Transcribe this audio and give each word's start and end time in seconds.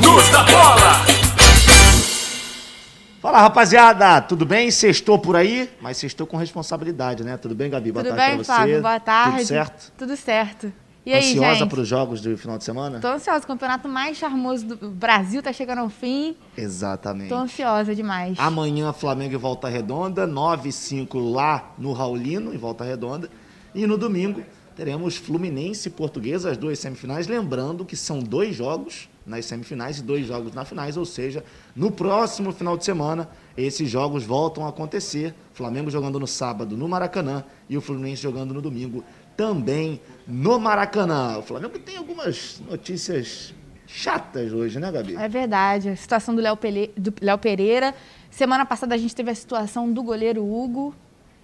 Donos 0.00 0.28
da 0.30 0.42
bola! 0.44 1.04
Fala 3.20 3.40
rapaziada, 3.40 4.20
tudo 4.20 4.44
bem? 4.44 4.70
Sextou 4.70 5.18
por 5.18 5.34
aí, 5.34 5.70
mas 5.80 5.96
sextou 5.96 6.26
com 6.26 6.36
responsabilidade, 6.36 7.24
né? 7.24 7.36
Tudo 7.36 7.54
bem, 7.54 7.70
Gabi? 7.70 7.90
Boa 7.90 8.04
Tudo 8.04 8.14
tarde 8.14 8.36
bem, 8.36 8.36
pra 8.36 8.44
você. 8.44 8.52
Flávio? 8.52 8.82
Boa 8.82 9.00
tarde. 9.00 9.36
Tudo 9.38 9.46
certo? 9.46 9.92
Tudo 9.96 10.16
certo. 10.16 10.72
E 11.06 11.12
aí, 11.12 11.32
Ansiosa 11.32 11.66
para 11.66 11.80
os 11.80 11.88
jogos 11.88 12.22
do 12.22 12.36
final 12.38 12.56
de 12.56 12.64
semana? 12.64 12.98
Tô 12.98 13.08
ansiosa. 13.08 13.44
O 13.44 13.46
campeonato 13.46 13.86
mais 13.86 14.16
charmoso 14.16 14.64
do 14.64 14.90
Brasil 14.90 15.42
tá 15.42 15.52
chegando 15.52 15.80
ao 15.80 15.90
fim. 15.90 16.34
Exatamente. 16.56 17.28
Tô 17.28 17.34
ansiosa 17.34 17.94
demais. 17.94 18.38
Amanhã, 18.38 18.90
Flamengo 18.90 19.34
e 19.34 19.36
Volta 19.36 19.68
Redonda, 19.68 20.26
9 20.26 20.70
e 20.70 20.72
5 20.72 21.18
lá 21.18 21.74
no 21.76 21.92
Raulino, 21.92 22.54
em 22.54 22.56
Volta 22.56 22.84
Redonda. 22.84 23.28
E 23.74 23.86
no 23.86 23.98
domingo, 23.98 24.42
teremos 24.74 25.16
Fluminense 25.16 25.88
e 25.88 25.90
Portuguesa, 25.90 26.50
as 26.50 26.56
duas 26.56 26.78
semifinais. 26.78 27.26
Lembrando 27.26 27.84
que 27.84 27.96
são 27.96 28.20
dois 28.20 28.56
jogos 28.56 29.08
nas 29.26 29.44
semifinais 29.44 29.98
e 29.98 30.02
dois 30.02 30.26
jogos 30.26 30.54
nas 30.54 30.68
finais, 30.68 30.96
ou 30.96 31.04
seja, 31.04 31.44
no 31.74 31.90
próximo 31.90 32.52
final 32.52 32.76
de 32.76 32.84
semana, 32.84 33.28
esses 33.56 33.88
jogos 33.88 34.24
voltam 34.24 34.66
a 34.66 34.68
acontecer. 34.68 35.34
Flamengo 35.52 35.90
jogando 35.90 36.18
no 36.18 36.26
sábado 36.26 36.76
no 36.76 36.88
Maracanã 36.88 37.44
e 37.68 37.76
o 37.76 37.80
Fluminense 37.80 38.22
jogando 38.22 38.52
no 38.52 38.60
domingo 38.60 39.04
também 39.36 40.00
no 40.26 40.58
Maracanã. 40.58 41.38
O 41.38 41.42
Flamengo 41.42 41.78
tem 41.78 41.96
algumas 41.96 42.60
notícias 42.68 43.54
chatas 43.86 44.52
hoje, 44.52 44.78
né, 44.80 44.90
Gabi? 44.90 45.16
É 45.16 45.28
verdade. 45.28 45.88
A 45.88 45.96
situação 45.96 46.34
do 46.34 46.40
Léo 46.40 46.56
Pele- 46.56 46.92
do 46.96 47.12
Léo 47.20 47.38
Pereira. 47.38 47.94
Semana 48.30 48.64
passada 48.66 48.94
a 48.94 48.98
gente 48.98 49.14
teve 49.14 49.30
a 49.30 49.34
situação 49.34 49.92
do 49.92 50.02
goleiro 50.02 50.42
Hugo. 50.44 50.94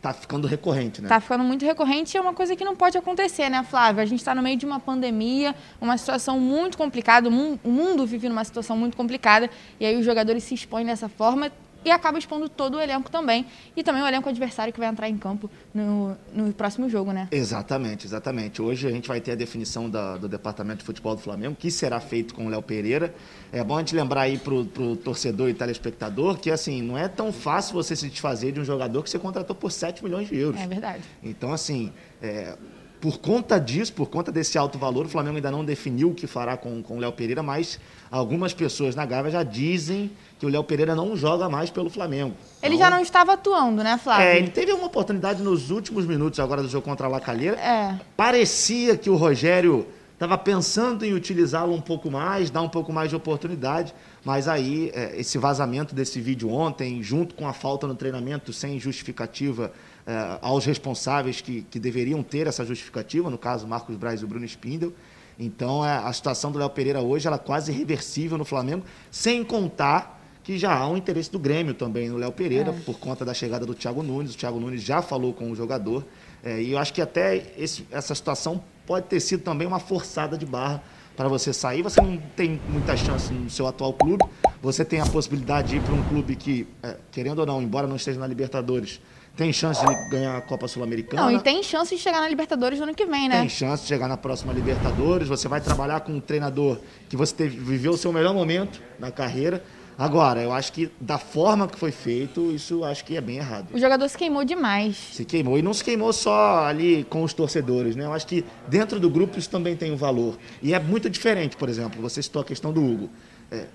Tá 0.03 0.15
ficando 0.15 0.49
recorrente, 0.49 1.03
né? 1.03 1.09
Tá 1.09 1.21
ficando 1.21 1.45
muito 1.45 1.63
recorrente 1.63 2.17
e 2.17 2.19
é 2.19 2.21
uma 2.23 2.33
coisa 2.33 2.57
que 2.57 2.65
não 2.65 2.75
pode 2.75 2.97
acontecer, 2.97 3.51
né, 3.51 3.63
Flávio? 3.63 4.03
A 4.03 4.07
gente 4.07 4.21
está 4.21 4.35
no 4.35 4.41
meio 4.41 4.57
de 4.57 4.65
uma 4.65 4.81
pandemia, 4.81 5.55
uma 5.79 5.99
situação 5.99 6.41
muito 6.41 6.79
complicada, 6.79 7.29
o 7.29 7.31
mun- 7.31 7.59
o 7.63 7.69
mundo 7.69 8.07
vive 8.07 8.27
numa 8.27 8.43
situação 8.43 8.79
muito 8.79 8.97
complicada, 8.97 9.51
e 9.79 9.85
aí 9.85 9.97
os 9.99 10.05
jogadores 10.07 10.43
se 10.43 10.55
expõem 10.55 10.87
dessa 10.87 11.07
forma 11.07 11.53
e 11.85 11.91
acaba 11.91 12.19
expondo 12.19 12.49
todo 12.49 12.77
o 12.77 12.81
elenco 12.81 13.11
também. 13.11 13.47
E 13.77 13.83
também 13.83 14.03
o 14.03 14.07
elenco 14.07 14.29
adversário 14.29 14.73
que 14.73 14.79
vai 14.79 14.89
entrar 14.89 15.09
em 15.09 15.17
campo 15.17 15.51
no, 15.73 16.17
no 16.33 16.53
próximo 16.53 16.89
jogo, 16.89 17.13
né? 17.13 17.29
Exatamente, 17.31 18.07
exatamente. 18.07 18.61
Hoje 18.61 18.87
a 18.87 18.91
gente 18.91 19.09
vai 19.09 19.21
ter 19.21 19.33
a 19.33 19.35
definição 19.35 19.89
da- 19.89 20.17
do 20.17 20.29
Departamento 20.29 20.79
de 20.81 20.85
Futebol 20.85 21.15
do 21.17 21.21
Flamengo, 21.23 21.57
que 21.59 21.71
será 21.71 21.99
feito 22.01 22.35
com 22.35 22.47
o 22.47 22.49
Léo 22.49 22.63
Pereira. 22.63 23.15
É 23.53 23.65
bom 23.65 23.77
a 23.77 23.79
gente 23.81 23.95
lembrar 23.95 24.23
aí 24.23 24.39
pro, 24.39 24.65
pro 24.67 24.97
torcedor 24.97 25.49
e 25.49 25.55
telespectador 25.55 26.39
que, 26.39 26.51
assim, 26.51 26.83
não 26.83 26.97
é 26.99 27.09
tão 27.09 27.33
fácil 27.33 27.75
você 27.75 27.97
se 27.97 28.09
desfazer 28.09 28.53
de 28.53 28.61
um 28.61 28.65
jogador 28.65 29.03
que 29.03 29.11
você 29.11 29.19
contratou 29.19 29.57
por 29.57 29.73
7 29.73 30.05
milhões 30.05 30.29
de 30.29 30.37
euros. 30.37 30.61
É 30.61 30.67
verdade. 30.67 31.03
Então, 31.23 31.53
assim, 31.53 31.93
é, 32.23 32.57
por 33.01 33.19
conta 33.19 33.59
disso, 33.59 33.93
por 33.95 34.09
conta 34.11 34.31
desse 34.31 34.59
alto 34.59 34.79
valor, 34.79 35.07
o 35.07 35.09
Flamengo 35.09 35.37
ainda 35.37 35.51
não 35.51 35.65
definiu 35.65 36.11
o 36.11 36.15
que 36.15 36.27
fará 36.27 36.57
com, 36.57 36.83
com 36.83 36.97
o 36.97 37.01
Léo 37.01 37.13
Pereira, 37.13 37.43
mas 37.43 37.81
algumas 38.11 38.53
pessoas 38.53 38.95
na 38.95 39.07
Gávea 39.07 39.31
já 39.31 39.43
dizem 39.43 40.11
que 40.39 40.45
o 40.45 40.49
Léo 40.49 40.63
Pereira 40.63 40.95
não 40.95 41.17
joga 41.17 41.49
mais 41.49 41.71
pelo 41.71 41.89
Flamengo. 41.89 42.35
Ele 42.63 42.75
Então, 42.75 42.87
já 42.87 42.95
não 42.95 43.03
estava 43.03 43.33
atuando, 43.33 43.83
né, 43.83 43.99
Flávio? 44.03 44.27
É, 44.27 44.37
ele 44.37 44.51
teve 44.51 44.73
uma 44.73 44.87
oportunidade 44.87 45.43
nos 45.43 45.71
últimos 45.71 46.05
minutos 46.05 46.39
agora 46.39 46.63
do 46.63 46.69
jogo 46.69 46.85
contra 46.85 47.07
a 47.07 47.11
Lacalheira. 47.11 47.57
É. 47.57 47.99
Parecia 48.17 48.97
que 48.97 49.09
o 49.09 49.17
Rogério 49.17 49.87
estava 50.13 50.37
pensando 50.37 51.03
em 51.03 51.15
utilizá-lo 51.15 51.73
um 51.73 51.81
pouco 51.81 52.11
mais, 52.11 52.51
dar 52.51 52.61
um 52.61 52.69
pouco 52.69 52.93
mais 52.93 53.09
de 53.09 53.17
oportunidade, 53.17 53.95
mas 54.23 54.47
aí 54.47 54.91
é, 54.93 55.19
esse 55.19 55.39
vazamento 55.39 55.95
desse 55.95 56.21
vídeo 56.21 56.51
ontem, 56.51 57.03
junto 57.03 57.35
com 57.35 57.49
a 57.49 57.55
falta 57.55 57.87
no 57.87 57.95
treinamento 57.95 58.53
sem 58.53 58.79
justificativa 58.79 59.73
é, 60.07 60.39
aos 60.41 60.65
responsáveis 60.65 61.41
que, 61.41 61.63
que 61.71 61.79
deveriam 61.79 62.23
ter 62.23 62.47
essa 62.47 62.65
justificativa, 62.65 63.29
no 63.31 63.39
caso 63.39 63.67
Marcos 63.67 63.97
Braz 63.97 64.21
e 64.21 64.25
o 64.25 64.29
Bruno 64.29 64.45
Spindel. 64.45 64.93
Então 65.39 65.85
é, 65.85 65.97
a 65.97 66.13
situação 66.13 66.51
do 66.53 66.59
Léo 66.59 66.71
Pereira 66.71 67.01
hoje 67.01 67.27
ela 67.27 67.37
é 67.37 67.39
quase 67.39 67.73
irreversível 67.73 68.37
no 68.37 68.45
Flamengo, 68.45 68.85
sem 69.11 69.43
contar 69.45 70.19
que 70.43 70.59
já 70.59 70.75
há 70.75 70.89
um 70.89 70.97
interesse 70.97 71.31
do 71.31 71.39
Grêmio 71.39 71.75
também 71.75 72.09
no 72.09 72.17
Léo 72.17 72.33
Pereira, 72.33 72.73
por 72.85 72.99
conta 72.99 73.25
da 73.25 73.33
chegada 73.35 73.65
do 73.67 73.75
Thiago 73.75 74.03
Nunes. 74.03 74.35
O 74.35 74.37
Thiago 74.39 74.59
Nunes 74.59 74.83
já 74.83 75.01
falou 75.03 75.33
com 75.33 75.51
o 75.51 75.55
jogador. 75.55 76.05
é, 76.43 76.61
e 76.63 76.73
eu 76.73 76.79
acho 76.79 76.95
que 76.95 77.03
até 77.03 77.53
esse- 77.59 77.87
essa 77.91 78.15
situação 78.15 78.65
pode 78.87 79.07
ter 79.07 79.21
sido 79.21 79.43
também 79.43 79.69
uma 79.69 79.79
forçada 79.79 80.39
de 80.39 80.47
barra 80.47 80.83
para 81.15 81.29
você 81.29 81.53
sair. 81.53 81.83
Você 81.83 82.01
não 82.01 82.17
tem 82.35 82.59
muita 82.71 82.97
chance 82.97 83.31
no 83.31 83.51
seu 83.51 83.67
atual 83.67 83.93
clube. 83.93 84.25
Você 84.63 84.83
tem 84.83 85.01
a 85.01 85.07
possibilidade 85.07 85.69
de 85.69 85.77
ir 85.77 85.83
para 85.83 85.93
um 85.95 86.03
clube 86.05 86.35
que, 86.35 86.67
é, 86.83 86.97
querendo 87.13 87.41
ou 87.41 87.47
não, 87.47 87.61
embora 87.61 87.87
não 87.87 87.97
esteja 87.97 88.19
na 88.19 88.27
Libertadores, 88.27 88.99
tem 89.41 89.55
chance 89.55 89.83
de 89.83 90.11
ganhar 90.11 90.37
a 90.37 90.43
Copa 90.43 90.69
Sul-Americana. 90.69 91.23
Não, 91.23 91.33
e 91.33 91.41
tem 91.41 91.63
chance 91.63 91.97
de 91.97 92.03
chegar 92.03 92.21
na 92.21 92.29
Libertadores 92.29 92.79
no 92.79 92.85
ano 92.85 92.95
que 92.95 93.07
vem, 93.07 93.27
né? 93.27 93.41
Tem 93.41 93.49
chance 93.49 93.85
de 93.85 93.89
chegar 93.89 94.07
na 94.07 94.19
próxima 94.19 94.53
Libertadores. 94.53 95.29
Você 95.29 95.49
vai 95.49 95.63
trabalhar 95.63 96.01
com 96.01 96.13
um 96.13 96.21
treinador 96.21 96.79
que 97.09 97.17
você 97.17 97.35
teve, 97.35 97.57
viveu 97.57 97.93
o 97.93 97.97
seu 97.97 98.13
melhor 98.13 98.35
momento 98.35 98.83
na 98.99 99.11
carreira. 99.11 99.65
Agora, 99.97 100.43
eu 100.43 100.53
acho 100.53 100.75
que 100.75 100.93
da 101.01 101.17
forma 101.17 101.67
que 101.67 101.79
foi 101.79 101.91
feito, 101.91 102.53
isso 102.53 102.85
acho 102.85 103.03
que 103.03 103.17
é 103.17 103.21
bem 103.23 103.39
errado. 103.39 103.69
O 103.73 103.79
jogador 103.79 104.07
se 104.11 104.19
queimou 104.19 104.45
demais. 104.45 104.99
Se 105.13 105.25
queimou. 105.25 105.59
E 105.59 105.63
não 105.63 105.73
se 105.73 105.83
queimou 105.83 106.13
só 106.13 106.67
ali 106.67 107.05
com 107.05 107.23
os 107.23 107.33
torcedores, 107.33 107.97
né? 107.97 108.05
Eu 108.05 108.13
acho 108.13 108.27
que 108.27 108.45
dentro 108.69 109.01
do 109.01 109.09
grupo 109.09 109.39
isso 109.39 109.49
também 109.49 109.75
tem 109.75 109.91
um 109.91 109.97
valor. 109.97 110.37
E 110.63 110.75
é 110.75 110.79
muito 110.79 111.09
diferente, 111.09 111.57
por 111.57 111.71
exemplo, 111.71 112.03
você 112.03 112.23
citou 112.23 112.43
a 112.43 112.45
questão 112.45 112.75
do 112.75 112.85
Hugo. 112.85 113.09
É, 113.51 113.69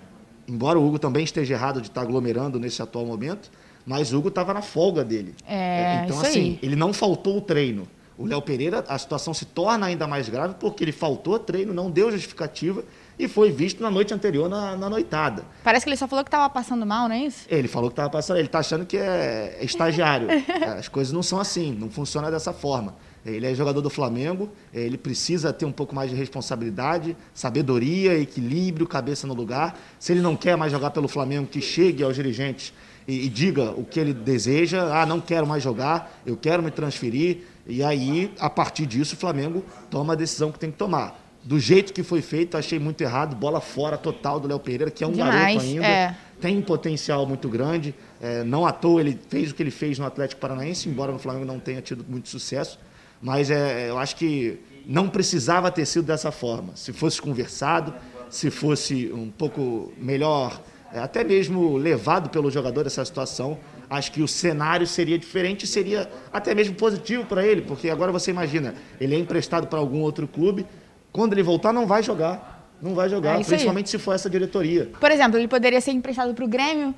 embora 0.47 0.77
o 0.77 0.87
Hugo 0.87 0.99
também 0.99 1.23
esteja 1.23 1.55
errado 1.55 1.81
de 1.81 1.87
estar 1.87 2.01
aglomerando 2.01 2.59
nesse 2.59 2.83
atual 2.83 3.03
momento, 3.03 3.49
mas 3.85 4.11
o 4.11 4.17
Hugo 4.17 4.29
estava 4.29 4.53
na 4.53 4.61
folga 4.61 5.03
dele. 5.03 5.35
É, 5.47 6.01
então, 6.03 6.17
isso 6.17 6.27
assim, 6.27 6.39
aí. 6.39 6.59
ele 6.61 6.75
não 6.75 6.93
faltou 6.93 7.37
o 7.37 7.41
treino. 7.41 7.87
O 8.17 8.25
Léo 8.25 8.41
Pereira, 8.41 8.83
a 8.87 8.97
situação 8.97 9.33
se 9.33 9.43
torna 9.43 9.87
ainda 9.87 10.07
mais 10.07 10.29
grave 10.29 10.55
porque 10.57 10.83
ele 10.83 10.93
faltou 10.93 11.37
treino, 11.37 11.73
não 11.73 11.91
deu 11.91 12.09
justificativa 12.09 12.81
e 13.19 13.27
foi 13.27 13.51
visto 13.51 13.83
na 13.83 13.91
noite 13.91 14.13
anterior 14.13 14.49
na, 14.49 14.75
na 14.77 14.89
noitada. 14.89 15.43
Parece 15.63 15.85
que 15.85 15.89
ele 15.89 15.97
só 15.97 16.07
falou 16.07 16.23
que 16.23 16.31
tava 16.31 16.49
passando 16.49 16.85
mal, 16.85 17.09
não 17.09 17.15
é 17.15 17.19
isso? 17.19 17.45
Ele 17.49 17.67
falou 17.67 17.89
que 17.89 17.93
estava 17.93 18.09
passando, 18.09 18.37
ele 18.37 18.47
está 18.47 18.59
achando 18.59 18.85
que 18.85 18.97
é 18.97 19.59
estagiário. 19.61 20.27
As 20.77 20.87
coisas 20.87 21.11
não 21.11 21.21
são 21.21 21.39
assim, 21.39 21.73
não 21.73 21.89
funciona 21.89 22.31
dessa 22.31 22.53
forma. 22.53 22.95
Ele 23.25 23.47
é 23.47 23.55
jogador 23.55 23.81
do 23.81 23.89
Flamengo, 23.89 24.51
ele 24.71 24.97
precisa 24.99 25.51
ter 25.51 25.65
um 25.65 25.71
pouco 25.71 25.95
mais 25.95 26.11
de 26.11 26.15
responsabilidade, 26.15 27.17
sabedoria, 27.33 28.17
equilíbrio, 28.17 28.85
cabeça 28.85 29.25
no 29.25 29.33
lugar. 29.33 29.77
Se 29.99 30.13
ele 30.13 30.21
não 30.21 30.35
quer 30.37 30.55
mais 30.55 30.71
jogar 30.71 30.91
pelo 30.91 31.07
Flamengo, 31.07 31.47
que 31.47 31.59
chegue 31.59 32.03
aos 32.03 32.15
dirigentes 32.15 32.71
e, 33.07 33.25
e 33.25 33.29
diga 33.29 33.71
o 33.71 33.83
que 33.83 33.99
ele 33.99 34.13
deseja. 34.13 35.01
Ah, 35.01 35.05
não 35.05 35.19
quero 35.19 35.45
mais 35.45 35.63
jogar, 35.63 36.19
eu 36.25 36.35
quero 36.35 36.61
me 36.63 36.71
transferir. 36.71 37.39
E 37.67 37.83
aí, 37.83 38.31
a 38.39 38.49
partir 38.49 38.85
disso, 38.85 39.15
o 39.15 39.17
Flamengo 39.17 39.63
toma 39.89 40.13
a 40.13 40.15
decisão 40.15 40.51
que 40.51 40.59
tem 40.59 40.71
que 40.71 40.77
tomar. 40.77 41.19
Do 41.43 41.59
jeito 41.59 41.93
que 41.93 42.01
foi 42.01 42.21
feito, 42.21 42.57
achei 42.57 42.79
muito 42.79 43.01
errado. 43.01 43.35
Bola 43.35 43.61
fora 43.61 43.97
total 43.97 44.39
do 44.39 44.47
Léo 44.47 44.59
Pereira, 44.59 44.89
que 44.89 45.03
é 45.03 45.07
um 45.07 45.11
Demais, 45.11 45.33
garoto 45.33 45.59
ainda 45.59 45.85
é. 45.85 46.15
tem 46.41 46.57
um 46.57 46.61
potencial 46.61 47.25
muito 47.27 47.47
grande. 47.47 47.93
É, 48.19 48.43
não 48.43 48.65
à 48.65 48.71
toa 48.71 48.99
ele 48.99 49.19
fez 49.29 49.51
o 49.51 49.55
que 49.55 49.61
ele 49.61 49.71
fez 49.71 49.99
no 49.99 50.05
Atlético 50.05 50.41
Paranaense, 50.41 50.89
embora 50.89 51.11
no 51.11 51.19
Flamengo 51.19 51.45
não 51.45 51.59
tenha 51.59 51.81
tido 51.81 52.03
muito 52.07 52.29
sucesso. 52.29 52.79
Mas 53.21 53.51
é, 53.51 53.89
eu 53.89 53.97
acho 53.99 54.15
que 54.15 54.59
não 54.87 55.07
precisava 55.07 55.71
ter 55.71 55.85
sido 55.85 56.05
dessa 56.05 56.31
forma. 56.31 56.75
Se 56.75 56.91
fosse 56.91 57.21
conversado, 57.21 57.93
se 58.29 58.49
fosse 58.49 59.11
um 59.13 59.29
pouco 59.29 59.93
melhor, 59.97 60.59
é, 60.59 60.61
até 60.99 61.23
mesmo 61.23 61.75
levado 61.77 62.29
pelo 62.29 62.49
jogador 62.51 62.85
essa 62.87 63.03
situação, 63.05 63.57
acho 63.89 64.11
que 64.11 64.21
o 64.21 64.27
cenário 64.27 64.85
seria 64.87 65.17
diferente 65.17 65.63
e 65.63 65.67
seria 65.67 66.09
até 66.31 66.53
mesmo 66.55 66.75
positivo 66.75 67.25
para 67.25 67.45
ele, 67.45 67.61
porque 67.61 67.89
agora 67.89 68.11
você 68.11 68.31
imagina, 68.31 68.75
ele 68.99 69.15
é 69.15 69.19
emprestado 69.19 69.67
para 69.67 69.79
algum 69.79 70.01
outro 70.01 70.27
clube, 70.27 70.65
quando 71.11 71.33
ele 71.33 71.43
voltar 71.43 71.71
não 71.73 71.85
vai 71.87 72.01
jogar. 72.03 72.53
Não 72.81 72.93
vai 72.93 73.07
jogar, 73.09 73.37
É 73.37 73.41
isso 73.41 73.49
aí. 73.51 73.55
principalmente 73.55 73.89
se 73.89 73.97
for 73.97 74.13
essa 74.13 74.29
diretoria. 74.29 74.91
Por 74.99 75.09
exemplo, 75.09 75.37
ele 75.39 75.47
poderia 75.47 75.79
ser 75.79 75.91
emprestado 75.91 76.33
para 76.33 76.43
o 76.43 76.47
Grêmio, 76.47 76.93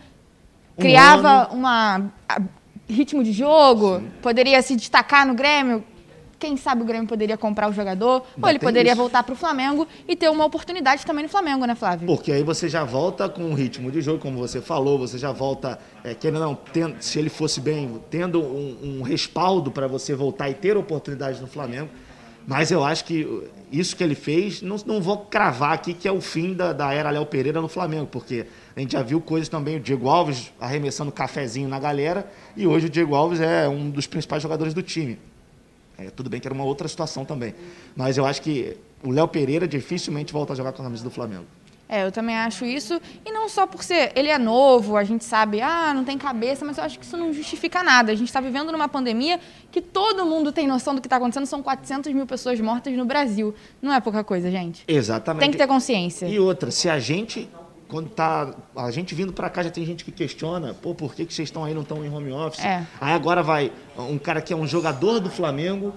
Um 0.75 0.81
criava 0.81 1.49
uma 1.53 2.11
a- 2.27 2.41
ritmo 2.89 3.23
de 3.23 3.31
jogo, 3.31 4.01
poderia 4.21 4.59
se 4.63 4.75
destacar 4.75 5.25
no 5.25 5.35
Grêmio. 5.35 5.83
Quem 6.39 6.56
sabe 6.56 6.84
o 6.84 6.86
Grêmio 6.86 7.07
poderia 7.07 7.36
comprar 7.36 7.68
o 7.69 7.74
jogador, 7.74 8.24
Ainda 8.36 8.48
ou 8.48 8.50
ele 8.50 8.60
poderia 8.60 8.92
isso. 8.92 9.01
voltar 9.01 9.24
para 9.24 9.34
o 9.34 9.36
Flamengo 9.36 9.88
e 10.07 10.16
ter 10.16 10.30
uma 10.30 10.45
oportunidade 10.45 11.06
também 11.06 11.24
no 11.24 11.30
Flamengo, 11.30 11.66
né, 11.66 11.74
Flávio? 11.74 12.06
Porque 12.06 12.31
aí 12.31 12.44
você 12.44 12.69
já 12.69 12.84
volta 12.84 13.28
com 13.28 13.44
um 13.44 13.54
ritmo 13.54 13.92
de 13.92 14.01
jogo, 14.01 14.19
como 14.19 14.38
você 14.38 14.62
falou, 14.62 15.00
você 15.00 15.18
já 15.18 15.31
volta, 15.31 15.80
é, 16.04 16.13
querendo 16.13 16.42
ou 16.42 16.48
não, 16.48 16.56
tendo, 16.56 17.01
se 17.01 17.18
ele 17.18 17.30
fosse 17.30 17.60
bem, 17.60 18.00
tendo 18.12 18.39
um, 18.39 19.00
um 19.00 19.01
respaldo 19.01 19.72
para 19.72 19.88
você 19.88 20.13
voltar 20.13 20.50
e 20.50 20.54
ter 20.54 20.78
oportunidade 20.78 21.42
no 21.42 21.48
Flamengo. 21.48 21.89
Mas 22.45 22.72
eu 22.72 22.81
acho 22.81 23.04
que 23.04 23.28
isso 23.69 23.95
que 23.95 24.01
ele 24.01 24.16
fez, 24.16 24.62
não, 24.62 24.78
não 24.86 25.01
vou 25.01 25.18
cravar 25.18 25.74
aqui 25.74 25.94
que 25.94 26.07
é 26.07 26.12
o 26.12 26.22
fim 26.22 26.54
da, 26.54 26.72
da 26.72 26.94
era 26.94 27.10
Léo 27.10 27.25
Pereira 27.25 27.60
no 27.60 27.68
Flamengo, 27.68 28.07
porque 28.07 28.45
a 28.75 28.80
gente 28.80 28.94
já 28.94 29.01
viu 29.01 29.19
coisas 29.19 29.50
também, 29.50 29.75
o 29.75 29.80
Diego 29.80 30.07
Alves 30.07 30.54
arremessando 30.57 31.12
cafezinho 31.12 31.68
na 31.68 31.78
galera, 31.78 32.25
e 32.56 32.66
hoje 32.66 32.86
o 32.86 32.89
Diego 32.89 33.16
Alves 33.16 33.42
é 33.42 33.68
um 33.68 33.89
dos 33.89 34.07
principais 34.07 34.42
jogadores 34.42 34.74
do 34.74 34.81
time. 34.81 35.19
É, 35.97 36.09
tudo 36.09 36.29
bem 36.29 36.39
que 36.39 36.47
era 36.47 36.53
uma 36.53 36.63
outra 36.63 36.88
situação 36.88 37.25
também. 37.25 37.55
Mas 37.95 38.17
eu 38.17 38.25
acho 38.25 38.41
que 38.41 38.77
o 39.03 39.11
Léo 39.11 39.27
Pereira 39.27 39.67
dificilmente 39.67 40.31
volta 40.31 40.53
a 40.53 40.55
jogar 40.55 40.71
com 40.71 40.81
a 40.81 40.85
camisa 40.85 41.03
do 41.03 41.09
Flamengo. 41.09 41.45
É, 41.89 42.05
eu 42.05 42.11
também 42.11 42.35
acho 42.35 42.65
isso. 42.65 42.99
E 43.25 43.31
não 43.31 43.47
só 43.47 43.65
por 43.65 43.81
ser. 43.81 44.11
Ele 44.15 44.29
é 44.29 44.38
novo, 44.38 44.97
a 44.97 45.03
gente 45.03 45.23
sabe, 45.23 45.61
ah, 45.61 45.94
não 45.94 46.03
tem 46.03 46.17
cabeça, 46.17 46.65
mas 46.65 46.77
eu 46.77 46.83
acho 46.83 46.99
que 46.99 47.05
isso 47.05 47.15
não 47.15 47.31
justifica 47.31 47.81
nada. 47.81 48.11
A 48.11 48.15
gente 48.15 48.27
está 48.27 48.41
vivendo 48.41 48.71
numa 48.71 48.89
pandemia 48.89 49.39
que 49.71 49.81
todo 49.81 50.25
mundo 50.25 50.51
tem 50.51 50.67
noção 50.67 50.94
do 50.94 51.01
que 51.01 51.07
está 51.07 51.15
acontecendo. 51.15 51.45
São 51.45 51.63
400 51.63 52.11
mil 52.13 52.27
pessoas 52.27 52.59
mortas 52.59 52.93
no 52.93 53.05
Brasil. 53.05 53.55
Não 53.81 53.93
é 53.93 54.01
pouca 54.01 54.23
coisa, 54.23 54.51
gente. 54.51 54.83
Exatamente. 54.88 55.41
Tem 55.41 55.51
que 55.51 55.57
ter 55.57 55.67
consciência. 55.67 56.27
E 56.27 56.39
outra, 56.39 56.71
se 56.71 56.89
a 56.89 57.00
gente. 57.00 57.50
Quando 57.88 58.10
tá. 58.10 58.54
A 58.75 58.92
gente 58.92 59.16
vindo 59.16 59.31
para 59.31 59.50
cá 59.50 59.63
já 59.63 59.69
tem 59.69 59.86
gente 59.86 60.04
que 60.04 60.12
questiona, 60.12 60.74
pô, 60.74 60.94
por 60.94 61.16
que, 61.16 61.25
que 61.25 61.34
vocês 61.34 61.48
estão 61.48 61.63
aí 61.63 61.74
não 61.74 61.84
estão 61.84 62.04
em 62.04 62.10
home 62.10 62.31
office? 62.31 62.63
É. 62.63 62.86
Aí 63.00 63.13
agora 63.13 63.42
vai 63.42 63.72
um 63.98 64.18
cara 64.18 64.42
que 64.42 64.51
é 64.51 64.56
um 64.56 64.68
jogador 64.68 65.19
do 65.19 65.30
Flamengo 65.30 65.94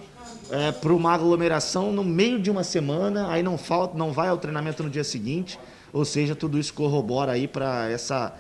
é, 0.51 0.73
para 0.73 0.93
uma 0.93 1.13
aglomeração 1.13 1.93
no 1.93 2.05
meio 2.05 2.41
de 2.41 2.51
uma 2.51 2.65
semana, 2.65 3.31
aí 3.31 3.43
não 3.43 3.59
falta, 3.59 3.97
não 3.97 4.13
vai 4.13 4.29
ao 4.29 4.39
treinamento 4.39 4.83
no 4.83 4.91
dia 4.91 5.05
seguinte. 5.05 5.59
Ou 5.93 6.05
seja, 6.05 6.35
tudo 6.35 6.59
isso 6.59 6.73
corrobora 6.73 7.33
aí 7.33 7.49
para 7.49 7.91
essa, 7.91 8.33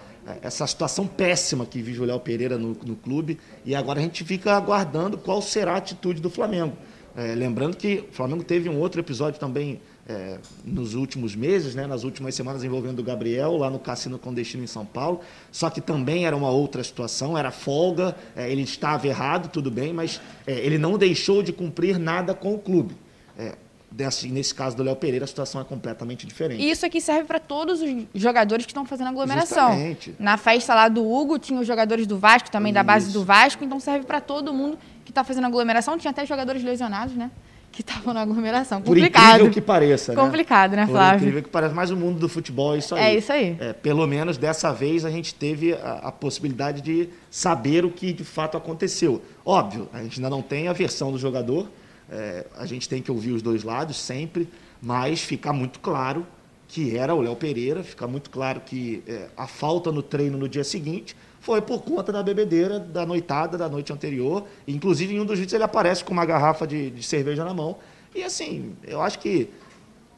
essa 0.42 0.66
situação 0.66 1.06
péssima 1.06 1.66
que 1.66 1.82
vive 1.82 2.00
o 2.00 2.04
Léo 2.04 2.20
Pereira 2.20 2.56
no, 2.56 2.76
no, 2.84 2.94
clube. 2.94 3.38
E 3.64 3.74
agora 3.74 3.98
a 3.98 4.02
gente 4.02 4.24
fica 4.24 4.56
aguardando 4.56 5.18
qual 5.18 5.42
será 5.42 5.74
a 5.74 5.76
atitude 5.76 6.20
do 6.20 6.30
Flamengo. 6.30 6.76
É, 7.16 7.34
lembrando 7.34 7.76
que 7.76 8.04
o 8.08 8.12
Flamengo 8.12 8.44
teve 8.44 8.68
um 8.68 8.78
outro 8.78 9.00
episódio 9.00 9.40
também 9.40 9.80
é, 10.08 10.38
nos 10.64 10.94
últimos 10.94 11.36
meses, 11.36 11.74
né, 11.74 11.86
nas 11.86 12.04
últimas 12.04 12.34
semanas, 12.34 12.64
envolvendo 12.64 12.98
o 12.98 13.02
Gabriel, 13.02 13.56
lá 13.56 13.70
no 13.70 13.78
Cassino 13.78 14.18
Clandestino 14.18 14.64
em 14.64 14.66
São 14.66 14.84
Paulo. 14.84 15.20
Só 15.52 15.70
que 15.70 15.80
também 15.80 16.26
era 16.26 16.36
uma 16.36 16.50
outra 16.50 16.82
situação, 16.82 17.36
era 17.36 17.50
folga, 17.50 18.16
é, 18.34 18.50
ele 18.50 18.62
estava 18.62 19.06
errado, 19.06 19.48
tudo 19.48 19.70
bem, 19.70 19.92
mas 19.92 20.20
é, 20.46 20.52
ele 20.52 20.78
não 20.78 20.98
deixou 20.98 21.42
de 21.42 21.52
cumprir 21.52 21.98
nada 21.98 22.34
com 22.34 22.54
o 22.54 22.58
clube. 22.58 22.96
É, 23.38 23.54
Desse, 23.92 24.28
nesse 24.28 24.54
caso 24.54 24.76
do 24.76 24.84
Léo 24.84 24.94
Pereira, 24.94 25.24
a 25.24 25.26
situação 25.26 25.60
é 25.60 25.64
completamente 25.64 26.24
diferente. 26.24 26.62
E 26.62 26.70
isso 26.70 26.86
aqui 26.86 27.00
serve 27.00 27.24
para 27.24 27.40
todos 27.40 27.82
os 27.82 28.06
jogadores 28.14 28.64
que 28.64 28.70
estão 28.70 28.86
fazendo 28.86 29.08
aglomeração. 29.08 29.70
Justamente. 29.70 30.14
Na 30.16 30.36
festa 30.36 30.72
lá 30.76 30.86
do 30.86 31.04
Hugo, 31.04 31.40
tinha 31.40 31.58
os 31.58 31.66
jogadores 31.66 32.06
do 32.06 32.16
Vasco, 32.16 32.52
também 32.52 32.70
isso. 32.70 32.74
da 32.74 32.84
base 32.84 33.12
do 33.12 33.24
Vasco, 33.24 33.64
então 33.64 33.80
serve 33.80 34.06
para 34.06 34.20
todo 34.20 34.54
mundo 34.54 34.78
que 35.04 35.10
está 35.10 35.24
fazendo 35.24 35.48
aglomeração. 35.48 35.98
Tinha 35.98 36.12
até 36.12 36.24
jogadores 36.24 36.62
lesionados, 36.62 37.16
né? 37.16 37.32
Que 37.72 37.82
estavam 37.82 38.12
na 38.12 38.22
aglomeração. 38.22 38.82
Complicado. 38.82 39.22
Por 39.22 39.28
incrível 39.28 39.50
que 39.52 39.60
pareça, 39.60 40.12
né? 40.12 40.20
Complicado, 40.20 40.76
né, 40.76 40.86
Flávio? 40.86 41.18
Por 41.18 41.22
incrível 41.22 41.42
que 41.42 41.48
pareça, 41.48 41.74
mas 41.74 41.90
o 41.90 41.96
mundo 41.96 42.18
do 42.18 42.28
futebol 42.28 42.74
é 42.74 42.78
isso 42.78 42.94
aí. 42.94 43.02
É 43.02 43.14
isso 43.16 43.32
aí. 43.32 43.56
É, 43.60 43.72
pelo 43.72 44.06
menos 44.06 44.36
dessa 44.36 44.72
vez 44.72 45.04
a 45.04 45.10
gente 45.10 45.34
teve 45.34 45.74
a, 45.74 46.00
a 46.04 46.12
possibilidade 46.12 46.80
de 46.80 47.08
saber 47.30 47.84
o 47.84 47.90
que 47.90 48.12
de 48.12 48.24
fato 48.24 48.56
aconteceu. 48.56 49.22
Óbvio, 49.44 49.88
a 49.92 50.02
gente 50.02 50.18
ainda 50.18 50.28
não 50.28 50.42
tem 50.42 50.66
a 50.66 50.72
versão 50.72 51.12
do 51.12 51.18
jogador, 51.18 51.68
é, 52.10 52.44
a 52.56 52.66
gente 52.66 52.88
tem 52.88 53.00
que 53.00 53.10
ouvir 53.10 53.32
os 53.32 53.42
dois 53.42 53.62
lados 53.62 53.96
sempre, 53.96 54.48
mas 54.82 55.20
fica 55.20 55.52
muito 55.52 55.78
claro 55.78 56.26
que 56.66 56.96
era 56.96 57.14
o 57.14 57.20
Léo 57.20 57.34
Pereira, 57.34 57.82
fica 57.82 58.06
muito 58.06 58.30
claro 58.30 58.60
que 58.60 59.02
é, 59.06 59.28
a 59.36 59.46
falta 59.46 59.90
no 59.90 60.02
treino 60.02 60.38
no 60.38 60.48
dia 60.48 60.64
seguinte 60.64 61.16
foi 61.40 61.62
por 61.62 61.82
conta 61.82 62.12
da 62.12 62.22
bebedeira 62.22 62.78
da 62.78 63.04
noitada 63.04 63.56
da 63.56 63.68
noite 63.68 63.92
anterior. 63.92 64.44
Inclusive, 64.68 65.14
em 65.14 65.20
um 65.20 65.24
dos 65.24 65.38
vídeos 65.38 65.54
ele 65.54 65.64
aparece 65.64 66.04
com 66.04 66.12
uma 66.12 66.24
garrafa 66.24 66.66
de, 66.66 66.90
de 66.90 67.02
cerveja 67.02 67.44
na 67.44 67.54
mão. 67.54 67.78
E 68.14 68.22
assim, 68.22 68.76
eu 68.86 69.00
acho 69.00 69.18
que 69.18 69.48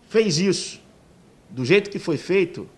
fez 0.09 0.39
isso 0.39 0.81
do 1.49 1.65
jeito 1.65 1.91
que 1.91 1.99
foi 1.99 2.17
feito, 2.17 2.69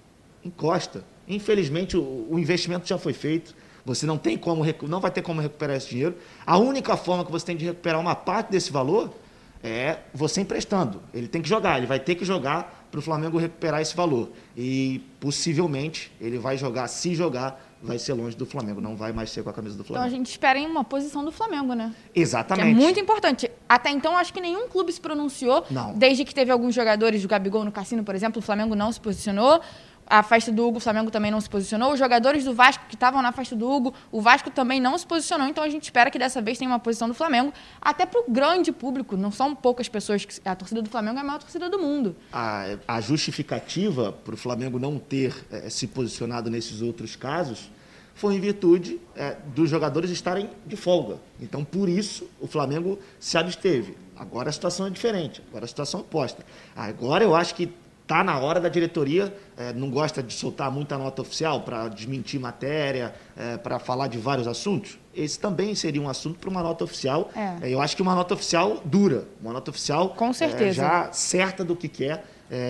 encosta. 0.45 1.05
Infelizmente, 1.27 1.97
o, 1.97 2.27
o 2.31 2.39
investimento 2.39 2.87
já 2.87 2.99
foi 2.99 3.13
feito. 3.13 3.55
Você 3.85 4.07
não 4.07 4.19
tem 4.19 4.37
como, 4.37 4.65
não 4.89 5.01
vai 5.01 5.11
ter 5.11 5.23
como 5.23 5.41
recuperar 5.41 5.77
esse 5.77 5.89
dinheiro. 5.89 6.15
A 6.47 6.59
única 6.59 6.97
forma 6.97 7.25
que 7.25 7.33
você 7.33 7.47
tem 7.47 7.57
de 7.57 7.65
recuperar 7.65 8.01
uma 8.01 8.15
parte 8.15 8.51
desse 8.51 8.71
valor 8.73 9.15
é 9.63 9.99
você 10.13 10.43
emprestando. 10.43 11.01
Ele 11.13 11.29
tem 11.29 11.41
que 11.41 11.49
jogar, 11.49 11.79
ele 11.79 11.87
vai 11.87 11.99
ter 11.99 12.15
que 12.15 12.25
jogar 12.25 12.87
para 12.91 12.99
o 12.99 13.03
Flamengo 13.03 13.39
recuperar 13.39 13.81
esse 13.81 13.97
valor. 13.97 14.31
E 14.57 15.01
possivelmente 15.19 16.13
ele 16.21 16.39
vai 16.39 16.57
jogar, 16.59 16.87
se 16.89 17.15
jogar, 17.15 17.74
vai 17.85 17.99
ser 17.99 18.15
longe 18.15 18.37
do 18.37 18.47
Flamengo, 18.47 18.81
não 18.81 18.97
vai 18.97 19.13
mais 19.13 19.31
ser 19.31 19.43
com 19.43 19.51
a 19.51 19.53
camisa 19.53 19.77
do 19.77 19.85
Flamengo. 19.85 20.07
Então 20.07 20.15
a 20.15 20.19
gente 20.19 20.31
espera 20.31 20.59
em 20.59 20.67
uma 20.67 20.83
posição 20.83 21.25
do 21.25 21.31
Flamengo, 21.31 21.75
né? 21.75 21.95
Exatamente. 22.15 22.67
Que 22.67 22.71
é 22.71 22.75
muito 22.75 22.99
importante. 22.99 23.51
Até 23.69 23.91
então, 23.91 24.17
acho 24.17 24.33
que 24.33 24.41
nenhum 24.41 24.69
clube 24.69 24.91
se 24.93 25.01
pronunciou. 25.01 25.65
Não. 25.71 25.93
Desde 25.95 26.25
que 26.25 26.35
teve 26.35 26.51
alguns 26.51 26.75
jogadores 26.75 27.21
do 27.21 27.29
Gabigol 27.29 27.65
no 27.65 27.71
Cassino, 27.71 28.03
por 28.03 28.15
exemplo, 28.15 28.39
o 28.41 28.43
Flamengo 28.43 28.75
não 28.75 28.91
se 28.91 29.01
posicionou 29.01 29.61
a 30.07 30.23
festa 30.23 30.53
do 30.53 30.67
Hugo, 30.67 30.79
o 30.79 30.81
Flamengo 30.81 31.11
também 31.11 31.31
não 31.31 31.41
se 31.41 31.49
posicionou. 31.49 31.93
Os 31.93 31.99
jogadores 31.99 32.45
do 32.45 32.55
Vasco 32.55 32.85
que 32.89 32.95
estavam 32.95 33.23
na 33.23 33.33
festa 33.33 33.57
do 33.57 33.71
Hugo, 33.71 33.95
o 34.13 34.21
Vasco 34.21 34.51
também 34.51 34.81
não 34.81 34.97
se 34.99 35.07
posicionou. 35.07 35.49
Então 35.49 35.65
a 35.65 35.69
gente 35.69 35.85
espera 35.85 36.11
que 36.11 36.19
dessa 36.19 36.41
vez 36.43 36.59
tenha 36.59 36.71
uma 36.71 36.79
posição 36.79 37.09
do 37.09 37.15
Flamengo, 37.15 37.53
até 37.81 38.05
para 38.07 38.21
o 38.21 38.25
grande 38.29 38.73
público. 38.73 39.17
Não 39.17 39.31
são 39.31 39.55
poucas 39.55 39.89
pessoas. 39.89 40.25
Que, 40.25 40.35
a 40.45 40.55
torcida 40.55 40.83
do 40.83 40.91
Flamengo 40.91 41.19
é 41.19 41.21
a 41.21 41.25
maior 41.25 41.39
torcida 41.39 41.69
do 41.69 41.79
mundo. 41.79 42.15
A, 42.33 42.77
a 42.87 43.01
justificativa 43.01 44.13
para 44.13 44.35
o 44.35 44.37
Flamengo 44.37 44.79
não 44.79 44.99
ter 44.99 45.35
é, 45.51 45.71
se 45.71 45.87
posicionado 45.87 46.51
nesses 46.51 46.83
outros 46.83 47.17
casos 47.17 47.71
foi 48.15 48.35
em 48.37 48.41
virtude 48.41 49.01
é, 49.17 49.37
dos 49.55 49.69
jogadores 49.69 50.11
estarem 50.11 50.49
de 50.65 50.77
folga. 50.77 51.19
Então, 51.41 51.65
por 51.65 51.89
isso, 51.89 52.29
o 52.41 52.47
Flamengo 52.47 52.99
se 53.19 53.37
absteve. 53.37 53.97
Agora 54.17 54.49
a 54.49 54.53
situação 54.53 54.87
é 54.87 54.91
diferente, 54.91 55.43
agora 55.49 55.65
a 55.65 55.69
situação 55.69 56.01
é 56.01 56.03
oposta. 56.05 56.47
Agora 56.77 57.25
eu 57.25 57.35
acho 57.35 57.55
que 57.55 57.69
Tá 58.07 58.23
na 58.23 58.39
hora 58.39 58.61
da 58.61 58.69
diretoria, 58.69 59.35
é, 59.57 59.73
não 59.73 59.89
gosta 59.89 60.23
de 60.23 60.35
soltar 60.35 60.71
muita 60.71 60.99
nota 60.99 61.23
oficial 61.23 61.63
para 61.63 61.89
desmentir 61.89 62.39
matéria, 62.39 63.15
é, 63.35 63.57
para 63.57 63.79
falar 63.79 64.09
de 64.09 64.19
vários 64.19 64.47
assuntos. 64.47 64.99
Esse 65.15 65.39
também 65.39 65.75
seria 65.75 66.03
um 66.03 66.09
assunto 66.09 66.39
para 66.39 66.51
uma 66.51 66.63
nota 66.63 66.85
oficial. 66.85 67.31
É. 67.35 67.73
eu 67.73 67.81
acho 67.81 67.97
que 67.97 68.03
uma 68.03 68.15
nota 68.15 68.35
oficial 68.35 68.83
dura, 68.85 69.27
uma 69.41 69.55
nota 69.55 69.71
oficial 69.71 70.11
Com 70.11 70.35
certeza. 70.35 70.75
já 70.75 71.13
certa 71.13 71.65
do 71.65 71.75
que 71.75 71.89
quer. 71.89 72.25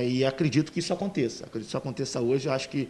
e 0.06 0.24
acredito 0.24 0.70
que 0.70 0.78
isso 0.78 0.92
aconteça. 0.92 1.44
Acredito 1.46 1.64
que 1.64 1.70
isso 1.70 1.76
aconteça 1.76 2.20
hoje. 2.20 2.48
Acho 2.48 2.68
que, 2.68 2.88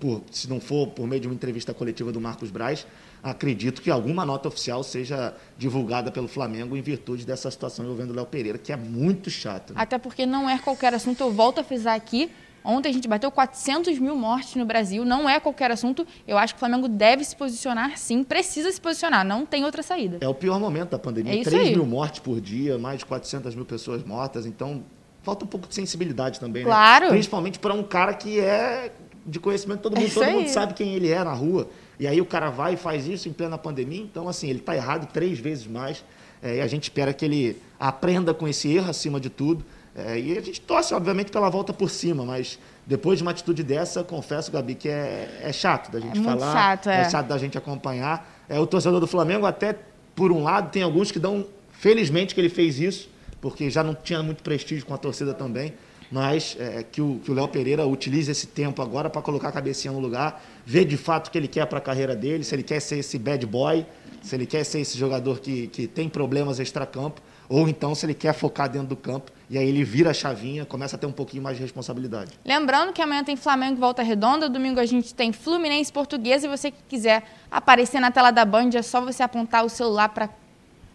por, 0.00 0.22
se 0.32 0.48
não 0.48 0.58
for 0.58 0.88
por 0.88 1.06
meio 1.06 1.20
de 1.20 1.28
uma 1.28 1.34
entrevista 1.34 1.72
coletiva 1.72 2.10
do 2.10 2.20
Marcos 2.20 2.50
Braz, 2.50 2.86
acredito 3.22 3.82
que 3.82 3.90
alguma 3.90 4.24
nota 4.24 4.48
oficial 4.48 4.82
seja 4.82 5.34
divulgada 5.56 6.10
pelo 6.10 6.28
Flamengo 6.28 6.76
em 6.76 6.82
virtude 6.82 7.26
dessa 7.26 7.50
situação 7.50 7.84
envolvendo 7.84 8.10
o 8.10 8.14
Léo 8.14 8.26
Pereira, 8.26 8.58
que 8.58 8.72
é 8.72 8.76
muito 8.76 9.30
chato. 9.30 9.72
Né? 9.72 9.80
Até 9.80 9.98
porque 9.98 10.26
não 10.26 10.48
é 10.48 10.58
qualquer 10.58 10.94
assunto, 10.94 11.20
eu 11.20 11.32
volto 11.32 11.60
a 11.60 11.64
frisar 11.64 11.94
aqui. 11.94 12.30
Ontem 12.64 12.90
a 12.90 12.92
gente 12.92 13.08
bateu 13.08 13.30
400 13.30 13.98
mil 13.98 14.16
mortes 14.16 14.56
no 14.56 14.66
Brasil, 14.66 15.04
não 15.04 15.28
é 15.28 15.40
qualquer 15.40 15.70
assunto. 15.70 16.06
Eu 16.26 16.36
acho 16.36 16.54
que 16.54 16.58
o 16.58 16.60
Flamengo 16.60 16.88
deve 16.88 17.24
se 17.24 17.34
posicionar 17.34 17.96
sim, 17.96 18.22
precisa 18.22 18.70
se 18.70 18.80
posicionar, 18.80 19.24
não 19.24 19.46
tem 19.46 19.64
outra 19.64 19.82
saída. 19.82 20.18
É 20.20 20.28
o 20.28 20.34
pior 20.34 20.58
momento 20.60 20.90
da 20.90 20.98
pandemia: 20.98 21.40
é 21.40 21.44
3 21.44 21.68
aí. 21.68 21.74
mil 21.74 21.86
mortes 21.86 22.20
por 22.20 22.40
dia, 22.40 22.76
mais 22.76 22.98
de 22.98 23.06
400 23.06 23.54
mil 23.54 23.64
pessoas 23.64 24.04
mortas, 24.04 24.44
então 24.44 24.84
falta 25.22 25.44
um 25.44 25.48
pouco 25.48 25.68
de 25.68 25.74
sensibilidade 25.74 26.40
também, 26.40 26.64
claro. 26.64 27.06
né? 27.06 27.10
Principalmente 27.12 27.58
para 27.58 27.72
um 27.72 27.82
cara 27.82 28.12
que 28.14 28.40
é 28.40 28.92
de 29.24 29.38
conhecimento 29.38 29.78
de 29.78 29.82
todo 29.84 29.96
mundo, 29.96 30.06
é 30.06 30.10
todo 30.10 30.30
mundo 30.30 30.48
sabe 30.48 30.74
quem 30.74 30.94
ele 30.94 31.10
é 31.10 31.22
na 31.22 31.32
rua. 31.32 31.68
E 31.98 32.06
aí 32.06 32.20
o 32.20 32.24
cara 32.24 32.50
vai 32.50 32.74
e 32.74 32.76
faz 32.76 33.06
isso 33.06 33.28
em 33.28 33.32
plena 33.32 33.58
pandemia. 33.58 34.00
Então, 34.00 34.28
assim, 34.28 34.48
ele 34.48 34.60
está 34.60 34.74
errado 34.74 35.10
três 35.12 35.38
vezes 35.38 35.66
mais. 35.66 36.04
É, 36.42 36.56
e 36.56 36.60
a 36.60 36.66
gente 36.66 36.84
espera 36.84 37.12
que 37.12 37.24
ele 37.24 37.60
aprenda 37.78 38.32
com 38.32 38.46
esse 38.46 38.72
erro 38.72 38.88
acima 38.88 39.18
de 39.18 39.28
tudo. 39.28 39.64
É, 39.96 40.18
e 40.18 40.38
a 40.38 40.40
gente 40.40 40.60
torce, 40.60 40.94
obviamente, 40.94 41.32
pela 41.32 41.50
volta 41.50 41.72
por 41.72 41.90
cima, 41.90 42.24
mas 42.24 42.58
depois 42.86 43.18
de 43.18 43.24
uma 43.24 43.32
atitude 43.32 43.64
dessa, 43.64 44.04
confesso, 44.04 44.52
Gabi, 44.52 44.76
que 44.76 44.88
é, 44.88 45.40
é 45.42 45.52
chato 45.52 45.90
da 45.90 45.98
gente 45.98 46.20
é 46.20 46.22
falar. 46.22 46.52
Chato, 46.52 46.88
é. 46.88 47.00
é 47.00 47.10
chato 47.10 47.26
da 47.26 47.36
gente 47.36 47.58
acompanhar. 47.58 48.44
É, 48.48 48.60
o 48.60 48.66
torcedor 48.66 49.00
do 49.00 49.06
Flamengo, 49.06 49.44
até 49.44 49.76
por 50.14 50.30
um 50.30 50.42
lado, 50.42 50.70
tem 50.70 50.82
alguns 50.82 51.10
que 51.10 51.18
dão, 51.18 51.44
felizmente 51.72 52.34
que 52.34 52.40
ele 52.40 52.48
fez 52.48 52.78
isso, 52.78 53.10
porque 53.40 53.68
já 53.70 53.82
não 53.82 53.94
tinha 53.94 54.22
muito 54.22 54.42
prestígio 54.42 54.86
com 54.86 54.94
a 54.94 54.98
torcida 54.98 55.34
também 55.34 55.74
mas 56.10 56.56
é, 56.58 56.82
que 56.82 57.00
o 57.00 57.20
Léo 57.28 57.48
Pereira 57.48 57.86
utilize 57.86 58.30
esse 58.30 58.46
tempo 58.46 58.80
agora 58.80 59.10
para 59.10 59.20
colocar 59.22 59.48
a 59.48 59.52
cabecinha 59.52 59.92
no 59.92 60.00
lugar, 60.00 60.42
ver 60.64 60.84
de 60.84 60.96
fato 60.96 61.28
o 61.28 61.30
que 61.30 61.38
ele 61.38 61.48
quer 61.48 61.66
para 61.66 61.78
a 61.78 61.80
carreira 61.80 62.16
dele, 62.16 62.44
se 62.44 62.54
ele 62.54 62.62
quer 62.62 62.80
ser 62.80 62.98
esse 62.98 63.18
bad 63.18 63.44
boy, 63.46 63.84
se 64.22 64.34
ele 64.34 64.46
quer 64.46 64.64
ser 64.64 64.80
esse 64.80 64.96
jogador 64.98 65.40
que, 65.40 65.68
que 65.68 65.86
tem 65.86 66.08
problemas 66.08 66.58
extra-campo, 66.58 67.20
ou 67.48 67.68
então 67.68 67.94
se 67.94 68.04
ele 68.04 68.14
quer 68.14 68.34
focar 68.34 68.68
dentro 68.68 68.88
do 68.88 68.96
campo, 68.96 69.32
e 69.48 69.56
aí 69.56 69.66
ele 69.66 69.82
vira 69.82 70.10
a 70.10 70.14
chavinha, 70.14 70.66
começa 70.66 70.96
a 70.96 70.98
ter 70.98 71.06
um 71.06 71.12
pouquinho 71.12 71.42
mais 71.42 71.56
de 71.56 71.62
responsabilidade. 71.62 72.32
Lembrando 72.44 72.92
que 72.92 73.00
amanhã 73.00 73.24
tem 73.24 73.36
Flamengo 73.36 73.76
e 73.76 73.80
Volta 73.80 74.02
Redonda, 74.02 74.48
domingo 74.48 74.78
a 74.78 74.86
gente 74.86 75.14
tem 75.14 75.32
Fluminense 75.32 75.92
Portuguesa, 75.92 76.46
e 76.46 76.50
você 76.50 76.70
que 76.70 76.82
quiser 76.88 77.22
aparecer 77.50 78.00
na 78.00 78.10
tela 78.10 78.30
da 78.30 78.44
Band, 78.44 78.70
é 78.74 78.82
só 78.82 79.00
você 79.00 79.22
apontar 79.22 79.64
o 79.64 79.68
celular 79.68 80.10
para 80.10 80.28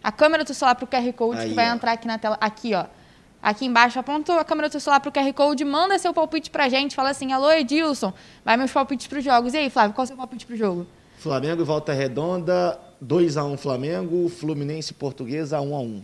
a 0.02 0.12
câmera 0.12 0.44
do 0.44 0.52
celular 0.52 0.74
para 0.74 0.84
o 0.84 0.86
QR 0.86 1.12
Code 1.14 1.40
aí, 1.40 1.48
que 1.48 1.54
vai 1.54 1.70
ó. 1.70 1.74
entrar 1.74 1.92
aqui 1.92 2.06
na 2.06 2.18
tela, 2.18 2.36
aqui 2.40 2.74
ó, 2.74 2.84
Aqui 3.44 3.66
embaixo, 3.66 3.98
aponta 3.98 4.40
a 4.40 4.42
câmera 4.42 4.70
do 4.70 4.72
seu 4.72 4.80
celular 4.80 5.00
para 5.00 5.10
o 5.10 5.12
QR 5.12 5.30
Code, 5.34 5.66
manda 5.66 5.98
seu 5.98 6.14
palpite 6.14 6.50
para 6.50 6.64
a 6.64 6.68
gente, 6.70 6.96
fala 6.96 7.10
assim, 7.10 7.30
alô 7.30 7.52
Edilson, 7.52 8.10
vai 8.42 8.56
meus 8.56 8.72
palpites 8.72 9.06
para 9.06 9.18
os 9.18 9.24
jogos. 9.24 9.52
E 9.52 9.58
aí, 9.58 9.68
Flávio, 9.68 9.94
qual 9.94 10.04
é 10.04 10.06
o 10.06 10.08
seu 10.08 10.16
palpite 10.16 10.46
para 10.46 10.54
o 10.54 10.56
jogo? 10.56 10.86
Flamengo 11.18 11.60
e 11.60 11.64
Volta 11.64 11.92
Redonda, 11.92 12.80
2x1 13.04 13.58
Flamengo, 13.58 14.30
Fluminense 14.30 14.92
e 14.92 14.94
Portuguesa 14.94 15.58
1x1. 15.58 16.02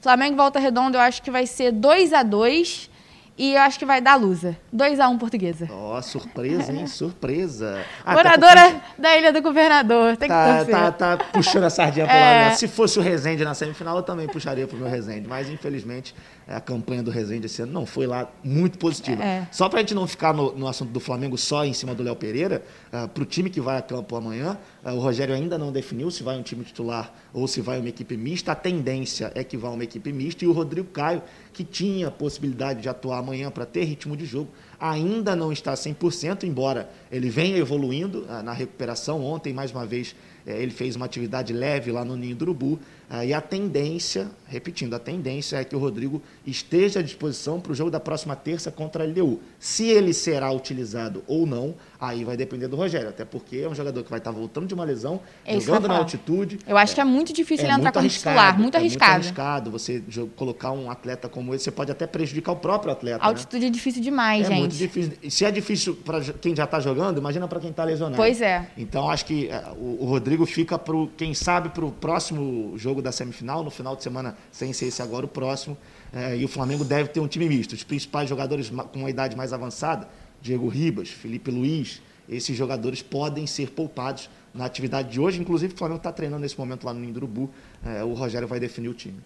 Flamengo 0.00 0.32
e 0.32 0.36
Volta 0.38 0.58
Redonda 0.58 0.96
eu 0.96 1.02
acho 1.02 1.20
que 1.20 1.30
vai 1.30 1.46
ser 1.46 1.74
2x2 1.74 2.88
E 3.36 3.52
eu 3.52 3.60
acho 3.60 3.78
que 3.78 3.84
vai 3.84 4.00
dar 4.00 4.16
lusa. 4.16 4.56
2x1 4.74 5.10
um, 5.10 5.18
portuguesa. 5.18 5.68
Ó, 5.70 5.98
oh, 5.98 6.02
surpresa, 6.02 6.72
hein? 6.72 6.86
surpresa. 6.86 7.84
Ah, 8.02 8.14
Moradora 8.14 8.62
porque... 8.62 9.02
da 9.02 9.16
Ilha 9.16 9.32
do 9.32 9.42
Governador. 9.42 10.16
Tem 10.16 10.28
tá, 10.28 10.64
que 10.64 10.70
tá, 10.70 10.90
tá, 10.90 11.16
puxando 11.18 11.64
a 11.64 11.70
sardinha 11.70 12.06
pro 12.06 12.14
é. 12.16 12.44
lado. 12.46 12.56
Se 12.56 12.66
fosse 12.66 12.98
o 12.98 13.02
Rezende 13.02 13.44
na 13.44 13.52
semifinal, 13.52 13.98
eu 13.98 14.02
também 14.02 14.26
puxaria 14.26 14.66
pro 14.66 14.76
meu 14.76 14.88
Rezende. 14.88 15.28
Mas, 15.28 15.48
infelizmente, 15.48 16.14
a 16.48 16.60
campanha 16.60 17.02
do 17.02 17.10
Rezende 17.10 17.46
esse 17.46 17.60
ano 17.60 17.72
não 17.72 17.84
foi 17.84 18.06
lá 18.06 18.30
muito 18.42 18.78
positiva. 18.78 19.22
É. 19.22 19.46
Só 19.52 19.68
pra 19.68 19.80
gente 19.80 19.94
não 19.94 20.06
ficar 20.06 20.32
no, 20.32 20.56
no, 20.56 20.66
assunto 20.66 20.90
do 20.90 20.98
Flamengo 20.98 21.36
só 21.36 21.64
em 21.64 21.74
cima 21.74 21.94
do 21.94 22.02
Léo 22.02 22.16
Pereira, 22.16 22.62
uh, 22.90 23.06
pro 23.08 23.26
time 23.26 23.50
que 23.50 23.60
vai 23.60 23.76
a 23.76 23.82
campo 23.82 24.16
amanhã, 24.16 24.56
uh, 24.82 24.92
o 24.92 24.98
Rogério 24.98 25.34
ainda 25.34 25.58
não 25.58 25.70
definiu 25.70 26.10
se 26.10 26.22
vai 26.22 26.38
um 26.38 26.42
time 26.42 26.64
titular 26.64 27.12
ou 27.34 27.46
se 27.46 27.60
vai 27.60 27.78
uma 27.78 27.88
equipe 27.88 28.16
mista. 28.16 28.52
A 28.52 28.54
tendência 28.54 29.30
é 29.34 29.44
que 29.44 29.56
vá 29.56 29.68
uma 29.68 29.84
equipe 29.84 30.10
mista. 30.10 30.44
E 30.44 30.48
o 30.48 30.52
Rodrigo 30.52 30.88
Caio, 30.88 31.22
que 31.52 31.62
tinha 31.62 32.10
possibilidade 32.10 32.80
de 32.80 32.88
atuar 32.88 33.18
amanhã 33.18 33.50
para 33.50 33.66
ter 33.66 33.84
ritmo 33.84 34.16
de 34.16 34.24
jogo, 34.24 34.48
ainda 34.80 35.36
não 35.36 35.52
está 35.52 35.74
100%, 35.74 36.44
embora 36.44 36.88
ele 37.10 37.28
venha 37.28 37.58
evoluindo 37.58 38.20
uh, 38.22 38.42
na 38.42 38.52
recuperação. 38.52 39.22
Ontem, 39.22 39.52
mais 39.52 39.70
uma 39.70 39.84
vez, 39.84 40.16
eh, 40.46 40.62
ele 40.62 40.70
fez 40.70 40.96
uma 40.96 41.04
atividade 41.04 41.52
leve 41.52 41.92
lá 41.92 42.04
no 42.04 42.16
Ninho 42.16 42.36
do 42.36 42.42
Urubu. 42.42 42.78
E 43.24 43.32
a 43.32 43.40
tendência, 43.40 44.28
repetindo, 44.46 44.94
a 44.94 44.98
tendência 44.98 45.56
é 45.56 45.64
que 45.64 45.74
o 45.74 45.78
Rodrigo 45.78 46.22
esteja 46.46 47.00
à 47.00 47.02
disposição 47.02 47.58
para 47.58 47.72
o 47.72 47.74
jogo 47.74 47.90
da 47.90 47.98
próxima 47.98 48.36
terça 48.36 48.70
contra 48.70 49.02
a 49.02 49.06
LDU. 49.06 49.40
Se 49.58 49.86
ele 49.86 50.12
será 50.12 50.52
utilizado 50.52 51.24
ou 51.26 51.46
não, 51.46 51.74
aí 51.98 52.22
vai 52.22 52.36
depender 52.36 52.68
do 52.68 52.76
Rogério. 52.76 53.08
Até 53.08 53.24
porque 53.24 53.58
é 53.58 53.68
um 53.68 53.74
jogador 53.74 54.02
que 54.04 54.10
vai 54.10 54.18
estar 54.18 54.30
voltando 54.30 54.66
de 54.66 54.74
uma 54.74 54.84
lesão, 54.84 55.20
é 55.44 55.58
jogando 55.58 55.88
na 55.88 55.96
altitude. 55.96 56.58
Eu 56.66 56.76
acho 56.76 56.92
é, 56.92 56.94
que 56.96 57.00
é 57.00 57.04
muito 57.04 57.32
difícil 57.32 57.64
é 57.64 57.68
ele 57.68 57.78
entrar 57.78 57.92
como 57.92 58.08
titular, 58.08 58.58
muito 58.58 58.76
arriscado. 58.76 59.10
É 59.10 59.14
muito 59.14 59.26
arriscado. 59.26 59.70
Você 59.70 60.02
colocar 60.36 60.72
um 60.72 60.90
atleta 60.90 61.28
como 61.28 61.54
esse, 61.54 61.64
você 61.64 61.70
pode 61.70 61.90
até 61.90 62.06
prejudicar 62.06 62.52
o 62.52 62.56
próprio 62.56 62.92
atleta. 62.92 63.24
A 63.24 63.28
altitude 63.28 63.62
né? 63.62 63.68
é 63.68 63.70
difícil 63.70 64.02
demais, 64.02 64.46
gente. 64.46 64.56
É 64.56 64.60
muito 64.60 64.76
difícil. 64.76 65.12
Se 65.30 65.44
é 65.44 65.50
difícil 65.50 65.96
para 65.96 66.20
quem 66.20 66.54
já 66.54 66.64
está 66.64 66.78
jogando, 66.78 67.18
imagina 67.18 67.48
para 67.48 67.60
quem 67.60 67.70
está 67.70 67.84
lesionado. 67.84 68.16
Pois 68.16 68.40
é. 68.40 68.68
Então 68.76 69.10
acho 69.10 69.24
que 69.24 69.48
é, 69.48 69.64
o, 69.76 70.04
o 70.04 70.06
Rodrigo 70.06 70.44
fica 70.44 70.78
para 70.78 70.94
quem 71.16 71.32
sabe 71.32 71.70
para 71.70 71.84
o 71.84 71.90
próximo 71.90 72.76
jogo 72.76 72.97
da 73.02 73.12
semifinal, 73.12 73.62
no 73.62 73.70
final 73.70 73.96
de 73.96 74.02
semana, 74.02 74.36
sem 74.50 74.72
ser 74.72 74.86
esse 74.86 75.02
agora 75.02 75.26
o 75.26 75.28
próximo. 75.28 75.76
É, 76.12 76.36
e 76.36 76.44
o 76.44 76.48
Flamengo 76.48 76.84
deve 76.84 77.08
ter 77.10 77.20
um 77.20 77.28
time 77.28 77.48
misto. 77.48 77.74
Os 77.74 77.84
principais 77.84 78.28
jogadores 78.28 78.70
com 78.70 79.00
uma 79.00 79.10
idade 79.10 79.36
mais 79.36 79.52
avançada, 79.52 80.08
Diego 80.40 80.68
Ribas, 80.68 81.08
Felipe 81.08 81.50
Luiz, 81.50 82.00
esses 82.28 82.56
jogadores 82.56 83.02
podem 83.02 83.46
ser 83.46 83.70
poupados 83.70 84.28
na 84.54 84.64
atividade 84.64 85.10
de 85.10 85.20
hoje. 85.20 85.40
Inclusive, 85.40 85.74
o 85.74 85.76
Flamengo 85.76 85.98
está 85.98 86.12
treinando 86.12 86.42
nesse 86.42 86.58
momento 86.58 86.84
lá 86.84 86.92
no 86.92 87.04
Indurubu. 87.04 87.50
É, 87.84 88.04
o 88.04 88.12
Rogério 88.14 88.46
vai 88.46 88.60
definir 88.60 88.88
o 88.88 88.94
time. 88.94 89.18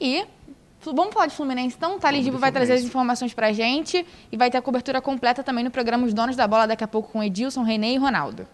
E 0.00 0.24
Vamos 0.82 1.12
falar 1.12 1.26
de 1.26 1.34
Fluminense, 1.34 1.76
então? 1.76 1.96
O 1.96 1.98
Thales 1.98 2.24
Gibo 2.24 2.38
vai 2.38 2.50
trazer 2.50 2.72
as 2.72 2.82
informações 2.82 3.34
para 3.34 3.48
a 3.48 3.52
gente 3.52 4.04
e 4.32 4.36
vai 4.36 4.50
ter 4.50 4.56
a 4.56 4.62
cobertura 4.62 4.98
completa 5.00 5.42
também 5.42 5.62
no 5.62 5.70
programa 5.70 6.06
Os 6.06 6.14
Donos 6.14 6.36
da 6.36 6.48
Bola 6.48 6.66
daqui 6.66 6.82
a 6.82 6.88
pouco 6.88 7.12
com 7.12 7.22
Edilson, 7.22 7.62
Renê 7.62 7.92
e 7.92 7.98
Ronaldo. 7.98 8.46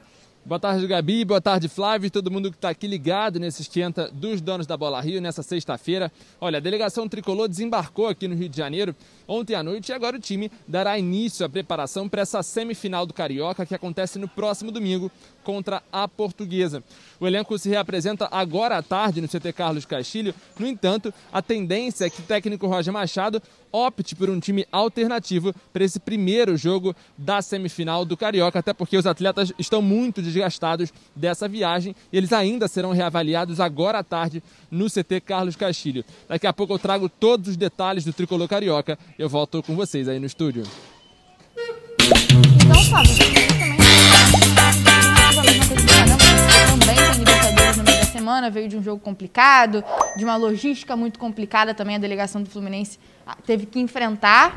Boa 0.47 0.61
tarde, 0.61 0.87
Gabi. 0.87 1.25
Boa 1.25 1.41
tarde, 1.41 1.69
Flávio. 1.69 2.09
Todo 2.09 2.31
mundo 2.31 2.53
que 2.53 2.57
está 2.57 2.69
aqui 2.69 2.87
ligado 2.87 3.41
nesse 3.41 3.63
esquenta 3.63 4.09
dos 4.13 4.41
donos 4.41 4.65
da 4.65 4.77
Bola 4.77 5.01
Rio 5.01 5.21
nessa 5.21 5.43
sexta-feira. 5.43 6.13
Olha, 6.41 6.59
a 6.59 6.61
delegação 6.61 7.09
tricolor 7.09 7.49
desembarcou 7.49 8.07
aqui 8.07 8.29
no 8.29 8.37
Rio 8.37 8.49
de 8.49 8.57
Janeiro 8.57 8.95
ontem 9.27 9.57
à 9.57 9.63
noite 9.65 9.89
e 9.89 9.93
agora 9.93 10.17
o 10.17 10.21
time 10.21 10.49
dará 10.69 10.97
início 10.97 11.45
à 11.45 11.49
preparação 11.49 12.09
para 12.09 12.23
essa 12.23 12.45
semifinal 12.45 13.05
do 13.05 13.13
Carioca 13.13 13.67
que 13.67 13.75
acontece 13.75 14.21
no 14.21 14.29
próximo 14.29 14.71
domingo 14.71 15.11
contra 15.43 15.83
a 15.93 16.07
Portuguesa. 16.07 16.81
O 17.19 17.27
elenco 17.27 17.59
se 17.59 17.69
reapresenta 17.69 18.29
agora 18.31 18.77
à 18.77 18.83
tarde 18.83 19.21
no 19.21 19.29
CT 19.29 19.53
Carlos 19.53 19.85
Castilho. 19.85 20.35
No 20.59 20.67
entanto, 20.67 21.13
a 21.33 21.41
tendência 21.41 22.05
é 22.05 22.11
que 22.11 22.21
o 22.21 22.25
técnico 22.25 22.67
Roger 22.67 22.93
Machado 22.93 23.43
opte 23.73 24.15
por 24.15 24.31
um 24.31 24.41
time 24.41 24.67
alternativo 24.73 25.55
para 25.73 25.85
esse 25.85 26.01
primeiro 26.01 26.57
jogo 26.57 26.95
da 27.17 27.43
semifinal 27.43 28.05
do 28.05 28.17
Carioca, 28.17 28.59
até 28.59 28.73
porque 28.73 28.97
os 28.97 29.07
atletas 29.07 29.53
estão 29.59 29.83
muito 29.83 30.23
desgastados 30.23 30.93
dessa 31.15 31.49
viagem 31.49 31.95
e 32.13 32.17
eles 32.17 32.33
ainda 32.33 32.69
serão 32.69 32.93
reavaliados 32.93 33.61
agora 33.61 33.99
à 33.99 34.05
tarde 34.05 34.43
no 34.71 34.87
CT 34.91 35.21
Carlos 35.21 35.57
Castilho. 35.57 36.05
Daqui 36.29 36.47
a 36.47 36.53
pouco 36.53 36.73
eu 36.73 36.79
trago 36.79 37.09
todos 37.09 37.51
os 37.51 37.57
detalhes 37.57 38.05
do 38.05 38.13
tricolor 38.13 38.49
carioca. 38.49 38.99
Eu 39.19 39.29
volto 39.29 39.63
com 39.63 39.75
vocês 39.75 40.09
aí 40.09 40.19
no 40.19 40.27
estúdio. 40.27 40.65
Então, 42.65 42.85
Fábio, 42.85 43.56
semana, 48.27 48.51
veio 48.51 48.69
de 48.69 48.77
um 48.77 48.83
jogo 48.83 49.01
complicado, 49.01 49.85
de 50.17 50.25
uma 50.25 50.35
logística 50.35 50.97
muito 50.97 51.17
complicada 51.17 51.73
também 51.73 51.95
a 51.95 51.99
delegação 51.99 52.43
do 52.43 52.51
Fluminense 52.51 52.99
teve 53.47 53.67
que 53.67 53.79
enfrentar. 53.79 54.57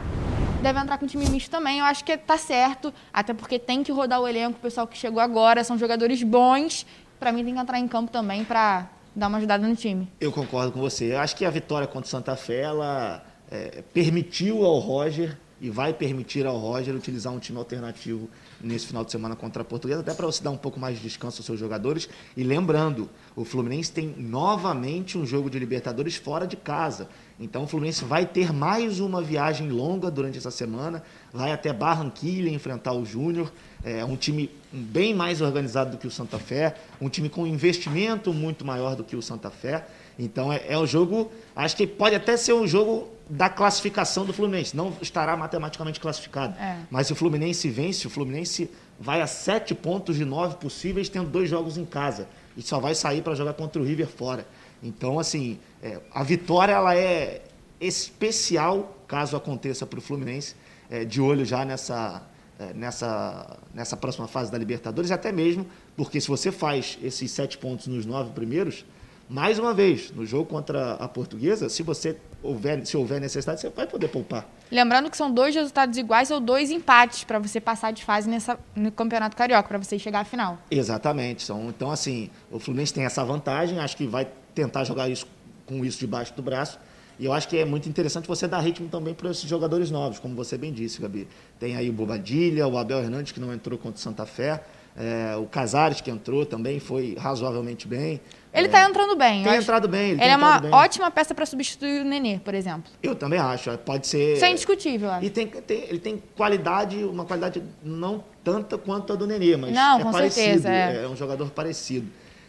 Deve 0.64 0.80
entrar 0.80 0.98
com 0.98 1.06
time 1.06 1.30
misto 1.30 1.52
também. 1.52 1.78
Eu 1.78 1.86
acho 1.86 2.04
que 2.04 2.18
tá 2.18 2.36
certo, 2.36 2.92
até 3.14 3.32
porque 3.32 3.60
tem 3.60 3.84
que 3.84 3.92
rodar 3.92 4.20
o 4.20 4.28
elenco. 4.28 4.58
O 4.58 4.62
pessoal 4.62 4.88
que 4.88 4.98
chegou 4.98 5.22
agora 5.22 5.64
são 5.64 5.78
jogadores 5.78 6.22
bons. 6.24 6.86
Para 7.20 7.32
mim, 7.32 7.46
tem 7.46 7.54
que 7.54 7.60
entrar 7.60 7.80
em 7.80 7.88
campo 7.88 8.12
também 8.12 8.44
para 8.44 8.90
dar 9.16 9.28
uma 9.28 9.38
ajudada 9.38 9.66
no 9.66 9.76
time. 9.76 10.10
Eu 10.20 10.32
concordo 10.32 10.72
com 10.72 10.80
você. 10.80 11.14
Eu 11.14 11.20
acho 11.20 11.36
que 11.36 11.46
a 11.46 11.50
vitória 11.50 11.88
contra 11.88 12.08
o 12.08 12.10
Santa 12.10 12.36
Fé 12.36 12.62
ela 12.62 13.24
é, 13.52 13.84
permitiu 13.94 14.66
ao 14.66 14.80
Roger 14.80 15.38
e 15.62 15.70
vai 15.70 15.94
permitir 15.94 16.46
ao 16.46 16.58
Roger 16.58 16.96
utilizar 16.96 17.32
um 17.32 17.40
time 17.40 17.60
alternativo 17.60 18.28
nesse 18.62 18.88
final 18.88 19.06
de 19.06 19.12
semana 19.12 19.36
contra 19.36 19.62
a 19.62 19.66
Portuguesa, 19.66 20.02
até 20.02 20.14
para 20.14 20.26
você 20.26 20.44
dar 20.44 20.52
um 20.52 20.58
pouco 20.58 20.80
mais 20.80 20.98
de 20.98 21.04
descanso 21.04 21.40
aos 21.40 21.46
seus 21.46 21.60
jogadores. 21.60 22.10
E 22.36 22.44
lembrando, 22.44 23.10
o 23.36 23.46
Fluminense 23.46 23.92
tem 23.92 24.14
novamente 24.18 25.18
um 25.18 25.26
jogo 25.26 25.50
de 25.50 25.58
Libertadores 25.58 26.16
fora 26.16 26.46
de 26.46 26.58
casa. 26.58 27.10
Então 27.40 27.64
o 27.64 27.68
Fluminense 27.68 28.04
vai 28.04 28.26
ter 28.26 28.52
mais 28.52 29.00
uma 29.00 29.22
viagem 29.22 29.70
longa 29.70 30.12
durante 30.12 30.38
essa 30.38 30.52
semana, 30.52 31.02
vai 31.34 31.52
até 31.52 31.72
Barranquilha 31.72 32.50
enfrentar 32.50 32.94
o 32.94 33.06
Júnior. 33.06 33.52
É 33.84 34.04
um 34.04 34.18
time 34.18 34.50
bem 34.72 35.14
mais 35.14 35.40
organizado 35.40 35.92
do 35.92 35.98
que 35.98 36.06
o 36.06 36.12
Santa 36.12 36.38
Fé, 36.38 36.76
um 37.00 37.08
time 37.08 37.30
com 37.30 37.48
investimento 37.48 38.34
muito 38.34 38.66
maior 38.66 38.96
do 38.96 39.04
que 39.06 39.16
o 39.16 39.22
Santa 39.22 39.50
Fé. 39.50 39.88
Então 40.20 40.52
é, 40.52 40.62
é 40.68 40.78
um 40.78 40.86
jogo, 40.86 41.32
acho 41.56 41.76
que 41.78 41.88
pode 41.88 42.14
até 42.14 42.36
ser 42.36 42.54
um 42.54 42.68
jogo 42.68 43.08
da 43.30 43.50
classificação 43.50 44.26
do 44.26 44.34
Fluminense. 44.34 44.76
Não 44.76 44.94
estará 45.02 45.38
matematicamente 45.38 46.00
classificado. 46.00 46.60
É. 46.60 46.78
Mas 46.92 47.08
se 47.08 47.14
o 47.14 47.16
Fluminense 47.16 47.70
vence, 47.70 48.06
o 48.06 48.10
Fluminense 48.10 48.70
vai 49.00 49.22
a 49.22 49.28
sete 49.28 49.74
pontos 49.74 50.18
de 50.18 50.26
nove 50.26 50.58
possíveis, 50.58 51.08
tendo 51.08 51.30
dois 51.30 51.50
jogos 51.50 51.78
em 51.78 51.86
casa. 51.86 52.28
E 52.58 52.62
só 52.62 52.80
vai 52.80 52.94
sair 52.94 53.22
para 53.22 53.34
jogar 53.34 53.54
contra 53.54 53.82
o 53.82 53.86
River 53.86 54.08
fora. 54.08 54.46
Então, 54.84 55.18
assim, 55.18 55.58
é, 55.82 56.00
a 56.12 56.24
vitória 56.24 56.74
ela 56.74 56.96
é 56.96 57.42
especial 57.80 58.98
caso 59.08 59.36
aconteça 59.36 59.86
para 59.86 60.00
o 60.00 60.02
Fluminense, 60.02 60.56
é, 60.90 61.06
de 61.06 61.20
olho 61.20 61.46
já 61.46 61.66
nessa, 61.66 62.22
é, 62.60 62.74
nessa, 62.74 63.58
nessa 63.74 63.98
próxima 63.98 64.28
fase 64.28 64.52
da 64.52 64.58
Libertadores, 64.58 65.12
até 65.12 65.32
mesmo 65.32 65.66
porque 65.98 66.22
se 66.22 66.28
você 66.28 66.52
faz 66.52 66.98
esses 67.02 67.32
sete 67.32 67.58
pontos 67.58 67.88
nos 67.88 68.06
nove 68.06 68.32
primeiros, 68.32 68.86
mais 69.30 69.60
uma 69.60 69.76
vez, 69.76 70.12
no 70.12 70.26
jogo 70.26 70.46
contra 70.46 70.94
a 70.94 71.08
Portuguesa, 71.08 71.70
se 71.70 71.84
você 71.84 72.18
houver, 72.42 72.84
se 72.86 72.98
houver 72.98 73.22
necessidade, 73.22 73.62
você 73.62 73.70
vai 73.70 73.86
poder 73.86 74.08
poupar. 74.08 74.50
Lembrando 74.72 75.10
que 75.10 75.16
são 75.16 75.32
dois 75.32 75.54
resultados 75.54 75.98
iguais 75.98 76.32
ou 76.32 76.40
dois 76.40 76.72
empates 76.72 77.24
para 77.24 77.38
você 77.38 77.62
passar 77.62 77.92
de 77.92 78.04
fase 78.04 78.28
nessa, 78.28 78.58
no 78.76 78.92
Campeonato 78.92 79.38
Carioca, 79.38 79.68
para 79.68 79.78
você 79.78 80.00
chegar 80.00 80.22
à 80.22 80.26
final. 80.26 80.58
Exatamente. 80.72 81.44
São, 81.44 81.70
então, 81.70 81.92
assim, 81.92 82.32
o 82.52 82.60
Fluminense 82.60 82.92
tem 82.92 83.06
essa 83.06 83.24
vantagem, 83.24 83.80
acho 83.80 83.96
que 83.96 84.08
vai 84.08 84.28
tentar 84.56 84.84
jogar 84.84 85.08
isso 85.10 85.28
com 85.68 85.86
isso 85.86 86.00
debaixo 86.00 86.34
do 86.34 86.42
braço. 86.42 86.80
E 87.20 87.26
eu 87.26 87.34
acho 87.34 87.48
que 87.50 87.58
é 87.58 87.66
muito 87.66 87.88
interessante 87.88 88.28
você 88.28 88.48
dar 88.48 88.62
ritmo 88.62 88.88
também 88.88 89.14
para 89.14 89.30
esses 89.30 89.44
jogadores 89.48 89.92
novos, 89.92 90.18
como 90.20 90.34
você 90.36 90.58
bem 90.58 90.72
disse, 90.72 91.02
Gabi. 91.02 91.28
Tem 91.60 91.76
aí 91.76 91.90
o 91.90 91.94
Bobadilha, 91.94 92.66
o 92.66 92.78
Abel 92.78 93.00
Hernandes, 93.00 93.34
que 93.34 93.40
não 93.40 93.54
entrou 93.54 93.78
contra 93.78 93.98
o 93.98 94.00
Santa 94.00 94.26
Fé. 94.26 94.64
É, 94.96 95.36
o 95.36 95.46
Casares, 95.46 96.02
que 96.02 96.10
entrou 96.10 96.46
também, 96.46 96.80
foi 96.80 97.16
razoavelmente 97.20 97.88
bem. 97.88 98.22
Ele 98.54 98.66
está 98.66 98.82
é, 98.82 98.90
entrando 98.90 99.16
bem. 99.16 99.44
Tem 99.44 99.56
entrado 99.56 99.88
bem. 99.88 100.12
Ele, 100.12 100.24
ele 100.24 100.32
é 100.32 100.36
uma 100.36 100.60
bem. 100.60 100.72
ótima 100.72 101.12
peça 101.12 101.36
para 101.36 101.46
substituir 101.46 102.02
o 102.02 102.06
Nenê, 102.06 102.40
por 102.40 102.54
exemplo. 102.54 102.92
Eu 103.02 103.16
também 103.16 103.40
acho. 103.40 103.78
Pode 103.80 104.08
ser. 104.08 104.36
Isso 104.36 104.46
é 104.46 104.52
indiscutível. 104.52 105.10
E 105.22 105.30
tem, 105.30 105.48
tem, 105.48 105.84
ele 105.84 106.00
tem 106.00 106.22
qualidade, 106.36 107.04
uma 107.04 107.26
qualidade 107.26 107.62
não 107.84 108.24
tanta 108.44 108.78
quanto 108.78 109.14
a 109.14 109.16
do 109.16 109.28
Nenê, 109.28 109.56
mas 109.56 109.72
não, 109.72 110.00
é 110.00 110.04
com 110.04 110.12
parecido. 110.12 110.62
Certeza, 110.62 110.70
é. 110.70 111.04
é 111.04 111.08
um 111.08 111.16
jogador 111.16 111.50
parecido. 111.52 112.08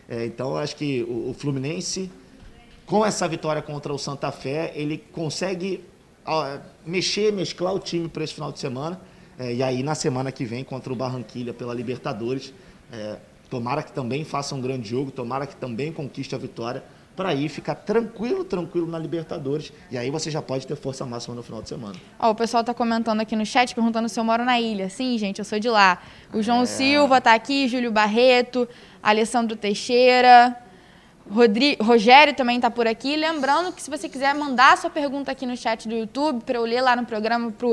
É, 0.09 0.25
então, 0.25 0.51
eu 0.51 0.57
acho 0.57 0.75
que 0.75 1.03
o, 1.03 1.31
o, 1.31 1.35
Fluminense, 1.35 2.11
com 2.87 3.05
essa 3.05 3.29
vitória 3.29 3.61
contra 3.61 3.93
o 3.93 3.99
Santa 3.99 4.33
Fé, 4.33 4.73
ele 4.75 4.99
consegue 5.13 5.85
ó, 6.25 6.59
mexer, 6.85 7.33
mesclar 7.33 7.75
o 7.75 7.79
time 7.79 8.09
para 8.09 8.25
esse 8.25 8.35
final 8.35 8.51
de 8.51 8.59
semana. 8.59 9.01
É, 9.39 9.55
e 9.55 9.63
aí, 9.63 9.83
na 9.83 9.95
semana 9.95 10.33
que 10.33 10.45
vem, 10.45 10.65
contra 10.65 10.93
o 10.93 10.97
Barranquilha 10.97 11.53
pela 11.53 11.75
Libertadores, 11.75 12.53
é, 12.93 13.19
tomara 13.51 13.83
que 13.83 13.93
também 13.93 14.25
faça 14.25 14.55
um 14.55 14.61
grande 14.61 14.89
jogo, 14.89 15.11
tomara 15.11 15.47
que 15.47 15.57
também 15.57 15.93
conquiste 15.93 16.35
a 16.35 16.39
vitória, 16.39 16.83
para 17.17 17.31
aí 17.31 17.49
ficar 17.49 17.75
tranquilo, 17.75 18.45
tranquilo 18.45 18.87
na 18.87 18.99
Libertadores. 18.99 19.73
E 19.91 19.99
aí 19.99 20.11
você 20.11 20.31
já 20.31 20.41
pode 20.41 20.67
ter 20.67 20.77
força 20.77 21.05
máxima 21.05 21.35
no 21.35 21.43
final 21.43 21.61
de 21.61 21.69
semana. 21.69 21.97
Ó, 22.19 22.31
o 22.31 22.35
pessoal 22.35 22.63
está 22.63 22.73
comentando 22.73 23.21
aqui 23.21 23.37
no 23.37 23.45
chat, 23.45 23.75
perguntando 23.75 24.09
se 24.09 24.19
eu 24.19 24.25
moro 24.25 24.45
na 24.45 24.59
ilha. 24.59 24.89
Sim, 24.89 25.19
gente, 25.19 25.41
eu 25.41 25.45
sou 25.45 25.59
de 25.59 25.69
lá. 25.69 26.01
O 26.33 26.41
João 26.41 26.63
é... 26.63 26.67
Silva 26.67 27.19
está 27.19 27.35
aqui, 27.35 27.69
Júlio 27.69 27.91
Barreto, 27.91 28.67
Alessandro 29.03 29.57
Teixeira. 29.57 30.57
Rodri... 31.33 31.77
Rogério 31.81 32.35
também 32.35 32.57
está 32.57 32.71
por 32.71 32.87
aqui. 32.87 33.17
Lembrando 33.17 33.73
que 33.73 33.83
se 33.83 33.89
você 33.89 34.09
quiser 34.09 34.35
mandar 34.35 34.77
sua 34.77 34.91
pergunta 34.91 35.31
aqui 35.31 35.47
no 35.47 35.57
chat 35.57 35.89
do 35.89 35.95
YouTube, 35.95 36.43
para 36.45 36.59
eu 36.59 36.65
ler 36.65 36.81
lá 36.81 36.97
no 36.97 37.07
programa 37.07 37.53
para 37.53 37.67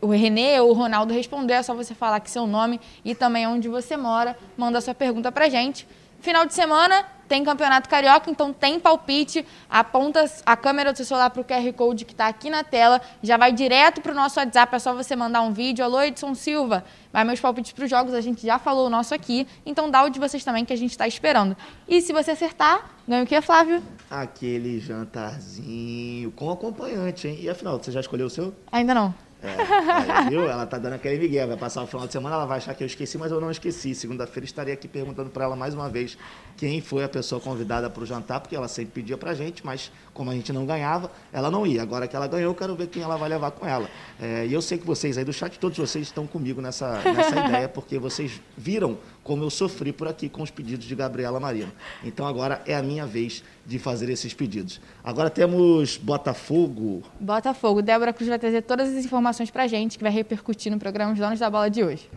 o 0.00 0.10
Renê 0.10 0.58
ou 0.60 0.70
o 0.70 0.72
Ronaldo 0.72 1.12
responder, 1.12 1.54
é 1.54 1.62
só 1.62 1.74
você 1.74 1.94
falar 1.94 2.16
aqui 2.16 2.30
seu 2.30 2.46
nome 2.46 2.80
e 3.04 3.14
também 3.14 3.46
onde 3.46 3.68
você 3.68 3.96
mora. 3.96 4.36
Manda 4.56 4.80
sua 4.80 4.94
pergunta 4.94 5.30
para 5.30 5.48
gente. 5.48 5.86
Final 6.24 6.46
de 6.46 6.54
semana 6.54 7.04
tem 7.28 7.44
campeonato 7.44 7.86
carioca, 7.86 8.30
então 8.30 8.50
tem 8.50 8.80
palpite. 8.80 9.46
Aponta 9.68 10.24
a 10.46 10.56
câmera 10.56 10.90
do 10.90 10.96
seu 10.96 11.04
celular 11.04 11.28
para 11.28 11.42
o 11.42 11.44
QR 11.44 11.70
Code 11.74 12.06
que 12.06 12.12
está 12.12 12.28
aqui 12.28 12.48
na 12.48 12.64
tela. 12.64 12.98
Já 13.22 13.36
vai 13.36 13.52
direto 13.52 14.00
para 14.00 14.12
o 14.12 14.14
nosso 14.14 14.40
WhatsApp, 14.40 14.74
é 14.74 14.78
só 14.78 14.94
você 14.94 15.14
mandar 15.14 15.42
um 15.42 15.52
vídeo. 15.52 15.84
Alô, 15.84 16.00
Edson 16.00 16.34
Silva, 16.34 16.82
vai 17.12 17.24
meus 17.24 17.40
palpites 17.40 17.72
para 17.72 17.84
os 17.84 17.90
jogos, 17.90 18.14
a 18.14 18.22
gente 18.22 18.46
já 18.46 18.58
falou 18.58 18.86
o 18.86 18.90
nosso 18.90 19.14
aqui. 19.14 19.46
Então 19.66 19.90
dá 19.90 20.02
o 20.02 20.08
de 20.08 20.18
vocês 20.18 20.42
também 20.42 20.64
que 20.64 20.72
a 20.72 20.78
gente 20.78 20.92
está 20.92 21.06
esperando. 21.06 21.54
E 21.86 22.00
se 22.00 22.10
você 22.10 22.30
acertar, 22.30 22.90
ganha 23.06 23.22
o 23.22 23.26
que, 23.26 23.38
Flávio? 23.42 23.82
Aquele 24.10 24.80
jantarzinho 24.80 26.32
com 26.32 26.50
acompanhante, 26.50 27.28
hein? 27.28 27.36
E 27.38 27.50
afinal, 27.50 27.76
você 27.76 27.92
já 27.92 28.00
escolheu 28.00 28.28
o 28.28 28.30
seu? 28.30 28.54
Ainda 28.72 28.94
não. 28.94 29.14
É, 29.44 30.12
aí, 30.12 30.30
viu? 30.30 30.48
Ela 30.48 30.66
tá 30.66 30.78
dando 30.78 30.94
aquele 30.94 31.18
migué. 31.18 31.46
Vai 31.46 31.56
passar 31.56 31.82
o 31.82 31.86
final 31.86 32.06
de 32.06 32.12
semana, 32.12 32.36
ela 32.36 32.46
vai 32.46 32.58
achar 32.58 32.74
que 32.74 32.82
eu 32.82 32.86
esqueci, 32.86 33.18
mas 33.18 33.30
eu 33.30 33.40
não 33.40 33.50
esqueci. 33.50 33.94
Segunda-feira 33.94 34.44
estarei 34.44 34.72
aqui 34.72 34.88
perguntando 34.88 35.28
para 35.28 35.44
ela 35.44 35.54
mais 35.54 35.74
uma 35.74 35.88
vez 35.88 36.16
quem 36.56 36.80
foi 36.80 37.04
a 37.04 37.08
pessoa 37.08 37.40
convidada 37.40 37.90
para 37.90 38.02
o 38.02 38.06
jantar, 38.06 38.40
porque 38.40 38.56
ela 38.56 38.68
sempre 38.68 39.02
pedia 39.02 39.18
para 39.18 39.34
gente, 39.34 39.64
mas 39.64 39.92
como 40.14 40.30
a 40.30 40.34
gente 40.34 40.52
não 40.52 40.64
ganhava, 40.64 41.10
ela 41.32 41.50
não 41.50 41.66
ia. 41.66 41.82
Agora 41.82 42.08
que 42.08 42.16
ela 42.16 42.26
ganhou, 42.26 42.52
eu 42.52 42.54
quero 42.54 42.74
ver 42.74 42.86
quem 42.86 43.02
ela 43.02 43.16
vai 43.16 43.28
levar 43.28 43.50
com 43.50 43.66
ela. 43.66 43.88
É, 44.20 44.46
e 44.46 44.52
eu 44.52 44.62
sei 44.62 44.78
que 44.78 44.86
vocês 44.86 45.18
aí 45.18 45.24
do 45.24 45.32
chat, 45.32 45.58
todos 45.58 45.76
vocês 45.76 46.06
estão 46.06 46.26
comigo 46.26 46.60
nessa, 46.62 47.02
nessa 47.02 47.36
ideia, 47.46 47.68
porque 47.68 47.98
vocês 47.98 48.40
viram 48.56 48.96
como 49.24 49.42
eu 49.42 49.50
sofri 49.50 49.92
por 49.92 50.06
aqui 50.06 50.28
com 50.28 50.42
os 50.42 50.50
pedidos 50.50 50.86
de 50.86 50.94
Gabriela 50.94 51.40
Marino. 51.40 51.72
Então 52.04 52.26
agora 52.26 52.62
é 52.66 52.76
a 52.76 52.82
minha 52.82 53.06
vez 53.06 53.42
de 53.66 53.78
fazer 53.78 54.10
esses 54.10 54.34
pedidos. 54.34 54.80
Agora 55.02 55.30
temos 55.30 55.96
Botafogo. 55.96 57.02
Botafogo. 57.18 57.80
Débora 57.82 58.12
Cruz 58.12 58.28
vai 58.28 58.38
trazer 58.38 58.62
todas 58.62 58.94
as 58.94 59.04
informações 59.04 59.50
para 59.50 59.66
gente, 59.66 59.96
que 59.96 60.04
vai 60.04 60.12
repercutir 60.12 60.70
no 60.70 60.78
programa 60.78 61.12
Os 61.12 61.18
Donos 61.18 61.40
da 61.40 61.48
Bola 61.48 61.70
de 61.70 61.82
hoje. 61.82 62.08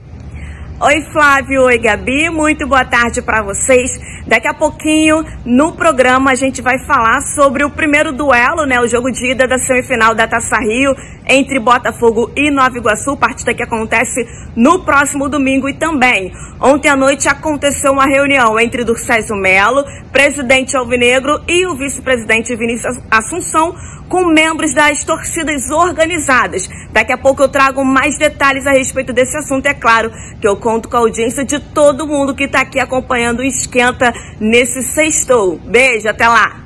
Oi 0.80 1.02
Flávio, 1.12 1.64
oi 1.64 1.80
Gabi, 1.80 2.30
muito 2.30 2.68
boa 2.68 2.86
tarde 2.86 3.20
para 3.20 3.42
vocês. 3.42 4.00
Daqui 4.28 4.48
a 4.48 4.54
pouquinho 4.54 5.26
no 5.44 5.74
programa 5.74 6.30
a 6.30 6.36
gente 6.36 6.62
vai 6.62 6.78
falar 6.86 7.20
sobre 7.22 7.64
o 7.64 7.72
primeiro 7.72 8.14
duelo, 8.14 8.64
né, 8.64 8.80
o 8.80 8.88
jogo 8.88 9.12
de 9.12 9.32
ida 9.32 9.48
da 9.48 9.58
semifinal 9.58 10.14
da 10.14 10.28
Taça 10.28 10.60
Rio 10.60 10.94
entre 11.28 11.60
Botafogo 11.60 12.32
e 12.36 12.52
Nova 12.52 12.78
Iguaçu, 12.78 13.18
partida 13.18 13.56
que 13.56 13.64
acontece 13.64 14.24
no 14.56 14.86
próximo 14.86 15.28
domingo 15.28 15.68
e 15.68 15.74
também. 15.74 16.32
Ontem 16.62 16.90
à 16.90 16.96
noite 16.96 17.28
aconteceu 17.28 17.92
uma 17.92 18.06
reunião 18.06 18.60
entre 18.60 18.84
Durcésio 18.84 19.36
Melo, 19.36 19.84
presidente 20.12 20.78
Alvinegro 20.78 21.42
e 21.48 21.66
o 21.66 21.76
vice-presidente 21.76 22.56
Vinícius 22.56 23.00
Assunção 23.10 23.74
com 24.08 24.26
membros 24.26 24.74
das 24.74 25.04
torcidas 25.04 25.70
organizadas. 25.70 26.70
Daqui 26.92 27.12
a 27.12 27.18
pouco 27.18 27.44
eu 27.44 27.50
trago 27.50 27.84
mais 27.84 28.18
detalhes 28.18 28.66
a 28.66 28.72
respeito 28.72 29.14
desse 29.14 29.38
assunto. 29.38 29.66
É 29.66 29.74
claro 29.74 30.12
que 30.40 30.48
eu 30.48 30.56
conto 30.68 30.90
com 30.90 30.98
a 30.98 31.00
audiência 31.00 31.46
de 31.46 31.62
todo 31.62 32.06
mundo 32.06 32.36
que 32.36 32.44
está 32.44 32.60
aqui 32.60 32.78
acompanhando 32.78 33.40
o 33.40 33.44
Esquenta 33.44 34.12
nesse 34.38 34.84
sextou. 34.84 35.58
Beijo, 35.60 36.10
até 36.10 36.28
lá. 36.28 36.62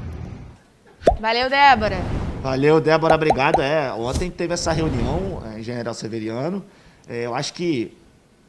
Valeu, 1.19 1.47
Débora. 1.47 1.97
Valeu, 2.41 2.81
Débora, 2.81 3.13
obrigado. 3.13 3.61
É, 3.61 3.93
ontem 3.93 4.31
teve 4.31 4.55
essa 4.55 4.71
reunião 4.71 5.43
é, 5.45 5.59
em 5.59 5.61
General 5.61 5.93
Severiano. 5.93 6.65
É, 7.07 7.27
eu 7.27 7.35
acho 7.35 7.53
que 7.53 7.95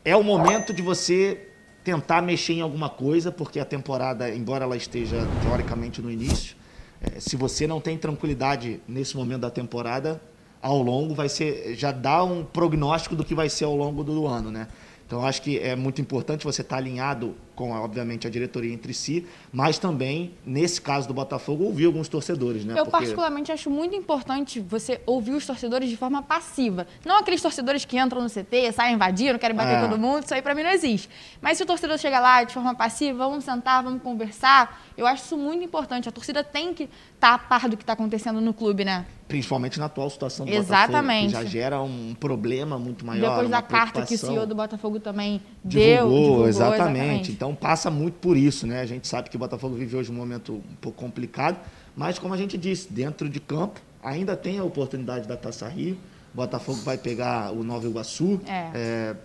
é 0.03 0.17
o 0.17 0.23
momento 0.23 0.73
de 0.73 0.81
você 0.81 1.49
tentar 1.85 2.23
mexer 2.23 2.55
em 2.55 2.63
alguma 2.63 2.89
coisa, 2.89 3.31
porque 3.31 3.61
a 3.61 3.65
temporada, 3.67 4.35
embora 4.35 4.65
ela 4.65 4.77
esteja 4.77 5.19
teoricamente 5.43 6.01
no 6.01 6.11
início, 6.11 6.57
é, 6.99 7.21
se 7.21 7.37
você 7.37 7.67
não 7.67 7.79
tem 7.79 7.99
tranquilidade 7.99 8.81
nesse 8.89 9.19
momento 9.19 9.43
da 9.43 9.51
temporada, 9.51 10.19
ao 10.63 10.81
longo 10.81 11.15
vai 11.15 11.29
ser 11.29 11.75
já 11.75 11.93
dá 11.93 12.25
um 12.25 12.43
prognóstico 12.43 13.15
do 13.15 13.23
que 13.23 13.35
vai 13.35 13.51
ser 13.51 13.65
ao 13.65 13.77
longo 13.77 14.03
do 14.03 14.27
ano, 14.27 14.51
né? 14.51 14.67
Então, 15.13 15.27
acho 15.27 15.43
que 15.43 15.59
é 15.59 15.77
muito 15.77 16.01
importante 16.01 16.43
você 16.43 16.63
estar 16.63 16.79
alinhado 16.79 17.37
com, 17.55 17.73
obviamente, 17.73 18.27
a 18.27 18.31
diretoria 18.31 18.73
entre 18.73 18.95
si, 18.95 19.27
mas 19.53 19.79
também, 19.79 20.35
nesse 20.45 20.81
caso 20.81 21.07
do 21.07 21.15
Botafogo, 21.15 21.65
ouvir 21.65 21.87
alguns 21.87 22.09
torcedores, 22.09 22.65
né? 22.65 22.73
Eu, 22.73 22.85
Porque... 22.85 22.91
particularmente, 22.91 23.53
acho 23.53 23.71
muito 23.71 23.95
importante 23.95 24.61
você 24.61 25.01
ouvir 25.07 25.33
os 25.33 25.47
torcedores 25.47 25.89
de 25.89 25.97
forma 25.97 26.23
passiva. 26.23 26.87
Não 27.05 27.19
aqueles 27.19 27.43
torcedores 27.43 27.85
que 27.85 27.99
entram 27.99 28.23
no 28.23 28.31
CT, 28.31 28.73
saem 28.73 28.95
invadindo, 28.95 29.39
querem 29.39 29.57
bater 29.57 29.77
é. 29.77 29.89
todo 29.89 29.99
mundo, 29.99 30.25
isso 30.25 30.35
aí 30.35 30.41
para 30.41 30.55
mim 30.55 30.63
não 30.63 30.71
existe. 30.71 31.09
Mas 31.41 31.59
se 31.59 31.63
o 31.63 31.67
torcedor 31.67 31.99
chega 31.99 32.19
lá 32.21 32.43
de 32.45 32.55
forma 32.55 32.75
passiva, 32.75 33.19
vamos 33.29 33.45
sentar, 33.45 33.83
vamos 33.83 34.03
conversar, 34.03 34.83
eu 34.97 35.07
acho 35.07 35.25
isso 35.25 35.37
muito 35.37 35.65
importante. 35.65 36.09
A 36.09 36.13
torcida 36.13 36.43
tem 36.43 36.73
que 36.73 36.85
estar 36.85 37.29
tá 37.29 37.35
a 37.35 37.39
par 37.39 37.69
do 37.69 37.77
que 37.77 37.83
está 37.83 37.93
acontecendo 37.93 38.41
no 38.41 38.55
clube, 38.55 38.85
né? 38.85 39.07
Principalmente 39.29 39.79
na 39.79 39.87
atual 39.87 40.11
situação 40.11 40.45
do 40.45 40.53
Exatamente. 40.53 41.27
Botafogo, 41.27 41.45
que 41.45 41.51
já 41.53 41.61
gera 41.61 41.81
um 41.81 42.15
problema 42.19 42.79
muito 42.79 43.07
maior. 43.07 43.31
Depois 43.31 43.49
da 43.49 43.63
carta 43.63 44.05
que 44.05 44.15
o 44.15 44.19
CEO 44.19 44.47
do 44.47 44.55
Botafogo 44.55 45.01
também 45.01 45.41
divulgou, 45.65 45.97
deu. 45.97 46.09
Divulgou, 46.09 46.49
exatamente. 46.49 46.99
exatamente. 46.99 47.33
Então 47.43 47.57
passa 47.57 47.91
muito 47.91 48.15
por 48.21 48.37
isso, 48.37 48.69
né? 48.69 48.81
A 48.81 48.87
gente 48.87 49.09
sabe 49.09 49.29
que 49.29 49.35
o 49.35 49.39
Botafogo 49.39 49.75
vive 49.75 49.97
hoje 49.97 50.13
um 50.13 50.15
momento 50.15 50.53
um 50.53 50.77
pouco 50.81 50.97
complicado, 50.97 51.59
mas 51.97 52.17
como 52.17 52.33
a 52.33 52.37
gente 52.37 52.57
disse, 52.57 52.93
dentro 52.93 53.29
de 53.29 53.41
campo 53.41 53.81
ainda 54.01 54.37
tem 54.37 54.61
a 54.61 54.65
oportunidade 54.65 55.27
da 55.27 55.37
Taça 55.37 55.67
Rio. 55.67 55.99
O 56.33 56.37
Botafogo 56.37 56.79
vai 56.83 56.97
pegar 56.97 57.51
o 57.51 57.65
Nova 57.65 57.85
Iguaçu. 57.85 58.41
É. 58.47 58.71
É, 58.73 59.17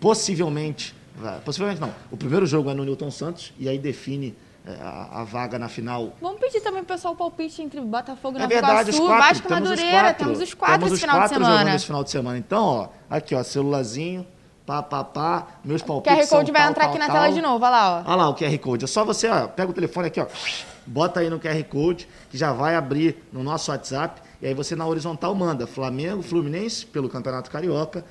possivelmente, 0.00 0.96
possivelmente 1.44 1.80
não. 1.80 1.94
O 2.10 2.16
primeiro 2.16 2.44
jogo 2.44 2.68
é 2.70 2.74
no 2.74 2.84
Newton 2.84 3.12
Santos 3.12 3.52
e 3.56 3.68
aí 3.68 3.78
define 3.78 4.34
é, 4.66 4.72
a, 4.72 5.20
a, 5.20 5.24
vaga 5.24 5.56
na 5.56 5.68
final. 5.68 6.12
Vamos 6.20 6.40
pedir 6.40 6.60
também 6.62 6.82
pro 6.82 6.96
pessoal 6.96 7.14
o 7.14 7.16
palpite 7.16 7.62
entre 7.62 7.80
Botafogo 7.80 8.36
e 8.36 8.40
é 8.40 8.42
Nova 8.42 8.52
verdade, 8.52 8.90
Iguaçu, 8.90 9.06
quatro, 9.06 9.28
Vasco 9.28 9.46
e 9.46 9.50
Madureira. 9.50 10.14
Temos 10.14 10.40
os 10.40 10.54
quatro 10.54 10.78
temos 10.78 10.92
esse 10.92 11.00
final 11.02 11.16
quatro 11.18 11.38
de 11.38 11.44
semana. 11.46 11.74
esse 11.76 11.86
final 11.86 12.02
de 12.02 12.10
semana. 12.10 12.36
Então, 12.38 12.64
ó, 12.64 12.88
aqui, 13.08 13.32
ó, 13.32 13.44
celularzinho, 13.44 14.26
pá, 14.70 14.82
pá, 14.82 15.04
pá, 15.04 15.46
meus 15.64 15.82
palpites. 15.82 16.12
O 16.12 16.20
QR 16.20 16.28
Code 16.28 16.52
vai 16.52 16.62
tal, 16.62 16.70
entrar 16.70 16.84
tal, 16.84 16.90
aqui 16.90 16.98
tal. 16.98 17.08
na 17.08 17.14
tela 17.14 17.32
de 17.32 17.42
novo, 17.42 17.64
olha 17.64 17.70
lá, 17.70 18.04
ó. 18.06 18.10
Olha 18.10 18.16
lá 18.16 18.28
o 18.28 18.34
QR 18.36 18.58
Code. 18.58 18.84
É 18.84 18.86
só 18.88 19.04
você, 19.04 19.28
ó, 19.28 19.48
pega 19.48 19.70
o 19.70 19.74
telefone 19.74 20.06
aqui, 20.06 20.20
ó, 20.20 20.26
bota 20.86 21.20
aí 21.20 21.28
no 21.28 21.40
QR 21.40 21.62
Code, 21.64 22.06
que 22.30 22.38
já 22.38 22.52
vai 22.52 22.76
abrir 22.76 23.24
no 23.32 23.42
nosso 23.42 23.72
WhatsApp. 23.72 24.22
E 24.40 24.46
aí 24.46 24.54
você 24.54 24.76
na 24.76 24.86
horizontal 24.86 25.34
manda 25.34 25.66
Flamengo, 25.66 26.22
Fluminense 26.22 26.86
pelo 26.86 27.08
Campeonato 27.08 27.50
Carioca, 27.50 28.04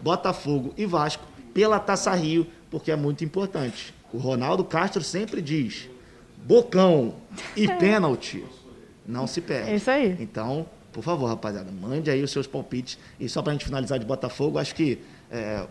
Botafogo 0.00 0.74
e 0.76 0.84
Vasco 0.84 1.24
pela 1.54 1.78
Taça 1.78 2.12
Rio, 2.14 2.46
porque 2.70 2.90
é 2.90 2.96
muito 2.96 3.24
importante. 3.24 3.94
O 4.12 4.18
Ronaldo 4.18 4.64
Castro 4.64 5.02
sempre 5.02 5.40
diz: 5.40 5.88
bocão 6.44 7.14
e 7.56 7.66
pênalti 7.78 8.44
não 9.06 9.26
se 9.26 9.40
perde. 9.40 9.70
É 9.70 9.76
isso 9.76 9.90
aí. 9.90 10.16
Então, 10.20 10.66
por 10.92 11.02
favor, 11.02 11.26
rapaziada, 11.26 11.70
mande 11.72 12.10
aí 12.10 12.22
os 12.22 12.30
seus 12.30 12.46
palpites. 12.46 12.98
E 13.18 13.28
só 13.28 13.40
para 13.40 13.52
a 13.52 13.54
gente 13.54 13.64
finalizar 13.64 13.98
de 13.98 14.04
Botafogo, 14.04 14.58
acho 14.58 14.74
que 14.74 15.00
é, 15.30 15.66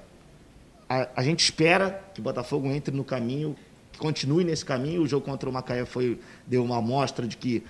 a, 0.92 1.08
a, 1.16 1.24
gente 1.24 1.40
espera 1.40 2.04
que 2.14 2.20
o 2.20 2.24
Botafogo 2.24 2.68
entre 2.68 2.94
no 2.94 3.04
caminho, 3.04 3.56
que 3.94 4.00
continue 4.00 4.44
nesse 4.44 4.66
caminho. 4.66 5.02
O 5.02 5.08
jogo 5.08 5.26
contra 5.26 5.50
o 5.50 5.54
Macaé 5.54 5.86
foi, 5.86 6.20
deu 6.46 6.64
uma 6.64 6.78
amostra 6.80 7.26
de 7.26 7.38
que 7.38 7.64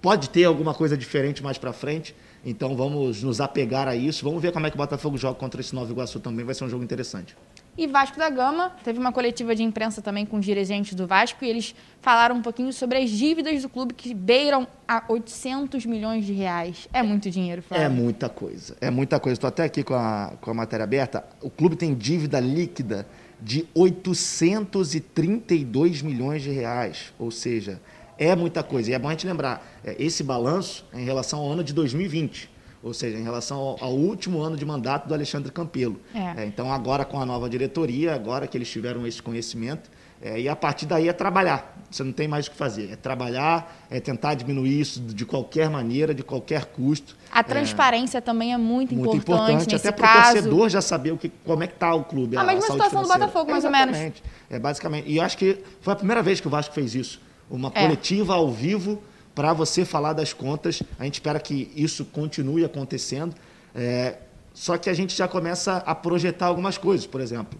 pode 0.00 0.30
ter 0.30 0.44
alguma 0.44 0.72
coisa 0.72 0.96
diferente 0.96 1.42
mais 1.42 1.58
para 1.58 1.72
frente. 1.72 2.14
Então 2.44 2.76
vamos 2.76 3.24
nos 3.24 3.40
apegar 3.40 3.88
a 3.88 3.96
isso. 3.96 4.24
Vamos 4.24 4.40
ver 4.40 4.52
como 4.52 4.66
é 4.66 4.70
que 4.70 4.76
o 4.76 4.78
Botafogo 4.78 5.18
joga 5.18 5.34
contra 5.36 5.60
esse 5.60 5.74
Nova 5.74 5.90
Iguaçu 5.90 6.20
também. 6.20 6.44
Vai 6.44 6.54
ser 6.54 6.64
um 6.64 6.68
jogo 6.68 6.84
interessante. 6.84 7.36
E 7.80 7.86
Vasco 7.86 8.18
da 8.18 8.28
Gama 8.28 8.76
teve 8.84 8.98
uma 8.98 9.10
coletiva 9.10 9.56
de 9.56 9.62
imprensa 9.62 10.02
também 10.02 10.26
com 10.26 10.36
os 10.36 10.44
dirigentes 10.44 10.92
do 10.92 11.06
Vasco 11.06 11.42
e 11.42 11.48
eles 11.48 11.74
falaram 12.02 12.36
um 12.36 12.42
pouquinho 12.42 12.74
sobre 12.74 12.98
as 12.98 13.08
dívidas 13.08 13.62
do 13.62 13.70
clube 13.70 13.94
que 13.94 14.12
beiram 14.12 14.68
a 14.86 15.02
800 15.08 15.86
milhões 15.86 16.26
de 16.26 16.34
reais. 16.34 16.86
É 16.92 17.02
muito 17.02 17.30
dinheiro, 17.30 17.62
Flávio. 17.62 17.86
É 17.86 17.88
muita 17.88 18.28
coisa. 18.28 18.76
É 18.82 18.90
muita 18.90 19.18
coisa. 19.18 19.32
Estou 19.32 19.48
até 19.48 19.64
aqui 19.64 19.82
com 19.82 19.94
a, 19.94 20.34
com 20.42 20.50
a 20.50 20.54
matéria 20.54 20.84
aberta. 20.84 21.24
O 21.40 21.48
clube 21.48 21.74
tem 21.74 21.94
dívida 21.94 22.38
líquida 22.38 23.06
de 23.40 23.66
832 23.74 26.02
milhões 26.02 26.42
de 26.42 26.50
reais. 26.50 27.14
Ou 27.18 27.30
seja, 27.30 27.80
é 28.18 28.36
muita 28.36 28.62
coisa. 28.62 28.90
E 28.90 28.92
é 28.92 28.98
bom 28.98 29.08
a 29.08 29.12
gente 29.12 29.26
lembrar, 29.26 29.66
é, 29.82 29.96
esse 29.98 30.22
balanço 30.22 30.84
é 30.92 31.00
em 31.00 31.04
relação 31.06 31.38
ao 31.38 31.50
ano 31.50 31.64
de 31.64 31.72
2020 31.72 32.59
ou 32.82 32.94
seja, 32.94 33.18
em 33.18 33.22
relação 33.22 33.58
ao, 33.58 33.84
ao, 33.84 33.92
último 33.92 34.40
ano 34.40 34.56
de 34.56 34.64
mandato 34.64 35.06
do 35.06 35.14
Alexandre 35.14 35.52
Campelo. 35.52 36.00
É. 36.14 36.42
É, 36.42 36.46
então, 36.46 36.72
agora 36.72 37.04
com 37.04 37.20
a 37.20 37.26
nova 37.26 37.48
diretoria, 37.48 38.14
agora 38.14 38.46
que 38.46 38.56
eles 38.56 38.70
tiveram 38.70 39.06
esse 39.06 39.22
conhecimento, 39.22 39.90
é, 40.22 40.38
e 40.38 40.48
a 40.48 40.56
partir 40.56 40.86
daí 40.86 41.08
é 41.08 41.12
trabalhar. 41.12 41.78
Você 41.90 42.04
não 42.04 42.12
tem 42.12 42.28
mais 42.28 42.46
o 42.46 42.50
que 42.50 42.56
fazer. 42.56 42.92
É 42.92 42.96
trabalhar, 42.96 43.86
é 43.90 43.98
tentar 44.00 44.34
diminuir 44.34 44.80
isso 44.80 45.00
de 45.00 45.24
qualquer 45.24 45.70
maneira, 45.70 46.14
de 46.14 46.22
qualquer 46.22 46.66
custo. 46.66 47.16
A 47.32 47.42
transparência 47.42 48.20
também 48.20 48.52
é 48.52 48.58
muito, 48.58 48.94
muito 48.94 49.16
importante, 49.16 49.50
importante 49.50 49.76
até 49.76 49.90
para 49.90 50.10
o 50.10 50.32
torcedor 50.32 50.68
já 50.68 50.82
saber 50.82 51.12
o 51.12 51.16
que, 51.16 51.30
como 51.44 51.62
é 51.62 51.66
que 51.66 51.74
está 51.74 51.94
o 51.94 52.04
clube. 52.04 52.36
A, 52.36 52.42
a 52.42 52.44
mesma 52.44 52.62
situação 52.62 53.02
do 53.02 53.08
Botafogo, 53.08 53.50
mais 53.50 53.64
Exatamente. 53.64 53.96
ou 53.96 54.02
menos. 54.02 54.22
É, 54.50 54.58
basicamente. 54.58 55.10
E 55.10 55.16
eu 55.16 55.22
acho 55.22 55.38
que 55.38 55.58
foi 55.80 55.92
a 55.94 55.96
primeira 55.96 56.22
vez 56.22 56.40
que 56.40 56.46
o 56.46 56.50
Vasco 56.50 56.74
fez 56.74 56.94
isso. 56.94 57.20
Uma 57.50 57.72
é. 57.74 57.82
coletiva 57.82 58.34
ao 58.34 58.50
vivo 58.50 59.02
para 59.34 59.52
você 59.52 59.84
falar 59.84 60.12
das 60.12 60.32
contas. 60.32 60.82
A 60.98 61.04
gente 61.04 61.14
espera 61.14 61.38
que 61.38 61.70
isso 61.74 62.04
continue 62.04 62.64
acontecendo. 62.64 63.34
É, 63.74 64.18
só 64.52 64.76
que 64.76 64.90
a 64.90 64.94
gente 64.94 65.16
já 65.16 65.28
começa 65.28 65.76
a 65.78 65.94
projetar 65.94 66.46
algumas 66.46 66.76
coisas. 66.76 67.06
Por 67.06 67.20
exemplo, 67.20 67.58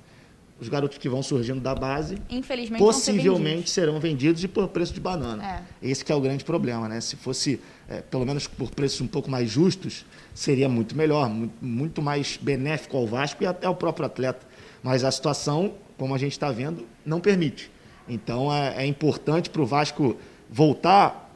os 0.60 0.68
garotos 0.68 0.98
que 0.98 1.08
vão 1.08 1.22
surgindo 1.22 1.60
da 1.60 1.74
base, 1.74 2.18
Infelizmente, 2.28 2.78
possivelmente 2.78 3.70
ser 3.70 3.80
serão 3.80 3.98
vendidos 3.98 4.44
e 4.44 4.48
por 4.48 4.68
preço 4.68 4.92
de 4.92 5.00
banana. 5.00 5.64
É. 5.82 5.90
Esse 5.90 6.04
que 6.04 6.12
é 6.12 6.14
o 6.14 6.20
grande 6.20 6.44
problema, 6.44 6.86
né? 6.86 7.00
Se 7.00 7.16
fosse, 7.16 7.60
é, 7.88 8.02
pelo 8.02 8.26
menos 8.26 8.46
por 8.46 8.70
preços 8.70 9.00
um 9.00 9.06
pouco 9.06 9.30
mais 9.30 9.50
justos, 9.50 10.04
seria 10.34 10.68
muito 10.68 10.94
melhor, 10.94 11.30
muito, 11.62 12.02
mais 12.02 12.36
benéfico 12.36 12.96
ao 12.98 13.06
Vasco 13.06 13.42
e 13.42 13.46
até 13.46 13.66
ao 13.66 13.74
próprio 13.74 14.04
atleta. 14.04 14.46
Mas 14.82 15.02
a 15.02 15.10
situação, 15.10 15.74
como 15.96 16.14
a 16.14 16.18
gente 16.18 16.32
está 16.32 16.50
vendo, 16.50 16.86
não 17.06 17.20
permite. 17.20 17.70
Então 18.06 18.52
é, 18.52 18.84
é 18.84 18.86
importante 18.86 19.48
para 19.48 19.62
o 19.62 19.66
Vasco 19.66 20.16
voltar 20.50 21.29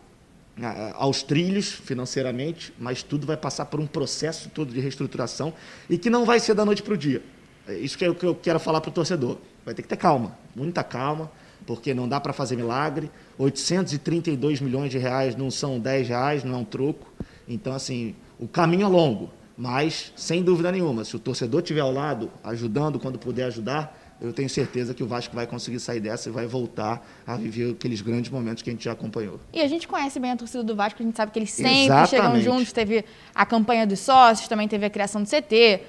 aos 0.94 1.22
trilhos 1.22 1.70
financeiramente, 1.70 2.72
mas 2.78 3.02
tudo 3.02 3.26
vai 3.26 3.36
passar 3.36 3.66
por 3.66 3.80
um 3.80 3.86
processo 3.86 4.48
todo 4.50 4.72
de 4.72 4.80
reestruturação 4.80 5.52
e 5.90 5.98
que 5.98 6.08
não 6.08 6.24
vai 6.24 6.38
ser 6.38 6.54
da 6.54 6.64
noite 6.64 6.82
para 6.82 6.94
o 6.94 6.96
dia. 6.96 7.22
É 7.66 7.74
isso 7.74 7.96
que 7.98 8.04
é 8.04 8.10
o 8.10 8.14
que 8.14 8.24
eu 8.24 8.34
quero 8.34 8.60
falar 8.60 8.80
para 8.80 8.90
o 8.90 8.92
torcedor. 8.92 9.38
Vai 9.64 9.74
ter 9.74 9.82
que 9.82 9.88
ter 9.88 9.96
calma, 9.96 10.36
muita 10.54 10.84
calma, 10.84 11.30
porque 11.66 11.94
não 11.94 12.08
dá 12.08 12.20
para 12.20 12.32
fazer 12.32 12.56
milagre. 12.56 13.10
832 13.38 14.60
milhões 14.60 14.90
de 14.90 14.98
reais 14.98 15.34
não 15.34 15.50
são 15.50 15.80
10 15.80 16.08
reais, 16.08 16.44
não 16.44 16.54
é 16.54 16.58
um 16.58 16.64
troco. 16.64 17.10
Então, 17.48 17.72
assim, 17.72 18.14
o 18.38 18.46
caminho 18.46 18.84
é 18.84 18.88
longo, 18.88 19.30
mas 19.56 20.12
sem 20.16 20.42
dúvida 20.42 20.70
nenhuma, 20.70 21.04
se 21.04 21.16
o 21.16 21.18
torcedor 21.18 21.60
estiver 21.60 21.80
ao 21.80 21.92
lado, 21.92 22.30
ajudando 22.42 22.98
quando 22.98 23.18
puder 23.18 23.44
ajudar, 23.44 24.03
eu 24.20 24.32
tenho 24.32 24.48
certeza 24.48 24.94
que 24.94 25.02
o 25.02 25.06
Vasco 25.06 25.34
vai 25.34 25.46
conseguir 25.46 25.80
sair 25.80 26.00
dessa 26.00 26.28
e 26.28 26.32
vai 26.32 26.46
voltar 26.46 27.04
a 27.26 27.36
viver 27.36 27.72
aqueles 27.72 28.00
grandes 28.00 28.30
momentos 28.30 28.62
que 28.62 28.70
a 28.70 28.72
gente 28.72 28.84
já 28.84 28.92
acompanhou. 28.92 29.40
E 29.52 29.60
a 29.60 29.68
gente 29.68 29.86
conhece 29.88 30.18
bem 30.20 30.32
a 30.32 30.36
torcida 30.36 30.62
do 30.62 30.74
Vasco, 30.74 31.02
a 31.02 31.04
gente 31.04 31.16
sabe 31.16 31.32
que 31.32 31.38
eles 31.38 31.50
sempre 31.50 31.84
Exatamente. 31.84 32.10
chegam 32.10 32.40
juntos. 32.40 32.72
Teve 32.72 33.04
a 33.34 33.44
campanha 33.44 33.86
dos 33.86 34.00
sócios, 34.00 34.48
também 34.48 34.68
teve 34.68 34.86
a 34.86 34.90
criação 34.90 35.22
do 35.22 35.28
CT, 35.28 35.82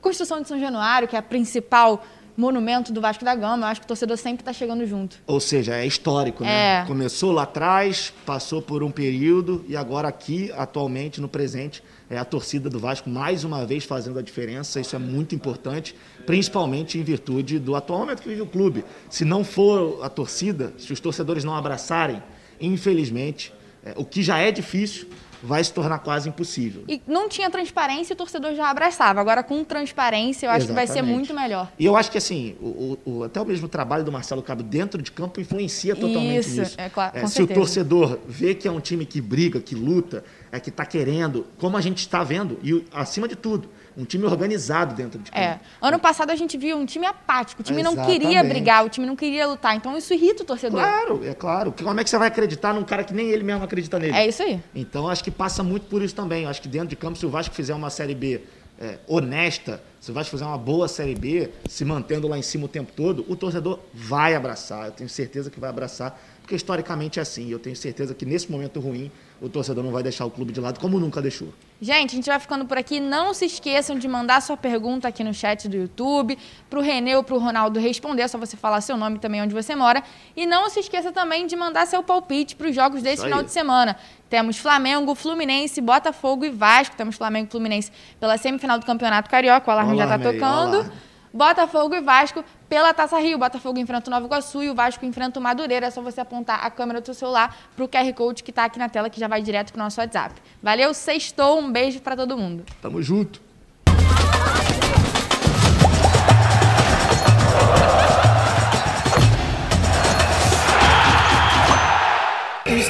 construção 0.00 0.40
de 0.40 0.48
São 0.48 0.58
Januário, 0.58 1.06
que 1.06 1.16
é 1.16 1.18
a 1.18 1.22
principal 1.22 2.04
monumento 2.36 2.92
do 2.92 3.00
Vasco 3.00 3.24
da 3.24 3.34
Gama. 3.34 3.66
Eu 3.66 3.70
acho 3.70 3.80
que 3.80 3.84
o 3.84 3.88
torcedor 3.88 4.16
sempre 4.16 4.42
está 4.42 4.52
chegando 4.52 4.86
junto. 4.86 5.18
Ou 5.26 5.40
seja, 5.40 5.74
é 5.76 5.84
histórico, 5.84 6.44
né? 6.44 6.82
É. 6.82 6.84
Começou 6.86 7.32
lá 7.32 7.42
atrás, 7.42 8.12
passou 8.24 8.62
por 8.62 8.82
um 8.82 8.90
período 8.90 9.64
e 9.68 9.76
agora 9.76 10.06
aqui, 10.06 10.52
atualmente, 10.56 11.20
no 11.20 11.28
presente, 11.28 11.82
é 12.10 12.18
a 12.18 12.24
torcida 12.24 12.70
do 12.70 12.78
Vasco 12.78 13.10
mais 13.10 13.44
uma 13.44 13.66
vez 13.66 13.84
fazendo 13.84 14.18
a 14.18 14.22
diferença. 14.22 14.80
Isso 14.80 14.96
é 14.96 14.98
muito 14.98 15.34
importante, 15.34 15.94
principalmente 16.26 16.98
em 16.98 17.02
virtude 17.02 17.58
do 17.58 17.76
atual 17.76 18.00
momento 18.00 18.22
que 18.22 18.28
vive 18.28 18.42
o 18.42 18.46
clube. 18.46 18.84
Se 19.10 19.24
não 19.24 19.44
for 19.44 20.04
a 20.04 20.08
torcida, 20.08 20.72
se 20.78 20.92
os 20.92 21.00
torcedores 21.00 21.44
não 21.44 21.54
abraçarem, 21.54 22.22
infelizmente, 22.60 23.52
é, 23.84 23.94
o 23.96 24.04
que 24.04 24.22
já 24.22 24.38
é 24.38 24.50
difícil, 24.50 25.08
vai 25.42 25.62
se 25.62 25.72
tornar 25.72 25.98
quase 26.00 26.28
impossível. 26.28 26.84
E 26.88 27.00
não 27.06 27.28
tinha 27.28 27.48
transparência 27.48 28.12
e 28.12 28.14
o 28.14 28.16
torcedor 28.16 28.54
já 28.54 28.68
abraçava. 28.68 29.20
Agora, 29.20 29.42
com 29.42 29.62
transparência, 29.62 30.46
eu 30.46 30.50
acho 30.50 30.64
Exatamente. 30.64 30.88
que 30.88 30.94
vai 30.94 31.02
ser 31.02 31.02
muito 31.02 31.34
melhor. 31.34 31.70
E 31.78 31.84
eu 31.84 31.96
acho 31.96 32.10
que, 32.10 32.18
assim, 32.18 32.56
o, 32.60 32.98
o, 33.04 33.22
até 33.24 33.40
o 33.40 33.44
mesmo 33.44 33.68
trabalho 33.68 34.04
do 34.04 34.10
Marcelo 34.10 34.42
Cabo 34.42 34.62
dentro 34.62 35.00
de 35.00 35.12
campo 35.12 35.40
influencia 35.40 35.94
totalmente 35.94 36.40
Isso, 36.40 36.60
nisso. 36.60 36.74
É, 36.76 36.88
claro, 36.88 37.16
é, 37.16 37.26
se 37.26 37.34
certeza. 37.34 37.60
o 37.60 37.62
torcedor 37.62 38.18
vê 38.26 38.54
que 38.54 38.66
é 38.66 38.70
um 38.70 38.80
time 38.80 39.06
que 39.06 39.20
briga, 39.20 39.60
que 39.60 39.74
luta, 39.74 40.24
é 40.50 40.60
que 40.60 40.70
está 40.70 40.84
querendo, 40.84 41.46
como 41.58 41.76
a 41.76 41.80
gente 41.80 41.98
está 41.98 42.22
vendo, 42.24 42.58
e 42.62 42.84
acima 42.92 43.28
de 43.28 43.36
tudo, 43.36 43.68
um 43.96 44.04
time 44.04 44.24
organizado 44.24 44.94
dentro 44.94 45.18
de 45.18 45.30
campo. 45.30 45.42
É. 45.42 45.60
Ano 45.82 45.98
passado 45.98 46.30
a 46.30 46.36
gente 46.36 46.56
viu 46.56 46.76
um 46.76 46.86
time 46.86 47.06
apático, 47.06 47.62
o 47.62 47.64
time 47.64 47.80
Exatamente. 47.80 48.06
não 48.06 48.18
queria 48.18 48.44
brigar, 48.44 48.84
o 48.84 48.88
time 48.88 49.06
não 49.06 49.16
queria 49.16 49.46
lutar, 49.46 49.74
então 49.76 49.96
isso 49.96 50.14
irrita 50.14 50.42
o 50.42 50.46
torcedor. 50.46 50.80
Claro, 50.80 51.24
é 51.24 51.34
claro. 51.34 51.72
Como 51.72 52.00
é 52.00 52.04
que 52.04 52.10
você 52.10 52.16
vai 52.16 52.28
acreditar 52.28 52.72
num 52.72 52.84
cara 52.84 53.02
que 53.02 53.12
nem 53.12 53.28
ele 53.28 53.42
mesmo 53.42 53.64
acredita 53.64 53.98
nele? 53.98 54.14
É 54.14 54.26
isso 54.26 54.42
aí. 54.42 54.62
Então 54.74 55.08
acho 55.08 55.24
que 55.24 55.30
passa 55.30 55.62
muito 55.62 55.86
por 55.86 56.00
isso 56.00 56.14
também. 56.14 56.46
Acho 56.46 56.62
que 56.62 56.68
dentro 56.68 56.88
de 56.88 56.96
campo, 56.96 57.18
se 57.18 57.26
o 57.26 57.30
Vasco 57.30 57.54
fizer 57.54 57.74
uma 57.74 57.90
Série 57.90 58.14
B 58.14 58.40
é, 58.80 58.98
honesta, 59.08 59.82
se 60.00 60.10
o 60.10 60.14
Vasco 60.14 60.30
fizer 60.30 60.46
uma 60.46 60.58
boa 60.58 60.86
Série 60.86 61.14
B, 61.14 61.50
se 61.68 61.84
mantendo 61.84 62.28
lá 62.28 62.38
em 62.38 62.42
cima 62.42 62.66
o 62.66 62.68
tempo 62.68 62.92
todo, 62.94 63.24
o 63.28 63.34
torcedor 63.34 63.80
vai 63.92 64.34
abraçar. 64.34 64.86
Eu 64.86 64.92
tenho 64.92 65.10
certeza 65.10 65.50
que 65.50 65.58
vai 65.58 65.68
abraçar, 65.68 66.18
porque 66.40 66.54
historicamente 66.54 67.18
é 67.18 67.22
assim. 67.22 67.50
Eu 67.50 67.58
tenho 67.58 67.74
certeza 67.74 68.14
que 68.14 68.24
nesse 68.24 68.50
momento 68.50 68.78
ruim, 68.78 69.10
o 69.40 69.48
torcedor 69.48 69.84
não 69.84 69.92
vai 69.92 70.02
deixar 70.02 70.24
o 70.24 70.30
clube 70.30 70.52
de 70.52 70.60
lado 70.60 70.80
como 70.80 70.98
nunca 70.98 71.22
deixou. 71.22 71.48
Gente, 71.80 72.10
a 72.10 72.16
gente 72.16 72.26
vai 72.26 72.38
ficando 72.40 72.64
por 72.64 72.76
aqui. 72.76 72.98
Não 72.98 73.32
se 73.32 73.44
esqueçam 73.44 73.96
de 73.96 74.08
mandar 74.08 74.42
sua 74.42 74.56
pergunta 74.56 75.06
aqui 75.06 75.22
no 75.22 75.32
chat 75.32 75.68
do 75.68 75.76
YouTube, 75.76 76.36
para 76.68 76.78
o 76.78 76.82
Renê 76.82 77.14
ou 77.14 77.22
para 77.22 77.36
o 77.36 77.38
Ronaldo 77.38 77.78
responder. 77.78 78.22
É 78.22 78.28
só 78.28 78.36
você 78.36 78.56
falar 78.56 78.80
seu 78.80 78.96
nome 78.96 79.18
também 79.18 79.40
onde 79.40 79.54
você 79.54 79.76
mora. 79.76 80.02
E 80.36 80.44
não 80.44 80.68
se 80.68 80.80
esqueça 80.80 81.12
também 81.12 81.46
de 81.46 81.54
mandar 81.54 81.86
seu 81.86 82.02
palpite 82.02 82.56
para 82.56 82.68
os 82.68 82.74
jogos 82.74 83.00
desse 83.00 83.22
final 83.22 83.42
de 83.42 83.52
semana. 83.52 83.96
Temos 84.28 84.58
Flamengo, 84.58 85.14
Fluminense, 85.14 85.80
Botafogo 85.80 86.44
e 86.44 86.50
Vasco. 86.50 86.96
Temos 86.96 87.16
Flamengo 87.16 87.46
e 87.48 87.50
Fluminense 87.50 87.92
pela 88.18 88.36
semifinal 88.36 88.78
do 88.78 88.84
Campeonato 88.84 89.30
Carioca. 89.30 89.68
O 89.68 89.72
alarme 89.72 89.94
olá, 89.94 90.06
já 90.06 90.16
está 90.16 90.32
tocando. 90.32 90.78
Olá. 90.78 91.07
Botafogo 91.38 91.94
e 91.94 92.00
Vasco 92.00 92.44
pela 92.68 92.92
Taça 92.92 93.16
Rio. 93.20 93.38
Botafogo 93.38 93.78
enfrenta 93.78 94.10
o 94.10 94.12
Nova 94.12 94.26
Iguaçu 94.26 94.60
e 94.60 94.70
o 94.70 94.74
Vasco 94.74 95.06
enfrenta 95.06 95.38
o 95.38 95.42
Madureira. 95.42 95.86
É 95.86 95.90
só 95.90 96.02
você 96.02 96.20
apontar 96.20 96.66
a 96.66 96.68
câmera 96.68 97.00
do 97.00 97.04
seu 97.04 97.14
celular 97.14 97.56
para 97.76 97.84
o 97.84 97.88
QR 97.88 98.12
Code 98.12 98.42
que 98.42 98.50
está 98.50 98.64
aqui 98.64 98.76
na 98.76 98.88
tela, 98.88 99.08
que 99.08 99.20
já 99.20 99.28
vai 99.28 99.40
direto 99.40 99.72
para 99.72 99.80
o 99.80 99.84
nosso 99.84 100.00
WhatsApp. 100.00 100.34
Valeu, 100.60 100.92
sextou, 100.92 101.60
um 101.60 101.70
beijo 101.70 102.00
para 102.00 102.16
todo 102.16 102.36
mundo. 102.36 102.64
Tamo 102.82 103.00
junto. 103.00 103.47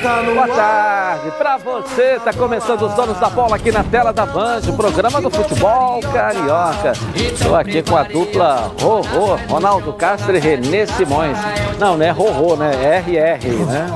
Boa 0.00 0.46
tarde 0.46 1.30
para 1.32 1.56
você. 1.56 2.14
Está 2.16 2.32
começando 2.32 2.82
os 2.82 2.94
donos 2.94 3.18
da 3.18 3.28
bola 3.28 3.56
aqui 3.56 3.72
na 3.72 3.82
tela 3.82 4.12
da 4.12 4.24
Band, 4.24 4.60
o 4.68 4.76
programa 4.76 5.20
do 5.20 5.28
futebol 5.28 6.00
carioca. 6.12 6.92
Estou 7.16 7.56
aqui 7.56 7.82
com 7.82 7.96
a 7.96 8.04
dupla 8.04 8.72
Rorô, 8.80 9.36
Ronaldo 9.48 9.92
Castro 9.94 10.36
e 10.36 10.38
Renê 10.38 10.86
Simões. 10.86 11.36
Não, 11.80 11.96
não 11.96 12.06
é 12.06 12.10
Rorô, 12.10 12.54
né? 12.54 12.70
É 12.80 12.98
RR, 12.98 13.66
né? 13.66 13.86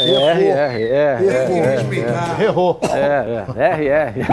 É 0.00 0.32
RR, 0.32 0.82
é, 0.82 1.18
é, 2.40 2.44
Errou. 2.44 2.78
É, 2.92 3.44
é, 3.56 4.10
RR. 4.10 4.26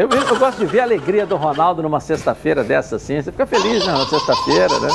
Eu, 0.00 0.08
eu 0.08 0.38
gosto 0.38 0.58
de 0.58 0.66
ver 0.66 0.80
a 0.80 0.84
alegria 0.84 1.26
do 1.26 1.34
Ronaldo 1.36 1.82
numa 1.82 1.98
sexta-feira 1.98 2.62
dessa 2.62 2.96
assim. 2.96 3.20
Você 3.20 3.32
fica 3.32 3.46
feliz, 3.46 3.84
né? 3.84 3.92
Na 3.92 4.06
sexta-feira, 4.06 4.78
né? 4.78 4.88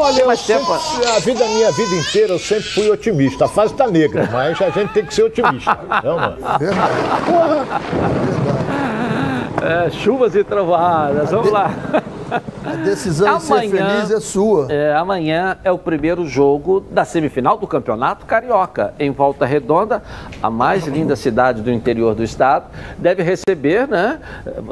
Olha, 0.00 0.22
eu 0.22 0.36
sempre, 0.36 0.72
a 1.14 1.18
vida, 1.20 1.44
minha 1.46 1.70
vida 1.72 1.94
inteira 1.94 2.32
eu 2.32 2.38
sempre 2.38 2.64
fui 2.64 2.90
otimista. 2.90 3.44
A 3.44 3.48
fase 3.48 3.74
tá 3.74 3.86
negra, 3.86 4.26
mas 4.32 4.60
a 4.62 4.70
gente 4.70 4.94
tem 4.94 5.04
que 5.04 5.12
ser 5.12 5.24
otimista. 5.24 5.78
Não, 6.02 6.16
mano? 6.18 6.36
É, 9.62 9.90
chuvas 9.90 10.34
e 10.34 10.42
trovoadas, 10.42 11.30
vamos 11.30 11.52
lá. 11.52 11.70
A 12.64 12.76
decisão 12.76 13.36
amanhã, 13.36 13.40
de 13.40 13.70
ser 13.70 13.76
feliz 13.76 14.10
é 14.10 14.20
sua. 14.20 14.72
É, 14.72 14.94
amanhã 14.94 15.58
é 15.62 15.70
o 15.70 15.76
primeiro 15.76 16.26
jogo 16.26 16.80
da 16.90 17.04
semifinal 17.04 17.58
do 17.58 17.66
Campeonato 17.66 18.24
Carioca. 18.24 18.94
Em 18.98 19.10
Volta 19.10 19.44
Redonda, 19.44 20.02
a 20.42 20.48
mais 20.48 20.86
linda 20.86 21.14
cidade 21.14 21.60
do 21.60 21.70
interior 21.70 22.14
do 22.14 22.24
estado, 22.24 22.66
deve 22.96 23.22
receber, 23.22 23.86
né? 23.86 24.18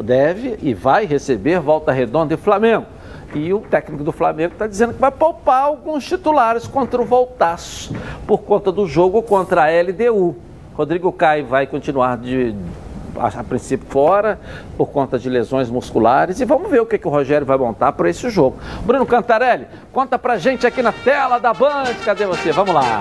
Deve 0.02 0.58
e 0.62 0.72
vai 0.72 1.04
receber 1.04 1.60
Volta 1.60 1.92
Redonda 1.92 2.32
e 2.32 2.36
Flamengo. 2.38 2.86
E 3.34 3.52
o 3.52 3.60
técnico 3.60 4.02
do 4.02 4.12
Flamengo 4.12 4.54
está 4.54 4.66
dizendo 4.66 4.94
que 4.94 5.00
vai 5.00 5.10
poupar 5.10 5.64
alguns 5.64 6.04
titulares 6.04 6.66
contra 6.66 7.00
o 7.00 7.04
Voltaço, 7.04 7.94
por 8.26 8.38
conta 8.38 8.72
do 8.72 8.86
jogo 8.86 9.22
contra 9.22 9.64
a 9.64 9.82
LDU. 9.82 10.36
Rodrigo 10.74 11.12
Caio 11.12 11.46
vai 11.46 11.66
continuar 11.66 12.16
de, 12.16 12.54
a, 13.18 13.44
princípio 13.44 13.86
fora, 13.90 14.38
por 14.76 14.86
conta 14.90 15.18
de 15.18 15.28
lesões 15.28 15.68
musculares. 15.68 16.40
E 16.40 16.44
vamos 16.44 16.70
ver 16.70 16.80
o 16.80 16.86
que, 16.86 16.96
que 16.96 17.06
o 17.06 17.10
Rogério 17.10 17.46
vai 17.46 17.58
montar 17.58 17.92
para 17.92 18.08
esse 18.08 18.30
jogo. 18.30 18.56
Bruno 18.84 19.04
Cantarelli, 19.04 19.66
conta 19.92 20.18
pra 20.18 20.38
gente 20.38 20.66
aqui 20.66 20.82
na 20.82 20.92
tela 20.92 21.38
da 21.38 21.52
Band. 21.52 21.94
Cadê 22.04 22.24
você? 22.26 22.52
Vamos 22.52 22.74
lá. 22.74 23.00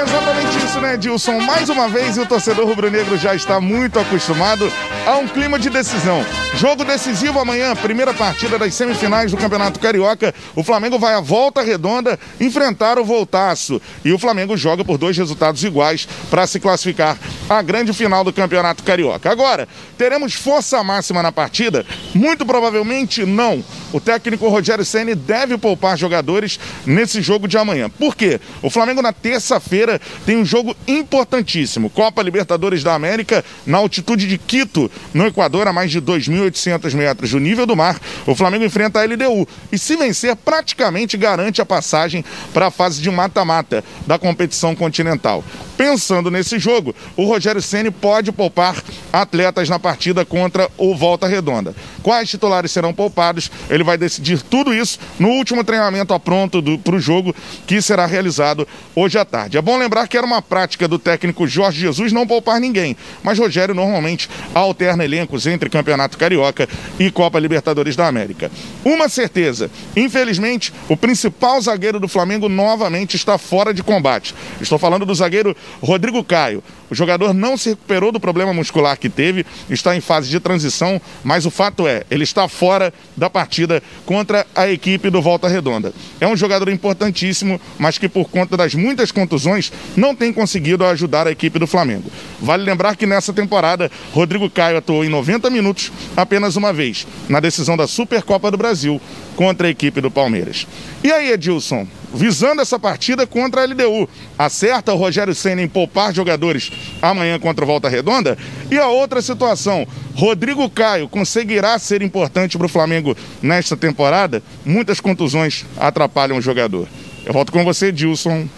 Exatamente 0.00 0.63
isso, 0.74 0.80
né, 0.80 0.96
Dilson? 0.96 1.38
Mais 1.40 1.68
uma 1.68 1.88
vez, 1.88 2.18
o 2.18 2.26
torcedor 2.26 2.66
rubro-negro 2.66 3.16
já 3.16 3.32
está 3.32 3.60
muito 3.60 3.96
acostumado 4.00 4.68
a 5.06 5.16
um 5.18 5.28
clima 5.28 5.56
de 5.56 5.70
decisão. 5.70 6.24
Jogo 6.56 6.84
decisivo 6.84 7.38
amanhã, 7.38 7.76
primeira 7.76 8.12
partida 8.12 8.58
das 8.58 8.74
semifinais 8.74 9.30
do 9.30 9.36
Campeonato 9.36 9.78
Carioca. 9.78 10.34
O 10.54 10.64
Flamengo 10.64 10.98
vai 10.98 11.14
à 11.14 11.20
volta 11.20 11.62
redonda 11.62 12.18
enfrentar 12.40 12.98
o 12.98 13.04
Voltaço. 13.04 13.80
E 14.04 14.12
o 14.12 14.18
Flamengo 14.18 14.56
joga 14.56 14.84
por 14.84 14.98
dois 14.98 15.16
resultados 15.16 15.62
iguais 15.62 16.08
para 16.28 16.46
se 16.46 16.58
classificar 16.58 17.18
à 17.48 17.62
grande 17.62 17.92
final 17.92 18.24
do 18.24 18.32
Campeonato 18.32 18.82
Carioca. 18.82 19.30
Agora, 19.30 19.68
teremos 19.96 20.34
força 20.34 20.82
máxima 20.82 21.22
na 21.22 21.30
partida? 21.30 21.84
Muito 22.14 22.44
provavelmente 22.44 23.24
não. 23.24 23.62
O 23.92 24.00
técnico 24.00 24.48
Rogério 24.48 24.84
Ceni 24.84 25.14
deve 25.14 25.56
poupar 25.56 25.96
jogadores 25.96 26.58
nesse 26.84 27.20
jogo 27.20 27.46
de 27.46 27.56
amanhã. 27.56 27.88
Por 27.88 28.16
quê? 28.16 28.40
O 28.60 28.70
Flamengo 28.70 29.02
na 29.02 29.12
terça-feira 29.12 30.00
tem 30.24 30.36
um 30.36 30.44
jogo 30.44 30.63
importantíssimo. 30.88 31.88
Copa 31.88 32.22
Libertadores 32.22 32.82
da 32.82 32.94
América 32.94 33.44
na 33.64 33.78
altitude 33.78 34.26
de 34.26 34.36
Quito, 34.36 34.90
no 35.12 35.26
Equador, 35.26 35.68
a 35.68 35.72
mais 35.72 35.90
de 35.90 36.02
2.800 36.02 36.94
metros 36.94 37.30
do 37.30 37.38
nível 37.38 37.66
do 37.66 37.76
mar. 37.76 38.00
O 38.26 38.34
Flamengo 38.34 38.64
enfrenta 38.64 39.00
a 39.00 39.04
LDU 39.04 39.46
e 39.70 39.78
se 39.78 39.96
vencer, 39.96 40.34
praticamente 40.34 41.16
garante 41.16 41.62
a 41.62 41.66
passagem 41.66 42.24
para 42.52 42.66
a 42.66 42.70
fase 42.70 43.00
de 43.00 43.10
mata-mata 43.10 43.84
da 44.06 44.18
competição 44.18 44.74
continental. 44.74 45.44
Pensando 45.76 46.30
nesse 46.30 46.58
jogo, 46.58 46.94
o 47.16 47.24
Rogério 47.24 47.62
Ceni 47.62 47.90
pode 47.90 48.32
poupar 48.32 48.82
atletas 49.12 49.68
na 49.68 49.78
partida 49.78 50.24
contra 50.24 50.68
o 50.76 50.94
Volta 50.96 51.26
Redonda. 51.26 51.74
Quais 52.02 52.28
titulares 52.28 52.70
serão 52.70 52.92
poupados? 52.92 53.50
Ele 53.70 53.84
ele 53.84 53.86
vai 53.86 53.98
decidir 53.98 54.42
tudo 54.42 54.74
isso 54.74 54.98
no 55.18 55.28
último 55.28 55.62
treinamento 55.62 56.14
a 56.14 56.18
pronto 56.18 56.62
para 56.78 56.96
o 56.96 56.98
jogo 56.98 57.36
que 57.66 57.80
será 57.82 58.06
realizado 58.06 58.66
hoje 58.96 59.18
à 59.18 59.24
tarde. 59.24 59.58
É 59.58 59.62
bom 59.62 59.76
lembrar 59.76 60.08
que 60.08 60.16
era 60.16 60.26
uma 60.26 60.40
prática 60.54 60.86
do 60.86 61.00
técnico 61.00 61.48
Jorge 61.48 61.80
Jesus 61.80 62.12
não 62.12 62.28
poupar 62.28 62.60
ninguém, 62.60 62.96
mas 63.24 63.40
Rogério 63.40 63.74
normalmente 63.74 64.30
alterna 64.54 65.04
elencos 65.04 65.48
entre 65.48 65.68
Campeonato 65.68 66.16
Carioca 66.16 66.68
e 66.96 67.10
Copa 67.10 67.40
Libertadores 67.40 67.96
da 67.96 68.06
América. 68.06 68.52
Uma 68.84 69.08
certeza, 69.08 69.68
infelizmente, 69.96 70.72
o 70.88 70.96
principal 70.96 71.60
zagueiro 71.60 71.98
do 71.98 72.06
Flamengo 72.06 72.48
novamente 72.48 73.16
está 73.16 73.36
fora 73.36 73.74
de 73.74 73.82
combate. 73.82 74.32
Estou 74.60 74.78
falando 74.78 75.04
do 75.04 75.12
zagueiro 75.12 75.56
Rodrigo 75.82 76.22
Caio. 76.22 76.62
O 76.94 76.96
jogador 76.96 77.34
não 77.34 77.56
se 77.56 77.70
recuperou 77.70 78.12
do 78.12 78.20
problema 78.20 78.54
muscular 78.54 78.96
que 78.96 79.10
teve, 79.10 79.44
está 79.68 79.96
em 79.96 80.00
fase 80.00 80.30
de 80.30 80.38
transição, 80.38 81.00
mas 81.24 81.44
o 81.44 81.50
fato 81.50 81.88
é, 81.88 82.04
ele 82.08 82.22
está 82.22 82.46
fora 82.46 82.94
da 83.16 83.28
partida 83.28 83.82
contra 84.06 84.46
a 84.54 84.70
equipe 84.70 85.10
do 85.10 85.20
Volta 85.20 85.48
Redonda. 85.48 85.92
É 86.20 86.28
um 86.28 86.36
jogador 86.36 86.68
importantíssimo, 86.68 87.60
mas 87.76 87.98
que 87.98 88.08
por 88.08 88.30
conta 88.30 88.56
das 88.56 88.76
muitas 88.76 89.10
contusões 89.10 89.72
não 89.96 90.14
tem 90.14 90.32
conseguido 90.32 90.84
ajudar 90.84 91.26
a 91.26 91.32
equipe 91.32 91.58
do 91.58 91.66
Flamengo. 91.66 92.08
Vale 92.40 92.62
lembrar 92.62 92.94
que 92.94 93.06
nessa 93.06 93.32
temporada, 93.32 93.90
Rodrigo 94.12 94.48
Caio 94.48 94.76
atuou 94.76 95.04
em 95.04 95.08
90 95.08 95.50
minutos 95.50 95.90
apenas 96.16 96.54
uma 96.54 96.72
vez, 96.72 97.08
na 97.28 97.40
decisão 97.40 97.76
da 97.76 97.88
Supercopa 97.88 98.52
do 98.52 98.56
Brasil 98.56 99.00
contra 99.34 99.66
a 99.66 99.70
equipe 99.70 100.00
do 100.00 100.12
Palmeiras. 100.12 100.64
E 101.02 101.10
aí, 101.10 101.32
Edilson, 101.32 101.88
visando 102.14 102.62
essa 102.62 102.78
partida 102.78 103.26
contra 103.26 103.62
a 103.62 103.64
LDU, 103.64 104.08
acerta 104.38 104.92
o 104.92 104.96
Rogério 104.96 105.34
Senna 105.34 105.62
em 105.62 105.68
poupar 105.68 106.14
jogadores 106.14 106.70
amanhã 107.02 107.38
contra 107.38 107.64
o 107.64 107.66
Volta 107.66 107.88
Redonda? 107.88 108.38
E 108.70 108.78
a 108.78 108.88
outra 108.88 109.20
situação, 109.20 109.86
Rodrigo 110.14 110.68
Caio 110.70 111.08
conseguirá 111.08 111.78
ser 111.78 112.02
importante 112.02 112.56
para 112.56 112.66
o 112.66 112.70
Flamengo 112.70 113.16
nesta 113.42 113.76
temporada? 113.76 114.42
Muitas 114.64 115.00
contusões 115.00 115.66
atrapalham 115.76 116.38
o 116.38 116.42
jogador. 116.42 116.88
Eu 117.26 117.32
volto 117.32 117.52
com 117.52 117.64
você, 117.64 117.86
Edilson 117.86 118.48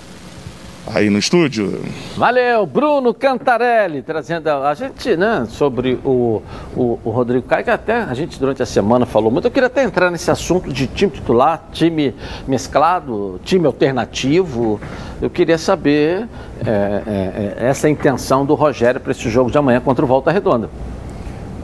aí 0.94 1.10
no 1.10 1.18
estúdio. 1.18 1.80
Valeu, 2.16 2.66
Bruno 2.66 3.12
Cantarelli, 3.12 4.02
trazendo 4.02 4.48
a, 4.48 4.70
a 4.70 4.74
gente, 4.74 5.16
né, 5.16 5.46
sobre 5.48 5.98
o, 6.04 6.42
o, 6.76 6.98
o, 7.04 7.10
Rodrigo 7.10 7.46
Caio, 7.46 7.64
que 7.64 7.70
até 7.70 8.02
a 8.02 8.14
gente 8.14 8.38
durante 8.38 8.62
a 8.62 8.66
semana 8.66 9.06
falou 9.06 9.30
muito. 9.30 9.46
Eu 9.46 9.50
queria 9.50 9.66
até 9.66 9.82
entrar 9.82 10.10
nesse 10.10 10.30
assunto 10.30 10.72
de 10.72 10.86
time 10.86 11.10
titular, 11.10 11.68
time 11.72 12.14
mesclado, 12.46 13.40
time 13.44 13.66
alternativo. 13.66 14.80
Eu 15.20 15.30
queria 15.30 15.58
saber 15.58 16.28
é, 16.64 16.70
é, 16.70 17.64
é 17.64 17.68
essa 17.68 17.88
intenção 17.88 18.44
do 18.44 18.54
Rogério 18.54 19.00
para 19.00 19.12
esse 19.12 19.28
jogo 19.28 19.50
de 19.50 19.58
amanhã 19.58 19.80
contra 19.80 20.04
o 20.04 20.08
Volta 20.08 20.30
Redonda. 20.30 20.70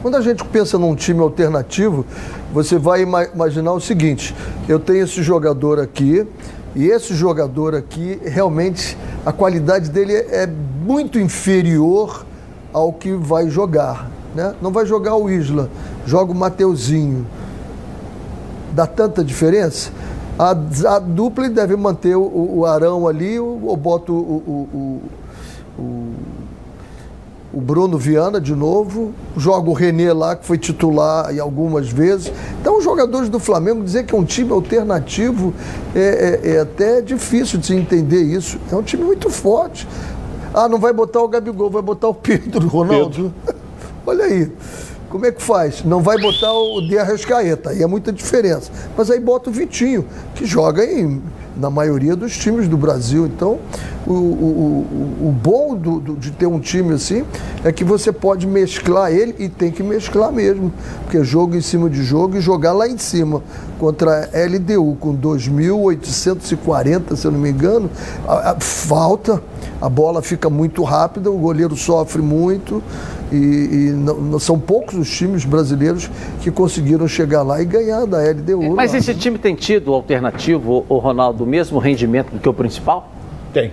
Quando 0.01 0.15
a 0.15 0.21
gente 0.21 0.43
pensa 0.43 0.77
num 0.77 0.95
time 0.95 1.21
alternativo, 1.21 2.05
você 2.51 2.77
vai 2.77 3.03
imaginar 3.03 3.71
o 3.71 3.79
seguinte: 3.79 4.35
eu 4.67 4.77
tenho 4.77 5.05
esse 5.05 5.23
jogador 5.23 5.79
aqui, 5.79 6.27
e 6.75 6.87
esse 6.87 7.13
jogador 7.13 7.75
aqui, 7.75 8.19
realmente, 8.23 8.97
a 9.25 9.31
qualidade 9.31 9.89
dele 9.89 10.13
é 10.13 10.47
muito 10.47 11.19
inferior 11.19 12.25
ao 12.71 12.91
que 12.91 13.11
vai 13.13 13.49
jogar. 13.49 14.09
Né? 14.33 14.55
Não 14.61 14.71
vai 14.71 14.85
jogar 14.85 15.15
o 15.15 15.29
Isla, 15.29 15.69
joga 16.05 16.31
o 16.31 16.35
Mateuzinho. 16.35 17.27
Dá 18.71 18.87
tanta 18.87 19.23
diferença? 19.23 19.91
A, 20.37 20.49
a 20.95 20.99
dupla 20.99 21.47
deve 21.47 21.75
manter 21.75 22.15
o, 22.15 22.57
o 22.57 22.65
Arão 22.65 23.07
ali, 23.07 23.39
ou, 23.39 23.65
ou 23.65 23.77
bota 23.77 24.11
o, 24.11 24.15
o, 24.15 25.01
o 25.77 26.03
o 27.53 27.61
Bruno 27.61 27.99
Viana 27.99 28.41
de 28.41 28.55
novo, 28.55 29.13
joga 29.37 29.69
o 29.69 29.73
Renê 29.73 30.11
lá, 30.11 30.35
que 30.35 30.43
foi 30.43 30.57
titular 30.57 31.33
e 31.33 31.39
algumas 31.39 31.87
vezes. 31.87 32.33
Então, 32.59 32.79
os 32.79 32.83
jogadores 32.83 33.29
do 33.29 33.39
Flamengo 33.39 33.83
dizer 33.83 34.05
que 34.05 34.15
é 34.15 34.17
um 34.17 34.25
time 34.25 34.51
alternativo 34.51 35.53
é, 35.95 36.39
é, 36.43 36.49
é 36.55 36.59
até 36.59 36.99
difícil 36.99 37.59
de 37.59 37.67
se 37.67 37.75
entender 37.75 38.23
isso. 38.23 38.57
É 38.71 38.75
um 38.75 38.81
time 38.81 39.03
muito 39.03 39.29
forte. 39.29 39.87
Ah, 40.51 40.67
não 40.67 40.79
vai 40.79 40.91
botar 40.91 41.21
o 41.21 41.27
Gabigol, 41.27 41.69
vai 41.69 41.83
botar 41.83 42.07
o 42.07 42.13
Pedro, 42.13 42.67
Ronaldo. 42.67 43.31
Pedro. 43.45 43.61
Olha 44.05 44.25
aí. 44.25 44.51
Como 45.09 45.27
é 45.27 45.31
que 45.31 45.43
faz? 45.43 45.83
Não 45.83 46.01
vai 46.01 46.17
botar 46.19 46.51
o 46.51 46.81
De 46.81 46.97
Arrascaeta, 46.97 47.69
aí 47.69 47.83
é 47.83 47.85
muita 47.85 48.11
diferença. 48.11 48.71
Mas 48.97 49.11
aí 49.11 49.19
bota 49.19 49.51
o 49.51 49.53
Vitinho, 49.53 50.07
que 50.33 50.43
joga 50.43 50.83
em 50.83 51.21
na 51.55 51.69
maioria 51.69 52.15
dos 52.15 52.35
times 52.37 52.67
do 52.67 52.77
Brasil. 52.77 53.25
Então, 53.25 53.59
o, 54.05 54.11
o, 54.11 54.15
o, 54.15 55.29
o 55.29 55.31
bom 55.31 55.75
do, 55.75 55.99
do, 55.99 56.15
de 56.15 56.31
ter 56.31 56.47
um 56.47 56.59
time 56.59 56.93
assim 56.93 57.23
é 57.63 57.71
que 57.71 57.83
você 57.83 58.11
pode 58.11 58.45
mesclar 58.45 59.11
ele 59.11 59.35
e 59.39 59.47
tem 59.47 59.71
que 59.71 59.81
mesclar 59.81 60.31
mesmo. 60.31 60.73
Porque 61.03 61.17
é 61.17 61.23
jogo 61.23 61.55
em 61.55 61.61
cima 61.61 61.89
de 61.89 62.03
jogo 62.03 62.37
e 62.37 62.41
jogar 62.41 62.73
lá 62.73 62.87
em 62.87 62.97
cima 62.97 63.41
contra 63.79 64.29
a 64.33 64.45
LDU 64.45 64.97
com 64.99 65.15
2.840, 65.15 67.15
se 67.15 67.25
eu 67.25 67.31
não 67.31 67.39
me 67.39 67.49
engano, 67.49 67.89
a, 68.27 68.51
a, 68.51 68.59
falta, 68.59 69.41
a 69.81 69.89
bola 69.89 70.21
fica 70.21 70.49
muito 70.49 70.83
rápida, 70.83 71.29
o 71.29 71.37
goleiro 71.37 71.75
sofre 71.75 72.21
muito. 72.21 72.81
E, 73.33 73.35
e 73.35 73.91
não, 73.91 74.15
não, 74.15 74.39
são 74.39 74.59
poucos 74.59 74.93
os 74.93 75.09
times 75.09 75.43
brasileiros 75.43 76.09
que 76.41 76.51
conseguiram 76.51 77.07
chegar 77.07 77.41
lá 77.41 77.59
e 77.61 77.65
ganhar 77.65 78.05
da 78.05 78.19
LDU. 78.19 78.75
Mas 78.75 78.91
lá. 78.91 78.99
esse 78.99 79.15
time 79.15 79.39
tem 79.39 79.55
tido 79.55 79.91
alternativo, 79.91 80.85
o 80.87 80.97
Ronaldo, 80.99 81.43
o 81.43 81.47
mesmo 81.47 81.79
rendimento 81.79 82.29
do 82.31 82.39
que 82.39 82.47
o 82.47 82.53
principal? 82.53 83.09
Tem. 83.51 83.71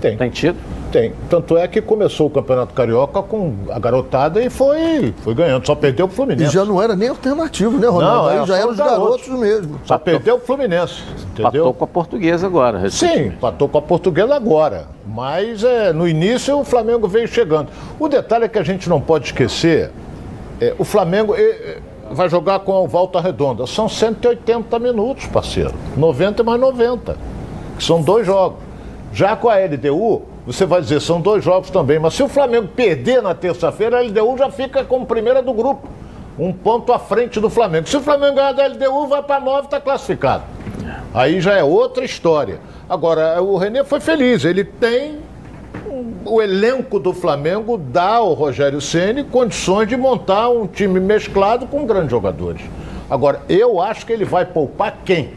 Tem. 0.00 0.16
Tem 0.16 0.30
tido? 0.30 0.56
Tem. 0.92 1.12
Tanto 1.30 1.56
é 1.56 1.66
que 1.66 1.80
começou 1.80 2.26
o 2.26 2.30
Campeonato 2.30 2.74
Carioca 2.74 3.22
com 3.22 3.54
a 3.70 3.78
garotada 3.78 4.42
e 4.42 4.50
foi, 4.50 5.14
foi 5.22 5.34
ganhando. 5.34 5.66
Só 5.66 5.74
perdeu 5.74 6.04
o 6.04 6.08
Fluminense. 6.08 6.50
E 6.50 6.52
já 6.52 6.66
não 6.66 6.80
era 6.82 6.94
nem 6.94 7.08
alternativo, 7.08 7.78
né, 7.78 7.88
Ronaldo? 7.88 8.22
Não, 8.22 8.28
Aí 8.28 8.38
é, 8.38 8.46
já 8.46 8.58
eram 8.58 8.70
os 8.70 8.76
garotos, 8.76 9.26
garotos 9.26 9.28
mesmo. 9.40 9.80
Só 9.84 9.96
patou, 9.96 10.14
perdeu 10.14 10.36
o 10.36 10.38
Fluminense. 10.40 11.02
Entendeu? 11.32 11.44
Patou 11.44 11.74
com 11.74 11.84
a 11.84 11.86
portuguesa 11.86 12.46
agora. 12.46 12.90
Sim, 12.90 13.32
patou 13.40 13.68
com 13.68 13.78
a 13.78 13.82
portuguesa 13.82 14.34
agora. 14.34 14.86
Mas 15.06 15.64
é, 15.64 15.92
no 15.94 16.06
início 16.06 16.58
o 16.58 16.64
Flamengo 16.64 17.08
veio 17.08 17.26
chegando. 17.26 17.68
O 17.98 18.06
detalhe 18.06 18.44
é 18.44 18.48
que 18.48 18.58
a 18.58 18.62
gente 18.62 18.86
não 18.88 19.00
pode 19.00 19.26
esquecer: 19.26 19.90
é, 20.60 20.74
o 20.78 20.84
Flamengo. 20.84 21.34
É, 21.34 21.78
vai 22.10 22.28
jogar 22.28 22.60
com 22.60 22.84
a 22.84 22.86
volta 22.86 23.20
redonda. 23.20 23.66
São 23.66 23.88
180 23.88 24.78
minutos, 24.78 25.26
parceiro. 25.26 25.72
90 25.96 26.42
mais 26.42 26.60
90. 26.60 27.16
Que 27.78 27.82
são 27.82 28.02
dois 28.02 28.26
jogos. 28.26 28.58
Já 29.12 29.34
com 29.34 29.48
a 29.48 29.56
LDU, 29.56 30.22
você 30.46 30.66
vai 30.66 30.80
dizer, 30.80 31.00
são 31.00 31.20
dois 31.20 31.44
jogos 31.44 31.70
também, 31.70 31.98
mas 31.98 32.14
se 32.14 32.22
o 32.22 32.28
Flamengo 32.28 32.68
perder 32.68 33.22
na 33.22 33.34
terça-feira, 33.34 33.98
a 33.98 34.02
LDU 34.02 34.36
já 34.36 34.50
fica 34.50 34.84
como 34.84 35.06
primeira 35.06 35.42
do 35.42 35.52
grupo. 35.52 35.88
Um 36.38 36.52
ponto 36.52 36.92
à 36.92 36.98
frente 36.98 37.38
do 37.38 37.50
Flamengo. 37.50 37.88
Se 37.88 37.96
o 37.96 38.00
Flamengo 38.00 38.36
ganhar 38.36 38.52
da 38.52 38.66
LDU, 38.66 39.06
vai 39.06 39.22
para 39.22 39.38
nove, 39.38 39.66
está 39.66 39.80
classificado. 39.80 40.44
Aí 41.12 41.40
já 41.40 41.52
é 41.52 41.62
outra 41.62 42.04
história. 42.04 42.58
Agora, 42.88 43.40
o 43.42 43.56
Renê 43.56 43.84
foi 43.84 44.00
feliz, 44.00 44.44
ele 44.44 44.64
tem 44.64 45.20
o 46.24 46.40
elenco 46.40 46.98
do 46.98 47.12
Flamengo 47.12 47.76
dá 47.76 48.16
ao 48.16 48.32
Rogério 48.32 48.80
Ceni 48.80 49.24
condições 49.24 49.88
de 49.88 49.96
montar 49.96 50.48
um 50.48 50.66
time 50.66 51.00
mesclado 51.00 51.66
com 51.66 51.84
grandes 51.84 52.10
jogadores. 52.10 52.62
Agora, 53.10 53.42
eu 53.48 53.80
acho 53.80 54.06
que 54.06 54.12
ele 54.12 54.24
vai 54.24 54.44
poupar 54.44 54.98
quem? 55.04 55.30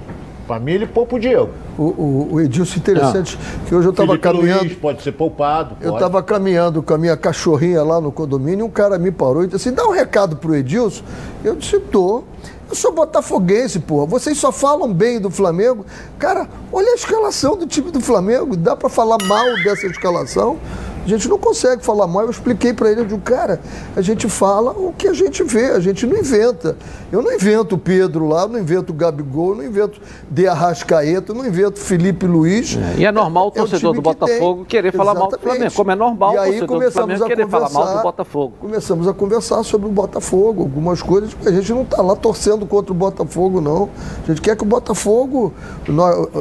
Família 0.48 0.86
e 0.86 0.88
poupa 0.88 1.16
o 1.16 1.20
Diego. 1.20 1.50
O, 1.78 1.84
o, 1.84 2.34
o 2.34 2.42
Edilson, 2.42 2.78
interessante, 2.78 3.38
ah. 3.42 3.68
que 3.68 3.76
hoje 3.76 3.88
eu 3.88 3.92
estava 3.92 4.18
caminhando. 4.18 4.64
Luiz 4.64 4.78
pode 4.78 5.02
ser 5.02 5.12
poupado. 5.12 5.76
Pode. 5.76 5.86
Eu 5.86 5.94
estava 5.94 6.22
caminhando 6.22 6.84
com 6.84 6.94
a 6.94 6.98
minha 6.98 7.18
cachorrinha 7.18 7.82
lá 7.84 8.00
no 8.00 8.12
condomínio 8.12 8.64
e 8.64 8.64
um 8.64 8.70
cara 8.70 9.00
me 9.00 9.12
parou 9.12 9.44
e 9.44 9.48
disse 9.48 9.70
assim: 9.70 9.76
dá 9.76 9.86
um 9.88 9.92
recado 9.92 10.36
pro 10.38 10.56
Edilson. 10.56 11.04
Eu 11.44 11.56
disse: 11.56 11.80
tô. 11.80 12.24
Eu 12.68 12.76
sou 12.76 12.92
botafoguense, 12.92 13.80
porra. 13.80 14.08
Vocês 14.08 14.38
só 14.40 14.52
falam 14.52 14.92
bem 14.92 15.20
do 15.20 15.30
Flamengo. 15.30 15.86
Cara, 16.18 16.48
olha 16.72 16.92
a 16.92 16.96
escalação 16.96 17.56
do 17.56 17.68
time 17.68 17.92
do 17.92 18.02
Flamengo. 18.02 18.56
Dá 18.56 18.76
para 18.76 18.90
falar 18.90 19.18
mal 19.24 19.46
dessa 19.64 19.86
escalação? 19.86 20.58
A 21.06 21.08
gente 21.08 21.30
não 21.30 21.38
consegue 21.38 21.86
falar 21.86 22.08
mal. 22.08 22.24
Eu 22.24 22.32
expliquei 22.32 22.74
para 22.74 22.92
ele, 22.92 23.02
eu 23.02 23.06
digo, 23.06 23.22
cara, 23.22 23.62
a 23.96 24.02
gente 24.02 24.28
fala 24.28 24.72
o 24.72 24.92
que 24.92 25.08
a 25.08 25.14
gente 25.14 25.44
vê, 25.44 25.68
a 25.68 25.80
gente 25.80 26.06
não 26.08 26.18
inventa. 26.18 26.76
Eu 27.12 27.22
não 27.22 27.32
invento 27.32 27.76
o 27.76 27.78
Pedro 27.78 28.28
lá, 28.28 28.48
não 28.48 28.60
invento 28.60 28.92
o 28.92 28.96
Gabigol, 28.96 29.56
não 29.56 29.64
invento 29.64 30.02
De 30.30 30.48
Arrascaeta, 30.48 31.32
não 31.32 31.46
invento 31.46 31.80
Felipe 31.80 32.26
Luiz. 32.26 32.76
É, 32.76 33.02
e 33.02 33.06
é 33.06 33.12
normal 33.12 33.48
o 33.48 33.52
torcedor 33.52 33.90
é 33.90 33.92
o 33.92 33.96
do 33.96 34.02
Botafogo 34.02 34.64
que 34.64 34.72
querer 34.72 34.92
falar 34.92 35.14
mal 35.14 35.30
do 35.30 35.40
Flamengo. 35.40 35.74
Como 35.74 35.92
é 35.92 35.96
normal 35.96 36.34
e 36.34 36.62
o 36.62 36.68
torcedor 36.68 36.84
do 36.84 36.92
Flamengo 36.92 37.26
querer 37.26 37.48
falar 37.48 37.70
mal 37.70 37.98
do 37.98 38.02
Botafogo. 38.02 38.54
Começamos 38.60 39.08
a 39.08 39.14
conversar 39.14 39.64
sobre 39.64 39.88
o 39.88 39.92
Botafogo, 39.92 40.64
algumas 40.64 41.04
coisas, 41.04 41.36
a 41.46 41.52
gente 41.52 41.72
não 41.72 41.84
está 41.84 42.02
lá 42.02 42.16
torcendo 42.16 42.66
contra 42.66 42.92
o 42.92 42.96
Botafogo, 42.96 43.62
não. 43.62 43.90
A 44.24 44.28
gente 44.28 44.42
quer 44.42 44.56
que 44.56 44.64
o 44.64 44.66
Botafogo. 44.66 45.54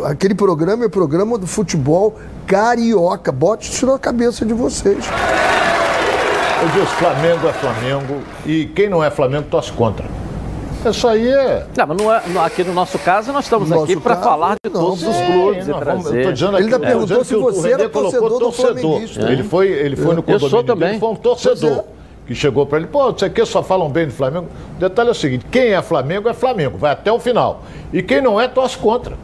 Aquele 0.05 0.35
programa 0.35 0.87
é 0.87 0.89
programa 0.89 1.37
do 1.37 1.47
futebol 1.47 2.15
carioca. 2.47 3.33
Bote 3.33 3.71
isso 3.71 3.87
na 3.87 3.99
cabeça 3.99 4.45
de 4.45 4.53
vocês. 4.53 5.05
Eu 6.63 6.69
disse, 6.69 6.95
Flamengo 6.95 7.49
é 7.49 7.53
Flamengo 7.53 8.23
e 8.47 8.67
quem 8.67 8.89
não 8.89 9.03
é 9.03 9.11
Flamengo 9.11 9.47
torce 9.51 9.73
contra. 9.73 10.07
Isso 10.91 11.09
aí 11.09 11.29
é. 11.29 11.67
Não, 11.77 11.87
mas 11.87 11.97
não 11.97 12.43
é, 12.43 12.47
aqui 12.47 12.63
no 12.63 12.75
nosso 12.75 12.99
caso, 12.99 13.33
nós 13.33 13.45
estamos 13.45 13.71
no 13.71 13.83
aqui 13.83 13.97
para 13.97 14.17
falar 14.17 14.57
de 14.65 14.73
não, 14.73 14.81
todos 14.81 15.03
os 15.03 15.17
clubes. 15.17 15.67
Não, 15.67 15.81
vamos, 15.81 16.13
eu 16.13 16.23
tô 16.23 16.33
dizendo 16.33 16.57
aqui, 16.57 16.67
ele 16.67 16.75
ainda 16.75 16.87
perguntou 16.87 17.25
se 17.25 17.35
você 17.35 17.73
era 17.73 17.89
torcedor 17.89 18.39
do 18.39 18.53
Flamenguista. 18.53 19.33
Ele 19.33 19.43
foi, 19.43 19.69
ele 19.69 19.97
foi 19.97 20.13
é. 20.13 20.15
no 20.15 20.23
condomínio 20.23 20.47
eu 20.47 20.51
sou 20.51 20.65
também. 20.65 20.89
Dele, 20.89 21.01
foi 21.01 21.09
um 21.09 21.17
torcedor. 21.17 21.85
que 22.27 22.35
chegou 22.35 22.67
para 22.67 22.79
ele, 22.79 22.87
pô, 22.87 23.13
você 23.13 23.31
que 23.31 23.45
só 23.47 23.63
falam 23.63 23.89
bem 23.89 24.07
do 24.07 24.13
Flamengo. 24.13 24.47
O 24.77 24.81
detalhe 24.81 25.09
é 25.09 25.13
o 25.13 25.15
seguinte: 25.15 25.47
quem 25.51 25.73
é 25.73 25.83
Flamengo 25.83 26.29
é 26.29 26.35
Flamengo, 26.35 26.77
vai 26.77 26.93
até 26.93 27.11
o 27.11 27.19
final. 27.19 27.63
E 27.93 28.03
quem 28.03 28.21
não 28.21 28.41
é, 28.41 28.47
torce 28.47 28.77
contra. 28.77 29.17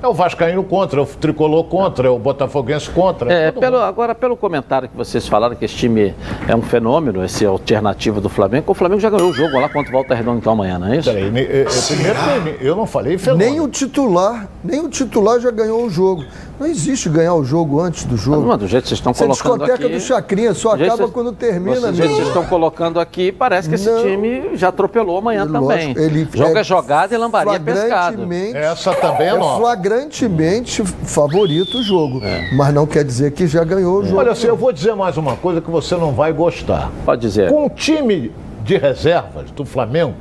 É 0.00 0.06
o 0.06 0.14
Vascaíno 0.14 0.62
contra, 0.62 1.00
é 1.00 1.02
o 1.02 1.06
Tricolor 1.06 1.64
contra, 1.64 2.06
é 2.06 2.10
o 2.10 2.18
Botafoguense 2.18 2.88
contra. 2.90 3.32
É, 3.32 3.50
pelo, 3.50 3.78
agora, 3.78 4.14
pelo 4.14 4.36
comentário 4.36 4.88
que 4.88 4.96
vocês 4.96 5.26
falaram 5.26 5.56
que 5.56 5.64
esse 5.64 5.74
time 5.74 6.14
é 6.46 6.54
um 6.54 6.62
fenômeno, 6.62 7.24
esse 7.24 7.44
alternativo 7.44 8.20
do 8.20 8.28
Flamengo, 8.28 8.70
o 8.70 8.74
Flamengo 8.74 9.00
já 9.00 9.10
ganhou 9.10 9.30
o 9.30 9.32
jogo 9.32 9.58
lá 9.58 9.68
contra 9.68 9.90
o 9.90 9.92
Volta 9.92 10.14
Redonda 10.14 10.38
então 10.38 10.52
amanhã, 10.52 10.78
não 10.78 10.86
é 10.86 10.98
isso? 10.98 11.10
Peraí, 11.10 11.26
eu, 11.26 11.66
primeiro 11.66 12.58
eu 12.60 12.76
não 12.76 12.86
falei 12.86 13.18
fenômeno. 13.18 13.50
Nem 13.50 13.60
o 13.60 13.66
titular, 13.66 14.48
nem 14.62 14.80
o 14.80 14.88
titular 14.88 15.40
já 15.40 15.50
ganhou 15.50 15.84
o 15.84 15.90
jogo. 15.90 16.24
Não 16.58 16.66
existe 16.66 17.08
ganhar 17.08 17.34
o 17.34 17.44
jogo 17.44 17.80
antes 17.80 18.04
do 18.04 18.16
jogo. 18.16 18.46
Não, 18.46 18.58
do 18.58 18.66
jeito 18.66 18.82
que 18.82 18.88
vocês 18.88 18.98
estão 18.98 19.14
colocando 19.14 19.58
discoteca 19.58 19.86
aqui... 19.86 19.94
do 19.94 20.00
Chacrinha 20.00 20.54
só 20.54 20.72
acaba 20.72 20.96
vocês, 20.96 21.10
quando 21.10 21.32
termina. 21.32 21.80
Do 21.80 21.92
jeito 21.92 22.08
que 22.08 22.14
vocês 22.16 22.28
estão 22.28 22.44
colocando 22.46 22.98
aqui, 22.98 23.30
parece 23.30 23.68
que 23.68 23.76
esse 23.76 23.88
não, 23.88 24.02
time 24.02 24.56
já 24.56 24.68
atropelou 24.68 25.18
amanhã 25.18 25.44
lógico, 25.44 25.68
também. 25.68 26.04
Ele 26.04 26.28
Joga 26.34 26.60
é 26.60 26.64
jogada 26.64 27.14
e 27.14 27.18
lambaria 27.18 27.60
pescado. 27.60 28.26
Essa 28.54 28.92
também 28.94 29.28
é, 29.28 29.30
é 29.30 29.36
nova. 29.36 29.60
Flagrantemente 29.88 30.84
favorito 30.84 31.78
o 31.78 31.82
jogo. 31.82 32.22
É. 32.22 32.52
Mas 32.54 32.74
não 32.74 32.86
quer 32.86 33.02
dizer 33.02 33.32
que 33.32 33.46
já 33.46 33.64
ganhou 33.64 34.00
o 34.00 34.04
jogo. 34.04 34.18
Olha, 34.18 34.32
assim, 34.32 34.46
eu 34.46 34.56
vou 34.56 34.70
dizer 34.70 34.94
mais 34.94 35.16
uma 35.16 35.34
coisa 35.34 35.62
que 35.62 35.70
você 35.70 35.96
não 35.96 36.12
vai 36.12 36.30
gostar. 36.30 36.92
Pode 37.06 37.22
dizer. 37.22 37.50
Com 37.50 37.64
o 37.64 37.70
time 37.70 38.30
de 38.62 38.76
reservas 38.76 39.50
do 39.50 39.64
Flamengo, 39.64 40.14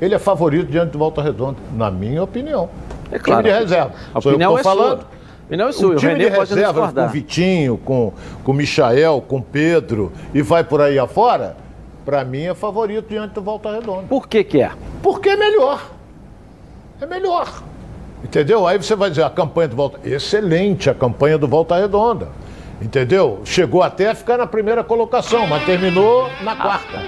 ele 0.00 0.12
é 0.12 0.18
favorito 0.18 0.68
diante 0.72 0.90
do 0.90 0.98
Volta 0.98 1.22
Redonda, 1.22 1.58
na 1.72 1.88
minha 1.88 2.20
opinião. 2.20 2.68
É 3.12 3.18
claro. 3.20 3.44
Time 3.44 3.54
de 3.54 3.60
reserva. 3.60 3.92
A 4.12 4.18
opinião 4.18 4.58
é 4.58 4.62
falando. 4.64 5.00
Sua. 5.02 5.18
E 5.50 5.56
não 5.56 5.66
é 5.66 5.68
o 5.68 5.94
time 5.94 6.12
René 6.14 6.30
de 6.30 6.36
reserva 6.36 6.92
com 6.92 7.00
o 7.04 7.08
Vitinho, 7.08 7.78
com, 7.78 8.12
com 8.42 8.50
o 8.50 8.54
Michael, 8.54 9.24
com 9.26 9.36
o 9.36 9.42
Pedro 9.42 10.12
e 10.34 10.42
vai 10.42 10.64
por 10.64 10.80
aí 10.80 10.98
afora, 10.98 11.56
para 12.04 12.24
mim 12.24 12.42
é 12.42 12.54
favorito 12.54 13.08
diante 13.08 13.34
do 13.34 13.40
Volta 13.40 13.72
Redonda. 13.72 14.08
Por 14.08 14.28
que 14.28 14.42
que 14.42 14.60
é? 14.60 14.72
Porque 15.00 15.28
é 15.28 15.36
melhor. 15.36 15.80
É 17.00 17.06
melhor. 17.06 17.67
Entendeu? 18.22 18.66
Aí 18.66 18.76
você 18.76 18.96
vai 18.96 19.10
dizer, 19.10 19.22
a 19.22 19.30
campanha 19.30 19.68
do 19.68 19.76
Volta... 19.76 20.00
Excelente 20.08 20.90
a 20.90 20.94
campanha 20.94 21.38
do 21.38 21.46
Volta 21.46 21.76
Redonda. 21.76 22.28
Entendeu? 22.80 23.40
Chegou 23.44 23.82
até 23.82 24.10
a 24.10 24.14
ficar 24.14 24.38
na 24.38 24.46
primeira 24.46 24.84
colocação, 24.84 25.46
mas 25.46 25.64
terminou 25.64 26.28
na 26.42 26.56
quarta. 26.56 27.02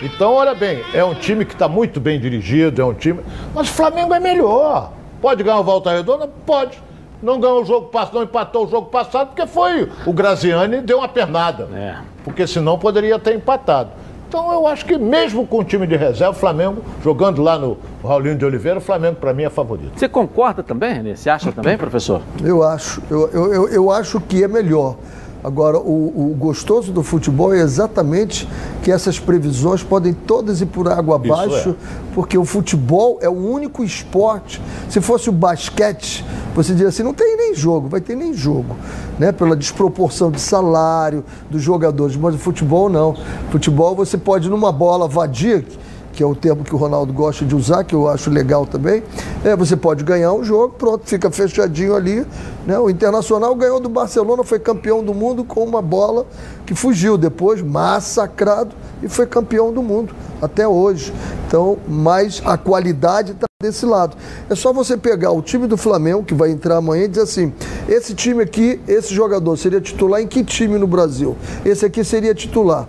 Então, 0.00 0.32
olha 0.32 0.54
bem, 0.54 0.82
é 0.92 1.04
um 1.04 1.14
time 1.14 1.44
que 1.44 1.52
está 1.52 1.68
muito 1.68 2.00
bem 2.00 2.18
dirigido, 2.18 2.82
é 2.82 2.84
um 2.84 2.94
time... 2.94 3.20
Mas 3.54 3.68
o 3.68 3.72
Flamengo 3.72 4.12
é 4.12 4.20
melhor. 4.20 4.92
Pode 5.20 5.42
ganhar 5.42 5.58
o 5.58 5.64
Volta 5.64 5.92
Redonda? 5.92 6.28
Pode 6.44 6.78
não 7.22 7.38
ganhou 7.38 7.62
o 7.62 7.64
jogo 7.64 7.86
passado, 7.86 8.14
não 8.14 8.24
empatou 8.24 8.66
o 8.66 8.68
jogo 8.68 8.88
passado, 8.88 9.28
porque 9.28 9.46
foi 9.46 9.88
o 10.04 10.12
Graziani 10.12 10.80
deu 10.80 10.98
uma 10.98 11.08
pernada. 11.08 11.68
É. 11.72 11.96
Porque 12.24 12.46
senão 12.46 12.78
poderia 12.78 13.18
ter 13.18 13.34
empatado. 13.34 13.90
Então 14.32 14.50
eu 14.50 14.66
acho 14.66 14.86
que 14.86 14.96
mesmo 14.96 15.46
com 15.46 15.58
o 15.58 15.62
time 15.62 15.86
de 15.86 15.94
reserva, 15.94 16.30
o 16.30 16.40
Flamengo, 16.40 16.82
jogando 17.04 17.42
lá 17.42 17.58
no 17.58 17.76
Raulinho 18.02 18.34
de 18.34 18.46
Oliveira, 18.46 18.78
o 18.78 18.80
Flamengo 18.80 19.16
para 19.16 19.34
mim 19.34 19.42
é 19.42 19.50
favorito. 19.50 19.92
Você 19.94 20.08
concorda 20.08 20.62
também, 20.62 20.94
Renê? 20.94 21.14
Você 21.14 21.28
acha 21.28 21.52
também, 21.52 21.76
professor? 21.76 22.22
Eu 22.42 22.62
acho. 22.62 23.02
Eu, 23.10 23.28
eu, 23.28 23.68
eu 23.68 23.90
acho 23.90 24.18
que 24.22 24.42
é 24.42 24.48
melhor. 24.48 24.96
Agora, 25.44 25.76
o, 25.78 26.30
o, 26.30 26.36
gostoso 26.38 26.92
do 26.92 27.02
futebol 27.02 27.52
é 27.52 27.58
exatamente 27.58 28.48
que 28.82 28.92
essas 28.92 29.18
previsões 29.18 29.82
podem 29.82 30.12
todas 30.12 30.60
ir 30.60 30.66
por 30.66 30.88
água 30.88 31.16
abaixo, 31.16 31.70
é. 31.70 31.74
porque 32.14 32.38
o 32.38 32.44
futebol 32.44 33.18
é 33.20 33.28
o 33.28 33.32
único 33.32 33.82
esporte. 33.82 34.62
Se 34.88 35.00
fosse 35.00 35.28
o 35.28 35.32
basquete, 35.32 36.24
você 36.54 36.72
diria 36.72 36.88
assim, 36.88 37.02
não 37.02 37.12
tem 37.12 37.36
nem 37.36 37.54
jogo, 37.56 37.88
vai 37.88 38.00
ter 38.00 38.14
nem 38.14 38.32
jogo, 38.32 38.76
né? 39.18 39.32
Pela 39.32 39.56
desproporção 39.56 40.30
de 40.30 40.40
salário 40.40 41.24
dos 41.50 41.60
jogadores. 41.60 42.14
Mas 42.14 42.36
o 42.36 42.38
futebol 42.38 42.88
não. 42.88 43.16
Futebol 43.50 43.96
você 43.96 44.16
pode 44.16 44.48
numa 44.48 44.70
bola 44.70 45.08
vadia 45.08 45.64
que 46.12 46.22
é 46.22 46.26
o 46.26 46.34
termo 46.34 46.62
que 46.62 46.74
o 46.74 46.78
Ronaldo 46.78 47.12
gosta 47.12 47.44
de 47.44 47.54
usar, 47.54 47.84
que 47.84 47.94
eu 47.94 48.08
acho 48.08 48.30
legal 48.30 48.66
também. 48.66 49.02
É, 49.44 49.56
você 49.56 49.76
pode 49.76 50.04
ganhar 50.04 50.32
um 50.32 50.44
jogo, 50.44 50.74
pronto, 50.78 51.06
fica 51.06 51.30
fechadinho 51.30 51.94
ali. 51.94 52.26
Né? 52.66 52.78
O 52.78 52.90
Internacional 52.90 53.54
ganhou 53.54 53.80
do 53.80 53.88
Barcelona, 53.88 54.44
foi 54.44 54.58
campeão 54.58 55.02
do 55.02 55.14
mundo 55.14 55.44
com 55.44 55.64
uma 55.64 55.82
bola 55.82 56.26
que 56.66 56.74
fugiu 56.74 57.16
depois, 57.16 57.62
massacrado, 57.62 58.74
e 59.02 59.08
foi 59.08 59.26
campeão 59.26 59.72
do 59.72 59.82
mundo 59.82 60.14
até 60.40 60.66
hoje. 60.66 61.12
Então, 61.46 61.78
mas 61.88 62.42
a 62.44 62.56
qualidade 62.56 63.32
está 63.32 63.46
desse 63.60 63.86
lado. 63.86 64.16
É 64.50 64.54
só 64.54 64.72
você 64.72 64.96
pegar 64.96 65.30
o 65.30 65.40
time 65.40 65.66
do 65.66 65.76
Flamengo, 65.76 66.24
que 66.24 66.34
vai 66.34 66.50
entrar 66.50 66.76
amanhã, 66.76 67.04
e 67.04 67.08
dizer 67.08 67.22
assim: 67.22 67.52
esse 67.88 68.14
time 68.14 68.42
aqui, 68.42 68.80
esse 68.86 69.14
jogador 69.14 69.56
seria 69.56 69.80
titular 69.80 70.20
em 70.20 70.26
que 70.26 70.44
time 70.44 70.78
no 70.78 70.86
Brasil? 70.86 71.36
Esse 71.64 71.86
aqui 71.86 72.04
seria 72.04 72.34
titular 72.34 72.86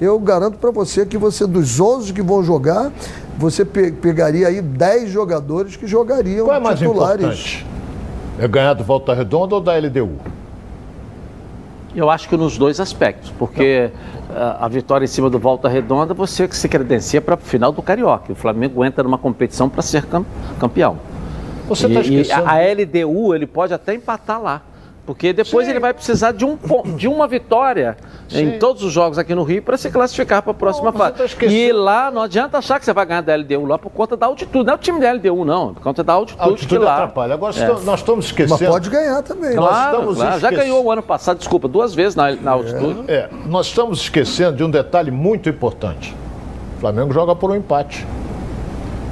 eu 0.00 0.18
garanto 0.18 0.58
para 0.58 0.70
você 0.70 1.06
que 1.06 1.16
você, 1.16 1.46
dos 1.46 1.80
11 1.80 2.12
que 2.12 2.22
vão 2.22 2.42
jogar, 2.42 2.92
você 3.38 3.64
pe 3.64 3.92
pegaria 3.92 4.48
aí 4.48 4.60
10 4.60 5.10
jogadores 5.10 5.76
que 5.76 5.86
jogariam 5.86 6.46
Qual 6.46 6.56
é 6.56 6.60
mais 6.60 6.78
titulares. 6.78 7.24
Importante? 7.24 7.66
É 8.38 8.46
ganhar 8.46 8.74
do 8.74 8.84
Volta 8.84 9.14
Redonda 9.14 9.54
ou 9.54 9.60
da 9.60 9.76
LDU? 9.76 10.18
Eu 11.94 12.10
acho 12.10 12.28
que 12.28 12.36
nos 12.36 12.58
dois 12.58 12.78
aspectos, 12.78 13.32
porque 13.38 13.90
a, 14.34 14.66
a 14.66 14.68
vitória 14.68 15.04
em 15.06 15.08
cima 15.08 15.30
do 15.30 15.38
Volta 15.38 15.66
Redonda 15.66 16.12
você 16.12 16.46
se 16.52 16.68
credencia 16.68 17.22
para 17.22 17.34
o 17.34 17.38
final 17.38 17.72
do 17.72 17.80
Carioca. 17.80 18.30
O 18.32 18.36
Flamengo 18.36 18.84
entra 18.84 19.02
numa 19.02 19.16
competição 19.16 19.66
para 19.66 19.80
ser 19.80 20.04
campeão. 20.58 20.98
Você 21.66 21.86
está 21.86 22.00
esquecendo? 22.00 22.42
E 22.42 22.44
a, 22.44 22.52
a 22.52 22.72
LDU 22.72 23.34
ele 23.34 23.46
pode 23.46 23.72
até 23.72 23.94
empatar 23.94 24.40
lá. 24.40 24.62
Porque 25.06 25.32
depois 25.32 25.66
Sim. 25.66 25.70
ele 25.70 25.78
vai 25.78 25.94
precisar 25.94 26.32
de, 26.32 26.44
um, 26.44 26.58
de 26.96 27.06
uma 27.06 27.28
vitória 27.28 27.96
Sim. 28.28 28.40
em 28.40 28.58
todos 28.58 28.82
os 28.82 28.92
jogos 28.92 29.18
aqui 29.18 29.36
no 29.36 29.44
Rio 29.44 29.62
para 29.62 29.76
se 29.76 29.88
classificar 29.88 30.42
para 30.42 30.50
a 30.50 30.54
próxima 30.54 30.92
fase. 30.92 31.36
Tá 31.36 31.46
e 31.46 31.70
lá 31.70 32.10
não 32.10 32.22
adianta 32.22 32.58
achar 32.58 32.80
que 32.80 32.84
você 32.84 32.92
vai 32.92 33.06
ganhar 33.06 33.20
da 33.20 33.36
LDU 33.36 33.64
lá 33.64 33.78
por 33.78 33.90
conta 33.90 34.16
da 34.16 34.26
altitude. 34.26 34.64
Não 34.64 34.72
é 34.72 34.74
o 34.74 34.78
time 34.78 34.98
da 34.98 35.12
LDU, 35.12 35.44
não. 35.44 35.74
Por 35.74 35.82
conta 35.82 36.02
da 36.02 36.12
altitude, 36.12 36.42
a 36.42 36.44
altitude 36.46 36.78
que 36.80 36.84
lá. 36.84 36.94
atrapalha. 36.94 37.34
Agora 37.34 37.54
é. 37.56 37.68
nós 37.84 38.00
estamos 38.00 38.26
esquecendo. 38.26 38.58
Mas 38.60 38.68
pode 38.68 38.90
ganhar 38.90 39.22
também. 39.22 39.54
Claro, 39.54 40.12
claro. 40.12 40.40
Já 40.40 40.50
ganhou 40.50 40.84
o 40.84 40.90
ano 40.90 41.02
passado, 41.02 41.38
desculpa, 41.38 41.68
duas 41.68 41.94
vezes 41.94 42.16
na, 42.16 42.34
na 42.34 42.50
altitude. 42.50 43.04
É. 43.06 43.14
é. 43.14 43.30
Nós 43.46 43.68
estamos 43.68 44.00
esquecendo 44.00 44.56
de 44.56 44.64
um 44.64 44.70
detalhe 44.70 45.12
muito 45.12 45.48
importante. 45.48 46.16
O 46.76 46.80
Flamengo 46.80 47.12
joga 47.12 47.36
por 47.36 47.52
um 47.52 47.54
empate. 47.54 48.04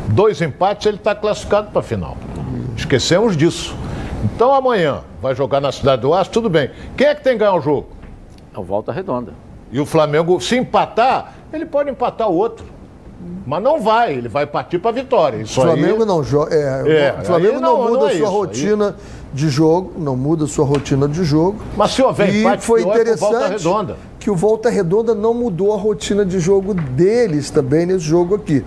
Dois 0.08 0.42
empates, 0.42 0.86
ele 0.86 0.96
está 0.96 1.14
classificado 1.14 1.70
para 1.70 1.80
a 1.80 1.84
final. 1.84 2.16
Esquecemos 2.76 3.36
disso. 3.36 3.76
Então 4.24 4.54
amanhã 4.54 5.02
vai 5.20 5.34
jogar 5.34 5.60
na 5.60 5.70
Cidade 5.70 6.00
do 6.00 6.14
Aço, 6.14 6.30
tudo 6.30 6.48
bem. 6.48 6.70
Quem 6.96 7.08
é 7.08 7.14
que 7.14 7.22
tem 7.22 7.34
que 7.34 7.40
ganhar 7.40 7.54
o 7.54 7.60
jogo? 7.60 7.88
É 8.54 8.58
o 8.58 8.62
Volta 8.62 8.90
Redonda. 8.90 9.34
E 9.70 9.78
o 9.78 9.84
Flamengo, 9.84 10.40
se 10.40 10.56
empatar, 10.56 11.34
ele 11.52 11.66
pode 11.66 11.90
empatar 11.90 12.30
o 12.30 12.34
outro. 12.34 12.64
Mas 13.46 13.62
não 13.62 13.80
vai, 13.80 14.14
ele 14.14 14.28
vai 14.28 14.46
partir 14.46 14.78
para 14.78 14.90
a 14.90 14.94
vitória. 14.94 15.36
Isso 15.38 15.60
o 15.60 15.64
Flamengo 15.64 16.02
aí... 16.02 16.08
não 16.08 16.24
joga. 16.24 16.54
É, 16.54 17.08
é, 17.16 17.20
o 17.20 17.24
Flamengo 17.24 17.60
não, 17.60 17.78
não, 17.78 17.88
muda 17.88 18.00
não 18.00 18.08
é 18.08 18.10
sua 18.10 18.18
isso, 18.18 18.30
rotina 18.30 18.88
aí... 18.88 18.94
de 19.34 19.48
jogo, 19.48 19.92
não 19.98 20.16
muda 20.16 20.46
sua 20.46 20.64
rotina 20.64 21.06
de 21.06 21.24
jogo. 21.24 21.58
Mas 21.76 21.92
se 21.92 22.02
houver 22.02 22.34
e 22.34 22.40
empate, 22.40 22.64
foi 22.64 22.82
interessante 22.82 23.20
Volta 23.20 23.48
Redonda. 23.48 23.96
que 24.18 24.30
o 24.30 24.36
Volta 24.36 24.70
Redonda 24.70 25.14
não 25.14 25.34
mudou 25.34 25.74
a 25.74 25.76
rotina 25.76 26.24
de 26.24 26.38
jogo 26.40 26.72
deles 26.72 27.50
também 27.50 27.84
nesse 27.84 28.04
jogo 28.04 28.36
aqui. 28.36 28.64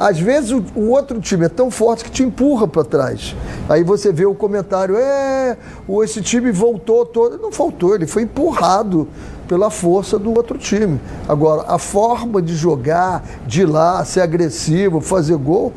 Às 0.00 0.18
vezes 0.18 0.50
o, 0.50 0.64
o, 0.74 0.90
outro 0.92 1.20
time 1.20 1.44
é 1.44 1.48
tão 1.48 1.70
forte 1.70 2.04
que 2.04 2.10
te 2.10 2.22
empurra 2.22 2.66
para 2.66 2.82
trás. 2.82 3.36
Aí 3.68 3.84
você 3.84 4.10
vê 4.10 4.24
o 4.24 4.34
comentário, 4.34 4.96
é, 4.96 5.58
esse 6.02 6.22
time 6.22 6.50
voltou 6.50 7.04
todo. 7.04 7.36
Não 7.36 7.50
voltou, 7.50 7.94
ele 7.94 8.06
foi 8.06 8.22
empurrado 8.22 9.06
pela 9.50 9.68
força 9.68 10.16
do 10.16 10.32
outro 10.32 10.56
time. 10.56 11.00
Agora, 11.28 11.64
a 11.66 11.76
forma 11.76 12.40
de 12.40 12.54
jogar, 12.54 13.24
de 13.44 13.62
ir 13.62 13.64
lá, 13.64 14.04
ser 14.04 14.20
agressivo, 14.20 15.00
fazer 15.00 15.36
gol, 15.36 15.72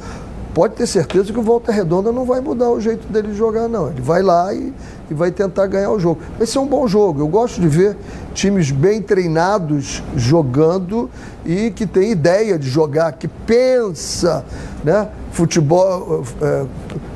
pode 0.53 0.75
ter 0.75 0.86
certeza 0.86 1.33
que 1.33 1.39
o 1.39 1.41
Volta 1.41 1.71
Redonda 1.71 2.12
não 2.12 2.23
vai 2.23 2.39
mudar 2.39 2.69
o 2.69 2.79
jeito 2.79 3.07
dele 3.07 3.33
jogar, 3.33 3.67
não. 3.67 3.89
Ele 3.89 3.99
vai 3.99 4.21
lá 4.21 4.53
e, 4.53 4.71
e 5.09 5.13
vai 5.13 5.31
tentar 5.31 5.67
ganhar 5.67 5.91
o 5.91 5.99
jogo. 5.99 6.21
Vai 6.37 6.47
ser 6.47 6.59
um 6.59 6.65
bom 6.65 6.87
jogo. 6.87 7.21
Eu 7.21 7.27
gosto 7.27 7.59
de 7.59 7.67
ver 7.67 7.95
times 8.33 8.71
bem 8.71 9.01
treinados 9.01 10.01
jogando 10.15 11.09
e 11.45 11.71
que 11.71 11.85
tem 11.85 12.11
ideia 12.11 12.57
de 12.57 12.69
jogar, 12.69 13.11
que 13.13 13.27
pensa, 13.27 14.45
né? 14.83 15.09
Futebol, 15.31 16.23
é, 16.41 16.65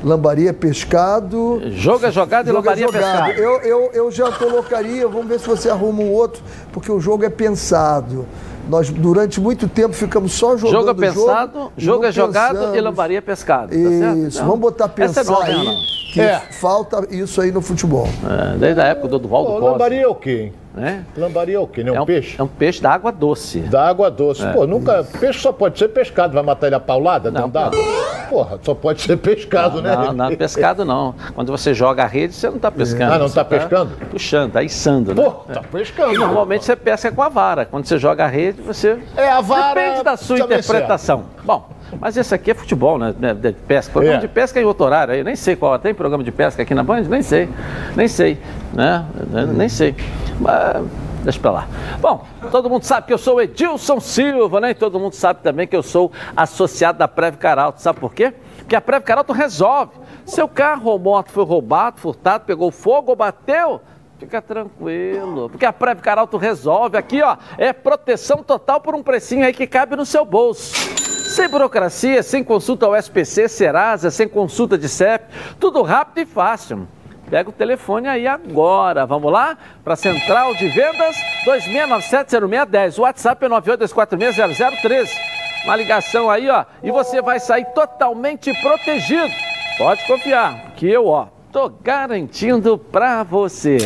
lambaria 0.02 0.52
pescado. 0.52 1.62
Joga 1.70 2.10
jogado 2.10 2.48
e 2.48 2.52
lambaria 2.52 2.86
jogado. 2.86 3.26
pescado. 3.26 3.40
Eu, 3.40 3.60
eu, 3.60 3.90
eu 3.92 4.10
já 4.10 4.30
colocaria, 4.32 5.06
vamos 5.06 5.28
ver 5.28 5.38
se 5.38 5.46
você 5.46 5.70
arruma 5.70 6.02
um 6.02 6.12
outro, 6.12 6.42
porque 6.72 6.90
o 6.90 7.00
jogo 7.00 7.24
é 7.24 7.30
pensado. 7.30 8.26
Nós, 8.68 8.90
durante 8.90 9.40
muito 9.40 9.66
tempo, 9.66 9.94
ficamos 9.94 10.32
só 10.32 10.56
jogando 10.56 10.88
jogo. 10.88 11.00
pensado, 11.00 11.58
jogo, 11.58 11.72
jogo 11.76 12.04
é 12.04 12.12
jogado 12.12 12.76
e 12.76 12.80
lambaria 12.80 13.22
pescado. 13.22 13.70
Tá 13.70 14.14
isso, 14.14 14.44
vamos 14.44 14.60
botar 14.60 14.88
pensar 14.88 15.24
é 15.24 15.46
aí. 15.46 15.64
Não. 15.64 15.98
Que 16.12 16.20
é. 16.20 16.38
falta 16.38 17.06
isso 17.10 17.40
aí 17.40 17.50
no 17.50 17.60
futebol. 17.60 18.08
É, 18.24 18.56
desde 18.56 18.80
a 18.80 18.84
época 18.84 19.08
do 19.08 19.18
Duval 19.18 19.44
do 19.44 19.64
Lambaria 19.64 20.02
é 20.02 20.06
o 20.06 20.14
quê, 20.14 20.44
hein? 20.44 20.52
É? 20.76 21.00
Lambaria 21.16 21.56
é 21.56 21.60
o 21.60 21.66
quê? 21.66 21.82
Não 21.82 21.94
é 21.94 22.00
um, 22.00 22.06
peixe? 22.06 22.36
É 22.38 22.42
um 22.42 22.46
peixe 22.46 22.80
da 22.80 22.90
água 22.92 23.10
doce. 23.10 23.60
Da 23.60 23.88
água 23.88 24.10
doce. 24.10 24.44
É. 24.44 24.52
Pô, 24.52 24.66
nunca. 24.66 25.04
Peixe 25.18 25.40
só 25.40 25.52
pode 25.52 25.78
ser 25.78 25.88
pescado. 25.88 26.34
Vai 26.34 26.42
matar 26.42 26.66
ele 26.66 26.76
a 26.76 26.80
paulada? 26.80 27.30
Não, 27.30 27.42
não 27.42 27.48
dá? 27.48 27.70
Porra, 28.28 28.58
só 28.62 28.74
pode 28.74 29.00
ser 29.00 29.16
pescado, 29.16 29.76
não, 29.76 29.82
né? 29.82 29.96
Não, 29.96 30.12
não 30.12 30.24
é 30.26 30.36
pescado 30.36 30.84
não. 30.84 31.14
Quando 31.34 31.50
você 31.50 31.72
joga 31.72 32.04
a 32.04 32.06
rede, 32.06 32.34
você 32.34 32.48
não 32.48 32.56
está 32.56 32.70
pescando. 32.70 33.12
Ah, 33.12 33.18
não 33.18 33.26
está 33.26 33.42
tá 33.42 33.50
pescando? 33.50 33.96
Puxando, 34.10 34.52
tá 34.52 34.62
içando, 34.62 35.14
né? 35.14 35.22
Pô, 35.22 35.30
tá 35.52 35.62
pescando. 35.62 36.14
E 36.14 36.18
normalmente 36.18 36.64
você 36.64 36.76
pesca 36.76 37.10
com 37.10 37.22
a 37.22 37.28
vara. 37.28 37.64
Quando 37.64 37.86
você 37.86 37.98
joga 37.98 38.24
a 38.24 38.28
rede, 38.28 38.60
você. 38.60 38.98
É, 39.16 39.30
a 39.30 39.40
vara 39.40 39.80
Depende 39.80 40.04
da 40.04 40.16
sua 40.16 40.38
interpretação. 40.38 41.24
Bom, 41.42 41.68
mas 42.00 42.16
esse 42.16 42.34
aqui 42.34 42.50
é 42.50 42.54
futebol, 42.54 42.98
né? 42.98 43.14
De 43.18 43.34
de 43.34 43.52
pesca. 43.52 43.92
Programa 43.92 44.18
É. 44.18 44.20
de 44.20 44.28
pesca 44.28 44.58
é 44.58 44.62
em 44.62 44.66
outro 44.66 44.84
horário 44.84 45.14
aí. 45.14 45.24
Nem 45.24 45.36
sei 45.36 45.56
qual. 45.56 45.78
Tem 45.78 45.94
programa 45.94 46.22
de 46.24 46.32
pesca 46.32 46.62
aqui 46.62 46.74
na 46.74 46.82
Band? 46.82 47.02
Nem 47.02 47.22
sei. 47.22 47.48
Nem 47.96 48.08
sei. 48.08 48.38
Né? 48.72 49.04
Nem 49.54 49.68
sei. 49.68 49.94
Mas. 50.40 50.84
Deixa 51.24 51.40
pra 51.40 51.50
lá. 51.50 51.68
Bom, 52.00 52.24
todo 52.50 52.70
mundo 52.70 52.84
sabe 52.84 53.06
que 53.08 53.12
eu 53.12 53.18
sou 53.18 53.36
o 53.36 53.40
Edilson 53.40 53.98
Silva, 54.00 54.60
né? 54.60 54.70
E 54.70 54.74
todo 54.74 55.00
mundo 55.00 55.14
sabe 55.14 55.40
também 55.42 55.66
que 55.66 55.74
eu 55.76 55.82
sou 55.82 56.12
associado 56.36 56.98
da 56.98 57.08
Preve 57.08 57.36
Caralto. 57.36 57.82
Sabe 57.82 57.98
por 57.98 58.14
quê? 58.14 58.32
Porque 58.58 58.76
a 58.76 58.80
Preve 58.80 59.04
Caralto 59.04 59.32
resolve. 59.32 59.92
Seu 60.24 60.46
carro 60.46 60.90
ou 60.90 60.98
moto 60.98 61.30
foi 61.30 61.44
roubado, 61.44 61.98
furtado, 62.00 62.44
pegou 62.44 62.70
fogo 62.70 63.10
ou 63.10 63.16
bateu, 63.16 63.80
Fica 64.18 64.42
tranquilo, 64.42 65.48
porque 65.48 65.64
a 65.64 65.72
Preve 65.72 66.00
Caralto 66.00 66.36
resolve. 66.36 66.96
Aqui, 66.96 67.22
ó, 67.22 67.36
é 67.56 67.72
proteção 67.72 68.38
total 68.42 68.80
por 68.80 68.92
um 68.94 69.02
precinho 69.02 69.44
aí 69.46 69.52
que 69.52 69.64
cabe 69.64 69.94
no 69.94 70.04
seu 70.04 70.24
bolso. 70.24 70.74
Sem 71.38 71.48
burocracia, 71.48 72.20
sem 72.20 72.42
consulta 72.42 72.84
ao 72.84 72.96
SPC, 72.96 73.46
Serasa, 73.48 74.10
sem 74.10 74.26
consulta 74.26 74.76
de 74.76 74.88
CEP, 74.88 75.24
tudo 75.60 75.82
rápido 75.82 76.18
e 76.18 76.26
fácil. 76.26 76.88
Pega 77.30 77.48
o 77.48 77.52
telefone 77.52 78.08
aí 78.08 78.26
agora. 78.26 79.06
Vamos 79.06 79.32
lá? 79.32 79.56
Para 79.84 79.92
a 79.92 79.96
Central 79.96 80.52
de 80.56 80.66
Vendas 80.66 81.14
26970610. 81.46 82.98
O 82.98 83.02
WhatsApp 83.02 83.46
é 83.46 83.48
982460013. 83.50 85.10
Uma 85.64 85.76
ligação 85.76 86.28
aí, 86.28 86.50
ó, 86.50 86.64
e 86.82 86.90
você 86.90 87.22
vai 87.22 87.38
sair 87.38 87.66
totalmente 87.66 88.52
protegido. 88.60 89.32
Pode 89.78 90.04
confiar, 90.08 90.72
que 90.74 90.90
eu, 90.90 91.06
ó, 91.06 91.28
tô 91.52 91.68
garantindo 91.68 92.76
para 92.76 93.22
você. 93.22 93.78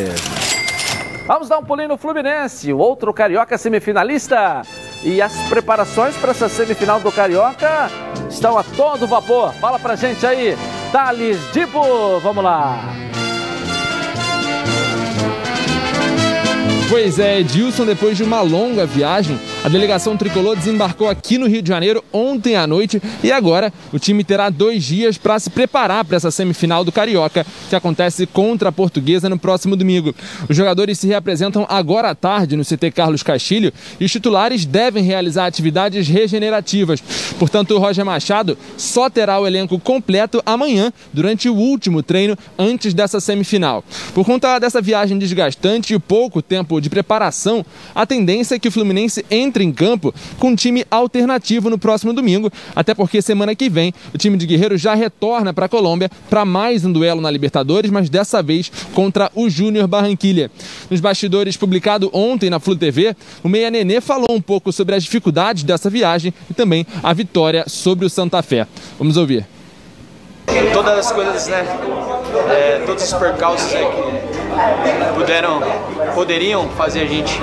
Vamos 1.27 1.51
dar 1.51 1.59
um 1.59 1.65
pulinho 1.65 1.91
no 1.91 1.99
Fluminense, 1.99 2.73
o 2.73 2.79
outro 2.79 3.13
carioca 3.13 3.59
semifinalista. 3.59 4.63
E 5.05 5.21
as 5.21 5.35
preparações 5.49 6.17
para 6.17 6.31
essa 6.31 6.49
semifinal 6.49 7.01
do 7.01 7.11
Carioca 7.11 7.91
estão 8.31 8.57
a 8.57 8.63
todo 8.63 9.07
vapor. 9.07 9.53
Fala 9.55 9.79
pra 9.79 9.97
gente 9.97 10.25
aí, 10.25 10.57
Thales 10.93 11.39
Dibo, 11.53 12.21
vamos 12.21 12.45
lá. 12.45 12.79
Pois 16.89 17.19
é, 17.19 17.41
Edilson, 17.41 17.87
depois 17.87 18.17
de 18.17 18.23
uma 18.23 18.43
longa 18.43 18.87
viagem, 18.87 19.41
a 19.65 19.69
delegação 19.69 20.17
tricolor 20.17 20.57
desembarcou 20.57 21.09
aqui 21.09 21.39
no 21.39 21.47
Rio 21.47 21.63
de 21.63 21.69
Janeiro 21.69 22.03
ontem 22.13 22.57
à 22.57 22.67
noite 22.67 23.01
e 23.23 23.31
agora 23.31 23.73
o 23.93 23.99
time 23.99 24.25
terá 24.25 24.51
dois 24.51 24.83
dias 24.83 25.17
para 25.17 25.39
se 25.39 25.51
preparar 25.51 26.05
para 26.05 26.17
essa 26.17 26.33
semifinal 26.33 26.85
do 26.85 26.91
Carioca, 26.91 27.47
que 27.71 27.77
acontece 27.77 28.27
contra 28.27 28.71
a 28.71 28.73
Portuguesa 28.73 29.29
no 29.29 29.39
próximo 29.39 29.77
domingo. 29.77 30.13
Os 30.49 30.57
jogadores 30.57 30.99
se 30.99 31.07
reapresentam 31.07 31.65
agora 31.69 32.11
à 32.11 32.15
tarde 32.15 32.57
no 32.57 32.65
CT 32.65 32.91
Carlos 32.91 33.23
Castilho 33.23 33.73
e 34.01 34.05
os 34.05 34.11
titulares 34.11 34.67
devem 34.67 35.05
realizar 35.05 35.47
atividades 35.47 36.09
regenerativas. 36.09 37.01
Portanto, 37.39 37.77
o 37.77 37.79
Roger 37.79 38.05
Machado 38.05 38.59
só 38.77 39.09
terá 39.09 39.39
o 39.39 39.47
elenco 39.47 39.79
completo 39.79 40.43
amanhã, 40.45 40.93
durante 41.13 41.49
o 41.49 41.55
último 41.55 42.03
treino 42.03 42.37
antes 42.59 42.93
dessa 42.93 43.21
semifinal. 43.21 43.85
Por 44.13 44.27
conta 44.27 44.59
dessa 44.59 44.83
viagem 44.83 45.19
desgastante 45.19 45.95
e 45.95 45.99
pouco 46.01 46.43
tempo 46.43 46.81
de 46.81 46.91
preparação, 46.91 47.65
a 47.95 48.05
tendência 48.05 48.57
é 48.57 48.59
que 48.59 48.67
o 48.67 48.73
Fluminense 48.73 49.25
entre 49.31 49.52
em 49.61 49.73
campo 49.73 50.15
com 50.39 50.49
um 50.49 50.55
time 50.57 50.85
alternativo 50.91 51.69
no 51.69 51.77
próximo 51.77 52.13
domingo, 52.13 52.51
até 52.75 52.95
porque 52.95 53.21
semana 53.21 53.55
que 53.55 53.69
vem 53.69 53.93
o 54.15 54.19
time 54.19 54.37
de 54.37 54.47
Guerreiro 54.47 54.79
já 54.79 54.95
retorna 54.95 55.53
para 55.53 55.67
a 55.67 55.69
Colômbia 55.69 56.11
para 56.31 56.45
mais 56.45 56.85
um 56.85 56.93
duelo 56.93 57.21
na 57.21 57.31
Libertadores, 57.31 57.91
mas 57.91 58.09
dessa 58.09 58.43
vez 58.43 58.71
contra 58.95 59.31
o 59.35 59.51
Júnior 59.51 59.87
Barranquilha. 59.87 60.51
Nos 60.91 61.01
bastidores 61.01 61.57
publicado 61.57 62.11
ontem 62.13 62.49
na 62.49 62.61
Flu 62.61 62.77
TV, 62.77 63.17
o 63.43 63.49
Meia 63.49 63.71
Nenê 63.71 64.01
falou 64.01 64.31
um 64.31 64.41
pouco 64.41 64.73
sobre 64.73 64.95
as 64.95 65.03
dificuldades 65.03 65.65
dessa 65.65 65.91
viagem 65.91 66.33
e 66.51 66.55
também 66.55 66.87
a 67.03 67.13
vitória 67.13 67.65
sobre 67.67 68.07
o 68.07 68.11
Santa 68.11 68.43
Fé. 68.43 68.67
Vamos 68.99 69.17
ouvir. 69.17 69.47
todas 70.73 70.99
as 70.99 71.13
coisas, 71.13 71.47
né? 71.49 71.67
é, 72.51 72.83
todos 72.85 73.03
os 73.03 73.13
percalços 73.13 73.73
né, 73.73 73.81
que 73.81 74.42
puderam, 75.15 75.61
poderiam 76.15 76.69
fazer 76.71 77.03
a 77.03 77.07
gente 77.07 77.41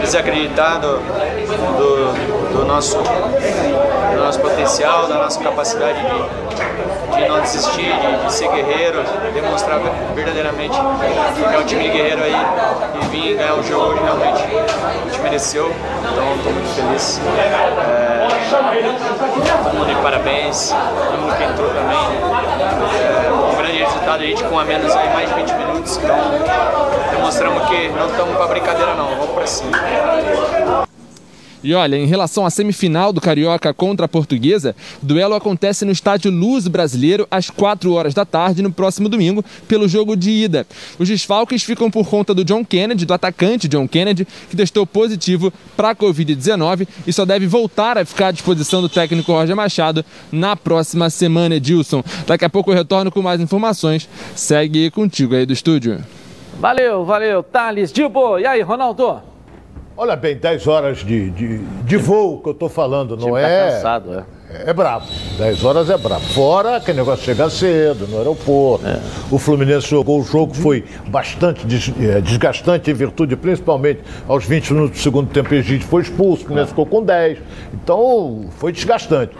desacreditar 0.00 0.80
do, 0.80 0.98
do, 0.98 2.58
do 2.58 2.64
nosso, 2.64 2.96
do 2.98 4.16
nosso 4.18 4.40
potencial, 4.40 5.06
da 5.06 5.16
nossa 5.16 5.40
capacidade 5.40 5.98
de, 6.00 6.87
de 7.18 7.28
não 7.28 7.40
desistir, 7.40 7.92
de, 7.98 8.24
de 8.24 8.32
ser 8.32 8.48
guerreiro, 8.48 9.02
demonstrar 9.34 9.80
verdadeiramente 10.14 10.78
que 10.78 11.54
é 11.54 11.58
um 11.58 11.64
time 11.64 11.84
de 11.84 11.90
guerreiro 11.90 12.22
aí 12.22 12.36
e 13.00 13.06
vir 13.06 13.36
ganhar 13.36 13.54
o 13.54 13.62
jogo 13.62 13.92
hoje 13.92 14.00
realmente 14.02 14.42
a 14.42 15.04
gente 15.04 15.20
mereceu. 15.20 15.74
Então 16.00 16.34
estou 16.36 16.52
muito 16.52 16.74
feliz. 16.74 17.20
É, 17.38 18.28
todo 19.64 19.74
mundo 19.74 19.94
de 19.94 20.02
parabéns, 20.02 20.70
todo 20.70 21.18
mundo 21.20 21.36
que 21.36 21.44
entrou 21.44 21.68
também. 21.68 21.98
É, 23.04 23.32
um 23.32 23.56
grande 23.56 23.78
resultado, 23.78 24.22
a 24.22 24.26
gente 24.26 24.44
com 24.44 24.58
a 24.58 24.64
menos 24.64 24.94
aí 24.94 25.12
mais 25.12 25.28
de 25.28 25.34
20 25.34 25.52
minutos, 25.54 25.96
então 25.96 26.16
demonstramos 27.10 27.68
que 27.68 27.88
não 27.88 28.06
estamos 28.06 28.36
para 28.36 28.46
brincadeira 28.46 28.94
não, 28.94 29.08
vamos 29.08 29.30
para 29.30 29.46
cima. 29.46 30.88
E 31.62 31.74
olha, 31.74 31.96
em 31.96 32.06
relação 32.06 32.46
à 32.46 32.50
semifinal 32.50 33.12
do 33.12 33.20
Carioca 33.20 33.74
contra 33.74 34.06
a 34.06 34.08
Portuguesa, 34.08 34.76
o 35.02 35.06
duelo 35.06 35.34
acontece 35.34 35.84
no 35.84 35.90
estádio 35.90 36.30
Luz 36.30 36.68
Brasileiro 36.68 37.26
às 37.30 37.50
4 37.50 37.92
horas 37.92 38.14
da 38.14 38.24
tarde 38.24 38.62
no 38.62 38.72
próximo 38.72 39.08
domingo, 39.08 39.44
pelo 39.66 39.88
jogo 39.88 40.16
de 40.16 40.30
ida. 40.30 40.66
Os 40.98 41.08
desfalques 41.08 41.62
ficam 41.62 41.90
por 41.90 42.06
conta 42.08 42.32
do 42.32 42.44
John 42.44 42.64
Kennedy, 42.64 43.04
do 43.04 43.14
atacante 43.14 43.68
John 43.68 43.88
Kennedy, 43.88 44.26
que 44.48 44.56
testou 44.56 44.86
positivo 44.86 45.52
para 45.76 45.90
a 45.90 45.96
Covid-19 45.96 46.86
e 47.06 47.12
só 47.12 47.24
deve 47.24 47.46
voltar 47.46 47.98
a 47.98 48.04
ficar 48.04 48.28
à 48.28 48.32
disposição 48.32 48.80
do 48.80 48.88
técnico 48.88 49.32
Roger 49.32 49.56
Machado 49.56 50.04
na 50.30 50.54
próxima 50.54 51.10
semana, 51.10 51.56
Edilson. 51.56 52.04
Daqui 52.26 52.44
a 52.44 52.50
pouco 52.50 52.70
eu 52.70 52.74
retorno 52.74 53.10
com 53.10 53.20
mais 53.20 53.40
informações. 53.40 54.08
Segue 54.36 54.90
contigo 54.90 55.34
aí 55.34 55.44
do 55.44 55.52
estúdio. 55.52 56.04
Valeu, 56.60 57.04
valeu, 57.04 57.42
Thales 57.42 57.92
Dilbo. 57.92 58.38
E 58.38 58.46
aí, 58.46 58.62
Ronaldo? 58.62 59.37
Olha 60.00 60.14
bem, 60.14 60.36
10 60.36 60.68
horas 60.68 60.98
de, 60.98 61.28
de, 61.30 61.58
de 61.58 61.96
voo 61.96 62.38
que 62.40 62.48
eu 62.48 62.54
tô 62.54 62.68
falando, 62.68 63.16
não 63.16 63.32
Tá 63.32 63.40
é? 63.40 63.72
cansado, 63.72 64.14
é. 64.14 64.24
É 64.70 64.72
brabo. 64.72 65.04
10 65.36 65.64
horas 65.64 65.90
é 65.90 65.98
brabo. 65.98 66.20
Fora 66.26 66.76
aquele 66.76 66.98
negócio 66.98 67.18
de 67.20 67.24
chegar 67.26 67.50
cedo 67.50 68.06
no 68.06 68.16
aeroporto. 68.18 68.86
É. 68.86 69.00
O 69.28 69.38
Fluminense 69.40 69.88
jogou 69.88 70.20
o 70.20 70.22
jogo, 70.22 70.54
foi 70.54 70.84
bastante 71.08 71.66
des- 71.66 71.92
eh, 72.00 72.20
desgastante 72.20 72.88
em 72.90 72.94
virtude, 72.94 73.34
principalmente 73.34 74.00
aos 74.28 74.44
20 74.46 74.72
minutos 74.72 74.98
do 75.00 75.02
segundo 75.02 75.30
tempo, 75.30 75.50
o 75.52 75.54
Egídio 75.54 75.86
foi 75.88 76.02
expulso, 76.02 76.44
o 76.44 76.46
Fluminense 76.46 76.70
ficou 76.70 76.86
com 76.86 77.02
10. 77.02 77.38
Então, 77.74 78.44
foi 78.56 78.70
desgastante. 78.70 79.36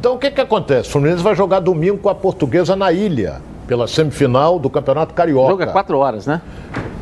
Então, 0.00 0.14
o 0.16 0.18
que 0.18 0.28
que 0.32 0.40
acontece? 0.40 0.88
O 0.88 0.92
Fluminense 0.92 1.22
vai 1.22 1.36
jogar 1.36 1.60
domingo 1.60 1.98
com 1.98 2.08
a 2.08 2.14
Portuguesa 2.16 2.74
na 2.74 2.90
ilha, 2.90 3.40
pela 3.68 3.86
semifinal 3.86 4.58
do 4.58 4.68
Campeonato 4.68 5.12
O 5.12 5.14
Carioca. 5.14 5.50
jogo 5.50 5.62
é 5.62 5.66
4 5.66 5.96
horas, 5.96 6.26
né? 6.26 6.42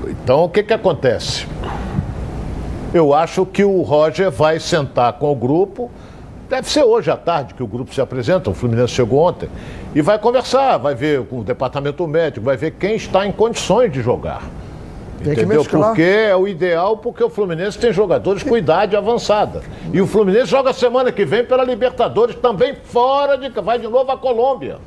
Então, 0.06 0.44
o 0.44 0.48
que 0.50 0.62
que 0.62 0.74
acontece? 0.74 1.46
Eu 2.93 3.12
acho 3.12 3.45
que 3.45 3.62
o 3.62 3.82
Roger 3.82 4.30
vai 4.30 4.59
sentar 4.59 5.12
com 5.14 5.30
o 5.30 5.34
grupo, 5.34 5.91
deve 6.49 6.70
ser 6.70 6.82
hoje 6.82 7.11
à 7.11 7.16
tarde 7.16 7.53
que 7.53 7.62
o 7.62 7.66
grupo 7.66 7.95
se 7.95 8.01
apresenta, 8.01 8.49
o 8.49 8.55
Fluminense 8.55 8.95
chegou 8.95 9.28
ontem, 9.28 9.49
e 9.95 10.01
vai 10.01 10.18
conversar, 10.18 10.78
vai 10.78 10.95
ver 10.95 11.22
com 11.26 11.41
o 11.41 11.45
departamento 11.45 12.07
médico, 12.07 12.47
vai 12.47 12.57
ver 12.57 12.70
quem 12.72 12.97
está 12.97 13.26
em 13.26 13.32
condições 13.32 13.93
de 13.93 14.01
jogar. 14.01 14.43
Tem 15.22 15.32
Entendeu? 15.32 15.64
Porque 15.64 16.01
é 16.03 16.34
o 16.34 16.49
ideal, 16.49 16.97
porque 16.97 17.22
o 17.22 17.28
Fluminense 17.28 17.78
tem 17.78 17.93
jogadores 17.93 18.43
com 18.43 18.57
idade 18.57 18.97
avançada. 18.97 19.62
E 19.93 20.01
o 20.01 20.07
Fluminense 20.07 20.47
joga 20.47 20.72
semana 20.72 21.11
que 21.11 21.24
vem 21.24 21.45
pela 21.45 21.64
Libertadores, 21.64 22.36
também 22.36 22.74
fora 22.84 23.36
de. 23.36 23.49
vai 23.61 23.78
de 23.78 23.89
novo 23.89 24.11
à 24.12 24.16
Colômbia. 24.16 24.78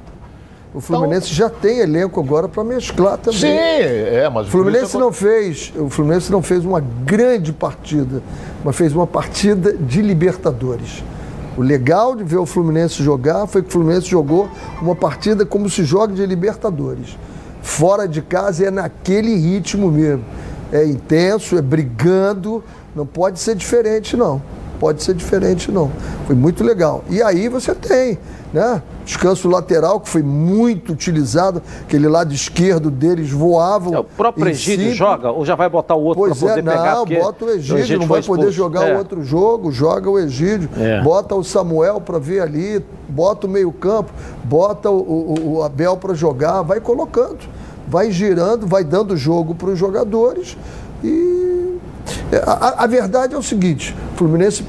O 0.73 0.79
Fluminense 0.79 1.33
já 1.33 1.49
tem 1.49 1.79
elenco 1.79 2.19
agora 2.21 2.47
para 2.47 2.63
mesclar 2.63 3.17
também. 3.17 3.39
Sim, 3.39 3.47
é, 3.47 4.29
mas 4.33 4.47
O 4.47 4.51
Fluminense 4.51 4.97
não 4.97 5.11
fez, 5.11 5.73
o 5.77 5.89
Fluminense 5.89 6.31
não 6.31 6.41
fez 6.41 6.63
uma 6.63 6.79
grande 6.79 7.51
partida, 7.51 8.21
mas 8.63 8.75
fez 8.75 8.93
uma 8.93 9.05
partida 9.05 9.73
de 9.73 10.01
Libertadores. 10.01 11.03
O 11.57 11.61
legal 11.61 12.15
de 12.15 12.23
ver 12.23 12.37
o 12.37 12.45
Fluminense 12.45 13.03
jogar 13.03 13.45
foi 13.47 13.61
que 13.61 13.67
o 13.67 13.71
Fluminense 13.71 14.07
jogou 14.07 14.49
uma 14.81 14.95
partida 14.95 15.45
como 15.45 15.69
se 15.69 15.83
joga 15.83 16.13
de 16.13 16.25
Libertadores. 16.25 17.17
Fora 17.61 18.07
de 18.07 18.21
casa 18.21 18.65
é 18.65 18.71
naquele 18.71 19.35
ritmo 19.35 19.91
mesmo. 19.91 20.23
É 20.71 20.85
intenso, 20.85 21.57
é 21.57 21.61
brigando, 21.61 22.63
não 22.95 23.05
pode 23.05 23.41
ser 23.41 23.55
diferente 23.55 24.15
não. 24.15 24.41
Pode 24.81 25.03
ser 25.03 25.13
diferente, 25.13 25.71
não. 25.71 25.91
Foi 26.25 26.35
muito 26.35 26.63
legal. 26.63 27.03
E 27.07 27.21
aí 27.21 27.47
você 27.47 27.75
tem, 27.75 28.17
né? 28.51 28.81
Descanso 29.05 29.47
lateral, 29.47 29.99
que 29.99 30.09
foi 30.09 30.23
muito 30.23 30.91
utilizado, 30.91 31.61
aquele 31.83 32.07
lado 32.07 32.33
esquerdo 32.33 32.89
deles 32.89 33.29
voavam. 33.29 33.93
É, 33.93 33.99
o 33.99 34.03
próprio 34.03 34.47
Egídio 34.49 34.91
joga 34.93 35.29
ou 35.31 35.45
já 35.45 35.53
vai 35.53 35.69
botar 35.69 35.93
o 35.93 36.03
outro 36.03 36.23
Pois 36.23 36.39
para 36.39 36.47
é, 36.47 36.55
poder 36.55 36.63
pegar? 36.71 36.95
não, 36.95 37.05
porque 37.05 37.19
bota 37.19 37.45
o 37.45 37.49
Egídio, 37.51 37.99
não 37.99 38.07
vai 38.07 38.21
foi 38.23 38.35
poder 38.37 38.49
expulso. 38.49 38.57
jogar 38.57 38.87
É. 38.89 38.95
o 38.95 38.97
outro 38.97 39.23
jogo, 39.23 39.71
joga 39.71 40.09
o 40.09 40.17
Egídio, 40.17 40.67
É. 40.75 41.01
bota 41.03 41.35
o 41.35 41.43
Samuel 41.43 42.01
para 42.01 42.17
ver 42.17 42.41
ali, 42.41 42.83
bota 43.07 43.45
o 43.45 43.49
meio-campo, 43.49 44.11
bota 44.43 44.89
o, 44.89 44.95
o- 44.99 45.53
o 45.57 45.63
Abel 45.63 45.95
para 45.97 46.15
jogar, 46.15 46.63
vai 46.63 46.79
colocando, 46.79 47.37
vai 47.87 48.09
girando, 48.11 48.65
vai 48.65 48.83
dando 48.83 49.15
jogo 49.15 49.53
para 49.53 49.69
os 49.69 49.77
jogadores 49.77 50.57
e 51.03 51.09
é, 51.09 51.30
a, 52.45 52.51
a- 52.67 52.83
a 52.83 52.87
verdade 52.87 53.33
é 53.33 53.37
o 53.37 53.43
seguinte: 53.43 53.95
o 54.13 54.17
Fluminense 54.17 54.63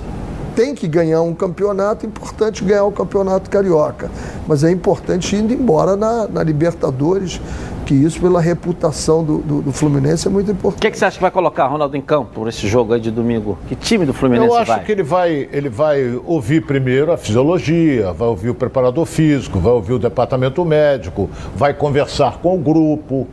tem 0.55 0.75
que 0.75 0.87
ganhar 0.87 1.23
um 1.23 1.35
campeonato, 1.35 2.05
é 2.05 2.09
importante 2.09 2.63
ganhar 2.63 2.85
o 2.85 2.93
campeonato 2.93 3.49
carioca, 3.49 4.11
mas 4.47 4.63
é 4.63 4.71
importante 4.71 5.35
indo 5.35 5.53
embora 5.53 5.97
na, 5.97 6.29
na 6.29 6.43
Libertadores, 6.43 7.41
que 7.87 7.95
isso 7.95 8.21
pela 8.21 8.39
reputação 8.39 9.25
do, 9.25 9.39
do- 9.39 9.63
do 9.63 9.73
Fluminense 9.73 10.29
é 10.29 10.31
muito 10.31 10.51
importante. 10.51 10.79
O 10.79 10.83
que, 10.83 10.91
que 10.91 10.99
você 10.99 11.07
acha 11.07 11.17
que 11.17 11.23
vai 11.23 11.31
colocar, 11.31 11.67
Ronaldo, 11.69 11.97
em 11.97 12.03
campo 12.03 12.31
por 12.35 12.49
esse 12.49 12.69
jogo 12.69 12.93
aí 12.93 13.01
de 13.01 13.11
domingo? 13.11 13.57
Que 13.67 13.75
time 13.75 14.05
do 14.05 14.13
Fluminense 14.13 14.47
Eu 14.47 14.55
acho 14.59 14.71
vai? 14.73 14.85
que 14.85 14.93
ele 14.93 15.03
vai, 15.03 15.49
ele 15.51 15.71
vai 15.71 16.21
ouvir 16.27 16.67
primeiro 16.67 17.11
a 17.13 17.17
fisiologia, 17.17 18.13
vai 18.13 18.29
ouvir 18.29 18.51
o 18.51 18.55
preparador 18.55 19.07
físico, 19.07 19.59
vai 19.59 19.73
ouvir 19.73 19.95
o 19.95 19.99
departamento 19.99 20.63
médico, 20.67 21.31
vai 21.57 21.73
conversar 21.73 22.39
com 22.43 22.55
o 22.55 22.59
grupo. 22.59 23.27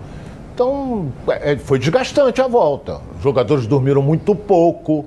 Então, 0.60 1.10
é, 1.30 1.56
foi 1.56 1.80
desgastante 1.80 2.42
a 2.42 2.48
volta. 2.50 3.00
Os 3.16 3.24
jogadores 3.24 3.66
dormiram 3.66 4.02
muito 4.02 4.36
pouco. 4.36 5.06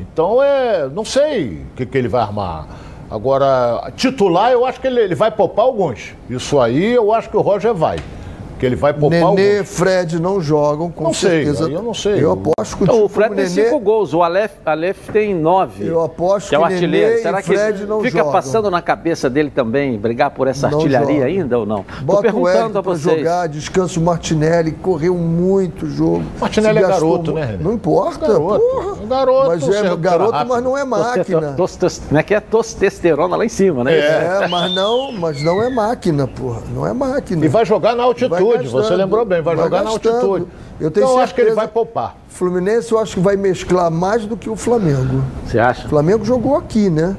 Então, 0.00 0.42
é, 0.42 0.88
não 0.88 1.04
sei 1.04 1.66
o 1.70 1.76
que, 1.76 1.84
que 1.84 1.98
ele 1.98 2.08
vai 2.08 2.22
armar. 2.22 2.66
Agora, 3.10 3.92
titular, 3.94 4.52
eu 4.52 4.64
acho 4.64 4.80
que 4.80 4.86
ele, 4.86 5.00
ele 5.00 5.14
vai 5.14 5.30
poupar 5.30 5.66
alguns. 5.66 6.14
Isso 6.30 6.58
aí, 6.58 6.94
eu 6.94 7.12
acho 7.12 7.28
que 7.28 7.36
o 7.36 7.42
Roger 7.42 7.74
vai. 7.74 7.98
Que 8.58 8.64
ele 8.64 8.76
vai 8.76 8.92
poupar 8.94 9.18
Nenê, 9.34 9.56
alguns. 9.58 9.68
Fred 9.70 10.18
não 10.20 10.40
jogam, 10.40 10.90
com 10.90 11.04
Não 11.04 11.12
sei, 11.12 11.44
certeza. 11.44 11.66
aí 11.66 11.74
eu 11.74 11.82
não 11.82 11.92
sei. 11.92 12.22
Eu 12.24 12.32
aposto 12.32 12.76
que 12.76 12.82
o, 12.82 12.84
Então, 12.84 12.94
o 12.96 12.98
time- 13.00 13.08
Fred 13.10 13.34
tem 13.34 13.44
Nenê, 13.44 13.64
cinco 13.68 13.80
gols, 13.80 14.14
o 14.14 14.22
Aleph, 14.22 14.52
Aleph 14.64 15.08
tem 15.12 15.34
nove. 15.34 15.86
Eu 15.86 16.02
aposto 16.02 16.48
que 16.48 16.54
é 16.54 16.58
o 16.58 16.62
Nenê 16.62 16.74
artilheiro. 16.74 17.14
e 17.18 17.22
Será 17.22 17.42
que 17.42 17.48
Fred 17.48 17.84
não 17.84 18.00
fica 18.00 18.18
jogam. 18.18 18.32
passando 18.32 18.70
na 18.70 18.80
cabeça 18.80 19.28
dele 19.28 19.50
também 19.50 19.98
brigar 19.98 20.30
por 20.30 20.48
essa 20.48 20.68
Não 20.70 20.78
artilharia 20.78 21.14
jogam. 21.16 21.26
ainda 21.26 21.58
ou 21.58 21.66
não? 21.66 21.82
Tô 21.84 22.04
Bota 22.04 22.18
o 22.18 22.22
perguntando 22.22 22.56
Wellington 22.58 22.78
a 22.78 22.82
vocês. 22.82 23.18
jogar, 23.18 23.48
descansa 23.48 24.00
o 24.00 24.02
Martinelli, 24.02 24.72
correu 24.72 25.14
muito 25.16 25.84
o 25.84 25.90
jogo. 25.90 26.22
Martinelli 26.40 26.78
é 26.78 26.82
garoto, 26.82 27.32
né? 27.32 27.58
Não 27.60 27.72
importa. 27.74 28.26
Garoto. 28.26 28.60
porra. 28.60 28.96
Garoto, 29.06 29.46
Mas 29.48 29.68
é 29.68 29.96
garoto, 29.96 30.32
rápido. 30.32 30.48
mas 30.48 30.64
não 30.64 30.78
é 30.78 30.84
máquina. 30.84 31.52
Tos- 31.52 31.76
tos- 31.76 31.98
Como 32.08 32.18
é 32.18 32.22
que 32.22 32.34
é? 32.34 32.40
Testosterona 32.40 33.36
lá 33.36 33.44
em 33.44 33.48
cima, 33.48 33.84
né? 33.84 33.98
É, 33.98 34.48
mas 34.48 34.74
não, 34.74 35.12
mas 35.12 35.42
não 35.42 35.62
é 35.62 35.68
máquina, 35.68 36.26
porra. 36.26 36.62
Não 36.74 36.86
é 36.86 36.92
máquina. 36.92 37.44
E 37.44 37.48
vai 37.48 37.64
jogar 37.64 37.94
na 37.94 38.02
altitude, 38.04 38.45
Vai 38.52 38.66
você 38.66 38.96
lembrou 38.96 39.24
bem, 39.24 39.42
vai, 39.42 39.56
jogar 39.56 39.82
na 39.82 39.90
gastando. 39.92 40.14
altitude. 40.14 40.46
Eu 40.78 40.90
tenho 40.90 41.04
então 41.04 41.16
eu 41.16 41.22
acho 41.22 41.34
que 41.34 41.40
ele 41.40 41.52
vai 41.52 41.68
poupar. 41.68 42.16
Fluminense 42.28 42.92
eu 42.92 42.98
acho 42.98 43.14
que 43.14 43.20
vai 43.20 43.36
mesclar 43.36 43.90
mais 43.90 44.26
do 44.26 44.36
que 44.36 44.50
o 44.50 44.56
Flamengo. 44.56 45.22
Você 45.46 45.58
acha? 45.58 45.86
O 45.86 45.88
Flamengo 45.88 46.24
jogou 46.24 46.56
aqui, 46.56 46.90
né? 46.90 47.16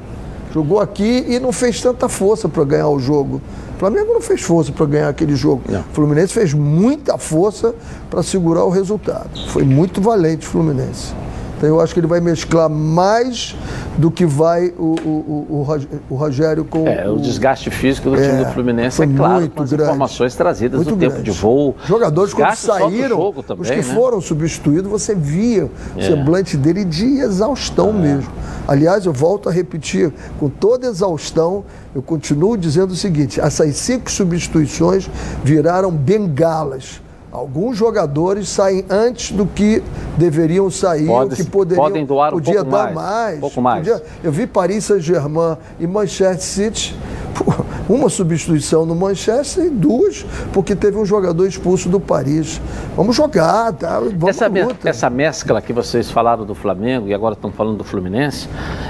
Jogou 0.53 0.80
aqui 0.80 1.25
e 1.28 1.39
não 1.39 1.51
fez 1.51 1.82
tanta 1.82 2.07
força 2.07 2.47
para 2.47 2.63
ganhar 2.63 2.88
o 2.88 2.99
jogo. 2.99 3.41
O 3.75 3.80
Flamengo 3.80 4.13
não 4.13 4.21
fez 4.21 4.41
força 4.41 4.71
para 4.71 4.86
ganhar 4.86 5.09
aquele 5.09 5.36
jogo. 5.36 5.61
Não. 5.69 5.82
O 5.82 5.93
Fluminense 5.93 6.34
fez 6.34 6.53
muita 6.53 7.17
força 7.17 7.75
para 8.09 8.23
segurar 8.23 8.63
o 8.63 8.69
resultado. 8.69 9.30
Foi 9.49 9.63
muito 9.63 10.01
valente 10.01 10.47
o 10.47 10.49
Fluminense. 10.49 11.13
Então 11.58 11.68
eu 11.68 11.82
acho 11.82 11.91
que 11.93 11.99
ele 11.99 12.05
vai 12.08 12.20
mesclar 12.22 12.70
mais 12.70 13.55
do 13.97 14.12
que 14.12 14.26
vai 14.28 14.68
o, 14.78 14.95
o, 15.03 15.47
o, 15.49 15.55
o 15.58 15.62
Rog- 15.64 15.88
o 16.08 16.16
Rogério 16.16 16.64
com 16.64 16.88
É, 16.88 17.10
o 17.10 17.18
desgaste 17.18 17.72
físico 17.72 18.12
do 18.12 18.16
É, 18.16 18.30
time 18.30 18.45
do 18.45 18.51
Fluminense 18.51 18.97
foi 18.97 19.08
é 19.08 19.10
claro, 19.16 19.39
muito 19.39 19.55
com 19.55 19.64
as 19.64 19.70
grande. 19.72 19.84
informações 19.89 20.36
trazidas 20.36 20.78
Muito 20.78 20.93
do 20.95 20.99
tempo 20.99 21.14
grande. 21.14 21.32
de 21.32 21.38
voo. 21.38 21.76
Jogadores 21.86 22.32
quando 22.34 22.53
saíram, 22.55 23.34
também, 23.41 23.62
os 23.64 23.70
que 23.72 23.76
né? 23.78 23.82
foram 23.82 24.22
substituídos, 24.22 24.89
você 24.89 25.16
via 25.16 25.66
o 25.66 25.72
É. 25.97 26.01
semblante 26.03 26.55
dele 26.55 26.86
de 26.86 27.20
exaustão 27.20 27.91
mesmo. 27.91 28.32
Aliás, 28.68 29.05
eu 29.08 29.14
volto 29.14 29.49
a 29.49 29.51
repetir, 29.51 30.14
com 30.39 30.49
toda 30.49 30.86
exaustão, 30.88 31.64
eu 31.95 32.01
continuo 32.03 32.55
dizendo 32.55 32.91
o 32.91 32.95
seguinte: 32.95 33.39
essas 33.39 33.76
cinco 33.78 34.12
substituições 34.12 35.10
viraram 35.43 35.89
bengalas. 35.91 37.01
Alguns 37.38 37.77
jogadores 37.77 38.49
saem 38.49 38.83
antes 38.89 39.31
do 39.31 39.45
que 39.45 39.83
deveriam 40.17 40.71
sair, 40.71 41.05
Pode- 41.05 41.33
o 41.33 41.38
que 41.38 41.43
poderiam, 41.43 41.85
podem 41.85 42.03
doar 42.03 42.33
um 42.33 42.38
podia 42.38 42.55
pouco 42.65 42.71
dar 42.71 42.83
mais, 42.85 42.95
mais. 42.95 43.38
um 43.38 43.41
pouco 43.41 43.61
mais. 43.61 43.88
podia- 43.88 44.03
eu 44.23 44.31
vi 44.31 44.47
Paris 44.47 44.85
Saint-Germain 44.85 45.55
e 45.79 45.85
Manchester 45.85 46.41
City, 46.41 46.95
pô, 47.38 47.53
uma 47.93 48.09
substituição 48.09 48.85
no 48.85 48.95
Manchester 48.95 49.65
e 49.65 49.69
duas, 49.69 50.25
porque 50.53 50.75
teve 50.75 50.97
um 50.97 51.05
jogador 51.05 51.45
expulso 51.47 51.88
do 51.89 51.99
Paris. 51.99 52.59
Vamos 52.95 53.15
jogar, 53.15 53.71
tá? 53.73 53.99
Vamos 53.99 54.27
Essa, 54.29 54.49
me- 54.49 54.65
essa 54.83 55.09
mescla 55.09 55.61
que 55.61 55.71
vocês 55.71 56.09
falaram 56.11 56.45
do 56.45 56.53
Flamengo 56.55 57.07
e 57.07 57.13
agora 57.13 57.33
estão 57.33 57.51
falando 57.51 57.77
do 57.77 57.83
Fluminense 57.83 58.49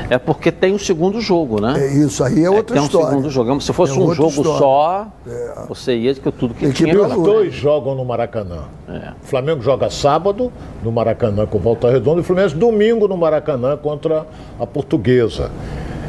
é 0.09 0.17
porque 0.17 0.51
tem 0.51 0.73
o 0.73 0.79
segundo 0.79 1.19
jogo, 1.21 1.59
né? 1.61 1.75
É 1.79 1.93
isso, 1.93 2.23
aí 2.23 2.43
é 2.43 2.49
outra 2.49 2.73
tem 2.75 2.81
um 2.81 2.85
história. 2.85 3.09
segundo 3.09 3.29
jogo. 3.29 3.61
Se 3.61 3.73
fosse 3.73 3.97
É 3.97 4.01
um 4.01 4.13
jogo 4.13 4.29
história. 4.29 5.07
É. 5.27 5.53
só, 5.53 5.67
você 5.67 5.95
ia 5.95 6.13
que 6.13 6.31
tudo 6.31 6.53
que 6.53 6.65
Equipe 6.65 6.91
tinha. 6.91 6.93
E 6.93 6.97
os 6.97 7.13
dois 7.13 7.53
jogam 7.53 7.93
no 7.95 8.03
Maracanã. 8.05 8.63
O 9.21 9.25
Flamengo 9.25 9.61
joga 9.61 9.89
sábado 9.89 10.51
no 10.83 10.91
Maracanã 10.91 11.45
com 11.45 11.59
Volta 11.59 11.89
Redonda 11.89 12.19
e 12.19 12.21
o 12.21 12.23
Fluminense 12.23 12.55
domingo 12.55 13.07
no 13.07 13.17
Maracanã 13.17 13.75
contra 13.77 14.25
a 14.59 14.65
Portuguesa. 14.65 15.51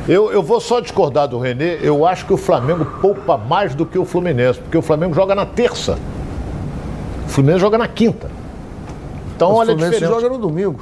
Eu, 0.09 0.33
eu 0.33 0.43
vou 0.43 0.59
só 0.59 0.81
discordar 0.81 1.29
do 1.29 1.39
Renê, 1.39 1.79
eu 1.83 2.07
acho 2.07 2.25
que 2.25 2.33
o 2.33 2.39
Flamengo 2.39 2.85
poupa 3.01 3.37
mais 3.37 3.75
do 3.75 3.85
que 3.85 3.99
o 3.99 4.07
Fluminense, 4.07 4.59
porque 4.59 4.79
o 4.79 4.81
Flamengo 4.81 5.15
joga 5.15 5.35
na 5.35 5.45
terça. 5.45 5.99
O 7.27 7.29
Fluminense 7.29 7.61
joga 7.61 7.77
na 7.77 7.87
quinta. 7.87 8.31
Então 9.37 9.53
o 9.53 9.57
olha 9.57 9.75
a 9.75 9.77
Fluminense 9.77 10.07
joga 10.07 10.29
no 10.31 10.39
domingo. 10.39 10.81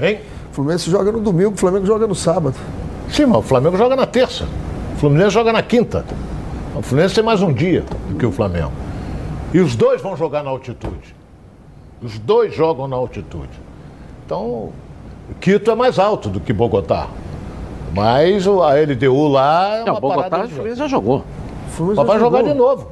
Hein? 0.00 0.20
O 0.50 0.54
Fluminense 0.54 0.90
joga 0.90 1.12
no 1.12 1.20
domingo, 1.20 1.52
o 1.52 1.56
Flamengo 1.56 1.84
joga 1.84 2.06
no 2.06 2.14
sábado. 2.14 2.54
Sim, 3.10 3.26
mas 3.26 3.38
o 3.38 3.42
Flamengo 3.42 3.76
joga 3.76 3.94
na 3.94 4.06
terça. 4.06 4.46
O 4.94 4.98
Fluminense 4.98 5.30
joga 5.30 5.52
na 5.52 5.62
quinta. 5.62 6.04
O 6.74 6.80
Fluminense 6.80 7.14
tem 7.14 7.22
mais 7.22 7.42
um 7.42 7.52
dia 7.52 7.84
do 8.08 8.16
que 8.16 8.24
o 8.24 8.32
Flamengo. 8.32 8.72
E 9.52 9.60
os 9.60 9.76
dois 9.76 10.00
vão 10.00 10.16
jogar 10.16 10.42
na 10.42 10.48
altitude. 10.48 11.14
Os 12.02 12.18
dois 12.18 12.54
jogam 12.54 12.88
na 12.88 12.96
altitude. 12.96 13.60
Então, 14.24 14.72
Quito 15.40 15.70
é 15.70 15.74
mais 15.74 15.98
alto 15.98 16.28
do 16.28 16.40
que 16.40 16.52
Bogotá. 16.52 17.08
Mas 17.94 18.46
o- 18.46 18.62
a 18.62 18.74
LDU 18.74 19.28
lá 19.28 19.76
é 19.76 19.84
Não, 19.84 19.94
uma 19.94 20.00
Bogotá 20.00 20.44
de 20.46 20.74
já 20.74 20.86
jogou. 20.88 21.24
Mas 21.78 21.96
vai 21.96 22.06
já 22.06 22.18
jogar 22.18 22.38
jogou. 22.38 22.52
de 22.52 22.54
novo. 22.58 22.88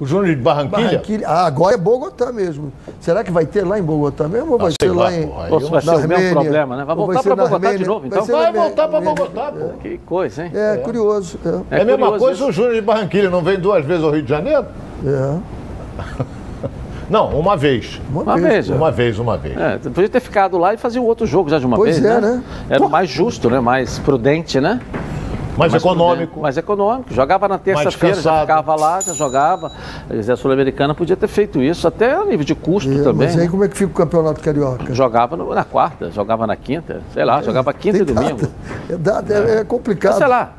O 0.00 0.06
Júnior 0.06 0.34
de 0.34 0.42
Barranquilha. 0.42 0.88
Barranquilha. 0.88 1.28
Ah, 1.28 1.46
agora 1.46 1.74
é 1.74 1.78
Bogotá 1.78 2.32
mesmo. 2.32 2.72
Será 3.00 3.22
que 3.22 3.30
vai 3.30 3.46
ter 3.46 3.64
lá 3.64 3.78
em 3.78 3.82
Bogotá 3.82 4.26
mesmo 4.26 4.52
ou 4.52 4.58
vai 4.58 4.68
Ah, 4.68 4.74
sei 4.80 4.88
ser 4.90 4.94
lá, 4.94 5.04
lá 5.04 5.12
em. 5.14 5.22
se 5.22 5.70
vai 5.70 5.80
ser 5.82 5.90
o 6.04 6.08
mesmo 6.08 6.32
problema, 6.32 6.76
né? 6.76 6.84
Vai 6.84 6.96
voltar 6.96 7.22
ser 7.22 7.28
pra 7.28 7.36
na 7.36 7.42
Bogotá 7.44 7.58
de 7.60 7.66
Armênia? 7.66 7.86
novo, 7.86 8.06
então? 8.06 8.24
Vai 8.26 8.44
Armênia. 8.46 8.60
voltar 8.68 8.88
pra 8.88 8.98
Armênia. 8.98 9.14
Bogotá, 9.14 9.52
pô. 9.52 9.68
Que 9.80 9.98
coisa, 9.98 10.44
hein? 10.44 10.50
É, 10.52 10.76
curioso. 10.78 11.38
É. 11.70 11.78
É, 11.78 11.82
a 11.82 11.84
mesma 11.84 12.18
coisa 12.18 12.32
isso. 12.40 12.48
o 12.48 12.52
Júnior 12.52 12.74
de 12.74 12.80
Barranquilha. 12.80 13.30
Não 13.30 13.40
vem 13.40 13.58
duas 13.58 13.84
vezes 13.84 14.02
ao 14.02 14.10
Rio 14.10 14.22
de 14.22 14.28
Janeiro? 14.28 14.66
é. 15.06 15.38
Não, 17.10 17.28
uma 17.28 17.56
vez. 17.56 18.00
Uma 18.12 18.36
vez. 18.38 18.68
Uma 18.70 18.90
vez, 18.90 19.18
uma 19.18 19.36
vez. 19.36 19.56
É, 19.58 19.78
podia 19.78 20.08
ter 20.08 20.20
ficado 20.20 20.56
lá 20.58 20.72
e 20.74 20.76
fazer 20.76 20.98
um 20.98 21.04
outro 21.04 21.26
jogo 21.26 21.48
já 21.50 21.58
de 21.58 21.66
uma 21.66 21.76
Pois 21.76 21.98
vez, 21.98 22.04
é, 22.10 22.20
né? 22.20 22.28
né? 22.36 22.42
Era 22.70 22.84
o 22.84 22.88
mais 22.90 23.08
justo, 23.08 23.50
né? 23.50 23.60
Mais 23.60 23.98
prudente, 23.98 24.60
né? 24.60 24.80
Mais, 25.56 25.70
Mais 25.70 25.82
econômico. 25.84 26.16
prudente, 26.16 26.40
Mais 26.40 26.56
econômico. 26.56 27.14
Jogava 27.14 27.46
na 27.46 27.58
terça-feira, 27.58 28.20
já 28.20 28.40
ficava 28.40 28.74
lá, 28.74 29.00
já 29.00 29.12
jogava. 29.12 29.70
A 30.10 30.36
Sul-Americana 30.36 30.94
podia 30.96 31.16
ter 31.16 31.28
feito 31.28 31.62
isso, 31.62 31.86
até 31.86 32.12
a 32.14 32.24
nível 32.24 32.44
de 32.44 32.56
custo 32.56 32.90
É, 32.90 33.02
também. 33.02 33.28
Mas 33.28 33.36
aí 33.36 33.44
né? 33.44 33.48
como 33.50 33.62
é 33.64 33.68
que 33.68 33.76
fica 33.76 33.90
o 33.90 33.94
campeonato 33.94 34.40
carioca? 34.40 34.92
Jogava 34.92 35.36
no- 35.36 35.54
na 35.54 35.62
quarta, 35.62 36.10
jogava 36.10 36.44
na 36.46 36.56
quinta, 36.56 37.02
sei 37.12 37.24
lá, 37.24 37.40
jogava 37.40 37.72
quinta 37.72 37.98
e 37.98 38.04
domingo. 38.04 38.48
data. 38.98 39.32
É, 39.32 39.36
é, 39.36 39.60
é 39.60 39.64
complicado. 39.64 40.16
Sei 40.18 40.26
lá. 40.26 40.52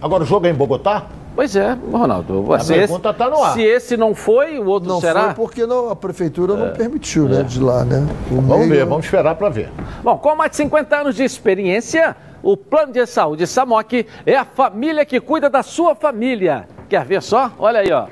Agora 0.00 0.22
o 0.22 0.26
jogo 0.26 0.46
é 0.46 0.50
em 0.50 0.54
Bogotá? 0.54 1.02
Pois 1.34 1.56
é, 1.56 1.76
Ronaldo. 1.90 2.52
A 2.52 2.58
Se 2.60 2.74
pergunta 2.74 3.08
esse, 3.08 3.18
tá 3.18 3.30
no 3.30 3.42
ar. 3.42 3.54
se 3.54 3.62
esse 3.62 3.96
não 3.96 4.14
foi, 4.14 4.58
o 4.58 4.66
outro 4.66 4.88
Não 4.88 5.00
será? 5.00 5.24
foi 5.26 5.34
porque 5.34 5.66
não- 5.66 5.88
a 5.88 5.96
prefeitura 5.96 6.54
não 6.54 6.72
permitiu, 6.74 7.26
né? 7.28 7.42
De 7.42 7.58
lá, 7.58 7.84
né? 7.84 8.06
O 8.30 8.34
Vamos 8.36 8.66
meio- 8.66 8.68
ver, 8.68 8.84
vamos 8.84 9.06
esperar 9.06 9.34
para 9.36 9.48
ver. 9.48 9.70
Bom, 10.04 10.18
com 10.18 10.34
mais 10.36 10.50
de 10.50 10.58
50 10.58 10.94
anos 10.96 11.14
de 11.16 11.24
experiência, 11.24 12.14
o 12.42 12.54
Plano 12.56 12.92
de 12.92 13.06
Saúde 13.06 13.46
Samok 13.46 14.06
é 14.26 14.36
a 14.36 14.44
família 14.44 15.06
que 15.06 15.18
cuida 15.20 15.48
da 15.48 15.62
sua 15.62 15.94
família. 15.94 16.66
Quer 16.88 17.04
ver 17.06 17.22
só? 17.22 17.50
Olha 17.58 17.80
aí, 17.80 17.90
ó. 17.90 18.06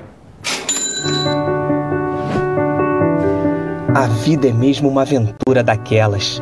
A 3.93 4.07
vida 4.07 4.47
é 4.47 4.51
mesmo 4.53 4.89
uma 4.89 5.01
aventura 5.03 5.61
daquelas. 5.61 6.41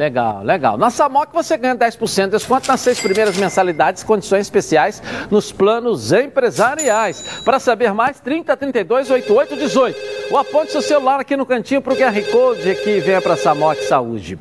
Legal, 0.00 0.42
legal. 0.42 0.78
Na 0.78 0.88
Samok 0.88 1.30
você 1.30 1.58
ganha 1.58 1.76
10% 1.76 2.24
de 2.24 2.30
desconto 2.30 2.66
nas 2.66 2.80
seis 2.80 2.98
primeiras 2.98 3.36
mensalidades, 3.36 4.02
condições 4.02 4.46
especiais 4.46 5.02
nos 5.30 5.52
planos 5.52 6.10
empresariais. 6.10 7.42
Para 7.44 7.58
saber 7.58 7.92
mais, 7.92 8.18
30 8.18 8.56
32 8.56 9.10
88 9.10 9.56
18. 9.56 9.98
Ou 10.30 10.38
aponte 10.38 10.72
seu 10.72 10.80
celular 10.80 11.20
aqui 11.20 11.36
no 11.36 11.44
cantinho 11.44 11.82
para 11.82 11.92
o 11.92 11.96
QR 11.98 12.18
Code 12.32 12.76
que 12.76 12.98
venha 13.00 13.20
para 13.20 13.34
a 13.34 13.36
Samok 13.36 13.78
Saúde. 13.84 14.38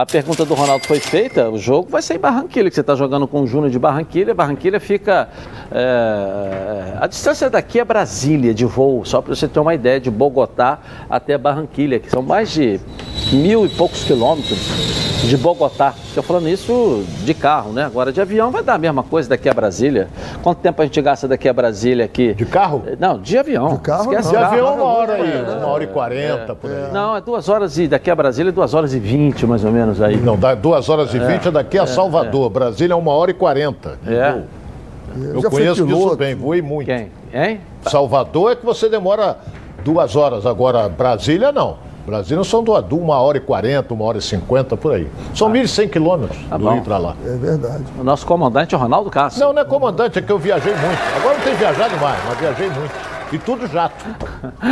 A 0.00 0.06
pergunta 0.06 0.46
do 0.46 0.54
Ronaldo 0.54 0.86
foi 0.86 0.98
feita, 0.98 1.50
o 1.50 1.58
jogo 1.58 1.90
vai 1.90 2.00
ser 2.00 2.14
em 2.14 2.18
Barranquilha, 2.18 2.70
que 2.70 2.74
você 2.74 2.80
está 2.80 2.94
jogando 2.94 3.28
com 3.28 3.42
o 3.42 3.46
Júnior 3.46 3.70
de 3.70 3.78
Barranquilha. 3.78 4.34
Barranquilha 4.34 4.80
fica. 4.80 5.28
É, 5.70 6.96
a 6.98 7.06
distância 7.06 7.50
daqui 7.50 7.78
é 7.78 7.84
Brasília 7.84 8.54
de 8.54 8.64
voo, 8.64 9.04
só 9.04 9.20
para 9.20 9.34
você 9.34 9.46
ter 9.46 9.60
uma 9.60 9.74
ideia, 9.74 10.00
de 10.00 10.10
Bogotá 10.10 10.78
até 11.10 11.36
Barranquilha, 11.36 12.00
que 12.00 12.08
são 12.08 12.22
mais 12.22 12.50
de 12.50 12.80
mil 13.30 13.66
e 13.66 13.68
poucos 13.68 14.02
quilômetros 14.02 14.58
de 15.20 15.36
Bogotá. 15.36 15.92
Estou 16.08 16.22
falando 16.22 16.48
isso 16.48 17.04
de 17.24 17.34
carro, 17.34 17.70
né? 17.70 17.84
Agora 17.84 18.10
de 18.10 18.22
avião 18.22 18.50
vai 18.50 18.62
dar 18.62 18.74
a 18.74 18.78
mesma 18.78 19.02
coisa 19.02 19.28
daqui 19.28 19.50
a 19.50 19.54
Brasília. 19.54 20.08
Quanto 20.42 20.58
tempo 20.60 20.80
a 20.80 20.84
gente 20.86 21.00
gasta 21.02 21.28
daqui 21.28 21.46
a 21.46 21.52
Brasília 21.52 22.06
aqui? 22.06 22.32
De 22.32 22.46
carro? 22.46 22.82
Não, 22.98 23.20
de 23.20 23.36
avião. 23.36 23.74
De 23.74 23.80
carro? 23.80 24.10
Esquece 24.10 24.30
de 24.30 24.34
carro. 24.34 24.46
avião 24.46 24.74
uma 24.74 24.84
hora 24.84 25.12
aí, 25.12 25.58
uma 25.58 25.66
hora 25.66 25.84
e 25.84 25.86
quarenta, 25.86 26.54
por 26.54 26.70
aí. 26.70 26.90
Não, 26.90 27.14
é 27.14 27.20
duas 27.20 27.50
horas 27.50 27.78
e 27.78 27.86
daqui 27.86 28.10
a 28.10 28.16
Brasília 28.16 28.48
é 28.48 28.52
duas 28.52 28.72
horas 28.72 28.94
e 28.94 28.98
vinte, 28.98 29.46
mais 29.46 29.62
ou 29.62 29.70
menos 29.70 29.89
aí. 29.98 30.18
Não, 30.18 30.36
dá 30.36 30.54
duas 30.54 30.90
horas 30.90 31.14
e 31.14 31.18
vinte 31.18 31.48
é, 31.48 31.50
daqui 31.50 31.78
a 31.78 31.86
Salvador. 31.86 32.50
Brasília 32.50 32.92
é 32.92 32.96
uma 32.96 33.12
hora 33.12 33.30
e 33.30 33.34
quarenta. 33.34 33.98
É. 34.06 34.42
Eu 35.16 35.42
conheço 35.50 35.86
isso 35.88 36.16
bem, 36.16 36.34
voei 36.34 36.60
muito. 36.60 36.86
Quem? 36.86 37.10
Hein? 37.32 37.60
Salvador 37.82 38.52
é 38.52 38.56
que 38.56 38.64
você 38.64 38.88
demora 38.88 39.38
duas 39.82 40.14
horas, 40.14 40.44
agora 40.44 40.86
Brasília 40.88 41.50
não. 41.50 41.78
Brasília 42.06 42.42
são 42.44 42.64
do 42.64 42.72
uma 42.96 43.20
hora 43.20 43.38
e 43.38 43.40
quarenta, 43.40 43.94
uma 43.94 44.04
hora 44.04 44.18
e 44.18 44.22
cinquenta, 44.22 44.76
por 44.76 44.92
aí. 44.92 45.08
São 45.34 45.48
ah. 45.48 45.52
1.100 45.52 45.90
quilômetros 45.90 46.38
tá 46.48 46.56
do 46.56 46.68
Rio 46.68 46.82
para 46.82 46.98
lá. 46.98 47.14
É 47.24 47.36
verdade. 47.36 47.84
O 47.98 48.04
nosso 48.04 48.26
comandante 48.26 48.74
é 48.74 48.78
o 48.78 48.80
Ronaldo 48.80 49.10
Castro. 49.10 49.44
Não, 49.44 49.52
não 49.52 49.62
é 49.62 49.64
comandante, 49.64 50.18
é 50.18 50.22
que 50.22 50.32
eu 50.32 50.38
viajei 50.38 50.72
muito. 50.72 50.98
Agora 51.16 51.36
não 51.36 51.44
tenho 51.44 51.56
viajado 51.56 51.96
mais, 51.98 52.18
mas 52.26 52.38
viajei 52.38 52.68
muito. 52.70 53.19
E 53.32 53.38
tudo 53.38 53.66
jato. 53.68 54.04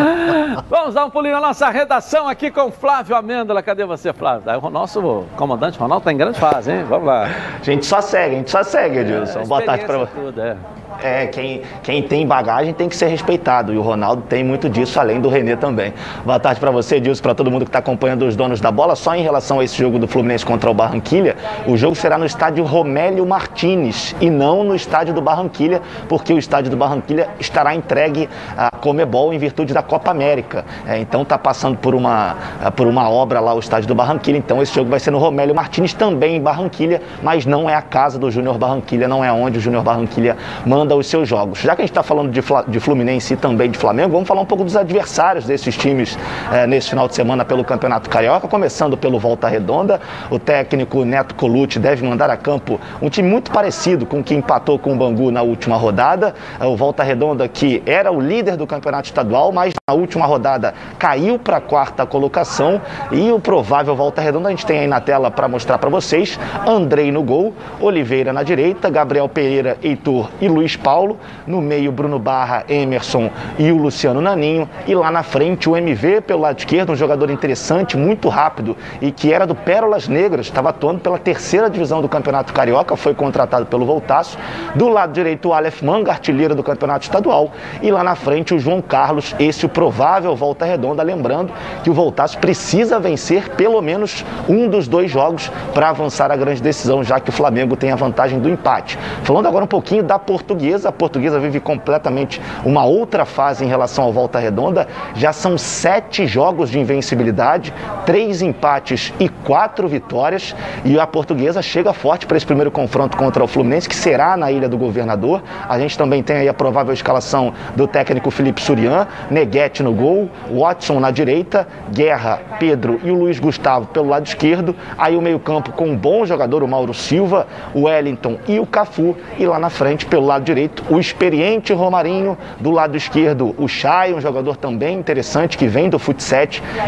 Vamos 0.69 0.95
dar 0.95 1.05
um 1.05 1.11
pulinho 1.11 1.35
na 1.35 1.41
nossa 1.41 1.69
redação 1.71 2.27
aqui 2.29 2.51
com 2.51 2.73
Flávio 2.73 3.15
Amêndola. 3.15 3.63
Cadê 3.63 3.85
você, 3.85 4.13
Flávio? 4.13 4.45
O 4.61 4.71
nosso 4.71 5.25
comandante 5.37 5.79
Ronaldo 5.79 6.03
está 6.03 6.13
em 6.13 6.17
grande 6.17 6.41
fase, 6.41 6.73
hein? 6.73 6.85
Vamos 6.89 7.07
lá. 7.07 7.29
A 7.61 7.63
gente 7.63 7.87
só 7.87 8.01
segue, 8.01 8.35
a 8.35 8.39
gente 8.39 8.51
só 8.51 8.63
segue, 8.65 8.99
Edilson. 8.99 9.41
É, 9.41 9.47
Boa 9.47 9.63
tarde 9.63 9.85
para 9.85 9.99
você. 9.99 10.41
É 10.41 10.57
é, 11.03 11.27
quem, 11.27 11.63
quem 11.83 12.03
tem 12.03 12.27
bagagem 12.27 12.73
tem 12.73 12.89
que 12.89 12.97
ser 12.97 13.07
respeitado. 13.07 13.73
E 13.73 13.79
o 13.79 13.83
Ronaldo 13.83 14.23
tem 14.23 14.43
muito 14.43 14.69
disso, 14.69 14.99
além 14.99 15.21
do 15.21 15.29
Renê 15.29 15.57
também. 15.57 15.93
Boa 16.25 16.39
tarde 16.39 16.61
para 16.61 16.71
você, 16.71 17.01
Dilson, 17.01 17.23
para 17.23 17.35
todo 17.35 17.51
mundo 17.51 17.65
que 17.65 17.69
está 17.69 17.79
acompanhando 17.79 18.27
os 18.27 18.35
donos 18.35 18.61
da 18.61 18.71
bola. 18.71 18.97
Só 18.97 19.15
em 19.15 19.23
relação 19.23 19.61
a 19.61 19.65
esse 19.65 19.77
jogo 19.77 19.99
do 19.99 20.09
Fluminense 20.09 20.45
contra 20.45 20.71
o 20.71 20.75
Barranquilha, 20.75 21.37
o 21.67 21.77
jogo 21.77 21.95
será 21.95 22.19
no 22.19 22.27
estádio 22.27 22.65
Romélio 22.65 23.25
Martins 23.27 24.15
e 24.21 24.31
não 24.31 24.65
no 24.65 24.75
estádio 24.75 25.15
do 25.15 25.21
Barranquilha, 25.21 25.81
porque 26.09 26.33
o 26.33 26.39
estádio 26.39 26.71
do 26.71 26.77
Barranquilha 26.77 27.29
estará 27.39 27.75
entregue 27.75 28.29
a 28.57 28.71
Comebol 28.71 29.33
em 29.33 29.39
virtude 29.39 29.73
da 29.73 29.83
Copa 29.83 30.11
América. 30.11 30.65
É, 30.87 30.99
então 30.99 31.23
está 31.23 31.39
passando 31.39 31.77
por 31.77 31.95
uma, 31.95 32.37
por 32.77 32.87
uma 32.87 33.09
obra 33.09 33.41
lá 33.41 33.55
o 33.55 33.59
estádio 33.59 33.89
do 33.89 33.95
Barranquilha. 33.95 34.37
Então 34.37 34.63
esse 34.63 34.75
jogo 34.75 34.91
vai 34.91 35.01
ser 35.01 35.11
no 35.11 35.19
Romélio 35.19 35.55
Martins, 35.55 35.93
também 35.93 36.37
em 36.37 36.41
Barranquilha, 36.41 37.03
mas 37.23 37.47
não 37.47 37.69
é 37.69 37.75
a 37.75 37.83
casa 37.83 38.19
do 38.19 38.31
Júnior 38.31 38.59
Barranquilha, 38.59 39.09
não 39.09 39.25
é 39.25 39.33
onde 39.33 39.59
o 39.59 39.61
Júnior 39.61 39.83
Barranquilha 39.83 40.37
manda 40.67 40.95
os 40.97 41.07
seus 41.07 41.29
jogos. 41.29 41.61
Já 41.61 41.75
que 41.75 41.83
a 41.83 41.85
gente 41.85 41.91
está 41.91 42.03
falando 42.03 42.31
de, 42.31 42.41
de 42.69 42.81
Fluminense 42.81 43.35
e 43.35 43.37
também 43.37 43.71
de 43.71 43.79
Flamengo, 43.79 44.13
vamos 44.13 44.29
falar 44.29 44.41
um 44.41 44.47
pouco 44.47 44.65
dos 44.65 44.77
adversários 44.77 45.45
desses 45.45 45.77
times 45.77 46.19
é, 46.53 46.67
nesse 46.67 46.91
final 46.91 47.09
de 47.09 47.15
semana 47.15 47.45
pelo 47.45 47.65
Campeonato 47.65 48.09
Carioca, 48.09 48.49
começando 48.49 48.97
pelo 48.97 49.19
Volta 49.19 49.49
Redonda. 49.49 50.01
O 50.31 50.39
técnico 50.39 51.05
Neto 51.05 51.35
Colucci 51.35 51.79
deve 51.79 52.07
mandar 52.07 52.31
a 52.31 52.37
campo 52.37 52.81
um 53.01 53.09
time 53.09 53.29
muito 53.29 53.51
parecido 53.51 54.07
com 54.07 54.21
o 54.21 54.25
que 54.25 54.35
empatou 54.35 54.79
com 54.79 54.95
o 54.95 54.97
Bangu 54.97 55.31
na 55.31 55.43
última 55.43 55.77
rodada. 55.77 56.35
É, 56.59 56.67
o 56.67 56.77
Volta 56.77 57.03
Redonda, 57.03 57.47
que 57.49 57.83
era 57.87 58.11
o 58.11 58.21
líder 58.21 58.38
do 58.43 58.67
campeonato 58.67 59.09
estadual, 59.09 59.53
mas 59.53 59.75
na 59.89 59.95
última 59.95 60.27
rodada 60.27 60.75
caiu 60.99 61.39
para 61.39 61.57
a 61.57 61.61
quarta 61.61 62.07
colocação. 62.07 62.81
E 63.11 63.31
o 63.31 63.41
provável 63.41 63.95
Volta 63.97 64.21
Redonda 64.21 64.49
a 64.49 64.51
gente 64.51 64.65
tem 64.65 64.81
aí 64.81 64.87
na 64.87 65.01
tela 65.01 65.31
para 65.31 65.49
mostrar 65.49 65.79
para 65.79 65.91
vocês: 65.91 66.39
Andrei 66.67 67.11
no 67.11 67.23
gol, 67.23 67.53
Oliveira 67.81 68.33
na 68.33 68.43
direita, 68.43 68.89
Gabriel 68.89 69.29
Pereira, 69.29 69.77
Heitor 69.83 70.31
e 70.41 70.49
Luiz 70.49 70.77
Paulo. 70.77 71.19
No 71.47 71.61
meio, 71.61 71.91
Bruno 71.91 72.19
Barra, 72.19 72.65
Emerson 72.69 73.31
e 73.59 73.73
o 73.73 73.77
Luciano 73.77 74.21
Naninho. 74.21 74.69
E 74.87 74.95
lá 74.95 75.11
na 75.11 75.23
frente, 75.23 75.69
o 75.69 75.77
MV 75.77 76.21
pelo 76.23 76.43
lado 76.43 76.59
esquerdo, 76.59 76.93
um 76.93 76.97
jogador 76.97 77.31
interessante, 77.31 77.97
muito 77.97 78.29
rápido 78.29 78.77
e 79.01 79.11
que 79.11 79.33
era 79.33 79.47
do 79.47 79.55
Pérolas 79.55 80.09
Negras, 80.09 80.47
estava 80.47 80.71
atuando 80.71 81.01
pela 81.01 81.19
terceira 81.19 81.69
divisão 81.69 82.01
do 82.01 82.09
Campeonato 82.09 82.53
Carioca, 82.53 82.97
foi 82.97 83.15
contratado 83.15 83.67
pelo 83.67 83.85
Voltaço. 83.85 84.39
Do 84.75 84.89
lado 84.89 85.13
direito, 85.13 85.49
o 85.49 85.53
Aleph 85.53 85.83
Manga, 85.83 86.13
artilheiro 86.13 86.55
do 86.55 86.63
Campeonato 86.63 87.05
Estadual. 87.05 87.51
E 87.83 87.91
lá 87.91 88.05
na 88.05 88.15
frente, 88.15 88.28
o 88.55 88.59
João 88.59 88.83
Carlos, 88.83 89.35
esse 89.39 89.65
o 89.65 89.69
provável 89.69 90.37
Volta 90.37 90.65
Redonda. 90.65 91.03
Lembrando 91.03 91.53
que 91.83 91.91
o 91.91 91.95
Voltaço 91.95 92.39
precisa 92.39 93.01
vencer 93.01 93.49
pelo 93.51 93.81
menos 93.81 94.25
um 94.49 94.69
dos 94.69 94.87
dois 94.87 95.11
jogos 95.11 95.51
para 95.73 95.89
avançar 95.89 96.31
a 96.31 96.37
grande 96.37 96.61
decisão, 96.61 97.03
já 97.03 97.19
que 97.19 97.31
o 97.31 97.33
Flamengo 97.33 97.77
tem 97.77 97.91
a 97.91 97.97
vantagem 97.97 98.39
do 98.39 98.49
empate. 98.49 98.99
Falando 99.23 99.47
agora 99.47 99.65
um 99.65 99.69
pouquinho 99.69 100.03
da 100.03 100.19
portuguesa. 100.19 100.91
A 100.91 100.93
portuguesa 100.93 101.41
vive 101.41 101.59
completamente 101.59 102.41
uma 102.65 102.85
outra 102.85 103.25
fase 103.25 103.65
em 103.65 103.69
relação 103.69 104.05
ao 104.05 104.13
Volta 104.13 104.39
Redonda. 104.39 104.87
Já 105.15 105.33
são 105.33 105.57
sete 105.57 106.27
jogos 106.27 106.71
de 106.71 106.79
invencibilidade, 106.79 107.73
três 108.05 108.43
empates 108.43 109.13
e 109.19 109.29
quatro 109.29 109.89
vitórias. 109.89 110.55
E 110.85 110.99
a 110.99 111.07
portuguesa 111.07 111.63
chega 111.63 111.93
forte 111.93 112.27
para 112.27 112.37
esse 112.37 112.47
primeiro 112.47 112.71
confronto 112.71 113.17
contra 113.17 113.43
o 113.43 113.47
Fluminense, 113.47 113.89
que 113.89 113.97
será 113.97 114.37
na 114.37 114.53
Ilha 114.53 114.69
do 114.69 114.77
Governador. 114.77 115.43
A 115.69 115.79
gente 115.79 115.97
também 115.97 116.23
tem 116.23 116.37
aí 116.37 116.49
a 116.49 116.55
provável 116.55 116.93
escalação 116.93 117.53
do 117.75 117.87
técnico 117.87 118.18
Felipe 118.31 118.61
Surian, 118.61 119.07
Neguete 119.31 119.83
no 119.83 119.93
gol, 119.93 120.29
Watson 120.51 121.01
na 121.01 121.11
direita, 121.11 121.67
Guerra, 121.93 122.41
Pedro 122.59 123.01
e 123.03 123.11
o 123.11 123.15
Luiz 123.15 123.41
Gustavo 123.41 123.87
pelo 123.87 124.09
lado 124.09 124.27
esquerdo. 124.27 124.77
Aí 124.97 125.17
o 125.17 125.23
meio-campo 125.23 125.73
com 125.73 125.87
um 125.87 125.97
bom 125.97 126.27
jogador, 126.27 126.63
o 126.63 126.69
Mauro 126.69 126.93
Silva, 126.93 127.47
o 127.75 127.83
Wellington 127.83 128.39
e 128.47 128.61
o 128.61 128.67
Cafu. 128.67 129.17
E 129.39 129.47
lá 129.47 129.59
na 129.59 129.71
frente, 129.71 130.05
pelo 130.05 130.27
lado 130.27 130.45
direito, 130.45 130.59
direito, 130.59 130.85
o 130.91 130.99
experiente 130.99 131.73
Romarinho, 131.73 132.37
do 132.61 132.71
lado 132.71 132.97
esquerdo 132.97 133.55
o 133.57 133.69
Chay, 133.69 134.13
um 134.13 134.21
jogador 134.21 134.57
também 134.57 134.99
interessante 134.99 135.57
que 135.57 135.67
vem 135.67 135.89
do 135.89 135.99
futsal, 135.99 136.29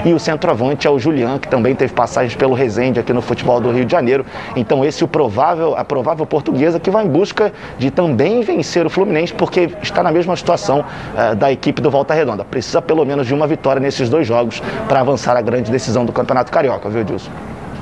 e 0.05 0.13
o 0.13 0.19
centroavante 0.19 0.87
é 0.87 0.91
o 0.91 0.99
Julian, 0.99 1.39
que 1.39 1.49
também 1.49 1.75
teve 1.75 1.93
passagens 1.93 2.35
pelo 2.35 2.53
Resende 2.53 3.01
aqui 3.01 3.13
no 3.13 3.23
futebol 3.23 3.59
do 3.59 3.71
Rio 3.71 3.85
de 3.85 3.93
Janeiro. 3.93 4.27
Então 4.55 4.85
esse 4.85 5.03
é 5.03 5.05
o 5.05 5.09
provável, 5.09 5.75
a 5.77 5.85
provável 5.85 6.27
portuguesa 6.27 6.79
que 6.79 6.91
vai 6.91 7.05
em 7.05 7.09
busca 7.09 7.53
de 7.79 7.91
também 7.91 8.43
vencer 8.43 8.85
o 8.85 8.91
Fluminense, 8.91 9.33
porque 9.33 9.71
está 9.83 10.03
na 10.03 10.13
mesma 10.13 10.37
situação 10.37 10.85
uh, 11.15 11.35
da 11.35 11.51
equipe 11.51 11.81
do 11.81 11.91
Volta 11.91 12.15
Redonda. 12.15 12.45
Precisa 12.45 12.81
pelo 12.83 13.05
menos 13.05 13.27
de 13.27 13.35
uma 13.35 13.47
vitória 13.47 13.81
nesses 13.81 14.09
dois 14.09 14.27
jogos 14.27 14.63
para 14.89 15.01
avançar 15.01 15.37
a 15.37 15.41
grande 15.41 15.71
decisão 15.71 16.05
do 16.05 16.13
Campeonato 16.13 16.51
Carioca, 16.51 16.89
viu, 16.89 17.05
Dilson? 17.05 17.31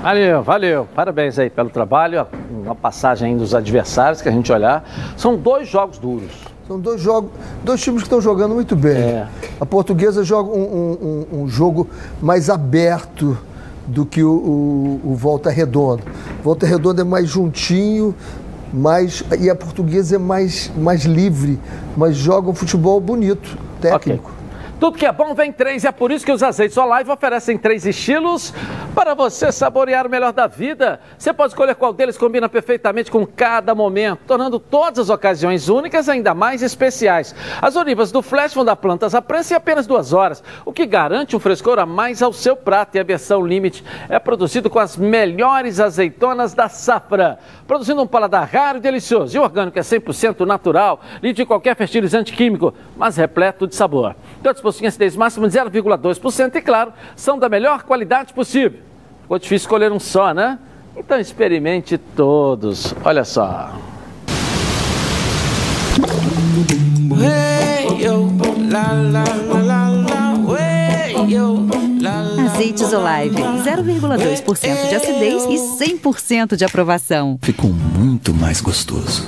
Valeu, 0.02 0.42
valeu. 0.42 0.88
Parabéns 0.94 1.38
aí 1.38 1.50
pelo 1.50 1.70
trabalho. 1.70 2.26
Uma 2.50 2.74
passagem 2.74 3.36
dos 3.36 3.54
adversários 3.54 4.22
que 4.22 4.28
a 4.28 4.32
gente 4.32 4.50
olhar. 4.52 4.84
São 5.16 5.36
dois 5.36 5.68
jogos 5.68 5.98
duros. 5.98 6.32
São 6.68 6.78
dois 6.78 7.00
jogos, 7.00 7.30
dois 7.64 7.80
times 7.80 8.02
que 8.02 8.06
estão 8.06 8.20
jogando 8.20 8.54
muito 8.54 8.76
bem. 8.76 8.96
É. 8.96 9.26
A 9.58 9.64
portuguesa 9.64 10.22
joga 10.22 10.50
um, 10.50 11.26
um, 11.32 11.40
um, 11.40 11.48
jogo 11.48 11.88
mais 12.20 12.50
aberto 12.50 13.38
do 13.86 14.04
que 14.04 14.22
o, 14.22 14.30
o, 14.30 15.00
o 15.02 15.14
Volta 15.14 15.48
Redonda. 15.48 16.02
Volta 16.44 16.66
Redonda 16.66 17.00
é 17.00 17.04
mais 17.04 17.26
juntinho, 17.26 18.14
mais, 18.72 19.22
e 19.38 19.48
a 19.48 19.54
portuguesa 19.54 20.16
é 20.16 20.18
mais, 20.18 20.70
mais 20.76 21.04
livre, 21.04 21.58
mas 21.96 22.16
joga 22.16 22.50
um 22.50 22.54
futebol 22.54 23.00
bonito, 23.00 23.56
técnico. 23.80 24.30
Okay. 24.30 24.37
Tudo 24.80 24.96
que 24.96 25.06
é 25.06 25.10
bom 25.10 25.34
vem 25.34 25.52
três, 25.52 25.82
e 25.82 25.88
é 25.88 25.92
por 25.92 26.12
isso 26.12 26.24
que 26.24 26.30
os 26.30 26.40
azeites 26.40 26.76
Olive 26.76 27.10
oferecem 27.10 27.58
três 27.58 27.84
estilos 27.84 28.54
para 28.94 29.12
você 29.12 29.50
saborear 29.50 30.06
o 30.06 30.10
melhor 30.10 30.32
da 30.32 30.46
vida. 30.46 31.00
Você 31.18 31.32
pode 31.32 31.52
escolher 31.52 31.74
qual 31.74 31.92
deles 31.92 32.16
combina 32.16 32.48
perfeitamente 32.48 33.10
com 33.10 33.26
cada 33.26 33.74
momento, 33.74 34.20
tornando 34.24 34.60
todas 34.60 35.00
as 35.00 35.10
ocasiões 35.10 35.68
únicas 35.68 36.08
ainda 36.08 36.32
mais 36.32 36.62
especiais. 36.62 37.34
As 37.60 37.74
olivas 37.74 38.12
do 38.12 38.22
Flash 38.22 38.54
vão 38.54 38.64
dar 38.64 38.76
plantas 38.76 39.16
à 39.16 39.22
prensa 39.22 39.54
em 39.54 39.56
apenas 39.56 39.84
duas 39.84 40.12
horas, 40.12 40.44
o 40.64 40.72
que 40.72 40.86
garante 40.86 41.34
um 41.34 41.40
frescor 41.40 41.80
a 41.80 41.86
mais 41.86 42.22
ao 42.22 42.32
seu 42.32 42.54
prato. 42.54 42.96
E 42.96 43.00
a 43.00 43.04
versão 43.04 43.44
Limite 43.44 43.84
é 44.08 44.20
produzido 44.20 44.70
com 44.70 44.78
as 44.78 44.96
melhores 44.96 45.80
azeitonas 45.80 46.54
da 46.54 46.68
safra, 46.68 47.40
produzindo 47.66 48.00
um 48.00 48.06
paladar 48.06 48.48
raro 48.48 48.78
e 48.78 48.80
delicioso. 48.80 49.36
E 49.36 49.40
o 49.40 49.42
orgânico 49.42 49.78
é 49.78 49.82
100% 49.82 50.46
natural, 50.46 51.00
livre 51.20 51.34
de 51.34 51.46
qualquer 51.46 51.74
fertilizante 51.74 52.32
químico, 52.32 52.72
mas 52.96 53.16
repleto 53.16 53.66
de 53.66 53.74
sabor. 53.74 54.14
Todos 54.40 54.67
possuem 54.68 54.86
acidez 54.86 55.16
máxima 55.16 55.48
de 55.48 55.58
0,2% 55.58 56.54
e, 56.54 56.60
claro, 56.60 56.92
são 57.16 57.38
da 57.38 57.48
melhor 57.48 57.84
qualidade 57.84 58.34
possível. 58.34 58.80
Ficou 59.22 59.38
difícil 59.38 59.64
escolher 59.64 59.90
um 59.90 59.98
só, 59.98 60.34
né? 60.34 60.58
Então 60.94 61.18
experimente 61.18 61.96
todos. 61.96 62.94
Olha 63.02 63.24
só. 63.24 63.72
Azeites 72.46 72.92
Olive, 72.92 73.42
0,2% 73.42 74.88
de 74.88 74.94
acidez 74.94 75.44
e 75.44 75.84
100% 75.96 76.56
de 76.56 76.64
aprovação. 76.64 77.38
Ficou 77.42 77.70
muito 77.70 78.34
mais 78.34 78.60
gostoso. 78.60 79.26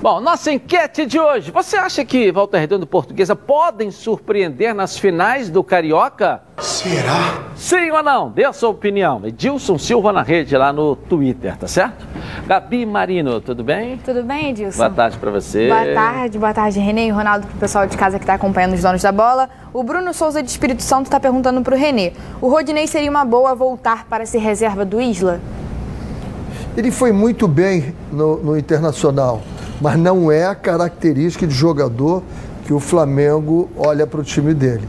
Bom, 0.00 0.20
nossa 0.20 0.52
enquete 0.52 1.04
de 1.06 1.18
hoje. 1.18 1.50
Você 1.50 1.76
acha 1.76 2.04
que 2.04 2.30
Volta 2.30 2.56
Redonda 2.56 2.84
e 2.84 2.86
Portuguesa 2.86 3.34
podem 3.34 3.90
surpreender 3.90 4.72
nas 4.72 4.96
finais 4.96 5.50
do 5.50 5.64
Carioca? 5.64 6.40
Será? 6.58 7.42
Sim 7.56 7.90
ou 7.90 8.00
não? 8.00 8.30
Dê 8.30 8.44
a 8.44 8.52
sua 8.52 8.68
opinião. 8.68 9.20
Edilson 9.26 9.76
Silva 9.76 10.12
na 10.12 10.22
rede 10.22 10.56
lá 10.56 10.72
no 10.72 10.94
Twitter, 10.94 11.56
tá 11.56 11.66
certo? 11.66 12.06
Gabi 12.46 12.86
Marino, 12.86 13.40
tudo 13.40 13.64
bem? 13.64 13.96
Tudo 13.98 14.22
bem, 14.22 14.50
Edilson? 14.50 14.78
Boa 14.78 14.90
tarde 14.90 15.18
para 15.18 15.32
você. 15.32 15.66
Boa 15.66 15.92
tarde, 15.92 16.38
boa 16.38 16.54
tarde, 16.54 16.78
Renê 16.78 17.08
e 17.08 17.10
Ronaldo, 17.10 17.48
pro 17.48 17.56
pessoal 17.58 17.84
de 17.84 17.96
casa 17.96 18.20
que 18.20 18.22
está 18.22 18.34
acompanhando 18.34 18.74
os 18.74 18.82
donos 18.82 19.02
da 19.02 19.10
bola. 19.10 19.50
O 19.74 19.82
Bruno 19.82 20.14
Souza 20.14 20.40
de 20.44 20.48
Espírito 20.48 20.82
Santo 20.84 21.06
está 21.06 21.18
perguntando 21.18 21.60
pro 21.62 21.74
Renê: 21.74 22.12
o 22.40 22.48
Rodinei 22.48 22.86
seria 22.86 23.10
uma 23.10 23.24
boa 23.24 23.52
voltar 23.52 24.06
para 24.06 24.24
ser 24.24 24.38
reserva 24.38 24.84
do 24.84 25.00
Isla? 25.00 25.40
Ele 26.76 26.92
foi 26.92 27.10
muito 27.10 27.48
bem 27.48 27.92
no, 28.12 28.36
no 28.36 28.56
Internacional, 28.56 29.42
mas 29.80 29.98
não 29.98 30.30
é 30.30 30.46
a 30.46 30.54
característica 30.54 31.46
de 31.46 31.54
jogador 31.54 32.22
que 32.64 32.72
o 32.72 32.80
Flamengo 32.80 33.68
olha 33.76 34.06
para 34.06 34.20
o 34.20 34.24
time 34.24 34.52
dele. 34.52 34.88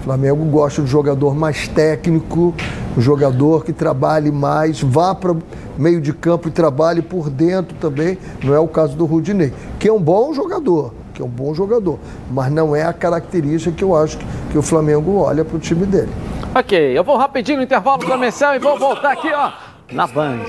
O 0.00 0.04
Flamengo 0.04 0.44
gosta 0.46 0.82
de 0.82 0.88
jogador 0.88 1.34
mais 1.34 1.68
técnico, 1.68 2.54
um 2.96 3.00
jogador 3.00 3.64
que 3.64 3.72
trabalhe 3.72 4.30
mais, 4.30 4.80
vá 4.80 5.14
para 5.14 5.36
meio 5.76 6.00
de 6.00 6.12
campo 6.12 6.48
e 6.48 6.50
trabalhe 6.50 7.02
por 7.02 7.28
dentro 7.28 7.76
também. 7.76 8.18
Não 8.42 8.54
é 8.54 8.58
o 8.58 8.66
caso 8.66 8.96
do 8.96 9.04
Rudinei, 9.04 9.52
que 9.78 9.88
é 9.88 9.92
um 9.92 10.00
bom 10.00 10.32
jogador, 10.32 10.92
que 11.12 11.20
é 11.20 11.24
um 11.24 11.28
bom 11.28 11.54
jogador, 11.54 11.98
mas 12.30 12.50
não 12.50 12.74
é 12.74 12.82
a 12.82 12.92
característica 12.92 13.76
que 13.76 13.84
eu 13.84 13.94
acho 13.94 14.18
que, 14.50 14.58
o 14.58 14.62
Flamengo 14.62 15.18
olha 15.18 15.44
para 15.44 15.56
o 15.56 15.60
time 15.60 15.86
dele. 15.86 16.10
Ok, 16.54 16.98
eu 16.98 17.04
vou 17.04 17.16
rapidinho 17.16 17.58
no 17.58 17.64
intervalo 17.64 18.04
comercial 18.04 18.54
e 18.56 18.58
vou 18.58 18.78
voltar 18.78 19.12
aqui, 19.12 19.28
ó, 19.32 19.52
na 19.92 20.06
Band. 20.06 20.40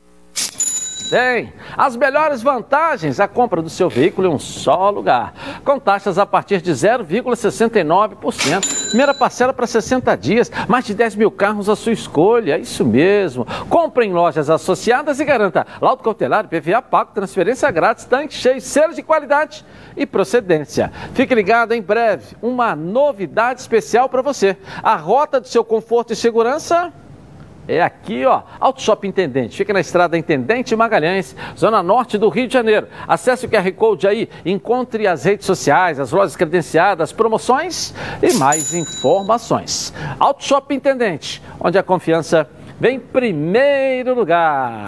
Tem 1.09 1.53
as 1.77 1.97
melhores 1.97 2.43
vantagens, 2.43 3.21
a 3.21 3.29
compra 3.29 3.63
do 3.63 3.71
seu 3.71 3.89
veículo 3.89 4.29
em 4.29 4.31
um 4.31 4.39
só 4.39 4.91
lugar. 4.91 5.33
Com 5.65 5.79
taxas 5.79 6.19
a 6.19 6.27
partir 6.27 6.61
de 6.61 6.73
0,69%. 6.73 8.89
Primeira 8.89 9.15
parcela 9.15 9.53
para 9.53 9.67
60 9.67 10.17
dias, 10.17 10.51
mais 10.69 10.85
de 10.85 10.95
10 10.95 11.17
mil 11.17 11.31
carros 11.31 11.69
à 11.69 11.77
sua 11.77 11.93
escolha. 11.93 12.59
Isso 12.59 12.85
mesmo. 12.85 13.47
Compre 13.69 14.07
em 14.07 14.13
lojas 14.13 14.51
associadas 14.51 15.21
e 15.21 15.25
garanta 15.25 15.67
laudo 15.81 16.03
cautelar, 16.03 16.49
PVA 16.49 16.83
pago, 16.83 17.13
transferência 17.13 17.71
grátis, 17.71 18.05
tanque 18.05 18.35
cheio, 18.35 18.61
selo 18.61 18.95
de 18.95 19.03
qualidade 19.03 19.65
e 19.97 20.07
procedência. 20.07 20.91
Fique 21.15 21.35
ligado 21.35 21.73
em 21.73 21.83
breve, 21.83 22.37
uma 22.43 22.75
novidade 22.75 23.61
especial 23.61 24.09
para 24.09 24.23
você. 24.23 24.57
A 24.83 24.97
rota 24.97 25.41
do 25.41 25.49
seu 25.49 25.65
conforto 25.65 26.13
e 26.13 26.17
segurança 26.17 26.93
é 27.69 27.83
aqui, 27.83 28.25
ó, 28.25 28.43
Auto 28.61 28.81
Shop 28.81 29.07
Intendente. 29.07 29.57
Fica 29.57 29.73
na 29.73 29.81
estrada 29.81 30.17
Intendente 30.17 30.77
Magalhães, 30.77 31.35
zona 31.57 31.83
norte 31.83 32.17
do 32.17 32.29
Rio 32.29 32.47
de 32.47 32.53
Janeiro. 32.53 32.87
Acesse 33.07 33.47
o 33.47 33.49
QR 33.49 33.71
Code 33.73 34.07
aí, 34.07 34.29
encontre 34.45 35.07
as 35.07 35.25
redes 35.25 35.47
sociais, 35.47 35.99
as 35.99 36.13
lojas 36.13 36.37
credenciadas, 36.37 37.13
promoções 37.13 37.95
e 38.23 38.35
mais 38.35 38.73
informações. 38.75 39.93
Auto 40.19 40.45
Shop 40.45 40.73
Intendente, 40.75 41.43
onde 41.59 41.79
a 41.79 41.83
confiança 41.83 42.49
vem 42.79 42.97
em 42.97 43.01
primeiro 43.01 44.15
lugar. 44.15 44.85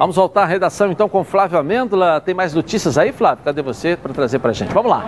Vamos 0.00 0.16
voltar 0.16 0.44
à 0.44 0.46
redação 0.46 0.90
então 0.90 1.10
com 1.10 1.22
Flávio 1.22 1.58
Amêndola. 1.58 2.22
Tem 2.22 2.32
mais 2.32 2.54
notícias 2.54 2.96
aí, 2.96 3.12
Flávio? 3.12 3.44
Cadê 3.44 3.60
você 3.60 3.98
para 3.98 4.14
trazer 4.14 4.38
para 4.38 4.50
gente? 4.50 4.72
Vamos 4.72 4.90
lá. 4.90 5.04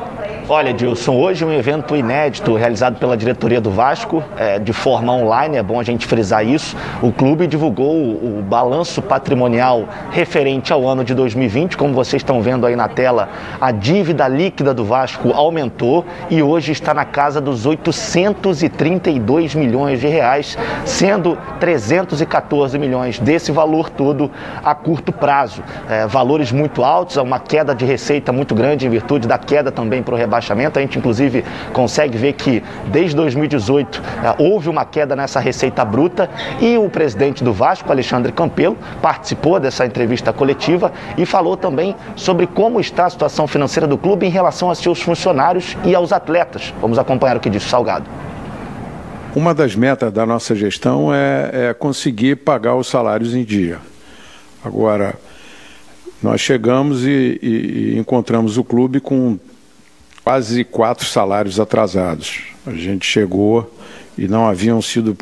Olha, 0.51 0.75
Dilson, 0.75 1.15
hoje 1.17 1.47
um 1.47 1.53
evento 1.53 1.97
inédito 1.97 2.55
realizado 2.57 2.99
pela 2.99 3.17
diretoria 3.17 3.59
do 3.59 3.71
Vasco, 3.71 4.23
é, 4.37 4.59
de 4.59 4.75
forma 4.75 5.11
online, 5.11 5.57
é 5.57 5.63
bom 5.63 5.81
a 5.81 5.83
gente 5.83 6.07
frisar 6.07 6.45
isso. 6.45 6.77
O 7.01 7.11
clube 7.11 7.47
divulgou 7.47 7.95
o, 7.95 8.41
o 8.41 8.43
balanço 8.43 9.01
patrimonial 9.01 9.89
referente 10.11 10.75
ao 10.75 10.87
ano 10.87 11.03
de 11.05 11.15
2020. 11.15 11.75
Como 11.79 11.95
vocês 11.95 12.21
estão 12.21 12.43
vendo 12.43 12.67
aí 12.67 12.77
na 12.77 12.87
tela, 12.87 13.31
a 13.59 13.71
dívida 13.71 14.29
líquida 14.29 14.75
do 14.75 14.85
Vasco 14.85 15.33
aumentou 15.33 16.05
e 16.29 16.43
hoje 16.43 16.73
está 16.73 16.93
na 16.93 17.07
casa 17.07 17.41
dos 17.41 17.65
832 17.65 19.55
milhões 19.55 20.01
de 20.01 20.09
reais, 20.09 20.59
sendo 20.85 21.39
314 21.61 22.79
milhões 22.79 23.19
desse 23.19 23.51
valor 23.51 23.89
todo 23.89 24.31
a 24.63 24.82
curto 24.83 25.13
prazo. 25.13 25.63
É, 25.89 26.07
valores 26.07 26.53
muito 26.53 26.85
altos, 26.85 27.17
uma 27.17 27.39
queda 27.39 27.75
de 27.75 27.85
receita 27.85 28.33
muito 28.33 28.55
grande 28.55 28.87
em 28.87 28.91
virtude 28.91 29.27
da 29.27 29.39
queda 29.39 29.71
também 29.71 30.03
para 30.03 30.15
o 30.15 30.17
rebaixamento. 30.17 30.79
A 30.79 30.83
gente, 30.83 30.99
inclusive, 30.99 31.45
consegue 31.73 32.19
ver 32.19 32.35
que 32.35 32.63
desde 32.87 33.17
2018 33.17 34.03
é, 34.23 34.43
houve 34.43 34.69
uma 34.69 34.85
queda 34.85 35.15
nessa 35.17 35.41
receita 35.41 35.85
bruta 35.85 36.29
e 36.61 36.77
o 36.77 36.89
presidente 36.89 37.43
do 37.45 37.53
Vasco, 37.53 37.91
Alexandre 37.91 38.33
Campelo, 38.33 38.77
participou 39.01 39.59
dessa 39.59 39.87
entrevista 39.87 40.33
coletiva 40.33 40.93
e 41.17 41.25
falou 41.25 41.57
também 41.57 41.95
sobre 42.17 42.47
como 42.47 42.81
está 42.81 43.07
a 43.07 43.11
situação 43.11 43.47
financeira 43.47 43.87
do 43.87 43.97
clube 43.97 44.27
em 44.27 44.31
relação 44.31 44.71
a 44.71 44.75
seus 44.75 45.01
funcionários 45.01 45.77
e 45.85 45.95
aos 45.95 46.13
atletas. 46.13 46.73
Vamos 46.81 46.99
acompanhar 46.99 47.37
o 47.37 47.41
que 47.41 47.51
disse 47.51 47.69
Salgado. 47.69 48.07
Uma 49.35 49.55
das 49.55 49.75
metas 49.75 50.13
da 50.13 50.27
nossa 50.27 50.55
gestão 50.55 51.13
é, 51.13 51.71
é 51.71 51.75
conseguir 51.75 52.37
pagar 52.37 52.77
os 52.77 52.87
salários 52.87 53.35
em 53.35 53.43
dia. 53.43 53.79
Agora, 54.65 55.19
nós 56.23 56.41
chegamos 56.41 57.05
e, 57.05 57.39
e, 57.43 57.49
e, 57.95 57.99
encontramos 57.99 58.57
o 58.57 58.63
clube 58.63 59.01
com 59.01 59.39
quase 60.23 60.63
quatro 60.63 61.05
salários 61.05 61.59
atrasados. 61.59 62.43
A 62.65 62.73
gente 62.73 63.05
chegou 63.05 63.77
e 64.17 64.29
não 64.29 64.47
haviam 64.47 64.81
sido 64.81 65.17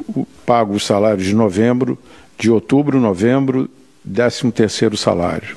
pagos 0.44 0.76
os 0.76 0.86
salários 0.86 1.26
de 1.26 1.34
novembro, 1.34 1.98
de 2.38 2.50
outubro, 2.50 3.00
novembro, 3.00 3.68
décimo 4.04 4.52
terceiro 4.52 4.96
salário. 4.96 5.56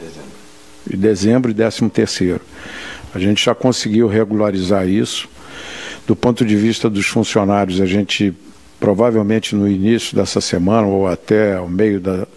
E 0.89 0.95
dezembro 0.95 1.51
e 1.51 1.53
décimo 1.53 1.89
terceiro. 1.89 2.41
A 3.13 3.19
gente 3.19 3.43
já 3.43 3.53
conseguiu 3.53 4.07
regularizar 4.07 4.87
isso. 4.87 5.27
Do 6.07 6.15
ponto 6.15 6.45
de 6.45 6.55
vista 6.55 6.89
dos 6.89 7.05
funcionários, 7.05 7.81
a 7.81 7.85
gente 7.85 8.33
provavelmente 8.79 9.55
no 9.55 9.67
início 9.67 10.15
dessa 10.15 10.41
semana 10.41 10.87
ou 10.87 11.07
até 11.07 11.59
o 11.59 11.69
meio 11.69 12.01
da, 12.01 12.27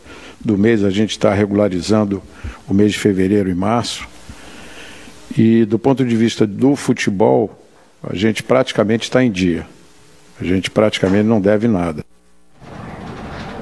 do 0.46 0.56
mês 0.56 0.84
a 0.84 0.90
gente 0.90 1.10
está 1.10 1.34
regularizando 1.34 2.22
o 2.68 2.72
mês 2.72 2.92
de 2.92 2.98
fevereiro 2.98 3.50
e 3.50 3.54
março. 3.54 4.08
E 5.36 5.64
do 5.64 5.78
ponto 5.78 6.04
de 6.04 6.16
vista 6.16 6.46
do 6.46 6.74
futebol, 6.74 7.62
a 8.02 8.14
gente 8.14 8.42
praticamente 8.42 9.04
está 9.04 9.22
em 9.22 9.30
dia. 9.30 9.66
A 10.40 10.44
gente 10.44 10.70
praticamente 10.70 11.24
não 11.24 11.40
deve 11.40 11.66
nada. 11.68 12.04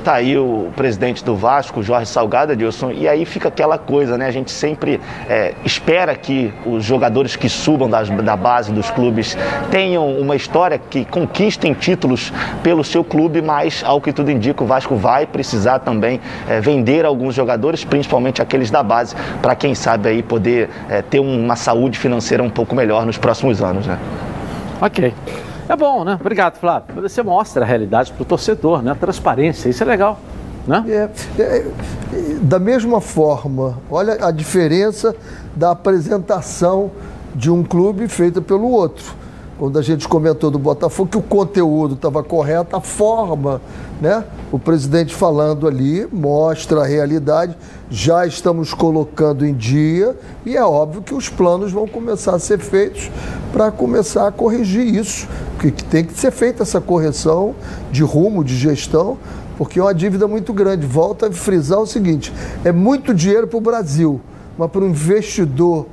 Tá 0.04 0.16
aí 0.16 0.36
o 0.36 0.70
presidente 0.76 1.24
do 1.24 1.34
Vasco, 1.34 1.82
Jorge 1.82 2.04
Salgado, 2.04 2.52
Edilson, 2.52 2.90
e 2.90 3.08
aí 3.08 3.24
fica 3.24 3.48
aquela 3.48 3.78
coisa, 3.78 4.18
né? 4.18 4.26
A 4.26 4.30
gente 4.30 4.50
sempre 4.50 5.00
é, 5.26 5.54
espera 5.64 6.14
que 6.14 6.52
os 6.66 6.84
jogadores 6.84 7.36
que 7.36 7.48
subam 7.48 7.88
das, 7.88 8.10
da 8.10 8.36
base 8.36 8.70
dos 8.70 8.90
clubes 8.90 9.34
tenham 9.70 10.06
uma 10.18 10.36
história 10.36 10.78
que 10.78 11.06
conquistem 11.06 11.72
títulos 11.72 12.30
pelo 12.62 12.84
seu 12.84 13.02
clube, 13.02 13.40
mas 13.40 13.82
ao 13.82 13.98
que 13.98 14.12
tudo 14.12 14.30
indica, 14.30 14.62
o 14.62 14.66
Vasco 14.66 14.94
vai 14.94 15.24
precisar 15.24 15.78
também 15.78 16.20
é, 16.46 16.60
vender 16.60 17.06
alguns 17.06 17.34
jogadores, 17.34 17.82
principalmente 17.82 18.42
aqueles 18.42 18.70
da 18.70 18.82
base, 18.82 19.16
para 19.40 19.54
quem 19.54 19.74
sabe 19.74 20.10
aí 20.10 20.22
poder 20.22 20.68
é, 20.90 21.00
ter 21.00 21.20
uma 21.20 21.56
saúde 21.56 21.98
financeira 21.98 22.42
um 22.42 22.50
pouco 22.50 22.74
melhor 22.74 23.06
nos 23.06 23.16
próximos 23.16 23.62
anos, 23.62 23.86
né? 23.86 23.98
Ok. 24.82 25.14
É 25.68 25.74
bom, 25.76 26.04
né? 26.04 26.18
Obrigado, 26.20 26.58
Flávio. 26.58 27.00
Você 27.00 27.22
mostra 27.22 27.64
a 27.64 27.66
realidade 27.66 28.12
para 28.12 28.22
o 28.22 28.24
torcedor, 28.24 28.82
né? 28.82 28.90
A 28.92 28.94
transparência, 28.94 29.68
isso 29.68 29.82
é 29.82 29.86
legal. 29.86 30.18
Né? 30.66 30.84
É, 30.88 31.42
é, 31.42 31.66
da 32.40 32.58
mesma 32.58 33.00
forma, 33.00 33.78
olha 33.90 34.24
a 34.24 34.30
diferença 34.30 35.14
da 35.54 35.70
apresentação 35.72 36.90
de 37.34 37.50
um 37.50 37.62
clube 37.62 38.08
feita 38.08 38.40
pelo 38.40 38.70
outro. 38.70 39.14
Quando 39.56 39.78
a 39.78 39.82
gente 39.82 40.08
comentou 40.08 40.50
do 40.50 40.58
Botafogo 40.58 41.10
que 41.10 41.16
o 41.16 41.22
conteúdo 41.22 41.94
estava 41.94 42.24
correto, 42.24 42.74
a 42.74 42.80
forma, 42.80 43.60
né? 44.00 44.24
O 44.50 44.58
presidente 44.58 45.14
falando 45.14 45.68
ali 45.68 46.08
mostra 46.12 46.80
a 46.80 46.86
realidade. 46.86 47.56
Já 47.88 48.26
estamos 48.26 48.74
colocando 48.74 49.46
em 49.46 49.54
dia 49.54 50.16
e 50.44 50.56
é 50.56 50.64
óbvio 50.64 51.02
que 51.02 51.14
os 51.14 51.28
planos 51.28 51.70
vão 51.70 51.86
começar 51.86 52.34
a 52.34 52.38
ser 52.40 52.58
feitos 52.58 53.08
para 53.52 53.70
começar 53.70 54.26
a 54.26 54.32
corrigir 54.32 54.92
isso, 54.92 55.28
porque 55.56 55.70
tem 55.84 56.04
que 56.04 56.18
ser 56.18 56.32
feita 56.32 56.64
essa 56.64 56.80
correção 56.80 57.54
de 57.92 58.02
rumo, 58.02 58.42
de 58.42 58.56
gestão, 58.56 59.16
porque 59.56 59.78
é 59.78 59.82
uma 59.82 59.94
dívida 59.94 60.26
muito 60.26 60.52
grande. 60.52 60.84
Volta 60.84 61.28
a 61.28 61.32
frisar 61.32 61.78
o 61.78 61.86
seguinte: 61.86 62.32
é 62.64 62.72
muito 62.72 63.14
dinheiro 63.14 63.46
para 63.46 63.58
o 63.58 63.60
Brasil, 63.60 64.20
mas 64.58 64.68
para 64.68 64.82
o 64.82 64.88
investidor 64.88 65.86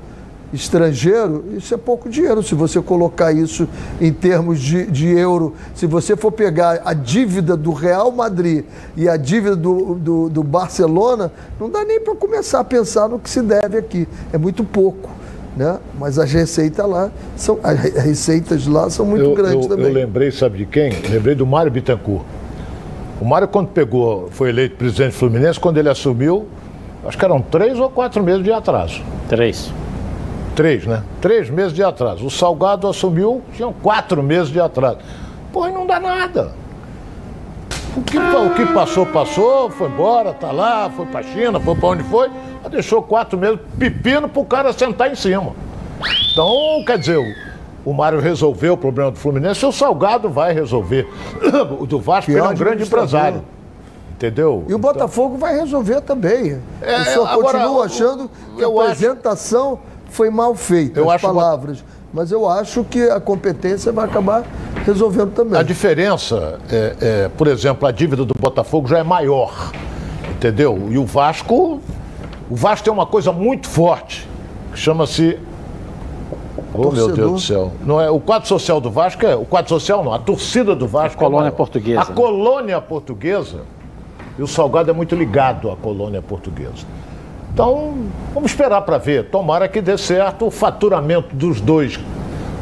estrangeiro, 0.53 1.45
isso 1.57 1.73
é 1.73 1.77
pouco 1.77 2.09
dinheiro. 2.09 2.43
Se 2.43 2.55
você 2.55 2.81
colocar 2.81 3.31
isso 3.31 3.67
em 3.99 4.11
termos 4.11 4.59
de, 4.59 4.85
de 4.85 5.07
euro, 5.07 5.53
se 5.73 5.85
você 5.85 6.15
for 6.15 6.31
pegar 6.31 6.81
a 6.83 6.93
dívida 6.93 7.55
do 7.55 7.71
Real 7.71 8.11
Madrid 8.11 8.65
e 8.95 9.07
a 9.07 9.17
dívida 9.17 9.55
do, 9.55 9.95
do, 9.95 10.29
do 10.29 10.43
Barcelona, 10.43 11.31
não 11.59 11.69
dá 11.69 11.83
nem 11.85 11.99
para 11.99 12.15
começar 12.15 12.59
a 12.59 12.63
pensar 12.63 13.07
no 13.07 13.19
que 13.19 13.29
se 13.29 13.41
deve 13.41 13.77
aqui. 13.77 14.07
É 14.31 14.37
muito 14.37 14.63
pouco. 14.63 15.09
Né? 15.55 15.77
Mas 15.99 16.17
as 16.17 16.31
receitas 16.31 16.87
lá 16.87 17.11
são 17.35 17.59
as 17.61 17.77
receitas 17.77 18.65
lá 18.67 18.89
são 18.89 19.05
muito 19.05 19.25
eu, 19.25 19.35
grandes 19.35 19.65
eu, 19.65 19.69
também. 19.69 19.87
Eu 19.87 19.93
lembrei, 19.93 20.31
sabe 20.31 20.59
de 20.59 20.65
quem? 20.65 20.93
Lembrei 21.09 21.35
do 21.35 21.45
Mário 21.45 21.69
Bittencourt. 21.69 22.23
O 23.19 23.25
Mário, 23.25 23.47
quando 23.47 23.67
pegou, 23.67 24.29
foi 24.31 24.49
eleito 24.49 24.77
presidente 24.77 25.13
fluminense, 25.13 25.59
quando 25.59 25.77
ele 25.77 25.89
assumiu, 25.89 26.47
acho 27.05 27.17
que 27.17 27.23
eram 27.23 27.39
três 27.39 27.77
ou 27.77 27.89
quatro 27.89 28.23
meses 28.23 28.43
de 28.43 28.51
atraso. 28.51 29.03
Três. 29.29 29.71
Três, 30.55 30.85
né? 30.85 31.03
Três 31.21 31.49
meses 31.49 31.73
de 31.73 31.83
atraso. 31.83 32.25
O 32.25 32.29
Salgado 32.31 32.87
assumiu, 32.87 33.41
tinham 33.53 33.71
quatro 33.73 34.21
meses 34.21 34.49
de 34.49 34.59
atraso. 34.59 34.97
Pô, 35.51 35.67
e 35.67 35.71
não 35.71 35.85
dá 35.85 35.99
nada. 35.99 36.51
O 37.95 38.01
que, 38.01 38.17
o 38.17 38.49
que 38.53 38.65
passou, 38.73 39.05
passou, 39.05 39.69
foi 39.69 39.89
embora, 39.89 40.33
tá 40.33 40.51
lá, 40.51 40.89
foi 40.89 41.05
pra 41.05 41.21
China, 41.23 41.59
foi 41.59 41.75
pra 41.75 41.89
onde 41.89 42.03
foi, 42.03 42.29
mas 42.63 42.71
deixou 42.71 43.01
quatro 43.01 43.37
meses 43.37 43.59
pepino 43.77 44.29
pro 44.29 44.45
cara 44.45 44.71
sentar 44.71 45.11
em 45.11 45.15
cima. 45.15 45.53
Então, 46.31 46.83
quer 46.85 46.97
dizer, 46.97 47.17
o, 47.17 47.89
o 47.89 47.93
Mário 47.93 48.19
resolveu 48.21 48.73
o 48.73 48.77
problema 48.77 49.11
do 49.11 49.17
Fluminense 49.17 49.65
e 49.65 49.67
o 49.67 49.71
Salgado 49.73 50.29
vai 50.29 50.53
resolver. 50.53 51.07
O 51.79 51.85
do 51.85 51.99
Vasco 51.99 52.31
é 52.31 52.41
um 52.41 52.53
grande 52.55 52.83
empresário. 52.83 53.43
Entendeu? 54.15 54.63
E 54.69 54.73
o 54.73 54.77
Botafogo 54.77 55.35
vai 55.37 55.55
resolver 55.57 55.99
também. 56.01 56.61
É, 56.81 57.01
eu 57.01 57.05
só 57.05 57.25
agora, 57.25 57.57
continuo 57.59 57.81
achando 57.81 58.29
que 58.55 58.61
a 58.61 58.65
eu 58.67 58.79
acho- 58.79 58.91
apresentação 58.91 59.79
foi 60.11 60.29
mal 60.29 60.53
feita, 60.53 60.99
Eu 60.99 61.09
as 61.09 61.15
acho- 61.15 61.25
palavras. 61.27 61.83
Mas 62.13 62.29
eu 62.29 62.47
acho 62.47 62.83
que 62.83 63.01
a 63.09 63.21
competência 63.21 63.89
vai 63.93 64.03
acabar 64.03 64.43
resolvendo 64.85 65.31
também. 65.31 65.57
A 65.57 65.63
diferença, 65.63 66.59
é, 66.69 66.95
é, 66.99 67.29
por 67.29 67.47
exemplo, 67.47 67.87
a 67.87 67.91
dívida 67.91 68.25
do 68.25 68.33
Botafogo 68.37 68.85
já 68.85 68.99
é 68.99 69.03
maior, 69.03 69.71
entendeu? 70.29 70.89
E 70.91 70.97
o 70.97 71.05
Vasco, 71.05 71.79
o 72.49 72.55
Vasco 72.55 72.83
tem 72.83 72.91
uma 72.91 73.05
coisa 73.05 73.31
muito 73.31 73.69
forte, 73.69 74.27
que 74.73 74.77
chama-se... 74.77 75.39
Oh, 76.73 76.91
meu. 76.91 77.13
Deus 77.13 77.31
do 77.31 77.39
céu. 77.39 77.71
Não 77.85 77.99
é, 77.99 78.09
o 78.09 78.19
quadro 78.19 78.47
social 78.47 78.81
do 78.81 78.91
Vasco 78.91 79.25
é... 79.25 79.33
O 79.35 79.45
quadro 79.45 79.69
social 79.69 80.03
não, 80.03 80.13
a 80.13 80.19
torcida 80.19 80.75
do 80.75 80.87
Vasco 80.87 81.23
A 81.23 81.27
colônia 81.27 81.47
é 81.47 81.51
portuguesa. 81.51 82.01
A 82.01 82.05
colônia 82.05 82.81
portuguesa, 82.81 83.61
e 84.37 84.43
o 84.43 84.47
Salgado 84.47 84.89
é 84.89 84.93
muito 84.93 85.15
ligado 85.15 85.71
à 85.71 85.77
colônia 85.77 86.21
portuguesa. 86.21 86.85
Então, 87.53 88.07
vamos 88.33 88.51
esperar 88.51 88.81
para 88.81 88.97
ver. 88.97 89.29
Tomara 89.29 89.67
que 89.67 89.81
dê 89.81 89.97
certo. 89.97 90.47
O 90.47 90.51
faturamento 90.51 91.35
dos 91.35 91.59
dois 91.59 91.99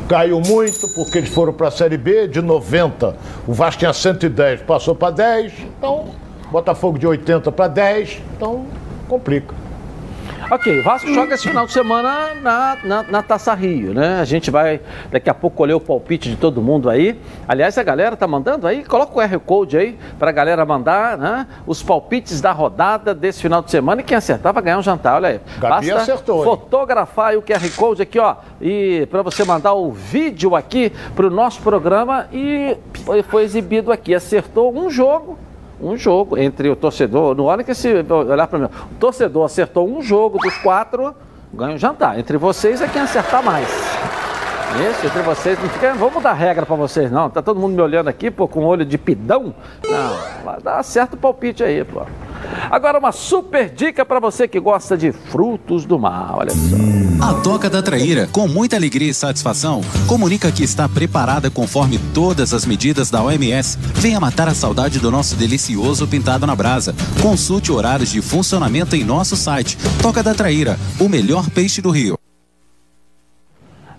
caiu 0.07 0.41
muito, 0.41 0.87
porque 0.89 1.19
eles 1.19 1.29
foram 1.29 1.53
para 1.53 1.67
a 1.67 1.71
Série 1.71 1.97
B 1.97 2.27
de 2.27 2.41
90. 2.41 3.15
O 3.47 3.53
Vasco 3.53 3.79
tinha 3.79 3.93
110, 3.93 4.63
passou 4.63 4.95
para 4.95 5.11
10. 5.11 5.53
Então, 5.77 6.07
Botafogo 6.51 6.97
de 6.97 7.05
80 7.05 7.51
para 7.51 7.67
10. 7.67 8.21
Então, 8.35 8.65
complica. 9.07 9.53
Ok, 10.51 10.79
o 10.79 10.83
Vasco 10.83 11.13
joga 11.13 11.35
esse 11.35 11.47
final 11.47 11.65
de 11.65 11.71
semana 11.71 12.33
na, 12.41 12.77
na, 12.83 13.03
na 13.03 13.23
Taça 13.23 13.53
Rio, 13.53 13.93
né? 13.93 14.19
A 14.19 14.25
gente 14.25 14.49
vai 14.49 14.79
daqui 15.11 15.29
a 15.29 15.33
pouco 15.33 15.57
colher 15.57 15.73
o 15.73 15.79
palpite 15.79 16.29
de 16.29 16.35
todo 16.35 16.61
mundo 16.61 16.89
aí. 16.89 17.19
Aliás, 17.47 17.77
a 17.77 17.83
galera 17.83 18.15
tá 18.15 18.27
mandando 18.27 18.65
aí, 18.65 18.83
coloca 18.83 19.11
o 19.11 19.15
QR 19.15 19.39
Code 19.39 19.77
aí 19.77 19.97
pra 20.17 20.31
galera 20.31 20.65
mandar, 20.65 21.17
né? 21.17 21.47
Os 21.67 21.83
palpites 21.83 22.41
da 22.41 22.51
rodada 22.51 23.13
desse 23.13 23.41
final 23.41 23.61
de 23.61 23.69
semana 23.69 24.01
e 24.01 24.03
quem 24.03 24.17
acertar 24.17 24.53
vai 24.53 24.63
ganhar 24.63 24.79
um 24.79 24.83
jantar, 24.83 25.15
olha 25.15 25.29
aí. 25.29 25.41
Gabi 25.59 25.87
Basta 25.87 26.01
acertou, 26.01 26.43
fotografar 26.43 27.37
o 27.37 27.41
QR 27.41 27.69
Code 27.75 28.01
aqui, 28.01 28.19
ó, 28.19 28.35
e 28.61 29.07
para 29.11 29.21
você 29.21 29.43
mandar 29.43 29.73
o 29.73 29.91
vídeo 29.91 30.55
aqui 30.55 30.91
pro 31.15 31.29
nosso 31.29 31.61
programa 31.61 32.27
e 32.31 32.77
foi, 33.05 33.21
foi 33.23 33.43
exibido 33.43 33.91
aqui. 33.91 34.15
Acertou 34.15 34.75
um 34.75 34.89
jogo 34.89 35.37
um 35.81 35.97
jogo 35.97 36.37
entre 36.37 36.69
o 36.69 36.75
torcedor. 36.75 37.35
Não 37.35 37.45
olha 37.45 37.63
que 37.63 37.73
se 37.73 37.89
olhar 37.93 38.47
para 38.47 38.59
mim. 38.59 38.65
O 38.65 38.95
torcedor 38.99 39.45
acertou 39.45 39.87
um 39.87 40.01
jogo 40.01 40.37
dos 40.37 40.55
quatro, 40.57 41.15
ganha 41.53 41.75
um 41.75 41.77
jantar. 41.77 42.19
Entre 42.19 42.37
vocês 42.37 42.81
é 42.81 42.87
quem 42.87 43.01
acertar 43.01 43.43
mais. 43.43 43.67
Isso, 44.91 45.07
entre 45.07 45.21
vocês. 45.21 45.59
Não 45.59 45.69
fica, 45.69 45.93
vamos 45.93 46.15
mudar 46.15 46.31
a 46.31 46.33
regra 46.33 46.65
para 46.65 46.75
vocês, 46.75 47.11
não. 47.11 47.29
Tá 47.29 47.41
todo 47.41 47.59
mundo 47.59 47.73
me 47.73 47.81
olhando 47.81 48.07
aqui, 48.07 48.29
pô, 48.29 48.47
com 48.47 48.63
olho 48.65 48.85
de 48.85 48.97
pidão. 48.97 49.53
Não, 49.87 50.59
dar 50.61 50.83
certo 50.83 51.13
o 51.13 51.17
palpite 51.17 51.63
aí, 51.63 51.83
pô. 51.83 52.01
Agora 52.69 52.99
uma 52.99 53.11
super 53.11 53.69
dica 53.69 54.05
para 54.05 54.19
você 54.19 54.47
que 54.47 54.59
gosta 54.59 54.97
de 54.97 55.11
frutos 55.11 55.85
do 55.85 55.97
mar. 55.97 56.35
Olha 56.37 56.51
só. 56.51 57.27
A 57.29 57.33
Toca 57.41 57.69
da 57.69 57.81
Traíra, 57.81 58.27
com 58.31 58.47
muita 58.47 58.75
alegria 58.75 59.09
e 59.09 59.13
satisfação, 59.13 59.81
comunica 60.07 60.51
que 60.51 60.63
está 60.63 60.87
preparada 60.87 61.49
conforme 61.49 61.99
todas 62.13 62.53
as 62.53 62.65
medidas 62.65 63.09
da 63.09 63.23
OMS. 63.23 63.77
Venha 63.95 64.19
matar 64.19 64.47
a 64.47 64.53
saudade 64.53 64.99
do 64.99 65.11
nosso 65.11 65.35
delicioso 65.35 66.07
pintado 66.07 66.45
na 66.45 66.55
brasa. 66.55 66.95
Consulte 67.21 67.71
horários 67.71 68.11
de 68.11 68.21
funcionamento 68.21 68.95
em 68.95 69.03
nosso 69.03 69.35
site. 69.35 69.77
Toca 70.01 70.21
da 70.21 70.33
Traíra, 70.33 70.77
o 70.99 71.09
melhor 71.09 71.49
peixe 71.49 71.81
do 71.81 71.89
Rio. 71.89 72.17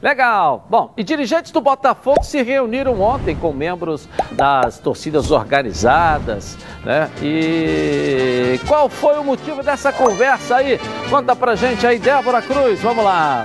Legal. 0.02 0.66
Bom, 0.70 0.92
e 0.96 1.04
dirigentes 1.04 1.52
do 1.52 1.60
Botafogo 1.60 2.24
se 2.24 2.42
reuniram 2.42 3.00
ontem 3.02 3.36
com 3.36 3.52
membros 3.52 4.08
das 4.32 4.78
torcidas 4.78 5.30
organizadas, 5.30 6.56
né? 6.84 7.10
E 7.22 8.58
qual 8.66 8.88
foi 8.88 9.18
o 9.18 9.24
motivo 9.24 9.62
dessa 9.62 9.92
conversa 9.92 10.56
aí? 10.56 10.80
Conta 11.10 11.36
pra 11.36 11.54
gente 11.54 11.86
aí, 11.86 11.98
Débora 11.98 12.40
Cruz. 12.40 12.80
Vamos 12.80 13.04
lá. 13.04 13.44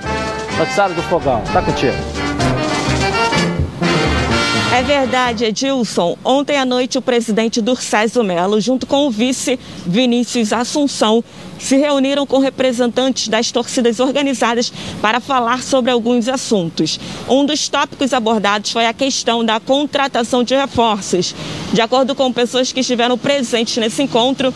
Noticiário 0.56 0.94
do 0.94 1.02
Fogão, 1.02 1.42
tá 1.52 1.60
contigo. 1.60 1.96
É 4.76 4.82
verdade, 4.82 5.44
Edilson. 5.44 6.18
Ontem 6.24 6.58
à 6.58 6.64
noite, 6.64 6.98
o 6.98 7.02
presidente 7.02 7.62
Durcésio 7.62 8.22
Melo, 8.22 8.60
junto 8.60 8.86
com 8.86 9.06
o 9.06 9.10
vice 9.10 9.58
Vinícius 9.86 10.52
Assunção, 10.52 11.22
se 11.58 11.76
reuniram 11.76 12.26
com 12.26 12.38
representantes 12.38 13.28
das 13.28 13.50
torcidas 13.50 14.00
organizadas 14.00 14.72
para 15.00 15.20
falar 15.20 15.62
sobre 15.62 15.90
alguns 15.90 16.28
assuntos. 16.28 16.98
Um 17.28 17.44
dos 17.44 17.68
tópicos 17.68 18.12
abordados 18.12 18.70
foi 18.72 18.86
a 18.86 18.92
questão 18.92 19.44
da 19.44 19.60
contratação 19.60 20.42
de 20.42 20.54
reforços. 20.54 21.34
De 21.72 21.80
acordo 21.80 22.14
com 22.14 22.32
pessoas 22.32 22.72
que 22.72 22.80
estiveram 22.80 23.18
presentes 23.18 23.76
nesse 23.76 24.02
encontro, 24.02 24.52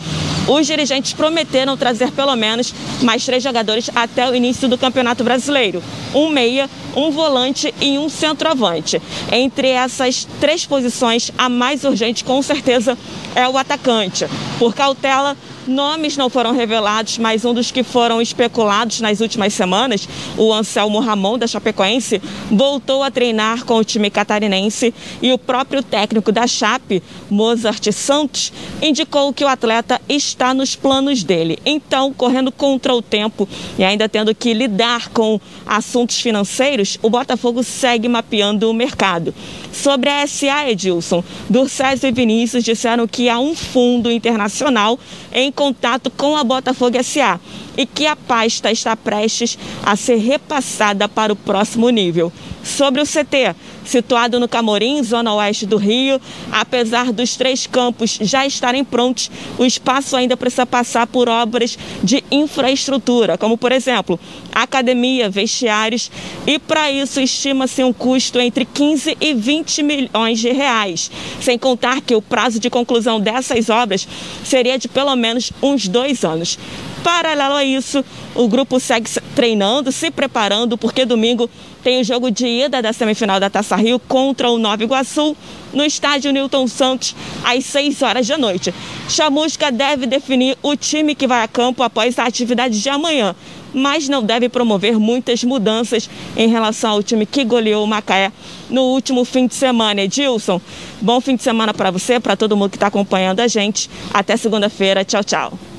os 0.47 0.65
dirigentes 0.65 1.13
prometeram 1.13 1.77
trazer 1.77 2.11
pelo 2.11 2.35
menos 2.35 2.73
mais 3.01 3.25
três 3.25 3.43
jogadores 3.43 3.89
até 3.93 4.29
o 4.29 4.35
início 4.35 4.67
do 4.67 4.77
Campeonato 4.77 5.23
Brasileiro: 5.23 5.83
um 6.13 6.29
meia, 6.29 6.69
um 6.95 7.11
volante 7.11 7.73
e 7.79 7.97
um 7.97 8.09
centroavante. 8.09 9.01
Entre 9.31 9.69
essas 9.69 10.27
três 10.39 10.65
posições, 10.65 11.31
a 11.37 11.49
mais 11.49 11.83
urgente, 11.83 12.23
com 12.23 12.41
certeza, 12.41 12.97
é 13.35 13.47
o 13.47 13.57
atacante. 13.57 14.25
Por 14.57 14.73
cautela, 14.73 15.37
Nomes 15.67 16.17
não 16.17 16.29
foram 16.29 16.53
revelados, 16.53 17.17
mas 17.17 17.45
um 17.45 17.53
dos 17.53 17.71
que 17.71 17.83
foram 17.83 18.21
especulados 18.21 18.99
nas 18.99 19.21
últimas 19.21 19.53
semanas, 19.53 20.07
o 20.35 20.51
Anselmo 20.51 20.99
Ramon, 20.99 21.37
da 21.37 21.45
Chapecoense, 21.45 22.21
voltou 22.49 23.03
a 23.03 23.11
treinar 23.11 23.63
com 23.63 23.75
o 23.75 23.83
time 23.83 24.09
catarinense 24.09 24.93
e 25.21 25.31
o 25.31 25.37
próprio 25.37 25.83
técnico 25.83 26.31
da 26.31 26.47
Chape, 26.47 27.03
Mozart 27.29 27.91
Santos, 27.91 28.51
indicou 28.81 29.31
que 29.31 29.43
o 29.43 29.47
atleta 29.47 30.00
está 30.15 30.53
nos 30.53 30.75
planos 30.75 31.23
dele. 31.23 31.59
Então, 31.65 32.13
correndo 32.13 32.51
contra 32.51 32.93
o 32.93 33.01
tempo 33.01 33.47
e 33.77 33.83
ainda 33.83 34.09
tendo 34.09 34.33
que 34.35 34.53
lidar 34.53 35.09
com 35.09 35.39
assuntos 35.65 36.19
financeiros, 36.19 36.97
o 37.01 37.09
Botafogo 37.09 37.63
segue 37.63 38.07
mapeando 38.07 38.69
o 38.69 38.73
mercado. 38.73 39.33
Sobre 39.71 40.09
a 40.09 40.25
SA, 40.27 40.69
Edilson, 40.69 41.23
Durcésio 41.49 42.09
e 42.09 42.11
Vinícius 42.11 42.63
disseram 42.63 43.07
que 43.07 43.29
há 43.29 43.39
um 43.39 43.55
fundo 43.55 44.11
internacional 44.11 44.99
em 45.33 45.51
contato 45.51 46.09
com 46.09 46.35
a 46.35 46.43
Botafogo 46.43 47.01
SA 47.03 47.39
e 47.77 47.85
que 47.85 48.05
a 48.05 48.15
pasta 48.15 48.71
está 48.71 48.95
prestes 48.95 49.57
a 49.83 49.95
ser 49.95 50.17
repassada 50.17 51.07
para 51.07 51.33
o 51.33 51.35
próximo 51.35 51.89
nível. 51.89 52.31
Sobre 52.63 53.01
o 53.01 53.05
CT, 53.05 53.55
situado 53.83 54.39
no 54.39 54.47
Camorim, 54.47 55.01
zona 55.03 55.33
oeste 55.33 55.65
do 55.65 55.77
Rio, 55.77 56.21
apesar 56.51 57.11
dos 57.11 57.35
três 57.35 57.65
campos 57.65 58.19
já 58.21 58.45
estarem 58.45 58.83
prontos, 58.83 59.31
o 59.57 59.65
espaço 59.65 60.15
ainda 60.15 60.37
precisa 60.37 60.65
passar 60.65 61.07
por 61.07 61.27
obras 61.27 61.77
de 62.03 62.23
infraestrutura, 62.31 63.37
como 63.37 63.57
por 63.57 63.71
exemplo, 63.71 64.19
academia, 64.53 65.29
vestiários, 65.29 66.11
e 66.45 66.59
para 66.59 66.91
isso 66.91 67.19
estima-se 67.19 67.83
um 67.83 67.91
custo 67.91 68.39
entre 68.39 68.65
15 68.65 69.17
e 69.19 69.33
20 69.33 69.83
milhões 69.83 70.39
de 70.39 70.51
reais, 70.51 71.09
sem 71.39 71.57
contar 71.57 72.01
que 72.01 72.15
o 72.15 72.21
prazo 72.21 72.59
de 72.59 72.69
conclusão 72.69 73.19
dessas 73.19 73.69
obras 73.69 74.07
seria 74.43 74.77
de 74.77 74.87
pelo 74.87 75.15
menos 75.15 75.51
uns 75.61 75.87
dois 75.87 76.23
anos. 76.23 76.59
Paralelo 77.03 77.55
a 77.55 77.63
isso, 77.63 78.05
o 78.35 78.47
grupo 78.47 78.79
segue 78.79 79.09
treinando, 79.35 79.91
se 79.91 80.11
preparando, 80.11 80.77
porque 80.77 81.03
domingo 81.03 81.49
tem 81.83 81.99
o 81.99 82.03
jogo 82.03 82.29
de 82.29 82.45
ida 82.45 82.81
da 82.81 82.93
semifinal 82.93 83.39
da 83.39 83.49
Taça 83.49 83.75
Rio 83.75 83.99
contra 83.99 84.49
o 84.51 84.59
Nova 84.59 84.83
Iguaçu, 84.83 85.35
no 85.73 85.83
estádio 85.83 86.31
Newton 86.31 86.67
Santos, 86.67 87.15
às 87.43 87.65
6 87.65 88.01
horas 88.03 88.27
da 88.27 88.37
noite. 88.37 88.73
Chamusca 89.09 89.71
deve 89.71 90.05
definir 90.05 90.57
o 90.61 90.75
time 90.75 91.15
que 91.15 91.25
vai 91.25 91.41
a 91.41 91.47
campo 91.47 91.81
após 91.81 92.19
a 92.19 92.25
atividade 92.25 92.79
de 92.79 92.89
amanhã, 92.89 93.35
mas 93.73 94.07
não 94.07 94.21
deve 94.21 94.47
promover 94.47 94.99
muitas 94.99 95.43
mudanças 95.43 96.07
em 96.37 96.49
relação 96.49 96.91
ao 96.91 97.01
time 97.01 97.25
que 97.25 97.43
goleou 97.43 97.83
o 97.83 97.87
Macaé 97.87 98.31
no 98.69 98.83
último 98.83 99.25
fim 99.25 99.47
de 99.47 99.55
semana. 99.55 100.01
Edilson, 100.01 100.61
bom 101.01 101.19
fim 101.19 101.35
de 101.35 101.41
semana 101.41 101.73
para 101.73 101.89
você, 101.89 102.19
para 102.19 102.35
todo 102.35 102.55
mundo 102.55 102.69
que 102.69 102.77
está 102.77 102.87
acompanhando 102.87 103.39
a 103.39 103.47
gente. 103.47 103.89
Até 104.13 104.37
segunda-feira. 104.37 105.03
Tchau, 105.03 105.23
tchau. 105.23 105.70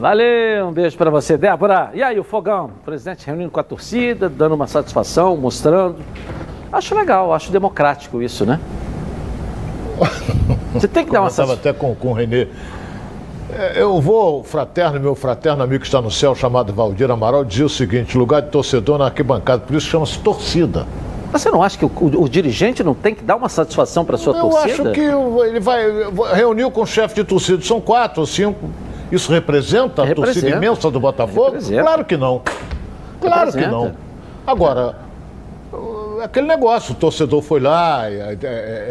Valeu, 0.00 0.66
um 0.66 0.72
beijo 0.72 0.96
para 0.96 1.10
você, 1.10 1.36
Débora. 1.36 1.90
E 1.92 2.02
aí, 2.02 2.18
o 2.18 2.24
Fogão? 2.24 2.70
O 2.80 2.84
presidente 2.86 3.26
reunindo 3.26 3.50
com 3.50 3.60
a 3.60 3.62
torcida, 3.62 4.30
dando 4.30 4.54
uma 4.54 4.66
satisfação, 4.66 5.36
mostrando. 5.36 5.96
Acho 6.72 6.94
legal, 6.94 7.34
acho 7.34 7.52
democrático 7.52 8.22
isso, 8.22 8.46
né? 8.46 8.58
Você 10.72 10.88
tem 10.88 11.04
que 11.04 11.12
dar 11.12 11.20
uma 11.20 11.28
satisfação. 11.28 11.70
até 11.70 11.78
com, 11.78 11.94
com 11.94 12.08
o 12.08 12.12
Renê. 12.14 12.48
É, 13.52 13.82
eu 13.82 14.00
vou, 14.00 14.42
fraterno, 14.42 14.98
meu 14.98 15.14
fraterno 15.14 15.62
amigo 15.62 15.80
que 15.80 15.86
está 15.86 16.00
no 16.00 16.10
céu, 16.10 16.34
chamado 16.34 16.72
Valdir 16.72 17.10
Amaral, 17.10 17.44
dizia 17.44 17.66
o 17.66 17.68
seguinte: 17.68 18.16
lugar 18.16 18.40
de 18.40 18.48
torcedor 18.48 18.96
na 18.96 19.04
arquibancada, 19.04 19.64
por 19.66 19.76
isso 19.76 19.86
chama-se 19.86 20.18
torcida. 20.20 20.86
Mas 21.30 21.42
você 21.42 21.50
não 21.50 21.62
acha 21.62 21.76
que 21.76 21.84
o, 21.84 21.88
o, 21.94 22.22
o, 22.22 22.28
dirigente 22.28 22.82
não 22.82 22.94
tem 22.94 23.14
que 23.14 23.22
dar 23.22 23.36
uma 23.36 23.50
satisfação 23.50 24.02
para 24.06 24.16
sua 24.16 24.34
eu 24.34 24.40
torcida? 24.40 24.82
Eu 24.82 24.90
acho 24.90 24.92
que 24.92 25.46
ele 25.46 25.60
vai. 25.60 25.84
Reuniu 26.34 26.70
com 26.70 26.80
o 26.80 26.86
chefe 26.86 27.16
de 27.16 27.24
torcida, 27.24 27.62
são 27.62 27.82
quatro 27.82 28.22
ou 28.22 28.26
cinco 28.26 28.70
isso 29.10 29.32
representa, 29.32 30.04
representa. 30.04 30.12
a 30.12 30.14
torcida 30.14 30.48
imensa 30.50 30.90
do 30.90 31.00
Botafogo? 31.00 31.46
Representa. 31.46 31.82
Claro 31.82 32.04
que 32.04 32.16
não. 32.16 32.42
Claro 33.20 33.46
representa. 33.46 33.66
que 33.66 33.72
não. 33.72 33.94
Agora, 34.46 34.94
aquele 36.24 36.46
negócio, 36.46 36.92
o 36.92 36.96
torcedor 36.96 37.42
foi 37.42 37.60
lá, 37.60 38.08
é, 38.08 38.36
é, 38.42 38.46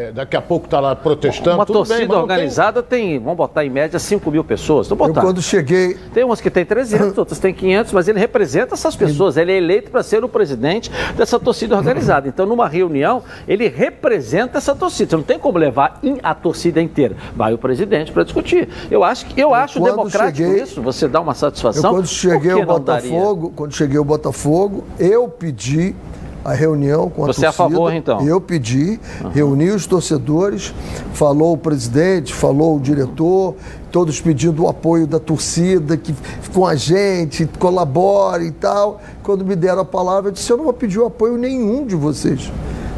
é, 0.08 0.12
daqui 0.14 0.36
a 0.36 0.42
pouco 0.42 0.66
está 0.66 0.80
lá 0.80 0.96
protestando. 0.96 1.58
Uma 1.58 1.66
torcida 1.66 2.08
bem, 2.08 2.18
organizada 2.18 2.82
tem... 2.84 3.10
tem... 3.12 3.20
vamos 3.20 3.38
botar 3.38 3.66
em 3.66 3.70
média 3.70 4.00
5 4.00 4.32
mil 4.32 4.44
pessoas. 4.44 4.88
Vamos 4.88 5.08
botar. 5.08 5.22
Eu 5.22 5.26
quando 5.26 5.42
cheguei. 5.42 5.98
Tem 6.14 6.24
umas 6.24 6.42
que 6.42 6.50
tem 6.50 6.66
300, 6.66 7.16
outras 7.18 7.40
tem 7.40 7.54
500, 7.54 7.94
mas 7.94 8.08
ele 8.08 8.20
representa 8.20 8.74
essas 8.74 8.96
pessoas. 8.96 9.38
Ele 9.38 9.52
é 9.52 9.58
eleito 9.58 9.92
para 9.92 10.04
ser 10.04 10.24
o 10.24 10.30
presidente 10.30 10.92
dessa 11.16 11.40
torcida 11.40 11.76
organizada. 11.76 12.28
Então, 12.28 12.46
numa 12.46 12.68
reunião, 12.68 13.24
ele 13.48 13.68
representa 13.68 14.58
essa 14.58 14.76
torcida. 14.76 15.10
Você 15.10 15.16
não 15.16 15.24
tem 15.24 15.40
como 15.40 15.58
levar 15.58 16.00
a 16.24 16.36
torcida 16.36 16.82
inteira. 16.82 17.16
Vai 17.36 17.54
o 17.54 17.58
presidente 17.58 18.12
para 18.12 18.24
discutir. 18.24 18.70
Eu 18.90 19.04
acho 19.04 19.26
que 19.26 19.40
eu, 19.40 19.50
eu 19.50 19.54
acho 19.54 19.80
democrático 19.80 20.48
cheguei... 20.48 20.64
isso. 20.64 20.82
Você 20.82 21.08
dá 21.08 21.22
uma 21.22 21.34
satisfação. 21.34 21.92
Eu, 21.92 21.96
quando 21.98 22.08
cheguei 22.08 22.52
ao 22.52 22.66
Botafogo, 22.66 23.54
quando 23.56 23.74
cheguei 23.74 23.98
ao 23.98 24.06
Botafogo, 24.06 24.84
eu 25.00 25.28
pedi 25.28 25.96
a 26.44 26.54
reunião 26.54 27.10
com 27.10 27.24
a 27.24 27.28
Você 27.28 27.42
torcida. 27.42 27.48
é 27.48 27.50
a 27.50 27.52
favor, 27.52 27.94
então? 27.94 28.28
Eu 28.28 28.40
pedi, 28.40 29.00
uhum. 29.24 29.30
reuni 29.30 29.70
os 29.70 29.86
torcedores, 29.86 30.74
falou 31.14 31.54
o 31.54 31.58
presidente, 31.58 32.34
falou 32.34 32.78
o 32.78 32.80
diretor, 32.80 33.56
todos 33.92 34.20
pedindo 34.22 34.64
o 34.64 34.68
apoio 34.68 35.06
da 35.06 35.20
torcida, 35.20 35.98
que 35.98 36.14
com 36.54 36.66
a 36.66 36.76
gente, 36.76 37.48
colabore 37.60 38.46
e 38.46 38.52
tal. 38.52 39.02
Quando 39.24 39.46
me 39.46 39.56
deram 39.56 39.82
a 39.82 39.86
palavra, 39.86 40.30
eu 40.30 40.34
disse, 40.34 40.52
eu 40.52 40.58
não 40.58 40.64
vou 40.66 40.74
pedir 40.74 41.00
o 41.00 41.06
apoio 41.06 41.38
nenhum 41.38 41.86
de 41.86 41.96
vocês. 41.96 42.52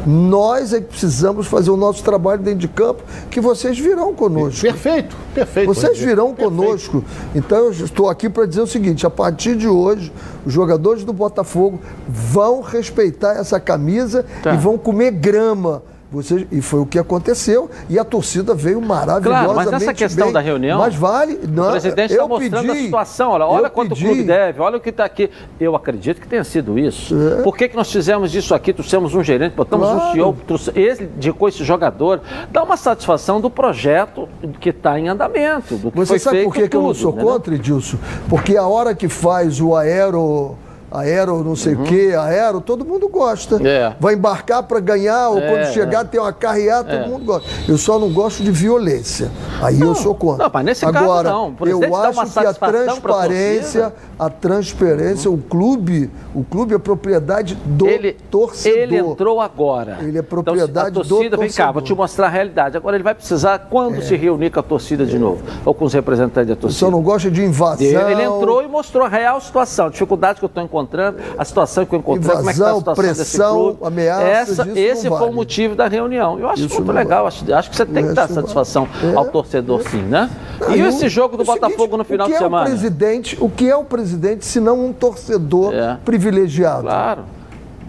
Nós 0.06 0.72
é 0.72 0.80
que 0.80 0.88
precisamos 0.88 1.46
fazer 1.46 1.70
o 1.70 1.76
nosso 1.76 2.02
trabalho 2.02 2.42
dentro 2.42 2.60
de 2.60 2.68
campo, 2.68 3.02
que 3.30 3.40
vocês 3.40 3.78
virão 3.78 4.14
conosco. 4.14 4.60
Perfeito, 4.60 5.16
perfeito. 5.34 5.66
Vocês 5.66 5.98
virão 5.98 6.34
perfeito. 6.34 6.56
conosco. 6.56 7.04
Então 7.34 7.58
eu 7.58 7.70
estou 7.70 8.08
aqui 8.08 8.28
para 8.28 8.46
dizer 8.46 8.62
o 8.62 8.66
seguinte: 8.66 9.06
a 9.06 9.10
partir 9.10 9.56
de 9.56 9.68
hoje, 9.68 10.12
os 10.44 10.52
jogadores 10.52 11.04
do 11.04 11.12
Botafogo 11.12 11.80
vão 12.08 12.60
respeitar 12.60 13.34
essa 13.34 13.60
camisa 13.60 14.24
tá. 14.42 14.54
e 14.54 14.56
vão 14.56 14.76
comer 14.76 15.12
grama 15.12 15.82
você, 16.12 16.46
e 16.52 16.60
foi 16.60 16.80
o 16.80 16.86
que 16.86 16.98
aconteceu. 16.98 17.70
E 17.88 17.98
a 17.98 18.04
torcida 18.04 18.54
veio 18.54 18.82
maravilhosamente 18.82 19.22
Claro, 19.22 19.54
mas 19.54 19.70
nessa 19.70 19.94
questão 19.94 20.26
bem. 20.26 20.34
da 20.34 20.40
reunião. 20.40 20.78
Mas 20.78 20.94
vale. 20.94 21.40
Não, 21.48 21.68
o 21.68 21.70
presidente 21.70 22.12
está 22.12 22.28
mostrando 22.28 22.66
pedi, 22.66 22.70
a 22.70 22.84
situação. 22.84 23.30
Olha, 23.30 23.46
olha 23.46 23.70
quanto 23.70 23.94
pedi. 23.94 24.04
o 24.04 24.08
clube 24.08 24.24
deve, 24.24 24.60
olha 24.60 24.76
o 24.76 24.80
que 24.80 24.90
está 24.90 25.06
aqui. 25.06 25.30
Eu 25.58 25.74
acredito 25.74 26.20
que 26.20 26.28
tenha 26.28 26.44
sido 26.44 26.78
isso. 26.78 27.16
É. 27.16 27.42
Por 27.42 27.56
que, 27.56 27.66
que 27.66 27.76
nós 27.76 27.90
fizemos 27.90 28.34
isso 28.34 28.54
aqui? 28.54 28.74
Trouxemos 28.74 29.14
um 29.14 29.24
gerente, 29.24 29.54
botamos 29.54 29.88
claro. 29.88 30.10
um 30.10 30.12
CEO, 30.12 30.36
ele 30.74 31.10
indicou 31.16 31.48
esse 31.48 31.64
jogador. 31.64 32.20
Dá 32.50 32.62
uma 32.62 32.76
satisfação 32.76 33.40
do 33.40 33.48
projeto 33.48 34.28
que 34.60 34.68
está 34.68 35.00
em 35.00 35.08
andamento. 35.08 35.76
Do 35.76 35.90
que 35.90 35.96
Você 35.96 36.08
foi 36.10 36.18
sabe 36.18 36.36
feito, 36.36 36.48
por 36.48 36.54
que, 36.54 36.60
tudo, 36.60 36.70
que 36.70 36.76
eu 36.76 36.82
não 36.82 36.94
sou 36.94 37.14
né? 37.14 37.22
contra, 37.22 37.54
Edilson? 37.54 37.96
Porque 38.28 38.54
a 38.56 38.66
hora 38.66 38.94
que 38.94 39.08
faz 39.08 39.60
o 39.62 39.74
aero 39.74 40.56
aero 40.92 41.42
não 41.42 41.56
sei 41.56 41.74
o 41.74 41.78
uhum. 41.78 41.84
quê, 41.84 42.12
aero, 42.18 42.60
todo 42.60 42.84
mundo 42.84 43.08
gosta. 43.08 43.56
É. 43.66 43.94
Vai 43.98 44.14
embarcar 44.14 44.62
para 44.62 44.78
ganhar, 44.80 45.30
ou 45.30 45.38
é, 45.38 45.48
quando 45.48 45.72
chegar 45.72 46.02
é. 46.02 46.04
tem 46.04 46.20
uma 46.20 46.32
carreata, 46.32 46.90
todo 46.90 47.04
é. 47.04 47.08
mundo 47.08 47.24
gosta. 47.24 47.48
Eu 47.66 47.78
só 47.78 47.98
não 47.98 48.12
gosto 48.12 48.42
de 48.42 48.50
violência. 48.50 49.30
Aí 49.60 49.76
não, 49.78 49.88
eu 49.88 49.94
sou 49.94 50.14
contra. 50.14 50.44
Não, 50.44 50.50
mas 50.52 50.64
nesse 50.64 50.84
Agora, 50.84 51.30
caso 51.30 51.54
não. 51.60 51.68
eu 51.68 51.96
acho 51.96 52.32
que 52.32 52.46
a 52.46 52.54
transparência, 52.54 53.92
a 54.18 54.30
transparência, 54.30 55.30
uhum. 55.30 55.36
o 55.36 55.42
clube, 55.42 56.10
o 56.34 56.44
clube 56.44 56.74
é 56.74 56.78
propriedade 56.78 57.54
do 57.54 57.86
ele, 57.86 58.12
torcedor. 58.30 58.78
Ele 58.78 58.96
entrou 58.98 59.40
agora. 59.40 59.98
Ele 60.02 60.18
é 60.18 60.22
propriedade 60.22 60.90
então, 60.90 61.02
a 61.02 61.04
torcida, 61.04 61.14
do 61.14 61.36
torcedor. 61.36 61.38
Vem 61.40 61.50
cá, 61.50 61.72
vou 61.72 61.82
te 61.82 61.94
mostrar 61.94 62.26
a 62.26 62.30
realidade. 62.30 62.76
Agora 62.76 62.96
ele 62.96 63.04
vai 63.04 63.14
precisar 63.14 63.66
quando 63.70 63.96
é. 63.96 64.00
se 64.02 64.16
reunir 64.16 64.50
com 64.50 64.60
a 64.60 64.62
torcida 64.62 65.06
de 65.06 65.18
novo, 65.18 65.42
ou 65.64 65.72
com 65.72 65.84
os 65.84 65.94
representantes 65.94 66.48
da 66.48 66.56
torcida. 66.56 66.84
Eu 66.84 66.90
só 66.90 66.90
não 66.90 67.02
gosto 67.02 67.30
de 67.30 67.42
invasão. 67.42 68.10
Ele 68.10 68.22
entrou 68.22 68.62
e 68.62 68.68
mostrou 68.68 69.06
a 69.06 69.08
real 69.08 69.40
situação, 69.40 69.86
a 69.86 69.90
dificuldade 69.90 70.38
que 70.38 70.44
eu 70.44 70.48
estou 70.48 70.62
encontrando 70.62 70.81
encontrando, 70.82 71.18
a 71.38 71.44
situação 71.44 71.86
que 71.86 71.94
eu 71.94 71.98
encontrei, 71.98 72.36
como 72.36 72.50
é 72.50 72.52
que 72.52 72.58
está 72.58 72.70
a 72.70 72.74
situação 72.74 73.04
pressão, 73.04 73.22
desse 73.24 73.38
clube. 73.38 73.86
ameaça, 73.86 74.22
Essa, 74.22 74.78
esse 74.78 75.08
foi 75.08 75.18
vale. 75.18 75.30
o 75.30 75.34
motivo 75.34 75.74
da 75.74 75.88
reunião. 75.88 76.38
Eu 76.38 76.48
acho 76.48 76.64
isso 76.64 76.74
muito 76.76 76.92
legal, 76.92 77.26
acho, 77.26 77.52
acho, 77.52 77.70
que 77.70 77.76
você 77.76 77.86
tem 77.86 78.08
que 78.08 78.12
dar 78.12 78.28
satisfação 78.28 78.88
é, 79.02 79.16
ao 79.16 79.26
torcedor 79.26 79.80
é. 79.80 79.88
sim, 79.88 80.02
né? 80.02 80.30
E 80.70 80.80
esse 80.80 81.08
jogo 81.08 81.36
do 81.36 81.44
Botafogo 81.44 81.76
seguinte, 81.76 81.98
no 81.98 82.04
final 82.04 82.28
de 82.28 82.36
semana? 82.36 82.64
É 82.64 82.68
o, 82.68 82.70
presidente, 82.70 83.38
o 83.40 83.48
que 83.48 83.68
é 83.68 83.76
o 83.76 83.84
presidente 83.84 84.44
se 84.44 84.60
não 84.60 84.84
um 84.84 84.92
torcedor 84.92 85.74
é. 85.74 85.98
privilegiado? 86.04 86.82
Claro. 86.82 87.22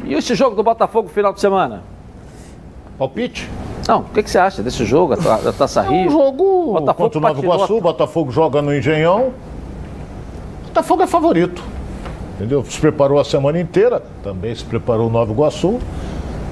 E 0.04 0.14
esse 0.14 0.36
jogo 0.36 0.56
do 0.56 0.64
Botafogo 0.64 1.08
no 1.08 1.14
final 1.14 1.34
de 1.34 1.40
semana? 1.40 1.84
Palpite? 2.98 3.50
Não, 3.88 4.00
o 4.00 4.04
que, 4.06 4.24
que, 4.24 4.30
você 4.30 4.38
acha 4.38 4.64
desse 4.64 4.86
jogo, 4.86 5.16
da 5.16 5.52
Taça 5.52 5.82
Rio? 5.82 6.04
É 6.04 6.08
um 6.08 6.10
jogo 6.10 6.74
Botafogo 6.74 6.96
contra 6.96 7.20
o 7.20 7.22
Nova 7.22 7.40
Iguaçu, 7.40 7.82
Botafogo 7.82 8.32
joga 8.32 8.62
no 8.62 8.74
Engenhão. 8.74 9.34
Botafogo 10.68 11.04
é 11.04 11.08
favorito 11.08 11.73
entendeu? 12.44 12.64
Se 12.66 12.78
preparou 12.78 13.20
a 13.20 13.24
semana 13.24 13.60
inteira, 13.60 14.04
também 14.22 14.54
se 14.54 14.66
preparou 14.66 15.08
o 15.08 15.10
Nova 15.10 15.32
Iguaçu, 15.32 15.80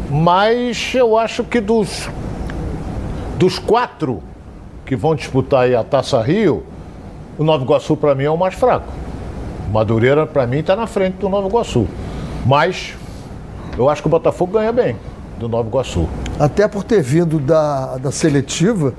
mas 0.09 0.93
eu 0.95 1.17
acho 1.17 1.43
que 1.43 1.59
dos, 1.59 2.09
dos 3.37 3.59
quatro 3.59 4.23
que 4.85 4.95
vão 4.95 5.13
disputar 5.13 5.71
a 5.73 5.83
Taça 5.83 6.21
Rio, 6.21 6.63
o 7.37 7.43
Nova 7.43 7.63
Iguaçu 7.63 7.97
para 7.97 8.15
mim 8.15 8.23
é 8.23 8.29
o 8.29 8.37
mais 8.37 8.53
fraco. 8.53 8.87
Madureira 9.71 10.25
para 10.25 10.47
mim 10.47 10.59
está 10.59 10.75
na 10.75 10.87
frente 10.87 11.15
do 11.15 11.27
Nova 11.27 11.47
Iguaçu, 11.47 11.87
mas 12.45 12.93
eu 13.77 13.89
acho 13.89 14.01
que 14.01 14.07
o 14.07 14.11
Botafogo 14.11 14.53
ganha 14.53 14.71
bem 14.71 14.95
do 15.37 15.49
Nova 15.49 15.67
Iguaçu. 15.67 16.07
Até 16.39 16.69
por 16.69 16.85
ter 16.85 17.01
vindo 17.01 17.37
da, 17.37 17.97
da 17.97 18.11
seletiva, 18.11 18.93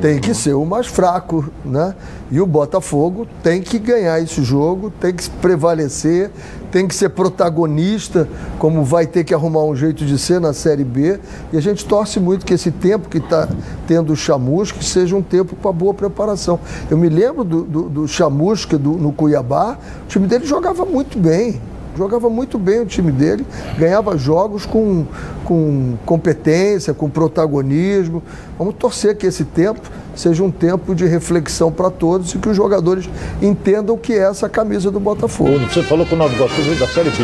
tem 0.00 0.18
que 0.18 0.34
ser 0.34 0.54
o 0.54 0.64
mais 0.64 0.86
fraco, 0.86 1.50
né? 1.64 1.94
E 2.30 2.40
o 2.40 2.46
Botafogo 2.46 3.26
tem 3.42 3.62
que 3.62 3.78
ganhar 3.78 4.20
esse 4.20 4.42
jogo, 4.42 4.90
tem 4.90 5.14
que 5.14 5.28
prevalecer, 5.30 6.30
tem 6.70 6.86
que 6.86 6.94
ser 6.94 7.10
protagonista, 7.10 8.28
como 8.58 8.84
vai 8.84 9.06
ter 9.06 9.24
que 9.24 9.32
arrumar 9.32 9.64
um 9.64 9.74
jeito 9.74 10.04
de 10.04 10.18
ser 10.18 10.40
na 10.40 10.52
Série 10.52 10.84
B. 10.84 11.20
E 11.52 11.56
a 11.56 11.60
gente 11.60 11.84
torce 11.84 12.18
muito 12.18 12.44
que 12.44 12.54
esse 12.54 12.70
tempo 12.70 13.08
que 13.08 13.18
está 13.18 13.48
tendo 13.86 14.12
o 14.12 14.16
Chamusca 14.16 14.82
seja 14.82 15.16
um 15.16 15.22
tempo 15.22 15.54
para 15.56 15.72
boa 15.72 15.94
preparação. 15.94 16.58
Eu 16.90 16.98
me 16.98 17.08
lembro 17.08 17.44
do, 17.44 17.62
do, 17.62 17.82
do 17.88 18.08
Chamusca 18.08 18.76
do, 18.76 18.92
no 18.92 19.12
Cuiabá, 19.12 19.78
o 20.04 20.06
time 20.08 20.26
dele 20.26 20.44
jogava 20.44 20.84
muito 20.84 21.18
bem. 21.18 21.60
Jogava 21.96 22.28
muito 22.28 22.58
bem 22.58 22.80
o 22.80 22.86
time 22.86 23.10
dele, 23.10 23.46
ganhava 23.78 24.16
jogos 24.16 24.66
com, 24.66 25.06
com 25.44 25.94
competência, 26.04 26.92
com 26.92 27.08
protagonismo. 27.08 28.22
Vamos 28.58 28.74
torcer 28.74 29.16
que 29.16 29.26
esse 29.26 29.44
tempo 29.44 29.80
seja 30.14 30.42
um 30.42 30.50
tempo 30.50 30.94
de 30.94 31.06
reflexão 31.06 31.70
para 31.70 31.90
todos 31.90 32.34
e 32.34 32.38
que 32.38 32.48
os 32.48 32.56
jogadores 32.56 33.08
entendam 33.40 33.94
o 33.94 33.98
que 33.98 34.12
é 34.12 34.28
essa 34.28 34.48
camisa 34.48 34.90
do 34.90 35.00
Botafogo. 35.00 35.58
Você 35.70 35.82
falou 35.82 36.06
que 36.06 36.14
o 36.14 36.16
Nova 36.16 36.34
Iguaçu 36.34 36.62
veio 36.62 36.78
da 36.78 36.86
Série 36.88 37.10
B. 37.10 37.22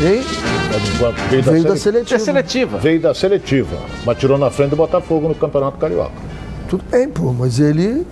Hein? 0.00 0.22
Veio 1.30 1.42
da, 1.42 1.50
Veio 1.50 1.64
da 1.64 1.76
seletiva. 1.76 2.14
É 2.14 2.18
seletiva. 2.18 2.78
Veio 2.78 3.00
da 3.00 3.14
seletiva, 3.14 3.76
mas 4.04 4.18
tirou 4.18 4.38
na 4.38 4.50
frente 4.50 4.70
do 4.70 4.76
Botafogo 4.76 5.28
no 5.28 5.34
Campeonato 5.34 5.78
Carioca. 5.78 6.12
Tudo 6.68 6.84
bem, 6.90 7.08
pô, 7.08 7.32
mas 7.32 7.58
ele, 7.58 8.06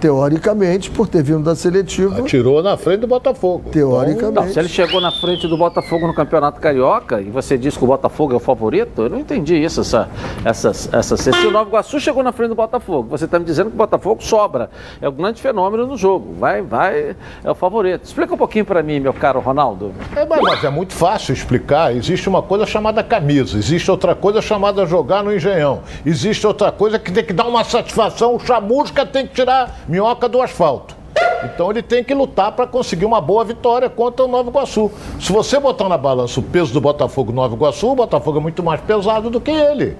teoricamente, 0.00 0.90
por 0.90 1.08
ter 1.08 1.22
vindo 1.22 1.42
da 1.42 1.54
seletiva. 1.54 2.22
Tirou 2.22 2.62
na 2.62 2.76
frente 2.76 3.00
do 3.00 3.06
Botafogo. 3.06 3.70
Teoricamente. 3.70 4.34
Não, 4.34 4.48
se 4.48 4.58
ele 4.58 4.68
chegou 4.68 5.00
na 5.00 5.10
frente 5.10 5.46
do 5.46 5.56
Botafogo 5.56 6.06
no 6.06 6.14
Campeonato 6.14 6.60
Carioca 6.60 7.20
e 7.20 7.30
você 7.30 7.58
diz 7.58 7.76
que 7.76 7.84
o 7.84 7.86
Botafogo 7.86 8.32
é 8.32 8.36
o 8.36 8.40
favorito, 8.40 9.02
eu 9.02 9.10
não 9.10 9.18
entendi 9.18 9.56
isso, 9.56 9.80
essa, 9.80 10.08
essa, 10.44 10.68
essa, 10.92 11.16
se 11.16 11.46
o 11.46 11.50
Nova 11.50 11.68
Iguaçu 11.68 12.00
chegou 12.00 12.22
na 12.22 12.32
frente 12.32 12.50
do 12.50 12.54
Botafogo, 12.54 13.08
você 13.10 13.24
está 13.24 13.38
me 13.38 13.44
dizendo 13.44 13.70
que 13.70 13.74
o 13.74 13.78
Botafogo 13.78 14.22
sobra. 14.22 14.70
É 15.00 15.08
o 15.08 15.12
grande 15.12 15.40
fenômeno 15.40 15.86
no 15.86 15.96
jogo. 15.96 16.34
Vai, 16.38 16.62
vai, 16.62 17.16
é 17.44 17.50
o 17.50 17.54
favorito. 17.54 18.04
Explica 18.04 18.34
um 18.34 18.38
pouquinho 18.38 18.64
para 18.64 18.82
mim, 18.82 19.00
meu 19.00 19.12
caro 19.12 19.40
Ronaldo. 19.40 19.92
É, 20.14 20.24
mas 20.24 20.64
é 20.64 20.70
muito 20.70 20.92
fácil 20.94 21.32
explicar. 21.32 21.94
Existe 21.94 22.28
uma 22.28 22.42
coisa 22.42 22.66
chamada 22.66 23.02
camisa, 23.02 23.58
existe 23.58 23.90
outra 23.90 24.14
coisa 24.14 24.40
chamada 24.40 24.86
jogar 24.86 25.22
no 25.22 25.34
engenhão, 25.34 25.80
existe 26.04 26.46
outra 26.46 26.70
coisa 26.70 26.98
que 26.98 27.10
tem 27.10 27.24
que 27.24 27.32
dar 27.32 27.46
uma 27.46 27.64
satisfação. 27.64 28.34
O 28.34 28.40
chamusca 28.40 29.04
tem 29.04 29.26
que 29.26 29.34
tirar 29.34 29.84
minhoca 29.88 30.28
do 30.28 30.40
asfalto. 30.42 30.96
Então 31.44 31.70
ele 31.70 31.82
tem 31.82 32.02
que 32.02 32.12
lutar 32.12 32.52
para 32.52 32.66
conseguir 32.66 33.04
uma 33.04 33.20
boa 33.20 33.44
vitória 33.44 33.88
contra 33.88 34.24
o 34.24 34.28
Nova 34.28 34.50
Iguaçu. 34.50 34.90
Se 35.20 35.32
você 35.32 35.58
botar 35.58 35.88
na 35.88 35.96
balança 35.96 36.40
o 36.40 36.42
peso 36.42 36.72
do 36.72 36.80
Botafogo 36.80 37.32
Nova 37.32 37.54
Iguaçu, 37.54 37.92
o 37.92 37.94
Botafogo 37.94 38.38
é 38.38 38.42
muito 38.42 38.62
mais 38.62 38.80
pesado 38.80 39.30
do 39.30 39.40
que 39.40 39.50
ele. 39.50 39.96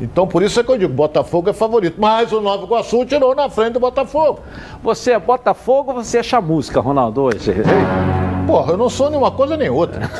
Então 0.00 0.26
por 0.26 0.42
isso 0.42 0.58
é 0.58 0.64
que 0.64 0.70
eu 0.70 0.78
digo, 0.78 0.92
Botafogo 0.92 1.50
é 1.50 1.52
favorito. 1.52 1.96
Mas 1.98 2.32
o 2.32 2.40
Nova 2.40 2.64
Iguaçu 2.64 3.04
tirou 3.04 3.34
na 3.34 3.48
frente 3.48 3.74
do 3.74 3.80
Botafogo. 3.80 4.40
Você 4.82 5.12
é 5.12 5.18
Botafogo 5.18 5.92
ou 5.92 6.02
você 6.02 6.18
é 6.18 6.22
chamusca, 6.22 6.80
Ronaldo, 6.80 7.22
hoje? 7.22 7.54
Porra, 8.46 8.72
eu 8.72 8.76
não 8.76 8.88
sou 8.90 9.08
nenhuma 9.08 9.30
coisa 9.30 9.56
nem 9.56 9.70
outra. 9.70 10.00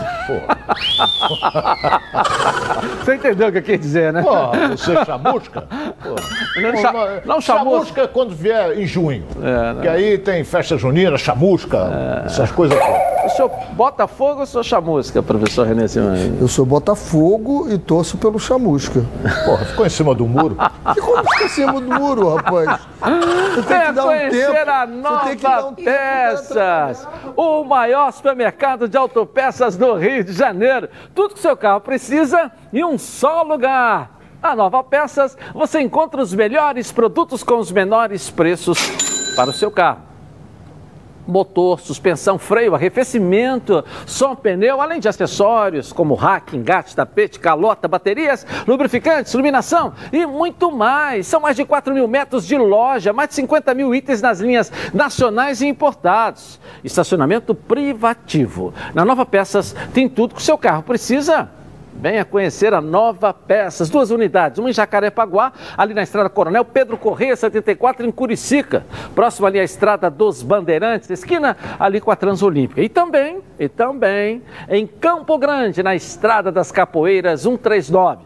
Você 3.04 3.14
entendeu 3.16 3.48
o 3.48 3.52
que 3.52 3.58
eu 3.58 3.62
quis 3.62 3.80
dizer, 3.80 4.12
né? 4.12 4.22
Pô, 4.22 4.30
você 4.76 4.92
é 4.96 5.04
chamusca? 5.04 5.64
Pô. 6.02 6.60
Não, 6.60 6.76
cha- 6.76 6.92
não, 6.92 7.34
não 7.34 7.40
chamusca. 7.40 7.42
chamusca 7.42 8.00
é 8.02 8.06
quando 8.06 8.34
vier 8.34 8.78
em 8.78 8.86
junho. 8.86 9.24
É, 9.42 9.82
Que 9.82 9.88
aí 9.88 10.18
tem 10.18 10.44
festa 10.44 10.78
junina, 10.78 11.16
chamusca, 11.18 12.22
essas 12.24 12.50
coisas. 12.52 12.78
O 13.24 13.28
senhor 13.30 13.50
Botafogo 13.72 14.36
ou 14.38 14.42
o 14.42 14.46
senhor 14.46 14.62
chamusca, 14.64 15.22
professor 15.22 15.66
René 15.66 15.86
Simões? 15.88 16.40
Eu 16.40 16.48
sou 16.48 16.64
Botafogo 16.64 17.66
e 17.70 17.78
torço 17.78 18.16
pelo 18.16 18.38
Chamusca. 18.38 19.04
Porra, 19.44 19.66
ficou 19.72 19.86
em 19.86 19.90
cima 19.90 20.14
do 20.14 20.26
muro? 20.26 20.56
Como 21.00 21.30
fica 21.30 21.44
em 21.44 21.48
cima 21.48 21.80
do 21.80 21.82
muro, 21.82 22.34
rapaz? 22.34 22.80
Você 23.54 23.62
tem 23.62 23.80
que 23.80 23.92
dar 23.92 24.04
um 24.04 24.06
conhecer 24.06 24.52
tempo. 24.52 24.70
a 24.70 24.86
Você 24.86 25.26
tem 25.26 25.36
que 25.36 25.42
dar 25.42 25.56
Nova 25.56 25.68
um 25.68 25.74
Peças, 25.74 27.08
o 27.36 27.64
maior 27.64 28.12
supermercado 28.12 28.88
de 28.88 28.96
autopeças 28.96 29.76
do 29.76 29.94
Rio 29.94 30.22
de 30.22 30.32
Janeiro. 30.32 30.88
Tudo 31.14 31.34
que 31.34 31.40
seu 31.40 31.56
carro 31.56 31.80
precisa 31.80 32.52
em 32.72 32.84
um 32.84 32.96
só 32.98 33.42
lugar. 33.42 34.20
A 34.42 34.56
Nova 34.56 34.82
Peças, 34.82 35.36
você 35.54 35.80
encontra 35.80 36.20
os 36.20 36.34
melhores 36.34 36.90
produtos 36.90 37.44
com 37.44 37.58
os 37.58 37.70
menores 37.70 38.28
preços 38.28 38.78
para 39.36 39.50
o 39.50 39.52
seu 39.52 39.70
carro. 39.70 40.11
Motor, 41.26 41.80
suspensão, 41.80 42.38
freio, 42.38 42.74
arrefecimento, 42.74 43.84
som, 44.06 44.34
pneu, 44.34 44.80
além 44.80 45.00
de 45.00 45.08
acessórios 45.08 45.92
como 45.92 46.14
rack, 46.14 46.56
engate, 46.56 46.96
tapete, 46.96 47.38
calota, 47.38 47.86
baterias, 47.86 48.46
lubrificantes, 48.66 49.32
iluminação 49.32 49.92
e 50.12 50.26
muito 50.26 50.70
mais. 50.70 51.26
São 51.26 51.40
mais 51.40 51.56
de 51.56 51.64
4 51.64 51.94
mil 51.94 52.08
metros 52.08 52.46
de 52.46 52.56
loja, 52.56 53.12
mais 53.12 53.28
de 53.28 53.36
50 53.36 53.74
mil 53.74 53.94
itens 53.94 54.20
nas 54.20 54.40
linhas 54.40 54.72
nacionais 54.92 55.60
e 55.60 55.66
importados. 55.66 56.60
Estacionamento 56.82 57.54
privativo. 57.54 58.74
Na 58.94 59.04
Nova 59.04 59.24
Peças 59.24 59.74
tem 59.94 60.08
tudo 60.08 60.34
que 60.34 60.40
o 60.40 60.44
seu 60.44 60.58
carro 60.58 60.82
precisa. 60.82 61.61
Venha 61.94 62.24
conhecer 62.24 62.74
a 62.74 62.80
Nova 62.80 63.32
Peças, 63.32 63.88
duas 63.88 64.10
unidades, 64.10 64.58
uma 64.58 64.70
em 64.70 64.72
Jacarepaguá, 64.72 65.52
ali 65.76 65.94
na 65.94 66.02
estrada 66.02 66.28
Coronel 66.28 66.64
Pedro 66.64 66.96
Corrêa, 66.96 67.36
74, 67.36 68.06
em 68.06 68.10
Curicica, 68.10 68.84
próximo 69.14 69.46
ali 69.46 69.60
à 69.60 69.64
estrada 69.64 70.10
dos 70.10 70.42
Bandeirantes, 70.42 71.10
esquina 71.10 71.56
ali 71.78 72.00
com 72.00 72.10
a 72.10 72.16
Transolímpica. 72.16 72.82
E 72.82 72.88
também, 72.88 73.40
e 73.58 73.68
também 73.68 74.42
em 74.68 74.86
Campo 74.86 75.38
Grande, 75.38 75.82
na 75.82 75.94
estrada 75.94 76.50
das 76.50 76.72
Capoeiras, 76.72 77.42
139. 77.42 78.24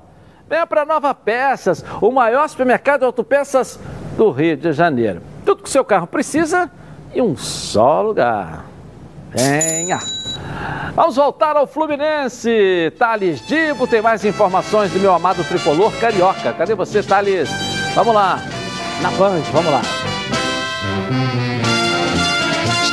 Venha 0.48 0.66
para 0.66 0.84
Nova 0.84 1.12
Peças, 1.12 1.84
o 2.00 2.10
maior 2.12 2.48
supermercado 2.48 3.00
de 3.00 3.06
autopeças 3.06 3.80
do 4.16 4.30
Rio 4.30 4.56
de 4.56 4.72
Janeiro. 4.72 5.20
Tudo 5.44 5.62
que 5.62 5.68
o 5.68 5.72
seu 5.72 5.84
carro 5.84 6.06
precisa 6.06 6.70
em 7.12 7.20
um 7.20 7.36
só 7.36 8.00
lugar. 8.00 8.75
Venha! 9.30 9.98
Vamos 10.94 11.16
voltar 11.16 11.56
ao 11.56 11.66
Fluminense. 11.66 12.92
Thales 12.98 13.46
Dibo 13.46 13.86
tem 13.86 14.00
mais 14.00 14.24
informações 14.24 14.90
do 14.90 14.98
meu 14.98 15.12
amado 15.12 15.44
tricolor 15.44 15.92
carioca. 16.00 16.52
Cadê 16.52 16.74
você, 16.74 17.02
Thales? 17.02 17.50
Vamos 17.94 18.14
lá. 18.14 18.38
Na 19.02 19.10
Band, 19.10 19.42
vamos 19.52 19.70
lá. 19.70 19.82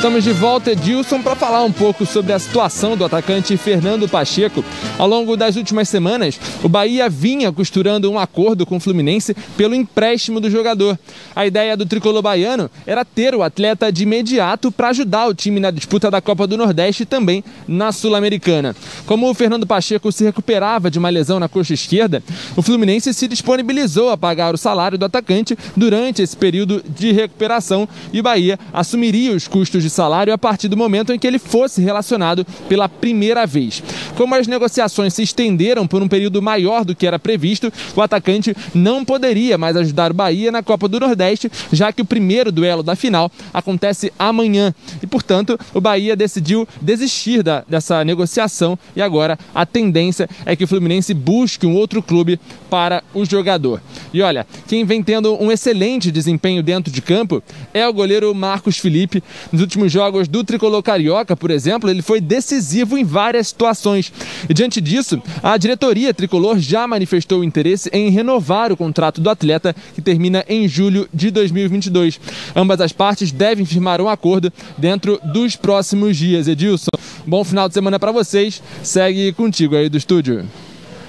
Estamos 0.04 0.22
de 0.22 0.32
volta, 0.32 0.70
Edilson, 0.70 1.22
para 1.22 1.34
falar 1.34 1.64
um 1.64 1.72
pouco 1.72 2.04
sobre 2.04 2.34
a 2.34 2.38
situação 2.38 2.94
do 2.94 3.06
atacante 3.06 3.56
Fernando 3.56 4.06
Pacheco. 4.06 4.62
Ao 4.98 5.08
longo 5.08 5.34
das 5.34 5.56
últimas 5.56 5.88
semanas, 5.88 6.38
o 6.62 6.68
Bahia 6.68 7.08
vinha 7.08 7.50
costurando 7.50 8.10
um 8.10 8.18
acordo 8.18 8.66
com 8.66 8.76
o 8.76 8.80
Fluminense 8.80 9.34
pelo 9.56 9.74
empréstimo 9.74 10.40
do 10.40 10.50
jogador. 10.50 10.98
A 11.34 11.46
ideia 11.46 11.74
do 11.74 11.86
tricolor 11.86 12.20
baiano 12.20 12.70
era 12.86 13.02
ter 13.02 13.34
o 13.34 13.42
atleta 13.42 13.90
de 13.90 14.02
imediato 14.02 14.70
para 14.70 14.90
ajudar 14.90 15.26
o 15.26 15.34
time 15.34 15.58
na 15.58 15.70
disputa 15.70 16.10
da 16.10 16.20
Copa 16.20 16.46
do 16.46 16.58
Nordeste 16.58 17.04
e 17.04 17.06
também 17.06 17.42
na 17.66 17.90
Sul-Americana. 17.90 18.76
Como 19.06 19.30
o 19.30 19.32
Fernando 19.32 19.66
Pacheco 19.66 20.12
se 20.12 20.22
recuperava 20.22 20.90
de 20.90 20.98
uma 20.98 21.08
lesão 21.08 21.40
na 21.40 21.48
coxa 21.48 21.72
esquerda, 21.72 22.22
o 22.54 22.60
Fluminense 22.60 23.14
se 23.14 23.26
disponibilizou 23.26 24.10
a 24.10 24.18
pagar 24.18 24.52
o 24.52 24.58
salário 24.58 24.98
do 24.98 25.06
atacante 25.06 25.56
durante 25.74 26.20
esse 26.20 26.36
período 26.36 26.84
de 26.86 27.10
recuperação 27.10 27.88
e 28.12 28.20
o 28.20 28.22
Bahia 28.22 28.58
assumiria 28.70 29.32
os 29.32 29.48
custos 29.48 29.82
de 29.82 29.93
salário 29.94 30.32
a 30.32 30.38
partir 30.38 30.68
do 30.68 30.76
momento 30.76 31.12
em 31.12 31.18
que 31.18 31.26
ele 31.26 31.38
fosse 31.38 31.80
relacionado 31.80 32.44
pela 32.68 32.88
primeira 32.88 33.46
vez. 33.46 33.82
Como 34.16 34.34
as 34.34 34.46
negociações 34.46 35.14
se 35.14 35.22
estenderam 35.22 35.86
por 35.86 36.02
um 36.02 36.08
período 36.08 36.42
maior 36.42 36.84
do 36.84 36.94
que 36.94 37.06
era 37.06 37.18
previsto, 37.18 37.72
o 37.96 38.02
atacante 38.02 38.54
não 38.74 39.04
poderia 39.04 39.56
mais 39.56 39.76
ajudar 39.76 40.10
o 40.10 40.14
Bahia 40.14 40.52
na 40.52 40.62
Copa 40.62 40.88
do 40.88 41.00
Nordeste, 41.00 41.50
já 41.72 41.92
que 41.92 42.02
o 42.02 42.04
primeiro 42.04 42.52
duelo 42.52 42.82
da 42.82 42.96
final 42.96 43.30
acontece 43.52 44.12
amanhã. 44.18 44.74
E, 45.02 45.06
portanto, 45.06 45.58
o 45.72 45.80
Bahia 45.80 46.16
decidiu 46.16 46.66
desistir 46.80 47.42
da, 47.42 47.64
dessa 47.68 48.04
negociação 48.04 48.78
e 48.94 49.02
agora 49.02 49.38
a 49.54 49.64
tendência 49.64 50.28
é 50.44 50.56
que 50.56 50.64
o 50.64 50.68
Fluminense 50.68 51.14
busque 51.14 51.66
um 51.66 51.74
outro 51.74 52.02
clube 52.02 52.38
para 52.68 53.02
o 53.14 53.24
jogador. 53.24 53.80
E 54.12 54.22
olha, 54.22 54.46
quem 54.66 54.84
vem 54.84 55.02
tendo 55.02 55.40
um 55.42 55.50
excelente 55.50 56.10
desempenho 56.10 56.62
dentro 56.62 56.92
de 56.92 57.00
campo 57.00 57.42
é 57.72 57.86
o 57.86 57.92
goleiro 57.92 58.34
Marcos 58.34 58.78
Felipe. 58.78 59.22
Nos 59.52 59.60
últimos 59.60 59.83
jogos 59.90 60.28
do 60.28 60.44
Tricolor 60.44 60.82
Carioca, 60.82 61.36
por 61.36 61.50
exemplo, 61.50 61.88
ele 61.88 62.02
foi 62.02 62.20
decisivo 62.20 62.96
em 62.98 63.04
várias 63.04 63.48
situações. 63.48 64.12
E 64.48 64.54
diante 64.54 64.80
disso, 64.80 65.22
a 65.42 65.56
diretoria 65.56 66.14
Tricolor 66.14 66.58
já 66.58 66.86
manifestou 66.86 67.44
interesse 67.44 67.90
em 67.92 68.10
renovar 68.10 68.72
o 68.72 68.76
contrato 68.76 69.20
do 69.20 69.30
atleta, 69.30 69.74
que 69.94 70.02
termina 70.02 70.44
em 70.48 70.68
julho 70.68 71.08
de 71.12 71.30
2022. 71.30 72.20
Ambas 72.54 72.80
as 72.80 72.92
partes 72.92 73.32
devem 73.32 73.64
firmar 73.64 74.00
um 74.00 74.08
acordo 74.08 74.52
dentro 74.76 75.20
dos 75.22 75.56
próximos 75.56 76.16
dias. 76.16 76.48
Edilson, 76.48 76.90
bom 77.26 77.44
final 77.44 77.68
de 77.68 77.74
semana 77.74 77.98
para 77.98 78.12
vocês. 78.12 78.62
Segue 78.82 79.32
contigo 79.32 79.76
aí 79.76 79.88
do 79.88 79.96
estúdio. 79.96 80.44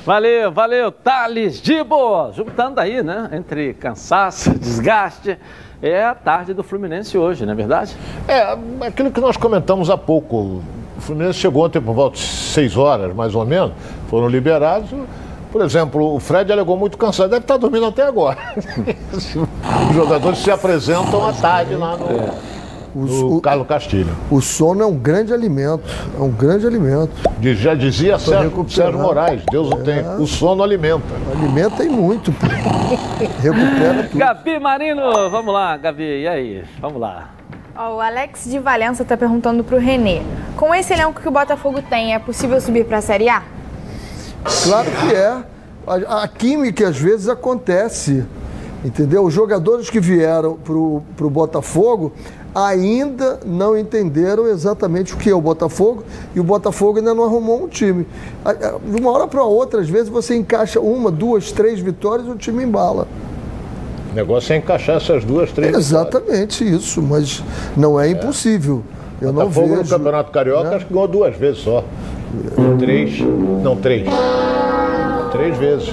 Valeu, 0.05 0.51
valeu, 0.51 0.91
Thales 0.91 1.59
Dibo! 1.59 2.31
Juntando 2.31 2.79
aí, 2.79 3.01
né? 3.01 3.27
Entre 3.33 3.73
cansaço, 3.73 4.51
desgaste. 4.59 5.35
É 5.87 6.03
a 6.03 6.15
tarde 6.15 6.51
do 6.51 6.63
Fluminense 6.63 7.15
hoje, 7.15 7.45
não 7.45 7.53
é 7.53 7.55
verdade? 7.55 7.95
É, 8.27 8.57
aquilo 8.87 9.11
que 9.11 9.21
nós 9.21 9.37
comentamos 9.37 9.87
há 9.87 9.95
pouco. 9.95 10.63
O 10.97 11.01
Fluminense 11.01 11.37
chegou 11.37 11.63
ontem 11.63 11.79
por 11.79 11.93
volta 11.93 12.17
de 12.17 12.23
6 12.23 12.75
horas, 12.75 13.13
mais 13.13 13.35
ou 13.35 13.45
menos, 13.45 13.71
foram 14.07 14.27
liberados. 14.27 14.89
Por 15.51 15.61
exemplo, 15.61 16.15
o 16.15 16.19
Fred 16.19 16.51
alegou 16.51 16.75
muito 16.75 16.97
cansado, 16.97 17.29
deve 17.29 17.43
estar 17.43 17.57
dormindo 17.57 17.85
até 17.85 18.01
agora. 18.01 18.35
Os 19.13 19.95
jogadores 19.95 20.39
se 20.39 20.49
apresentam 20.49 21.23
à 21.23 21.31
tarde 21.33 21.75
lá 21.75 21.95
no, 21.95 22.07
É. 22.09 22.31
no 22.95 23.41
Carlos 23.41 23.67
Castilho. 23.67 24.15
O 24.31 24.41
sono 24.41 24.81
é 24.81 24.85
um 24.85 24.97
grande 24.97 25.33
alimento. 25.33 25.83
É 26.17 26.21
um 26.21 26.31
grande 26.31 26.65
alimento. 26.65 27.11
Já 27.41 27.75
dizia 27.75 28.17
Sérgio. 28.17 28.65
Sérgio 28.69 28.99
Moraes, 28.99 29.43
Deus 29.51 29.67
o 29.69 29.75
tem. 29.77 29.99
O 30.17 30.25
sono 30.25 30.63
alimenta. 30.63 31.03
Alimenta 31.35 31.83
e 31.83 31.89
muito. 31.89 32.31
pô. 32.31 32.47
Recupera 33.41 34.03
tudo. 34.03 34.17
Gabi 34.17 34.59
Marino, 34.59 35.29
vamos 35.29 35.53
lá, 35.53 35.75
Gabi, 35.75 36.21
e 36.21 36.27
aí? 36.27 36.63
Vamos 36.79 37.01
lá. 37.01 37.31
Ó, 37.75 37.97
o 37.97 37.99
Alex 37.99 38.45
de 38.45 38.57
Valença 38.57 39.03
está 39.03 39.17
perguntando 39.17 39.63
para 39.63 39.75
o 39.75 39.79
Renê. 39.79 40.21
Com 40.55 40.73
esse 40.73 40.93
elenco 40.93 41.19
que 41.19 41.27
o 41.27 41.31
Botafogo 41.31 41.81
tem, 41.81 42.13
é 42.13 42.19
possível 42.19 42.61
subir 42.61 42.85
para 42.85 42.99
a 42.99 43.01
Série 43.01 43.27
A? 43.27 43.43
Claro 44.63 44.89
que 44.91 45.13
é. 45.13 45.43
A, 45.85 46.23
a 46.23 46.27
química 46.27 46.87
às 46.87 46.97
vezes 46.97 47.27
acontece. 47.27 48.25
Entendeu? 48.83 49.25
Os 49.25 49.33
jogadores 49.33 49.89
que 49.89 49.99
vieram 49.99 50.53
para 50.55 50.73
o 50.73 51.29
Botafogo 51.29 52.13
ainda 52.55 53.41
não 53.45 53.77
entenderam 53.77 54.47
exatamente 54.47 55.13
o 55.13 55.17
que 55.17 55.29
é 55.29 55.35
o 55.35 55.41
Botafogo 55.41 56.05
e 56.33 56.39
o 56.39 56.43
Botafogo 56.43 56.99
ainda 56.99 57.13
não 57.13 57.25
arrumou 57.25 57.61
um 57.61 57.67
time. 57.67 58.07
De 58.85 59.01
uma 59.01 59.11
hora 59.11 59.27
para 59.27 59.43
outra, 59.43 59.81
às 59.81 59.89
vezes 59.89 60.07
você 60.07 60.37
encaixa 60.37 60.79
uma, 60.79 61.11
duas, 61.11 61.51
três 61.51 61.81
vitórias 61.81 62.25
e 62.25 62.31
o 62.31 62.35
time 62.35 62.63
embala. 62.63 63.07
O 64.09 64.15
negócio 64.15 64.53
é 64.53 64.55
encaixar 64.55 64.95
essas 64.95 65.25
duas, 65.25 65.51
três. 65.51 65.75
Exatamente 65.75 66.63
isso, 66.63 67.01
mas 67.01 67.43
não 67.75 67.99
é 67.99 68.09
impossível. 68.09 68.81
Eu 69.21 69.33
não 69.33 69.43
Botafogo 69.43 69.67
vejo. 69.67 69.83
no 69.83 69.89
Campeonato 69.89 70.31
Carioca 70.31 70.75
acho 70.77 70.85
que 70.85 70.93
ganhou 70.93 71.07
duas 71.09 71.35
vezes 71.35 71.61
só. 71.61 71.83
Três. 72.79 73.19
Não, 73.61 73.75
três. 73.75 74.07
Três 75.33 75.57
vezes. 75.57 75.89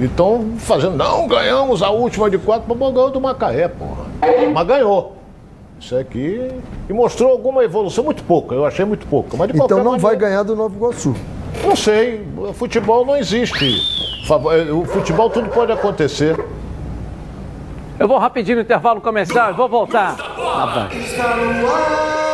E 0.00 0.04
estão 0.04 0.52
fazendo. 0.58 0.96
Não, 0.96 1.26
ganhamos 1.26 1.82
a 1.82 1.90
última 1.90 2.30
de 2.30 2.38
quatro, 2.38 2.72
mas 2.76 2.94
ganhou 2.94 3.10
do 3.10 3.20
Macaé, 3.20 3.66
porra. 3.66 4.04
Mas 4.52 4.66
ganhou. 4.66 5.23
Isso 5.84 5.96
aqui. 5.96 6.50
E 6.88 6.92
mostrou 6.94 7.30
alguma 7.30 7.62
evolução, 7.62 8.04
muito 8.04 8.24
pouca, 8.24 8.54
eu 8.54 8.64
achei 8.64 8.86
muito 8.86 9.06
pouca. 9.06 9.36
Mas 9.36 9.48
de 9.52 9.56
Então 9.58 9.78
não 9.84 9.98
vai 9.98 10.14
maneira- 10.14 10.16
ganhar 10.16 10.42
do 10.42 10.56
Nova 10.56 10.74
Iguaçu. 10.74 11.14
Não 11.62 11.76
sei, 11.76 12.26
futebol 12.54 13.04
não 13.04 13.14
existe. 13.16 13.76
Eh, 14.26 14.72
O 14.72 14.84
futebol 14.86 15.28
tudo 15.28 15.50
pode 15.50 15.70
acontecer. 15.72 16.42
Eu 17.98 18.08
vou 18.08 18.18
rapidinho 18.18 18.56
no 18.56 18.62
intervalo 18.62 19.00
comercial 19.00 19.50
e 19.50 19.52
vou 19.52 19.68
voltar 19.68 20.16
na 20.56 20.66
Band. 20.66 20.88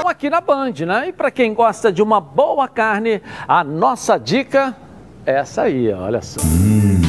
Aqui 0.07 0.31
na 0.31 0.41
Band, 0.41 0.73
né? 0.87 1.09
E 1.09 1.13
para 1.13 1.31
quem 1.31 1.53
gosta 1.53 1.93
de 1.93 2.01
uma 2.03 2.21
boa 2.21 2.67
carne, 2.69 3.21
a 3.49 3.63
nossa 3.65 4.17
dica 4.19 4.75
é 5.27 5.35
essa 5.41 5.63
aí, 5.63 5.93
olha 5.93 6.23
só. 6.23 6.41
Com 6.41 6.47
um 6.47 7.00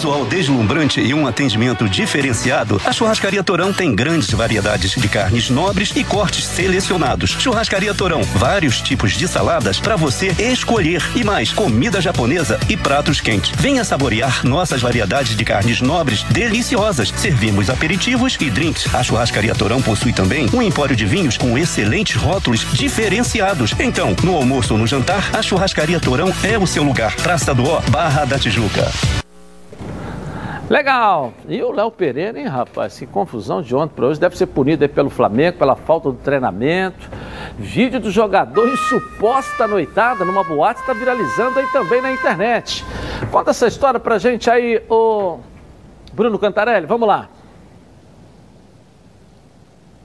visual 0.00 0.24
deslumbrante 0.24 0.98
e 0.98 1.12
um 1.12 1.26
atendimento 1.26 1.86
diferenciado, 1.86 2.80
a 2.86 2.90
Churrascaria 2.90 3.44
Torão 3.44 3.70
tem 3.70 3.94
grandes 3.94 4.30
variedades 4.30 4.92
de 4.92 5.06
carnes 5.10 5.50
nobres 5.50 5.94
e 5.94 6.02
cortes 6.02 6.46
selecionados. 6.46 7.32
Churrascaria 7.32 7.92
Torão, 7.92 8.22
vários 8.22 8.80
tipos 8.80 9.12
de 9.12 9.28
saladas 9.28 9.78
para 9.78 9.96
você 9.96 10.28
escolher 10.38 11.02
e 11.14 11.22
mais 11.22 11.52
comida 11.52 12.00
japonesa 12.00 12.58
e 12.66 12.78
pratos 12.78 13.20
quentes. 13.20 13.52
Venha 13.60 13.84
saborear 13.84 14.42
nossas 14.42 14.80
variedades 14.80 15.36
de 15.36 15.44
carnes 15.44 15.82
nobres 15.82 16.22
deliciosas. 16.30 17.12
Servimos 17.14 17.68
aperitivos 17.68 18.38
e 18.40 18.48
drinks. 18.48 18.94
A 18.94 19.02
Churrascaria 19.02 19.54
Torão 19.54 19.82
possui 19.82 20.14
também 20.14 20.48
um 20.54 20.62
empório 20.62 20.96
de 20.96 21.04
vinhos 21.04 21.36
com 21.36 21.58
excelentes 21.58 22.16
rótulos 22.16 22.66
diferenciados. 22.72 23.74
Então, 23.78 24.16
no 24.24 24.34
almoço 24.34 24.72
ou 24.72 24.78
no 24.78 24.86
jantar, 24.86 25.28
a 25.34 25.42
Churrascaria 25.42 26.00
Torão 26.00 26.32
é 26.42 26.56
o 26.56 26.66
seu 26.66 26.82
lugar. 26.82 27.14
Praça 27.16 27.54
do 27.54 27.68
Ó, 27.68 27.82
Barra 27.90 28.24
da 28.24 28.38
Tijuca. 28.38 28.90
Legal. 30.70 31.32
E 31.48 31.60
o 31.64 31.72
Léo 31.72 31.90
Pereira, 31.90 32.38
hein, 32.38 32.46
rapaz? 32.46 32.96
Que 32.96 33.04
confusão 33.04 33.60
de 33.60 33.74
ontem 33.74 33.92
para 33.94 34.06
hoje. 34.06 34.20
Deve 34.20 34.38
ser 34.38 34.46
punido 34.46 34.84
aí 34.84 34.88
pelo 34.88 35.10
Flamengo, 35.10 35.58
pela 35.58 35.74
falta 35.74 36.10
do 36.10 36.16
treinamento. 36.16 37.10
Vídeo 37.58 37.98
do 37.98 38.08
jogador 38.08 38.68
em 38.68 38.76
suposta 38.76 39.66
noitada 39.66 40.24
numa 40.24 40.44
boate 40.44 40.80
está 40.80 40.92
viralizando 40.92 41.58
aí 41.58 41.66
também 41.72 42.00
na 42.00 42.12
internet. 42.12 42.84
Conta 43.32 43.50
essa 43.50 43.66
história 43.66 43.98
pra 43.98 44.16
gente 44.18 44.48
aí, 44.48 44.80
ô 44.88 45.38
Bruno 46.12 46.38
Cantarelli. 46.38 46.86
Vamos 46.86 47.08
lá. 47.08 47.28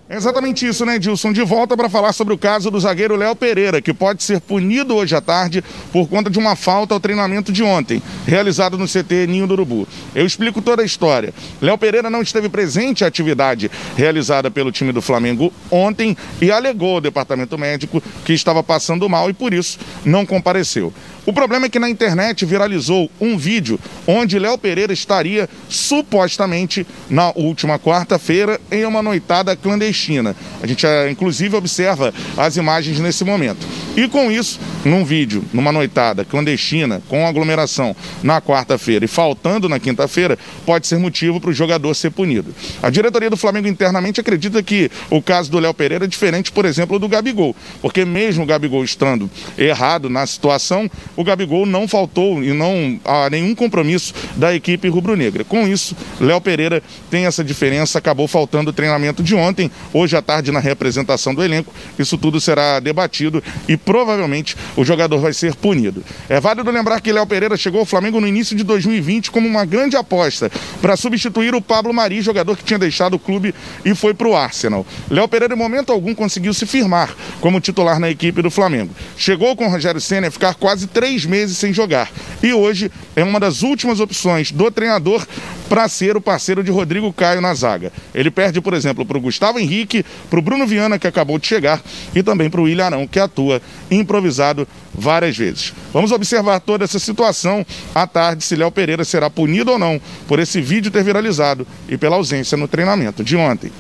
É 0.08 0.16
exatamente 0.16 0.68
isso, 0.68 0.86
né, 0.86 1.00
Dilson? 1.00 1.34
De 1.34 1.42
volta 1.42 1.76
para 1.76 1.90
falar 1.90 2.14
sobre 2.14 2.32
o 2.32 2.38
caso 2.38 2.70
do 2.70 2.80
zagueiro 2.80 3.16
Léo 3.16 3.36
Pereira, 3.36 3.82
que 3.82 3.92
pode 3.92 4.22
ser 4.22 4.40
punido 4.40 4.96
hoje 4.96 5.16
à 5.16 5.22
tarde 5.22 5.64
por 5.92 6.08
conta 6.08 6.30
de 6.30 6.38
uma 6.38 6.56
falta 6.56 6.94
ao 6.94 7.00
treinamento 7.00 7.52
de 7.52 7.64
ontem, 7.64 8.04
realizado 8.24 8.78
no 8.78 8.86
CT 8.86 9.26
Ninho 9.28 9.48
do 9.48 9.54
Urubu. 9.54 9.88
Eu 10.14 10.24
explico 10.24 10.62
toda 10.62 10.84
a 10.84 10.86
história. 10.86 11.34
Léo 11.60 11.76
Pereira 11.76 12.08
não 12.08 12.22
esteve 12.22 12.50
presente 12.50 13.04
à 13.04 13.08
atividade 13.08 13.72
realizada 13.98 14.52
pelo 14.52 14.72
time 14.72 14.92
do 14.92 15.02
Flamengo 15.02 15.52
ontem 15.72 16.16
e 16.40 16.52
alegou 16.52 16.96
ao 16.96 17.02
departamento 17.02 17.58
médico 17.58 18.00
que 18.24 18.34
estava 18.34 18.62
passando 18.62 19.10
mal 19.10 19.28
e 19.32 19.34
por 19.34 19.56
isso 19.56 19.80
não 20.06 20.24
compareceu. 20.24 20.94
O 21.26 21.34
problema 21.34 21.66
é 21.66 21.70
que 21.70 21.80
na 21.80 21.90
internet 21.90 22.46
viralizou 22.46 23.10
um 23.20 23.36
vídeo 23.36 23.80
onde 24.06 24.38
Léo 24.38 24.60
Pereira 24.60 24.94
estaria 24.94 25.50
supostamente 25.68 26.86
na 27.10 27.32
última 27.36 27.80
quarta-feira 27.80 28.62
em 28.72 28.86
uma 28.86 29.02
noitada 29.02 29.56
clandestina. 29.56 30.36
A 30.62 30.68
gente 30.68 30.86
eh, 30.86 31.10
inclusive 31.10 31.56
observa 31.56 32.14
as 32.38 32.58
imagens 32.58 33.00
nesse 33.00 33.24
momento. 33.24 33.66
E 33.98 34.08
com 34.08 34.32
isso, 34.32 34.60
num 34.84 35.04
vídeo, 35.04 35.44
numa 35.52 35.72
noitada 35.72 36.24
clandestina 36.24 37.02
com 37.10 37.26
aglomeração 37.26 37.96
na 38.22 38.40
quarta-feira 38.40 39.06
e 39.06 39.08
faltando 39.08 39.68
na 39.68 39.80
quinta-feira, 39.80 40.38
pode 40.64 40.86
ser 40.86 41.00
motivo 41.00 41.42
para 41.42 41.50
o 41.50 41.54
jogador 41.54 41.94
ser 41.96 42.12
punido. 42.12 42.54
A 42.84 42.90
diretoria 42.92 43.32
do 43.32 43.38
Flamengo 43.38 43.68
internamente 43.68 44.22
acredita 44.22 44.62
que 44.62 44.92
o 45.10 45.24
caso 45.24 45.50
do 45.50 45.58
Léo 45.58 45.74
Pereira 45.74 46.06
é 46.06 46.08
diferente, 46.08 46.52
por 46.52 46.66
exemplo, 46.66 47.00
do 47.00 47.08
Gabigol, 47.08 47.56
porque 47.82 48.06
mesmo 48.06 48.44
o 48.44 48.46
Gabigol 48.46 48.84
estando 48.84 49.30
errado 49.58 50.08
na 50.08 50.28
situação, 50.28 50.90
o 51.16 51.24
Gabigol 51.24 51.66
não 51.66 51.88
faltou 51.88 52.44
e 52.44 52.54
não 52.54 53.00
há 53.04 53.30
nenhum 53.30 53.56
compromisso 53.56 54.14
da 54.36 54.54
equipe 54.54 54.88
rubro-negra. 54.88 55.44
Com 55.44 55.68
isso, 55.68 55.96
Léo 56.20 56.42
Pereira 56.42 56.82
tem 57.10 57.26
essa 57.26 57.44
diferença, 57.44 57.98
acabou 57.98 58.28
faltando 58.28 58.70
o 58.70 58.74
treinamento 58.74 59.24
de 59.24 59.36
ontem, 59.36 59.72
hoje 59.94 60.16
à 60.16 60.22
tarde 60.22 60.52
na 60.52 60.60
representação 60.60 61.34
do 61.34 61.44
elenco. 61.44 61.74
Isso 61.98 62.18
tudo 62.18 62.40
será 62.40 62.80
debatido 62.80 63.44
e 63.68 63.78
provavelmente 63.78 64.56
o 64.76 64.84
jogador 64.84 65.20
vai 65.20 65.34
ser 65.34 65.56
punido. 65.56 66.04
É 66.30 66.40
válido 66.40 66.70
lembrar 66.72 67.02
que 67.02 67.12
Léo 67.12 67.26
Pereira 67.26 67.58
chegou 67.58 67.80
ao 67.80 67.86
Flamengo 67.86 68.20
no 68.20 68.28
início 68.28 68.56
de 68.56 68.64
2020 68.64 69.32
como 69.32 69.48
uma 69.48 69.66
grande 69.66 69.96
aposta 69.96 70.52
para 70.82 70.98
substituir 70.98 71.56
o 71.56 71.62
Pablo 71.62 71.94
Mari, 71.94 72.22
jogador 72.22 72.58
que 72.58 72.64
tinha 72.64 72.80
deixado 72.80 73.16
o 73.16 73.20
clube 73.20 73.54
e 73.84 73.96
foi 73.96 74.14
para 74.14 74.28
o 74.28 74.36
Arsenal. 74.36 74.86
Léo 75.10 75.28
Pereira, 75.28 75.54
em 75.54 75.58
momento 75.58 75.92
algum, 75.92 76.14
conseguiu 76.14 76.54
se 76.54 76.66
firmar 76.66 77.16
como 77.40 77.60
titular 77.60 78.00
na 78.00 78.10
equipe 78.10 78.42
do 78.42 78.52
Flamengo. 78.52 78.94
Chegou 79.18 79.56
com 79.56 79.68
o 79.68 79.70
Rogério 79.70 80.02
Senna 80.02 80.28
a 80.28 80.32
ficar 80.32 80.56
quase 80.56 80.88
três 80.88 81.05
meses 81.26 81.58
sem 81.58 81.72
jogar 81.72 82.10
e 82.42 82.54
hoje 82.54 82.92
é 83.16 83.24
uma 83.24 83.40
das 83.40 83.64
últimas 83.64 84.00
opções 84.00 84.52
do 84.52 84.70
treinador 84.70 85.26
para 85.70 85.88
ser 85.90 86.16
o 86.16 86.22
parceiro 86.22 86.64
de 86.64 86.72
Rodrigo 86.72 87.12
Caio 87.12 87.42
na 87.42 87.54
zaga. 87.54 87.92
Ele 88.14 88.30
perde, 88.30 88.62
por 88.62 88.74
exemplo, 88.74 89.06
para 89.06 89.18
o 89.18 89.22
Gustavo 89.22 89.58
Henrique, 89.60 90.06
para 90.30 90.40
o 90.40 90.42
Bruno 90.42 90.68
Viana, 90.68 91.00
que 91.00 91.08
acabou 91.08 91.40
de 91.40 91.48
chegar, 91.48 91.82
e 92.14 92.22
também 92.22 92.50
para 92.50 92.62
o 92.62 92.66
William 92.66 92.86
Arão, 92.86 93.08
que 93.08 93.20
atua 93.20 93.62
improvisado 93.90 94.68
várias 94.94 95.36
vezes. 95.36 95.74
Vamos 95.92 96.12
observar 96.12 96.60
toda 96.60 96.84
essa 96.84 97.00
situação 97.00 97.66
à 97.94 98.06
tarde, 98.06 98.44
se 98.44 98.56
Léo 98.56 98.72
Pereira 98.72 99.04
será 99.04 99.30
punido 99.30 99.72
ou 99.72 99.80
não 99.80 100.00
por 100.28 100.40
esse 100.40 100.62
vídeo 100.62 100.92
ter 100.92 101.04
viralizado 101.04 101.66
e 101.90 101.98
pela 101.98 102.16
ausência 102.16 102.58
no 102.58 102.68
treinamento 102.68 103.24
de 103.24 103.36
ontem. 103.36 103.72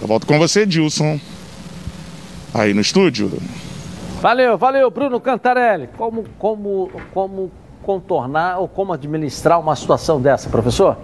Eu 0.00 0.06
volto 0.06 0.26
com 0.26 0.38
você, 0.38 0.66
Dilson, 0.66 1.18
aí 2.52 2.74
no 2.74 2.80
estúdio. 2.80 3.32
Valeu, 4.20 4.58
valeu, 4.58 4.90
Bruno 4.90 5.18
Cantarelli. 5.18 5.88
Como, 5.96 6.24
como, 6.38 6.90
como 7.14 7.50
contornar 7.82 8.58
ou 8.58 8.68
como 8.68 8.92
administrar 8.92 9.58
uma 9.58 9.74
situação 9.74 10.20
dessa, 10.20 10.50
professor? 10.50 10.98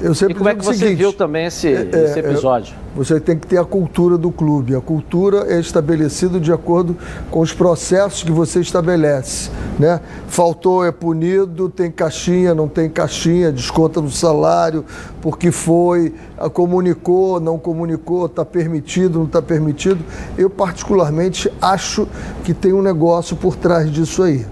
Eu 0.00 0.14
sempre 0.14 0.34
E 0.34 0.36
como 0.36 0.48
é 0.48 0.54
que 0.54 0.64
você 0.64 0.78
seguinte, 0.78 0.98
viu 0.98 1.12
também 1.12 1.46
esse, 1.46 1.68
é, 1.68 1.82
esse 1.82 2.18
é, 2.18 2.22
episódio? 2.22 2.74
Você 2.96 3.18
tem 3.18 3.36
que 3.36 3.46
ter 3.46 3.58
a 3.58 3.64
cultura 3.64 4.16
do 4.16 4.30
clube. 4.30 4.74
A 4.74 4.80
cultura 4.80 5.46
é 5.52 5.58
estabelecida 5.58 6.38
de 6.38 6.52
acordo 6.52 6.96
com 7.30 7.40
os 7.40 7.52
processos 7.52 8.22
que 8.22 8.30
você 8.30 8.60
estabelece. 8.60 9.50
Né? 9.78 10.00
Faltou, 10.28 10.84
é 10.84 10.92
punido, 10.92 11.68
tem 11.68 11.90
caixinha, 11.90 12.54
não 12.54 12.68
tem 12.68 12.88
caixinha, 12.88 13.50
desconta 13.50 14.00
no 14.00 14.10
salário, 14.10 14.84
porque 15.20 15.50
foi, 15.50 16.14
a 16.38 16.48
comunicou, 16.48 17.40
não 17.40 17.58
comunicou, 17.58 18.26
está 18.26 18.44
permitido, 18.44 19.18
não 19.18 19.26
está 19.26 19.42
permitido. 19.42 20.04
Eu, 20.38 20.48
particularmente, 20.48 21.52
acho 21.60 22.06
que 22.44 22.54
tem 22.54 22.72
um 22.72 22.82
negócio 22.82 23.36
por 23.36 23.56
trás 23.56 23.90
disso 23.90 24.22
aí. 24.22 24.46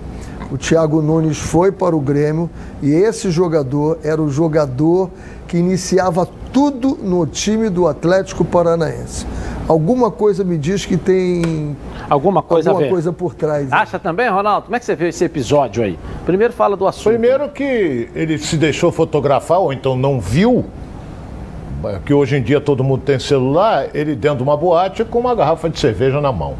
O 0.52 0.58
Thiago 0.58 1.00
Nunes 1.00 1.38
foi 1.38 1.72
para 1.72 1.96
o 1.96 2.00
Grêmio 2.00 2.50
e 2.82 2.90
esse 2.90 3.30
jogador 3.30 3.98
era 4.04 4.20
o 4.20 4.28
jogador 4.28 5.08
que 5.48 5.56
iniciava 5.56 6.28
tudo 6.52 6.98
no 7.02 7.26
time 7.26 7.70
do 7.70 7.88
Atlético 7.88 8.44
Paranaense. 8.44 9.26
alguma 9.66 10.10
coisa 10.10 10.44
me 10.44 10.58
diz 10.58 10.84
que 10.84 10.98
tem 10.98 11.74
alguma 12.10 12.42
coisa, 12.42 12.68
alguma 12.68 12.84
a 12.84 12.86
ver. 12.86 12.92
coisa 12.92 13.12
por 13.14 13.34
trás. 13.34 13.72
Acha 13.72 13.98
também, 13.98 14.28
Ronaldo? 14.28 14.66
Como 14.66 14.76
é 14.76 14.78
que 14.78 14.84
você 14.84 14.94
viu 14.94 15.08
esse 15.08 15.24
episódio 15.24 15.82
aí? 15.82 15.98
Primeiro 16.26 16.52
fala 16.52 16.76
do 16.76 16.86
assunto. 16.86 17.08
Primeiro 17.08 17.48
que 17.48 18.10
ele 18.14 18.36
se 18.36 18.58
deixou 18.58 18.92
fotografar, 18.92 19.58
ou 19.58 19.72
então 19.72 19.96
não 19.96 20.20
viu, 20.20 20.66
que 22.04 22.12
hoje 22.12 22.36
em 22.36 22.42
dia 22.42 22.60
todo 22.60 22.84
mundo 22.84 23.00
tem 23.06 23.18
celular, 23.18 23.86
ele 23.94 24.14
dentro 24.14 24.36
de 24.36 24.42
uma 24.42 24.56
boate 24.58 25.02
com 25.02 25.18
uma 25.18 25.34
garrafa 25.34 25.70
de 25.70 25.80
cerveja 25.80 26.20
na 26.20 26.30
mão. 26.30 26.56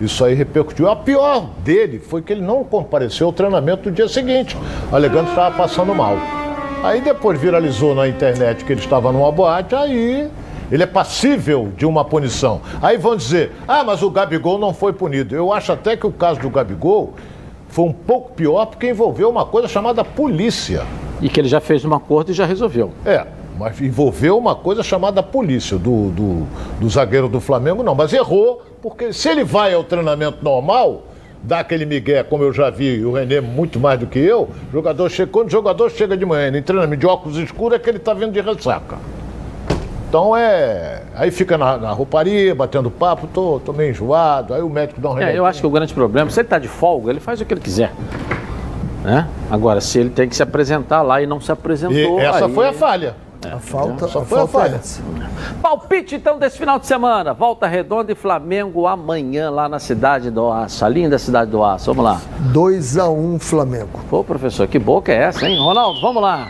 Isso 0.00 0.24
aí 0.24 0.34
repercutiu. 0.34 0.90
A 0.90 0.96
pior 0.96 1.50
dele 1.58 1.98
foi 1.98 2.22
que 2.22 2.32
ele 2.32 2.42
não 2.42 2.64
compareceu 2.64 3.28
ao 3.28 3.32
treinamento 3.32 3.88
no 3.88 3.94
dia 3.94 4.08
seguinte, 4.08 4.56
alegando 4.92 5.24
que 5.24 5.30
estava 5.30 5.56
passando 5.56 5.94
mal. 5.94 6.16
Aí 6.82 7.00
depois 7.00 7.40
viralizou 7.40 7.94
na 7.94 8.06
internet 8.06 8.64
que 8.64 8.72
ele 8.72 8.80
estava 8.80 9.10
numa 9.10 9.32
boate, 9.32 9.74
aí 9.74 10.28
ele 10.70 10.82
é 10.82 10.86
passível 10.86 11.72
de 11.76 11.86
uma 11.86 12.04
punição. 12.04 12.60
Aí 12.82 12.96
vão 12.96 13.16
dizer, 13.16 13.52
ah, 13.66 13.84
mas 13.84 14.02
o 14.02 14.10
Gabigol 14.10 14.58
não 14.58 14.74
foi 14.74 14.92
punido. 14.92 15.34
Eu 15.34 15.52
acho 15.52 15.72
até 15.72 15.96
que 15.96 16.06
o 16.06 16.12
caso 16.12 16.40
do 16.40 16.50
Gabigol 16.50 17.14
foi 17.68 17.84
um 17.86 17.92
pouco 17.92 18.32
pior 18.34 18.66
porque 18.66 18.88
envolveu 18.88 19.30
uma 19.30 19.46
coisa 19.46 19.68
chamada 19.68 20.04
polícia. 20.04 20.84
E 21.22 21.28
que 21.28 21.40
ele 21.40 21.48
já 21.48 21.60
fez 21.60 21.84
um 21.84 21.94
acordo 21.94 22.32
e 22.32 22.34
já 22.34 22.44
resolveu. 22.44 22.92
É, 23.06 23.26
mas 23.58 23.80
envolveu 23.80 24.36
uma 24.36 24.54
coisa 24.54 24.82
chamada 24.82 25.22
polícia, 25.22 25.78
do, 25.78 26.10
do, 26.10 26.46
do 26.80 26.88
zagueiro 26.88 27.28
do 27.28 27.40
Flamengo, 27.40 27.82
não. 27.82 27.94
Mas 27.94 28.12
errou, 28.12 28.62
porque 28.82 29.12
se 29.12 29.28
ele 29.28 29.44
vai 29.44 29.72
ao 29.74 29.84
treinamento 29.84 30.38
normal, 30.42 31.02
dá 31.42 31.60
aquele 31.60 31.86
migué, 31.86 32.22
como 32.22 32.42
eu 32.42 32.52
já 32.52 32.70
vi, 32.70 32.96
e 32.96 33.04
o 33.04 33.12
Renê 33.12 33.40
muito 33.40 33.78
mais 33.78 34.00
do 34.00 34.06
que 34.06 34.18
eu, 34.18 34.48
jogador 34.72 35.08
chega, 35.08 35.30
quando 35.30 35.48
o 35.48 35.50
jogador 35.50 35.90
chega 35.90 36.16
de 36.16 36.24
manhã 36.26 36.48
em 36.56 36.62
treinamento 36.62 37.00
de 37.00 37.06
óculos 37.06 37.36
escuros, 37.38 37.76
é 37.76 37.78
que 37.78 37.88
ele 37.88 37.98
está 37.98 38.12
vindo 38.14 38.32
de 38.32 38.40
ressaca. 38.40 38.96
Então 40.08 40.36
é. 40.36 41.02
Aí 41.16 41.30
fica 41.32 41.58
na, 41.58 41.76
na 41.76 41.90
rouparia, 41.90 42.54
batendo 42.54 42.88
papo, 42.90 43.26
tô, 43.26 43.60
tô 43.64 43.72
meio 43.72 43.90
enjoado, 43.90 44.54
aí 44.54 44.62
o 44.62 44.68
médico 44.68 45.00
dá 45.00 45.10
um 45.10 45.18
É, 45.20 45.36
eu 45.36 45.44
acho 45.44 45.60
que 45.60 45.66
o 45.66 45.70
grande 45.70 45.92
problema, 45.92 46.30
se 46.30 46.38
ele 46.40 46.46
está 46.46 46.58
de 46.58 46.68
folga, 46.68 47.10
ele 47.10 47.20
faz 47.20 47.40
o 47.40 47.44
que 47.44 47.52
ele 47.52 47.60
quiser. 47.60 47.92
Né? 49.02 49.26
Agora, 49.50 49.80
se 49.80 49.98
ele 49.98 50.10
tem 50.10 50.28
que 50.28 50.34
se 50.36 50.42
apresentar 50.42 51.02
lá 51.02 51.20
e 51.20 51.26
não 51.26 51.40
se 51.40 51.52
apresentou. 51.52 52.20
E 52.20 52.22
essa 52.22 52.46
aí- 52.46 52.54
foi 52.54 52.68
a 52.68 52.72
falha. 52.72 53.16
A 53.52 53.58
falta, 53.58 54.08
Só 54.08 54.20
a 54.20 54.24
foi 54.24 54.40
a 54.40 54.46
falta 54.46 54.58
é 54.66 54.70
falha. 54.70 54.76
essa. 54.76 55.02
Palpite 55.62 56.14
então 56.16 56.38
desse 56.38 56.58
final 56.58 56.78
de 56.78 56.86
semana. 56.86 57.32
Volta 57.34 57.66
Redonda 57.66 58.12
e 58.12 58.14
Flamengo 58.14 58.86
amanhã 58.86 59.50
lá 59.50 59.68
na 59.68 59.78
cidade 59.78 60.30
do 60.30 60.50
Aço. 60.50 60.84
A 60.84 60.88
linda 60.88 61.18
cidade 61.18 61.50
do 61.50 61.62
Aço. 61.64 61.92
Vamos 61.92 62.04
lá. 62.04 62.20
2x1 62.52 63.38
Flamengo. 63.40 64.00
Pô, 64.10 64.22
professor, 64.24 64.66
que 64.66 64.78
boca 64.78 65.12
é 65.12 65.16
essa, 65.16 65.46
hein? 65.48 65.58
Ronaldo, 65.58 66.00
vamos 66.00 66.22
lá. 66.22 66.48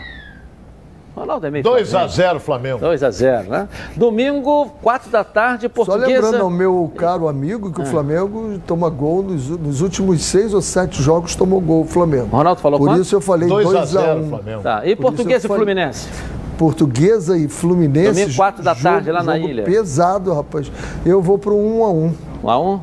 Ronaldo 1.15 1.47
é 1.47 1.49
meio 1.49 1.63
2x0 1.63 2.39
Flamengo. 2.41 2.79
2x0, 2.79 3.47
né? 3.47 3.69
Domingo, 3.95 4.67
4 4.81 5.09
da 5.09 5.23
tarde, 5.23 5.67
Só 5.67 5.69
Portuguesa. 5.69 6.07
lembrando 6.07 6.41
ao 6.43 6.49
meu 6.49 6.91
caro 6.93 7.29
amigo 7.29 7.71
que 7.71 7.79
o 7.79 7.83
Ah. 7.83 7.85
Flamengo 7.85 8.59
toma 8.67 8.89
gol 8.89 9.23
nos, 9.23 9.47
nos 9.47 9.79
últimos 9.79 10.21
seis 10.25 10.53
ou 10.53 10.61
sete 10.61 11.01
jogos 11.01 11.33
tomou 11.33 11.61
gol 11.61 11.83
o 11.83 11.85
Flamengo. 11.85 12.27
Ronaldo 12.35 12.59
falou 12.59 12.77
Por 12.77 12.89
quanto? 12.89 13.01
isso 13.01 13.15
eu 13.15 13.21
falei 13.21 13.47
2 13.47 13.65
a 13.65 13.69
2 13.71 13.81
a 13.81 13.85
0 13.85 14.19
1 14.23 14.29
Flamengo. 14.29 14.61
Tá, 14.61 14.85
e 14.85 14.93
Por 14.93 15.03
Portuguesa 15.03 15.45
e 15.45 15.47
falei- 15.47 15.63
Fluminense? 15.63 16.09
Portuguesa 16.57 17.37
e 17.37 17.47
Fluminense. 17.47 18.21
Domingo, 18.21 18.35
quatro 18.35 18.63
da 18.63 18.75
tarde, 18.75 19.11
lá 19.11 19.23
na 19.23 19.37
jogo 19.37 19.49
ilha. 19.49 19.63
Pesado, 19.63 20.33
rapaz. 20.33 20.71
Eu 21.05 21.21
vou 21.21 21.37
pro 21.37 21.55
1 21.55 21.83
a 21.83 21.91
1 21.91 22.15
1 22.43 22.49
a 22.49 22.59
1 22.59 22.73
O 22.73 22.81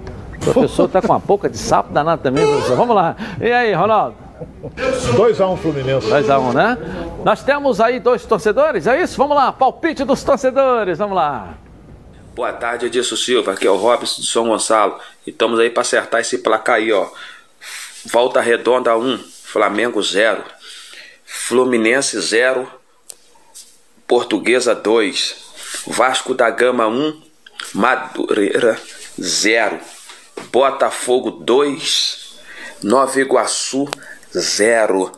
professor 0.53 0.89
tá 0.89 1.01
com 1.01 1.09
uma 1.09 1.19
boca 1.19 1.49
de 1.49 1.59
sapo 1.59 1.93
danado 1.93 2.23
também, 2.23 2.47
professor. 2.47 2.77
Vamos 2.77 2.95
lá. 2.95 3.17
E 3.41 3.51
aí, 3.51 3.73
Ronaldo? 3.73 4.17
2x1 5.17 5.57
Fluminense. 5.57 6.07
2x1, 6.07 6.53
né? 6.53 6.79
Nós 7.25 7.43
temos 7.43 7.81
aí 7.81 8.01
dois 8.01 8.25
torcedores, 8.25 8.87
é 8.87 9.03
isso? 9.03 9.17
Vamos 9.17 9.37
lá, 9.37 9.53
palpite 9.53 10.05
dos 10.05 10.23
torcedores, 10.23 10.99
vamos 10.99 11.17
lá. 11.17 11.55
Boa 12.35 12.53
tarde, 12.53 12.87
Edilson 12.87 13.17
Silva. 13.17 13.53
Aqui 13.53 13.67
é 13.67 13.71
o 13.71 13.77
Robson 13.77 14.23
de 14.23 14.27
São 14.27 14.49
Gonçalo. 14.49 14.99
E 15.27 15.31
estamos 15.31 15.61
aí 15.61 15.71
para 15.71 15.83
acertar 15.83 16.21
esse 16.21 16.39
placar 16.39 16.77
aí, 16.77 16.91
ó. 16.91 17.07
Volta 18.07 18.41
Redonda 18.41 18.97
1, 18.97 19.19
Flamengo 19.45 20.03
0. 20.03 20.43
Fluminense 21.25 22.19
0. 22.21 22.67
Portuguesa 24.13 24.75
2. 24.75 25.37
Vasco 25.87 26.35
da 26.35 26.51
Gama 26.51 26.87
1. 26.87 27.23
Madureira 27.73 28.79
0. 29.19 29.81
Botafogo 30.53 31.31
2. 31.31 32.37
Nova 32.83 33.19
Iguaçu 33.19 33.89
0. 34.37 35.11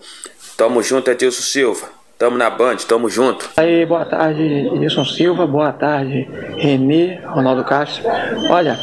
Tamo 0.56 0.80
junto, 0.80 1.10
Edilson 1.10 1.42
Silva. 1.42 2.03
Tamo 2.16 2.38
na 2.38 2.48
Band, 2.48 2.76
tamo 2.88 3.08
junto. 3.08 3.50
Aí, 3.56 3.84
boa 3.84 4.04
tarde, 4.04 4.70
Edilson 4.72 5.04
Silva, 5.04 5.48
boa 5.48 5.72
tarde, 5.72 6.28
Renê, 6.56 7.18
Ronaldo 7.24 7.64
Castro. 7.64 8.04
Olha, 8.48 8.78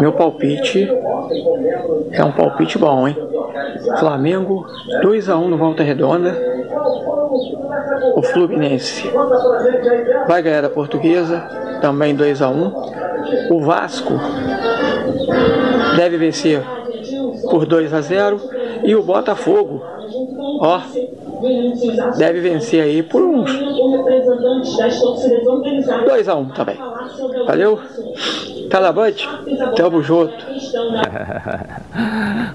meu 0.00 0.12
palpite 0.12 0.86
é 2.12 2.22
um 2.22 2.32
palpite 2.32 2.76
bom, 2.76 3.08
hein? 3.08 3.16
Flamengo 3.98 4.66
2x1 5.02 5.48
no 5.48 5.56
Volta 5.56 5.82
Redonda. 5.82 6.36
O 8.16 8.22
Fluminense 8.22 9.10
vai 10.28 10.42
ganhar 10.42 10.60
da 10.60 10.68
Portuguesa, 10.68 11.40
também 11.80 12.14
2x1. 12.14 13.50
O 13.50 13.60
Vasco 13.62 14.12
deve 15.96 16.18
vencer 16.18 16.62
por 17.50 17.64
2 17.64 17.94
a 17.94 18.02
0 18.02 18.40
e 18.82 18.94
o 18.94 19.02
Botafogo, 19.02 19.82
ó, 20.60 20.82
deve 22.16 22.40
vencer 22.40 22.82
aí 22.82 23.02
por 23.02 23.22
uns 23.22 23.50
2 26.06 26.28
a 26.28 26.34
1 26.34 26.48
também. 26.50 26.76
Valeu? 27.46 27.78
Tá 28.70 28.80
na 28.80 28.92
Band? 28.92 29.12
Tamo 29.76 30.02
junto. 30.02 30.34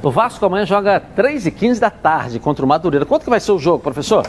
o 0.02 0.11
Vasco 0.11 0.45
amanhã 0.45 0.66
joga 0.66 1.02
3 1.16 1.45
e 1.45 1.52
15 1.52 1.80
da 1.80 1.90
tarde 1.90 2.40
contra 2.40 2.66
o 2.66 2.68
Madureira. 2.68 3.06
Quanto 3.06 3.24
que 3.24 3.30
vai 3.30 3.40
ser 3.40 3.52
o 3.52 3.60
jogo, 3.60 3.80
professor? 3.80 4.26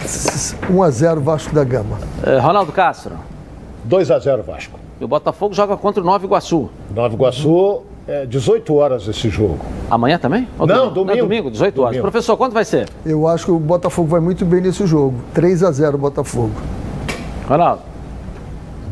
1 0.71 0.83
a 0.83 0.91
0 0.91 1.21
Vasco 1.21 1.55
da 1.55 1.65
Gama. 1.65 1.99
Eh, 2.25 2.39
Ronaldo 2.39 2.73
Castro. 2.73 3.15
2x0 3.89 4.43
Vasco. 4.43 4.79
E 5.01 5.05
o 5.05 5.09
Botafogo 5.09 5.55
joga 5.55 5.77
contra 5.77 6.03
o 6.03 6.07
Nova 6.07 6.25
Iguaçu. 6.25 6.69
Nova 6.95 7.15
Iguaçu, 7.15 7.83
é 8.09 8.27
18 8.27 8.75
horas 8.75 9.07
esse 9.09 9.29
jogo. 9.29 9.59
Amanhã 9.91 10.19
também? 10.19 10.49
Ou 10.59 10.67
Não, 10.67 10.93
domingo. 10.93 11.19
É 11.19 11.21
domingo, 11.21 11.51
18 11.51 11.81
horas. 11.81 11.93
Domingo. 11.97 12.11
Professor, 12.11 12.37
quanto 12.37 12.53
vai 12.53 12.65
ser? 12.65 12.89
Eu 13.05 13.27
acho 13.29 13.47
que 13.47 13.51
o 13.51 13.59
Botafogo 13.59 14.09
vai 14.09 14.21
muito 14.21 14.45
bem 14.45 14.61
nesse 14.61 14.87
jogo. 14.87 15.15
3 15.35 15.63
a 15.63 15.71
0 15.71 15.99
Botafogo. 15.99 16.53
Ronaldo. 17.47 17.90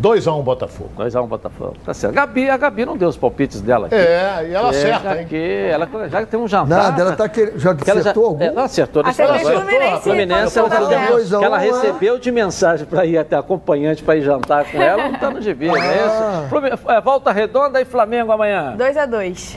2x1 0.00 0.42
Botafogo. 0.44 0.90
2x1 0.98 1.26
Botafogo. 1.26 1.74
Tá 1.84 1.92
certo. 1.92 2.14
Gabi, 2.14 2.48
a 2.48 2.56
Gabi 2.56 2.84
não 2.86 2.96
deu 2.96 3.08
os 3.08 3.16
palpites 3.16 3.60
dela 3.60 3.86
aqui. 3.86 3.96
É, 3.96 4.46
e 4.48 4.54
ela 4.54 4.70
acerta, 4.70 5.02
já 5.14 5.20
hein? 5.20 5.26
Que 5.26 5.68
ela 5.72 5.88
já 6.08 6.26
tem 6.26 6.38
um 6.38 6.46
jantar. 6.46 6.66
Nada, 6.84 7.02
ela 7.02 7.16
tá 7.16 7.28
querendo. 7.28 7.58
Já 7.58 7.74
que 7.74 7.90
ela 7.90 8.00
acertou 8.00 8.24
algum? 8.26 8.42
Ela 8.44 8.64
acertou. 8.64 9.02
deixa 9.02 9.24
Acertou 9.24 9.36
eu 9.36 9.42
falar. 9.44 9.60
Fluminense, 9.66 9.94
A 9.94 10.00
Fluminense, 10.00 10.58
ela, 10.58 10.68
quando 10.68 10.72
falou 10.82 11.00
for 11.00 11.08
dois 11.12 11.34
a 11.34 11.38
que 11.38 11.44
ela 11.44 11.56
um, 11.56 11.60
recebeu 11.60 12.18
de 12.18 12.30
mensagem 12.30 12.86
para 12.86 13.04
ir 13.06 13.18
até 13.18 13.36
acompanhante 13.36 14.02
para 14.02 14.16
ir 14.16 14.22
jantar 14.22 14.64
com 14.70 14.80
ela, 14.80 15.08
não 15.08 15.18
tá 15.18 15.30
no 15.30 15.40
gibi, 15.40 15.66
não 15.66 15.76
é 15.76 15.80
Ah. 16.04 16.40
isso? 16.42 16.48
Flumi- 16.48 16.70
é, 16.70 17.00
Volta 17.00 17.32
Redonda 17.32 17.80
e 17.80 17.84
Flamengo 17.84 18.30
amanhã. 18.30 18.76
2x2. 18.76 19.56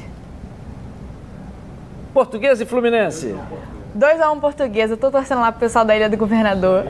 Português 2.14 2.60
e 2.60 2.66
Fluminense. 2.66 3.36
2x1 3.98 4.40
português. 4.40 4.92
Eu 4.92 4.98
tô 4.98 5.12
torcendo 5.12 5.42
lá 5.42 5.52
pro 5.52 5.60
pessoal 5.60 5.86
da 5.86 5.96
Ilha 5.96 6.10
do 6.10 6.18
Governador. 6.18 6.86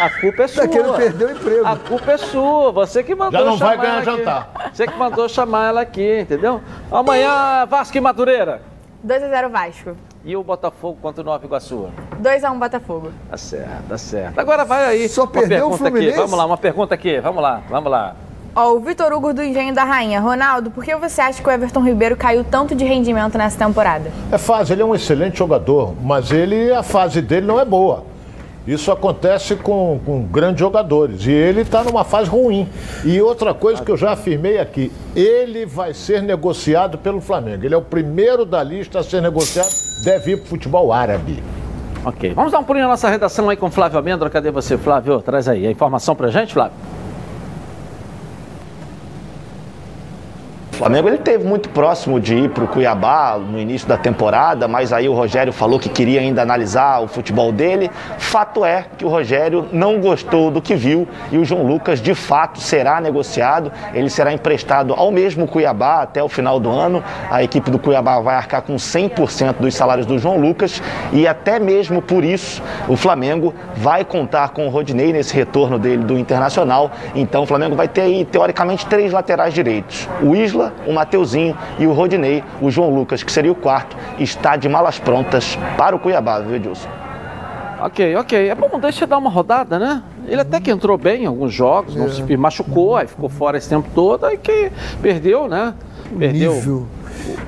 A 0.00 0.10
culpa 0.20 0.42
é 0.42 0.48
sua. 0.48 0.68
Querendo 0.68 0.94
perder 0.94 1.24
o 1.26 1.30
emprego. 1.32 1.66
A 1.66 1.76
culpa 1.76 2.12
é 2.12 2.16
sua. 2.18 2.72
Você 2.72 3.02
que 3.02 3.14
mandou 3.14 3.40
Já 3.40 3.46
não 3.46 3.56
vai 3.56 3.76
chamar 3.76 3.82
ganhar 3.82 4.04
jantar. 4.04 4.70
Você 4.72 4.86
que 4.86 4.96
mandou 4.96 5.28
chamar 5.28 5.68
ela 5.68 5.80
aqui, 5.80 6.20
entendeu? 6.20 6.60
Amanhã, 6.90 7.64
Vasco 7.66 7.96
e 7.96 8.00
Madureira. 8.00 8.60
2x0 9.06 9.48
Vasco. 9.48 9.96
E 10.24 10.36
o 10.36 10.42
Botafogo 10.42 10.98
contra 11.00 11.22
o 11.22 11.24
Nova 11.24 11.44
Iguaçu. 11.44 11.88
2x1 12.20 12.58
Botafogo. 12.58 13.12
Tá 13.30 13.36
certo, 13.36 13.88
tá 13.88 13.98
certo. 13.98 14.38
Agora 14.38 14.64
vai 14.64 14.84
aí. 14.84 15.08
Só 15.08 15.22
uma 15.22 15.30
perdeu 15.30 15.66
o 15.66 15.70
pergunta 15.70 15.88
aqui. 15.88 15.90
Fluminense? 15.90 16.18
Vamos 16.18 16.38
lá, 16.38 16.46
uma 16.46 16.58
pergunta 16.58 16.94
aqui. 16.94 17.20
Vamos 17.20 17.42
lá, 17.42 17.62
vamos 17.68 17.90
lá. 17.90 18.16
Ó, 18.54 18.72
o 18.72 18.80
Vitor 18.80 19.12
Hugo 19.12 19.32
do 19.32 19.42
Engenho 19.42 19.74
da 19.74 19.84
Rainha. 19.84 20.20
Ronaldo, 20.20 20.70
por 20.70 20.84
que 20.84 20.94
você 20.96 21.20
acha 21.20 21.42
que 21.42 21.48
o 21.48 21.52
Everton 21.52 21.82
Ribeiro 21.82 22.16
caiu 22.16 22.44
tanto 22.44 22.74
de 22.74 22.84
rendimento 22.84 23.38
nessa 23.38 23.58
temporada? 23.58 24.10
É 24.32 24.38
fase, 24.38 24.72
ele 24.72 24.82
é 24.82 24.84
um 24.84 24.94
excelente 24.94 25.38
jogador, 25.38 25.94
mas 26.02 26.30
ele 26.30 26.72
a 26.72 26.82
fase 26.82 27.20
dele 27.22 27.46
não 27.46 27.60
é 27.60 27.64
boa. 27.64 28.04
Isso 28.66 28.92
acontece 28.92 29.56
com, 29.56 29.98
com 30.04 30.24
grandes 30.24 30.60
jogadores 30.60 31.24
e 31.24 31.30
ele 31.30 31.62
está 31.62 31.82
numa 31.82 32.04
fase 32.04 32.28
ruim. 32.28 32.68
E 33.02 33.18
outra 33.18 33.54
coisa 33.54 33.82
que 33.82 33.90
eu 33.90 33.96
já 33.96 34.12
afirmei 34.12 34.58
aqui, 34.58 34.92
ele 35.16 35.64
vai 35.64 35.94
ser 35.94 36.22
negociado 36.22 36.98
pelo 36.98 37.18
Flamengo. 37.18 37.64
Ele 37.64 37.74
é 37.74 37.78
o 37.78 37.82
primeiro 37.82 38.44
da 38.44 38.62
lista 38.62 38.98
a 38.98 39.02
ser 39.02 39.22
negociado, 39.22 39.70
deve 40.04 40.32
ir 40.32 40.36
para 40.36 40.44
o 40.44 40.48
futebol 40.48 40.92
árabe. 40.92 41.42
Ok, 42.04 42.34
vamos 42.34 42.52
dar 42.52 42.58
um 42.58 42.64
pulinho 42.64 42.84
na 42.84 42.90
nossa 42.90 43.08
redação 43.08 43.48
aí 43.48 43.56
com 43.56 43.70
Flávio 43.70 43.98
Amêndola. 43.98 44.30
Cadê 44.30 44.50
você, 44.50 44.76
Flávio? 44.76 45.20
Traz 45.22 45.48
aí 45.48 45.66
a 45.66 45.70
informação 45.70 46.14
pra 46.14 46.28
gente, 46.28 46.52
Flávio. 46.52 46.76
Flamengo 50.78 51.08
ele 51.08 51.18
teve 51.18 51.44
muito 51.44 51.68
próximo 51.70 52.20
de 52.20 52.36
ir 52.36 52.50
para 52.50 52.62
o 52.62 52.68
Cuiabá 52.68 53.36
no 53.36 53.58
início 53.58 53.88
da 53.88 53.96
temporada, 53.98 54.68
mas 54.68 54.92
aí 54.92 55.08
o 55.08 55.12
Rogério 55.12 55.52
falou 55.52 55.76
que 55.76 55.88
queria 55.88 56.20
ainda 56.20 56.40
analisar 56.40 57.02
o 57.02 57.08
futebol 57.08 57.50
dele. 57.50 57.90
Fato 58.16 58.64
é 58.64 58.84
que 58.96 59.04
o 59.04 59.08
Rogério 59.08 59.66
não 59.72 60.00
gostou 60.00 60.52
do 60.52 60.62
que 60.62 60.76
viu 60.76 61.08
e 61.32 61.36
o 61.36 61.44
João 61.44 61.66
Lucas 61.66 62.00
de 62.00 62.14
fato 62.14 62.60
será 62.60 63.00
negociado. 63.00 63.72
Ele 63.92 64.08
será 64.08 64.32
emprestado 64.32 64.94
ao 64.94 65.10
mesmo 65.10 65.48
Cuiabá 65.48 66.00
até 66.02 66.22
o 66.22 66.28
final 66.28 66.60
do 66.60 66.70
ano. 66.70 67.02
A 67.28 67.42
equipe 67.42 67.72
do 67.72 67.78
Cuiabá 67.80 68.20
vai 68.20 68.36
arcar 68.36 68.62
com 68.62 68.76
100% 68.76 69.56
dos 69.58 69.74
salários 69.74 70.06
do 70.06 70.16
João 70.16 70.38
Lucas 70.38 70.80
e 71.12 71.26
até 71.26 71.58
mesmo 71.58 72.00
por 72.00 72.22
isso 72.22 72.62
o 72.86 72.94
Flamengo 72.94 73.52
vai 73.74 74.04
contar 74.04 74.50
com 74.50 74.68
o 74.68 74.70
Rodinei 74.70 75.12
nesse 75.12 75.34
retorno 75.34 75.76
dele 75.76 76.04
do 76.04 76.16
Internacional. 76.16 76.92
Então 77.16 77.42
o 77.42 77.46
Flamengo 77.46 77.74
vai 77.74 77.88
ter 77.88 78.02
aí 78.02 78.24
teoricamente 78.24 78.86
três 78.86 79.12
laterais 79.12 79.52
direitos: 79.52 80.08
o 80.22 80.36
Isla, 80.36 80.67
o 80.86 80.92
Mateuzinho 80.92 81.56
e 81.78 81.86
o 81.86 81.92
Rodinei. 81.92 82.42
O 82.60 82.70
João 82.70 82.94
Lucas, 82.94 83.22
que 83.22 83.32
seria 83.32 83.52
o 83.52 83.54
quarto, 83.54 83.96
está 84.18 84.56
de 84.56 84.68
malas 84.68 84.98
prontas 84.98 85.58
para 85.76 85.94
o 85.94 85.98
Cuiabá, 85.98 86.40
viu, 86.40 86.56
Edilson? 86.56 86.88
Ok, 87.80 88.16
ok. 88.16 88.48
É 88.48 88.54
bom, 88.54 88.78
deixa 88.80 89.04
eu 89.04 89.08
dar 89.08 89.18
uma 89.18 89.30
rodada, 89.30 89.78
né? 89.78 90.02
Ele 90.26 90.40
até 90.40 90.60
que 90.60 90.70
entrou 90.70 90.98
bem 90.98 91.22
em 91.22 91.26
alguns 91.26 91.52
jogos, 91.52 91.94
não 91.94 92.10
se 92.10 92.36
machucou, 92.36 92.96
aí 92.96 93.06
ficou 93.06 93.28
fora 93.28 93.56
esse 93.56 93.68
tempo 93.68 93.88
todo, 93.94 94.26
aí 94.26 94.36
que 94.36 94.70
perdeu, 95.00 95.48
né? 95.48 95.74
Perdeu 96.18 96.54
nível. 96.54 96.86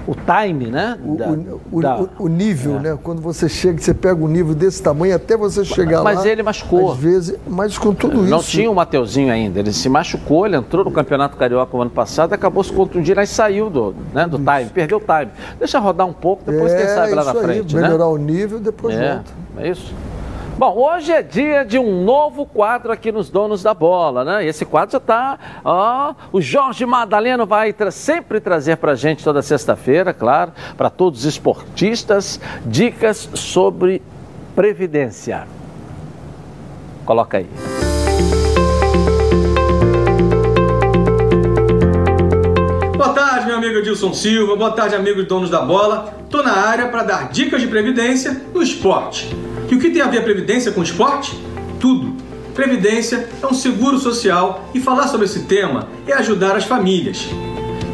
O, 0.06 0.12
o 0.12 0.14
time, 0.14 0.66
né? 0.66 0.98
Da- 1.16 1.28
O, 1.72 1.80
da- 1.80 2.00
o- 2.00 2.08
o 2.24 2.28
nível, 2.28 2.80
né? 2.80 2.98
Quando 3.02 3.20
você 3.20 3.48
chega, 3.48 3.80
você 3.80 3.94
pega 3.94 4.22
um 4.22 4.28
nível 4.28 4.54
desse 4.54 4.82
tamanho 4.82 5.14
até 5.16 5.36
você 5.36 5.64
chegar 5.64 5.98
lá. 5.98 6.04
Mas 6.04 6.24
ele 6.24 6.42
machucou. 6.42 6.92
Às 6.92 6.98
vezes, 6.98 7.36
mas 7.46 7.76
com 7.78 7.94
tudo 7.94 8.22
não 8.22 8.38
isso. 8.40 8.50
tinha 8.50 8.70
o 8.70 8.74
Mateuzinho 8.74 9.32
ainda. 9.32 9.58
Ele 9.58 9.72
se 9.72 9.88
machucou, 9.88 10.46
ele 10.46 10.56
entrou 10.56 10.84
no 10.84 10.90
Campeonato 10.90 11.36
Carioca 11.36 11.76
o 11.76 11.80
ano 11.82 11.90
passado, 11.90 12.32
acabou 12.32 12.62
se 12.64 12.72
contundindo, 12.72 13.18
aí 13.20 13.26
saiu 13.26 13.70
do, 13.70 13.94
né, 14.14 14.26
do 14.26 14.38
time, 14.38 14.70
perdeu 14.72 14.98
o 14.98 15.00
time. 15.00 15.30
Deixa 15.58 15.78
rodar 15.78 16.06
um 16.06 16.12
pouco, 16.12 16.42
depois 16.50 16.72
quem 16.72 16.82
É, 16.82 16.94
sabe 16.94 17.14
lá 17.14 17.24
na 17.24 17.30
isso 17.30 17.38
aí, 17.40 17.44
frente, 17.44 17.74
né? 17.76 17.82
melhorar 17.82 18.06
o 18.08 18.16
nível 18.16 18.58
e 18.58 18.60
depois 18.60 18.94
É, 18.94 19.14
volta. 19.14 19.30
é 19.58 19.68
isso. 19.70 19.92
Bom, 20.60 20.76
hoje 20.76 21.10
é 21.10 21.22
dia 21.22 21.64
de 21.64 21.78
um 21.78 22.04
novo 22.04 22.44
quadro 22.44 22.92
aqui 22.92 23.10
nos 23.10 23.30
Donos 23.30 23.62
da 23.62 23.72
Bola, 23.72 24.26
né? 24.26 24.44
Esse 24.44 24.66
quadro 24.66 24.92
já 24.92 24.98
está. 24.98 25.38
Ó, 25.64 26.12
o 26.30 26.38
Jorge 26.38 26.84
Madaleno 26.84 27.46
vai 27.46 27.72
tra- 27.72 27.90
sempre 27.90 28.40
trazer 28.40 28.76
para 28.76 28.94
gente 28.94 29.24
toda 29.24 29.40
sexta-feira, 29.40 30.12
claro, 30.12 30.52
para 30.76 30.90
todos 30.90 31.20
os 31.20 31.24
esportistas, 31.24 32.38
dicas 32.66 33.30
sobre 33.32 34.02
previdência. 34.54 35.48
Coloca 37.06 37.38
aí. 37.38 37.48
Boa 42.98 43.14
tarde, 43.14 43.46
meu 43.46 43.56
amigo 43.56 43.78
Edilson 43.78 44.12
Silva. 44.12 44.56
Boa 44.56 44.72
tarde, 44.72 44.94
amigos 44.94 45.26
donos 45.26 45.48
da 45.48 45.62
bola. 45.62 46.12
Tô 46.28 46.42
na 46.42 46.52
área 46.52 46.88
para 46.88 47.02
dar 47.02 47.28
dicas 47.30 47.62
de 47.62 47.66
previdência 47.66 48.42
no 48.52 48.62
esporte. 48.62 49.34
E 49.70 49.74
o 49.76 49.78
que 49.78 49.90
tem 49.90 50.02
a 50.02 50.08
ver 50.08 50.18
a 50.18 50.22
previdência 50.22 50.72
com 50.72 50.80
o 50.80 50.82
esporte? 50.82 51.38
Tudo. 51.78 52.12
Previdência 52.54 53.28
é 53.40 53.46
um 53.46 53.54
seguro 53.54 53.98
social 53.98 54.68
e 54.74 54.80
falar 54.80 55.06
sobre 55.06 55.26
esse 55.26 55.44
tema 55.44 55.86
é 56.08 56.12
ajudar 56.14 56.56
as 56.56 56.64
famílias. 56.64 57.28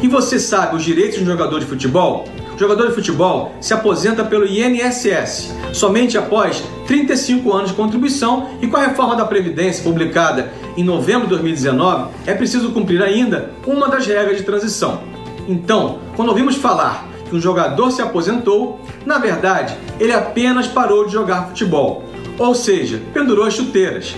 E 0.01 0.07
você 0.07 0.39
sabe 0.39 0.75
os 0.75 0.83
direitos 0.83 1.19
de 1.19 1.23
um 1.23 1.27
jogador 1.27 1.59
de 1.59 1.67
futebol? 1.67 2.25
O 2.55 2.57
jogador 2.57 2.87
de 2.87 2.95
futebol 2.95 3.55
se 3.61 3.75
aposenta 3.75 4.25
pelo 4.25 4.47
INSS 4.47 5.53
somente 5.71 6.17
após 6.17 6.63
35 6.87 7.53
anos 7.53 7.69
de 7.69 7.75
contribuição 7.75 8.49
e 8.59 8.65
com 8.65 8.77
a 8.77 8.87
reforma 8.87 9.15
da 9.15 9.25
Previdência 9.25 9.83
publicada 9.83 10.51
em 10.75 10.83
novembro 10.83 11.27
de 11.27 11.29
2019, 11.29 12.09
é 12.25 12.33
preciso 12.33 12.71
cumprir 12.71 13.03
ainda 13.03 13.51
uma 13.67 13.87
das 13.87 14.07
regras 14.07 14.37
de 14.37 14.43
transição. 14.43 15.01
Então, 15.47 15.99
quando 16.15 16.29
ouvimos 16.29 16.55
falar 16.55 17.07
que 17.29 17.35
um 17.35 17.41
jogador 17.41 17.91
se 17.91 18.01
aposentou, 18.01 18.79
na 19.07 19.19
verdade, 19.19 19.73
ele 20.01 20.11
apenas 20.11 20.67
parou 20.67 21.05
de 21.05 21.13
jogar 21.13 21.47
futebol, 21.47 22.03
ou 22.37 22.53
seja, 22.53 23.01
pendurou 23.13 23.45
as 23.45 23.53
chuteiras. 23.53 24.13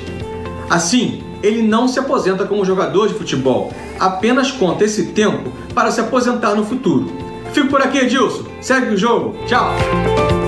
Assim, 0.68 1.24
ele 1.44 1.62
não 1.62 1.88
se 1.88 2.00
aposenta 2.00 2.44
como 2.46 2.66
jogador 2.66 3.08
de 3.08 3.14
futebol, 3.14 3.72
apenas 4.00 4.52
conta 4.52 4.84
esse 4.84 5.08
tempo 5.12 5.52
para 5.76 5.92
se 5.92 6.02
aposentar 6.02 6.56
no 6.56 6.66
futuro. 6.66 7.06
Fico 7.54 7.68
por 7.68 7.84
aqui, 7.84 8.00
Edilson. 8.00 8.46
Segue 8.62 8.96
o 8.96 8.98
jogo. 8.98 9.36
Tchau. 9.46 10.39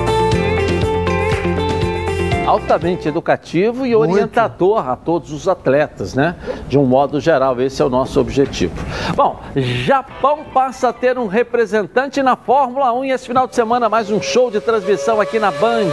Altamente 2.51 3.07
educativo 3.07 3.85
e 3.85 3.95
orientador 3.95 4.89
a 4.89 4.95
todos 4.95 5.31
os 5.31 5.47
atletas, 5.47 6.13
né? 6.13 6.35
De 6.67 6.77
um 6.77 6.85
modo 6.85 7.19
geral, 7.19 7.59
esse 7.61 7.81
é 7.81 7.85
o 7.85 7.89
nosso 7.89 8.19
objetivo. 8.19 8.73
Bom, 9.15 9.39
Japão 9.55 10.39
passa 10.53 10.89
a 10.89 10.93
ter 10.93 11.17
um 11.17 11.27
representante 11.27 12.21
na 12.21 12.35
Fórmula 12.35 12.91
1 12.93 13.05
e 13.05 13.11
esse 13.11 13.25
final 13.27 13.47
de 13.47 13.55
semana 13.55 13.87
mais 13.87 14.11
um 14.11 14.21
show 14.21 14.51
de 14.51 14.59
transmissão 14.59 15.21
aqui 15.21 15.39
na 15.39 15.51
Band. 15.51 15.87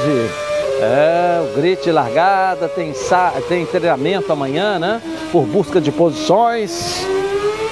É, 0.81 1.41
o 1.43 1.57
grid 1.61 1.91
largada, 1.91 2.69
tem, 2.69 2.93
sa- 2.95 3.33
tem 3.49 3.65
treinamento 3.67 4.33
amanhã, 4.33 4.79
né? 4.79 5.01
Por 5.33 5.45
busca 5.47 5.81
de 5.81 5.91
posições. 5.91 7.07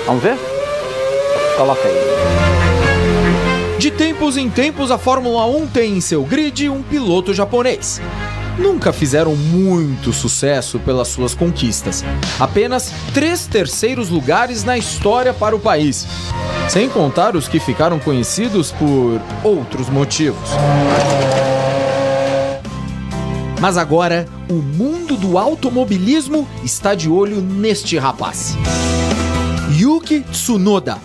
Vamos 0.06 0.22
ver? 0.22 0.36
Coloca 1.56 1.80
aí. 1.86 1.94
De 3.78 3.90
tempos 3.90 4.36
em 4.36 4.48
tempos, 4.50 4.90
a 4.90 4.98
Fórmula 4.98 5.44
1 5.46 5.66
tem 5.68 5.96
em 5.98 6.00
seu 6.00 6.22
grid 6.24 6.68
um 6.68 6.82
piloto 6.82 7.32
japonês. 7.34 8.00
Nunca 8.58 8.92
fizeram 8.92 9.36
muito 9.36 10.12
sucesso 10.12 10.78
pelas 10.78 11.08
suas 11.08 11.34
conquistas. 11.34 12.02
Apenas 12.40 12.92
três 13.12 13.46
terceiros 13.46 14.08
lugares 14.08 14.64
na 14.64 14.78
história 14.78 15.34
para 15.34 15.54
o 15.54 15.60
país. 15.60 16.06
Sem 16.68 16.88
contar 16.88 17.36
os 17.36 17.48
que 17.48 17.60
ficaram 17.60 17.98
conhecidos 17.98 18.72
por 18.72 19.20
outros 19.44 19.88
motivos. 19.90 20.50
Mas 23.60 23.76
agora, 23.76 24.26
o 24.48 24.54
mundo 24.54 25.16
do 25.16 25.38
automobilismo 25.38 26.46
está 26.64 26.94
de 26.94 27.08
olho 27.08 27.40
neste 27.40 27.98
rapaz. 27.98 28.56
Yuki 29.78 30.20
Tsunoda, 30.30 30.98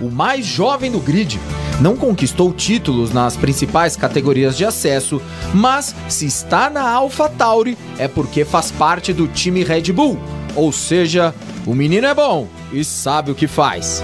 o 0.00 0.10
mais 0.10 0.44
jovem 0.44 0.90
do 0.90 0.98
grid, 0.98 1.40
não 1.82 1.96
conquistou 1.96 2.52
títulos 2.52 3.12
nas 3.12 3.36
principais 3.36 3.96
categorias 3.96 4.56
de 4.56 4.64
acesso, 4.64 5.20
mas 5.52 5.92
se 6.08 6.26
está 6.26 6.70
na 6.70 6.88
AlphaTauri 6.88 7.76
é 7.98 8.06
porque 8.06 8.44
faz 8.44 8.70
parte 8.70 9.12
do 9.12 9.26
time 9.26 9.64
Red 9.64 9.92
Bull, 9.92 10.16
ou 10.54 10.70
seja, 10.70 11.34
o 11.66 11.74
menino 11.74 12.06
é 12.06 12.14
bom 12.14 12.46
e 12.72 12.84
sabe 12.84 13.32
o 13.32 13.34
que 13.34 13.48
faz. 13.48 14.00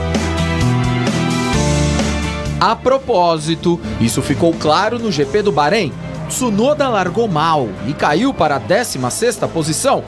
A 2.60 2.74
propósito, 2.74 3.80
isso 4.00 4.20
ficou 4.20 4.52
claro 4.52 4.98
no 4.98 5.12
GP 5.12 5.42
do 5.42 5.52
Bahrein. 5.52 5.92
Tsunoda 6.28 6.88
largou 6.88 7.28
mal 7.28 7.68
e 7.86 7.94
caiu 7.94 8.34
para 8.34 8.56
a 8.56 8.60
16ª 8.60 9.46
posição, 9.48 10.02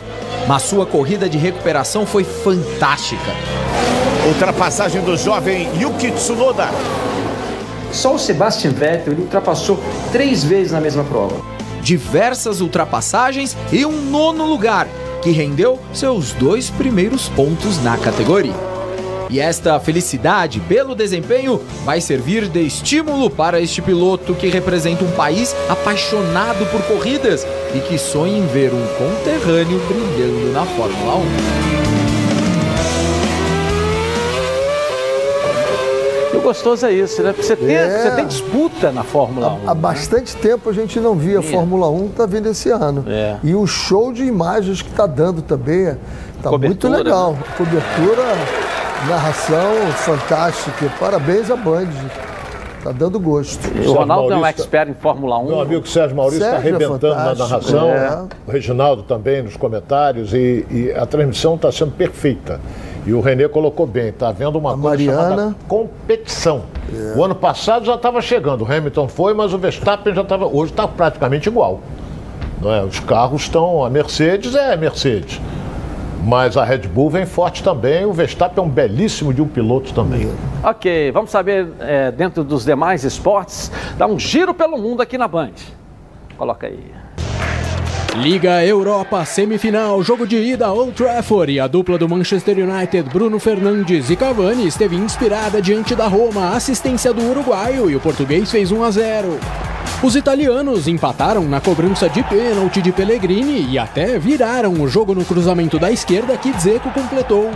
mas 0.49 0.63
sua 0.63 0.85
corrida 0.85 1.29
de 1.29 1.39
recuperação 1.39 2.05
foi 2.05 2.25
fantástica. 2.25 3.31
Ultrapassagem 4.27 5.03
do 5.03 5.17
jovem 5.17 5.69
Yuki 5.81 6.11
Tsunoda. 6.11 6.69
Só 7.93 8.15
o 8.15 8.19
Sebastian 8.19 8.71
Vettel 8.71 9.15
ultrapassou 9.15 9.79
três 10.13 10.45
vezes 10.45 10.73
na 10.73 10.81
mesma 10.81 11.05
prova. 11.05 11.41
Diversas 11.83 12.61
ultrapassagens 12.61 13.57
e 13.73 13.85
um 13.85 14.03
nono 14.03 14.45
lugar, 14.45 14.87
que 15.23 15.31
rendeu 15.31 15.79
seus 15.93 16.33
dois 16.33 16.71
primeiros 16.71 17.29
pontos 17.29 17.83
na 17.83 17.97
categoria. 17.97 18.71
E 19.29 19.39
esta 19.39 19.79
felicidade 19.79 20.59
pelo 20.61 20.95
desempenho 20.95 21.61
vai 21.85 22.01
servir 22.01 22.49
de 22.49 22.63
estímulo 22.63 23.31
para 23.31 23.61
este 23.61 23.81
piloto 23.81 24.35
que 24.35 24.49
representa 24.49 25.05
um 25.05 25.11
país 25.13 25.55
apaixonado 25.69 26.67
por 26.67 26.83
corridas 26.83 27.47
e 27.73 27.79
que 27.81 27.97
sonha 27.97 28.39
em 28.39 28.47
ver 28.47 28.73
um 28.75 28.87
conterrâneo 28.99 29.81
brilhando 29.87 30.53
na 30.53 30.67
Fórmula 30.67 31.17
1. 31.17 32.00
O 36.41 36.43
gostoso 36.43 36.87
é 36.87 36.93
isso, 36.93 37.23
né? 37.23 37.33
Porque 37.33 37.43
você 37.47 37.55
tem, 37.57 37.75
É. 37.75 37.89
você 38.03 38.11
tem 38.17 38.27
disputa 38.27 38.91
na 38.91 39.03
Fórmula 39.05 39.53
1. 39.65 39.71
Há 39.71 39.75
bastante 39.75 40.35
tempo 40.37 40.69
a 40.69 40.73
gente 40.73 40.99
não 40.99 41.15
via 41.15 41.39
a 41.39 41.43
Fórmula 41.43 41.89
1, 41.89 42.09
tá 42.09 42.27
vindo 42.27 42.49
esse 42.49 42.71
ano. 42.71 43.05
É. 43.09 43.37
E 43.43 43.55
o 43.55 43.67
show 43.67 44.13
de 44.13 44.25
imagens 44.25 44.83
que 44.83 44.91
tá 44.91 45.07
dando 45.07 45.43
também 45.43 45.87
é- 45.87 45.97
tá 46.43 46.51
muito 46.51 46.51
Cobertura, 46.89 46.97
legal. 46.99 47.33
né? 47.35 47.39
Cobertura, 47.57 48.23
narração 49.09 49.73
fantástica. 49.97 50.91
Parabéns 50.99 51.51
à 51.51 51.57
Band. 51.57 51.87
Tá 52.83 52.93
dando 52.93 53.21
gosto. 53.21 53.61
O 53.87 53.93
Ronaldo 53.93 54.33
é 54.33 54.37
um 54.37 54.47
expert 54.47 54.89
em 54.89 54.95
Fórmula 54.95 55.39
1. 55.39 55.47
Meu 55.49 55.61
amigo 55.61 55.87
Sérgio 55.87 56.17
Maurício 56.17 56.43
está 56.43 56.55
é 56.55 56.59
arrebentando 56.59 57.09
na 57.15 57.35
fantástico, 57.35 57.49
narração. 57.77 57.89
é. 57.91 58.23
O 58.47 58.51
Reginaldo 58.51 59.03
também 59.03 59.43
nos 59.43 59.55
comentários. 59.55 60.33
E, 60.33 60.65
e 60.71 60.91
a 60.97 61.05
transmissão 61.05 61.57
está 61.57 61.71
sendo 61.71 61.91
perfeita. 61.93 62.59
E 63.07 63.13
o 63.13 63.21
Renê 63.21 63.49
colocou 63.49 63.87
bem, 63.87 64.09
está 64.09 64.29
havendo 64.29 64.59
uma 64.59 64.73
coisa 64.73 64.89
Mariana. 64.89 65.23
chamada 65.23 65.57
competição. 65.67 66.63
É. 66.93 67.19
O 67.19 67.25
ano 67.25 67.35
passado 67.35 67.85
já 67.85 67.95
estava 67.95 68.21
chegando, 68.21 68.63
o 68.63 68.71
Hamilton 68.71 69.09
foi, 69.09 69.33
mas 69.33 69.55
o 69.55 69.59
Verstappen 69.59 70.15
já 70.15 70.23
estava. 70.23 70.47
Hoje 70.47 70.73
está 70.73 70.87
praticamente 70.87 71.49
igual. 71.49 71.81
Não 72.61 72.73
é? 72.73 72.83
Os 72.85 73.01
carros 73.01 73.43
estão. 73.43 73.85
A 73.85 73.89
Mercedes 73.91 74.55
é 74.55 74.77
Mercedes. 74.77 75.41
Mas 76.23 76.57
a 76.59 76.65
Red 76.65 76.81
Bull 76.81 77.09
vem 77.09 77.25
forte 77.25 77.63
também. 77.63 78.05
O 78.05 78.13
Verstappen 78.13 78.63
é 78.63 78.67
um 78.67 78.69
belíssimo 78.69 79.33
de 79.33 79.41
um 79.41 79.49
piloto 79.49 79.95
também. 79.95 80.31
Ok, 80.63 81.11
vamos 81.13 81.31
saber 81.31 81.69
é, 81.81 82.11
dentro 82.11 82.45
dos 82.45 82.67
demais 82.67 83.05
esportes, 83.05 83.73
dá 83.97 84.07
um 84.07 84.19
giro 84.19 84.53
pelo 84.53 84.77
mundo 84.77 85.01
aqui 85.01 85.17
na 85.17 85.27
Band. 85.27 85.53
Coloca 86.37 86.67
aí. 86.67 86.93
Liga 88.17 88.65
Europa, 88.65 89.25
semifinal, 89.25 90.03
jogo 90.03 90.27
de 90.27 90.37
ida 90.37 90.71
Old 90.73 90.93
Trafford 90.93 91.53
e 91.53 91.61
a 91.61 91.67
dupla 91.67 91.97
do 91.97 92.09
Manchester 92.09 92.59
United, 92.59 93.09
Bruno 93.09 93.39
Fernandes 93.39 94.11
e 94.11 94.17
Cavani, 94.17 94.67
esteve 94.67 94.97
inspirada 94.97 95.63
diante 95.63 95.95
da 95.95 96.09
Roma, 96.09 96.51
assistência 96.51 97.13
do 97.15 97.23
uruguaio 97.31 97.89
e 97.89 97.95
o 97.95 98.01
português 98.01 98.51
fez 98.51 98.73
1 98.73 98.83
a 98.83 98.91
0. 98.91 99.39
Os 100.03 100.17
italianos 100.17 100.89
empataram 100.89 101.45
na 101.45 101.61
cobrança 101.61 102.09
de 102.09 102.23
pênalti 102.25 102.83
de 102.83 102.91
Pellegrini 102.91 103.71
e 103.71 103.79
até 103.79 104.19
viraram 104.19 104.73
o 104.75 104.89
jogo 104.89 105.15
no 105.15 105.25
cruzamento 105.25 105.79
da 105.79 105.91
esquerda 105.91 106.37
que 106.37 106.53
Dzeko 106.53 106.91
completou. 106.91 107.51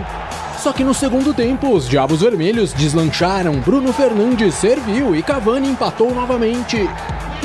Só 0.57 0.71
que 0.71 0.83
no 0.83 0.93
segundo 0.93 1.33
tempo, 1.33 1.73
os 1.73 1.87
Diabos 1.87 2.21
Vermelhos 2.21 2.71
deslancharam, 2.73 3.59
Bruno 3.59 3.91
Fernandes 3.91 4.55
serviu 4.55 5.15
e 5.15 5.21
Cavani 5.21 5.69
empatou 5.69 6.15
novamente. 6.15 6.87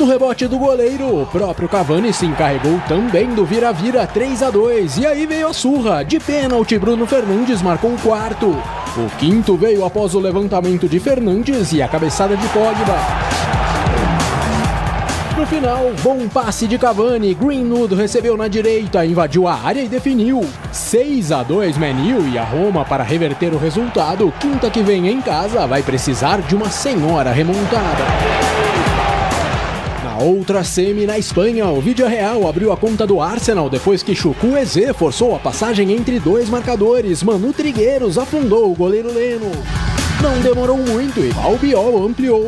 No 0.01 0.07
rebote 0.07 0.47
do 0.49 0.59
goleiro, 0.59 1.21
o 1.21 1.27
próprio 1.27 1.69
Cavani 1.69 2.11
se 2.11 2.25
encarregou 2.25 2.81
também 2.89 3.35
do 3.35 3.45
vira-vira 3.45 4.07
3 4.07 4.43
a 4.43 4.51
2 4.51 4.97
e 4.97 5.07
aí 5.07 5.27
veio 5.27 5.49
a 5.49 5.53
surra. 5.53 6.03
De 6.03 6.19
pênalti, 6.19 6.79
Bruno 6.79 7.07
Fernandes 7.07 7.61
marcou 7.61 7.93
o 7.93 7.99
quarto. 7.99 8.47
O 8.47 9.19
quinto 9.19 9.59
veio 9.59 9.85
após 9.85 10.15
o 10.15 10.19
levantamento 10.19 10.89
de 10.89 10.99
Fernandes 10.99 11.73
e 11.73 11.83
a 11.83 11.87
cabeçada 11.87 12.35
de 12.35 12.49
Pogba. 12.49 12.97
No 15.37 15.47
final, 15.47 15.93
bom 16.03 16.27
passe 16.29 16.67
de 16.67 16.79
Cavani, 16.79 17.35
Greenwood 17.35 17.95
recebeu 17.95 18.39
na 18.39 18.49
direita, 18.49 19.05
invadiu 19.05 19.47
a 19.47 19.55
área 19.55 19.83
e 19.83 19.89
definiu. 19.89 20.41
6 20.73 21.31
a 21.31 21.43
2 21.43 21.77
Menil 21.77 22.27
e 22.27 22.39
a 22.39 22.43
Roma 22.43 22.87
para 22.87 23.05
reverter 23.05 23.53
o 23.53 23.59
resultado. 23.59 24.33
Quinta 24.41 24.71
que 24.71 24.83
vem 24.83 25.09
em 25.09 25.21
casa 25.21 25.67
vai 25.67 25.83
precisar 25.83 26.41
de 26.41 26.55
uma 26.55 26.71
senhora 26.71 27.31
remontada. 27.33 28.50
Outra 30.21 30.63
semi 30.63 31.07
na 31.07 31.19
Espanha, 31.19 31.67
o 31.69 31.81
Vídeo 31.81 32.07
Real 32.07 32.47
abriu 32.47 32.71
a 32.71 32.77
conta 32.77 33.07
do 33.07 33.23
Arsenal 33.23 33.71
depois 33.71 34.03
que 34.03 34.15
Chukwueze 34.15 34.93
forçou 34.93 35.35
a 35.35 35.39
passagem 35.39 35.93
entre 35.93 36.21
dois 36.21 36.51
marcadores. 36.51 37.23
Manu 37.23 37.55
Trigueiros 37.55 38.19
afundou 38.19 38.71
o 38.71 38.75
goleiro 38.75 39.11
Leno. 39.11 39.51
Não 40.23 40.39
demorou 40.43 40.77
muito 40.77 41.21
e 41.21 41.33
Albiol 41.43 42.07
ampliou. 42.07 42.45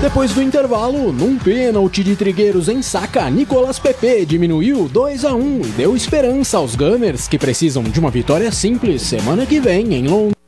Depois 0.00 0.32
do 0.32 0.40
intervalo, 0.40 1.12
num 1.12 1.36
pênalti 1.36 2.04
de 2.04 2.14
Trigueiros 2.14 2.68
em 2.68 2.82
saca, 2.82 3.28
Nicolas 3.28 3.80
Pepe 3.80 4.24
diminuiu 4.24 4.88
2 4.88 5.24
a 5.24 5.34
1 5.34 5.60
e 5.60 5.68
deu 5.76 5.96
esperança 5.96 6.56
aos 6.56 6.76
Gunners 6.76 7.26
que 7.26 7.36
precisam 7.36 7.82
de 7.82 7.98
uma 7.98 8.12
vitória 8.12 8.52
simples 8.52 9.02
semana 9.02 9.44
que 9.44 9.58
vem 9.58 9.92
em 9.92 10.06
Londres. 10.06 10.39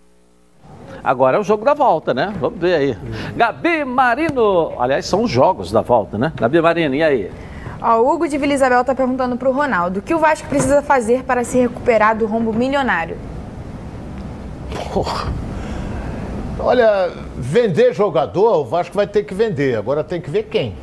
Agora 1.04 1.36
é 1.36 1.40
o 1.40 1.42
jogo 1.42 1.64
da 1.64 1.74
volta, 1.74 2.14
né? 2.14 2.32
Vamos 2.40 2.60
ver 2.60 2.74
aí. 2.74 2.98
Gabi 3.36 3.84
Marino. 3.84 4.72
Aliás, 4.78 5.04
são 5.06 5.24
os 5.24 5.30
jogos 5.30 5.72
da 5.72 5.80
volta, 5.80 6.16
né? 6.16 6.32
Gabi 6.36 6.60
Marino, 6.60 6.94
e 6.94 7.02
aí? 7.02 7.30
Ó, 7.80 7.98
o 7.98 8.12
Hugo 8.12 8.28
de 8.28 8.38
Vila 8.38 8.54
Isabel 8.54 8.82
está 8.82 8.94
perguntando 8.94 9.36
para 9.36 9.48
o 9.48 9.52
Ronaldo 9.52 9.98
o 9.98 10.02
que 10.02 10.14
o 10.14 10.18
Vasco 10.18 10.46
precisa 10.48 10.80
fazer 10.80 11.24
para 11.24 11.42
se 11.42 11.58
recuperar 11.58 12.16
do 12.16 12.26
rombo 12.26 12.52
milionário. 12.52 13.16
Porra. 14.92 15.32
Olha, 16.60 17.10
vender 17.36 17.92
jogador, 17.92 18.60
o 18.60 18.64
Vasco 18.64 18.94
vai 18.94 19.06
ter 19.08 19.24
que 19.24 19.34
vender. 19.34 19.76
Agora 19.76 20.04
tem 20.04 20.20
que 20.20 20.30
ver 20.30 20.44
quem. 20.44 20.76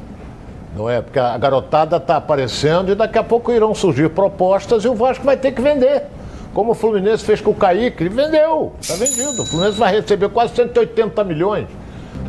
Não 0.76 0.90
é? 0.90 1.02
Porque 1.02 1.18
a 1.18 1.38
garotada 1.38 1.96
está 1.96 2.18
aparecendo 2.18 2.92
e 2.92 2.96
daqui 2.96 3.18
a 3.18 3.24
pouco 3.24 3.54
irão 3.54 3.74
surgir 3.74 4.10
propostas 4.10 4.84
e 4.84 4.90
o 4.90 4.96
Vasco 4.96 5.24
vai 5.24 5.38
ter 5.38 5.54
que 5.54 5.62
vender. 5.62 6.04
Como 6.54 6.72
o 6.72 6.76
Fluminense 6.76 7.24
fez 7.24 7.40
com 7.42 7.52
o 7.52 7.56
Kaique, 7.56 8.04
ele 8.04 8.10
vendeu, 8.10 8.74
está 8.82 8.96
vendido. 8.96 9.42
O 9.42 9.46
Fluminense 9.46 9.78
vai 9.78 9.94
receber 9.96 10.30
quase 10.30 10.56
180 10.56 11.24
milhões. 11.24 11.68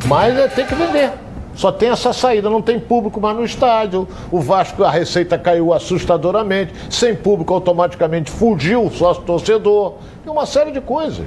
Mas 0.05 0.37
é, 0.37 0.47
tem 0.47 0.65
que 0.65 0.75
vender. 0.75 1.11
Só 1.53 1.69
tem 1.69 1.89
essa 1.89 2.13
saída, 2.13 2.49
não 2.49 2.61
tem 2.61 2.79
público 2.79 3.19
mais 3.19 3.35
no 3.35 3.43
estádio. 3.43 4.07
O 4.31 4.39
Vasco, 4.39 4.83
a 4.85 4.89
receita 4.89 5.37
caiu 5.37 5.73
assustadoramente. 5.73 6.73
Sem 6.89 7.13
público, 7.13 7.53
automaticamente 7.53 8.31
fugiu 8.31 8.85
o 8.85 8.89
sócio 8.91 9.21
torcedor. 9.23 9.95
E 10.25 10.29
uma 10.29 10.45
série 10.45 10.71
de 10.71 10.79
coisas. 10.79 11.25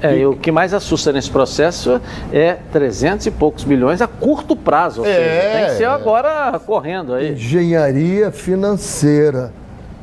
É, 0.00 0.16
e 0.16 0.24
o 0.26 0.34
que 0.34 0.50
mais 0.50 0.72
assusta 0.72 1.12
nesse 1.12 1.30
processo 1.30 2.00
é 2.32 2.56
300 2.72 3.26
e 3.26 3.30
poucos 3.30 3.64
milhões 3.64 4.00
a 4.00 4.06
curto 4.06 4.56
prazo. 4.56 5.02
Ou 5.02 5.06
É. 5.06 5.12
seja, 5.14 5.50
tem 5.58 5.64
que 5.66 5.70
ser 5.76 5.84
agora 5.84 6.58
correndo 6.64 7.12
aí. 7.14 7.32
Engenharia 7.32 8.30
financeira. 8.30 9.52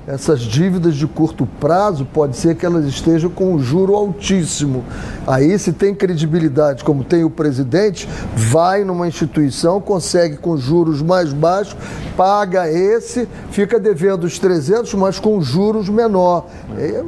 Essas 0.05 0.41
dívidas 0.41 0.95
de 0.95 1.07
curto 1.07 1.47
prazo 1.61 2.05
pode 2.05 2.35
ser 2.35 2.55
que 2.55 2.65
elas 2.65 2.85
estejam 2.85 3.29
com 3.29 3.53
um 3.53 3.59
juro 3.59 3.95
altíssimo. 3.95 4.83
Aí, 5.25 5.57
se 5.57 5.71
tem 5.71 5.95
credibilidade, 5.95 6.83
como 6.83 7.05
tem 7.05 7.23
o 7.23 7.29
presidente, 7.29 8.07
vai 8.35 8.83
numa 8.83 9.07
instituição, 9.07 9.79
consegue 9.79 10.35
com 10.35 10.57
juros 10.57 11.01
mais 11.01 11.31
baixos, 11.31 11.77
paga 12.17 12.69
esse, 12.69 13.29
fica 13.49 13.79
devendo 13.79 14.25
os 14.25 14.37
300, 14.37 14.93
mas 14.95 15.19
com 15.19 15.41
juros 15.41 15.87
menor. 15.87 16.47
É 16.77 17.01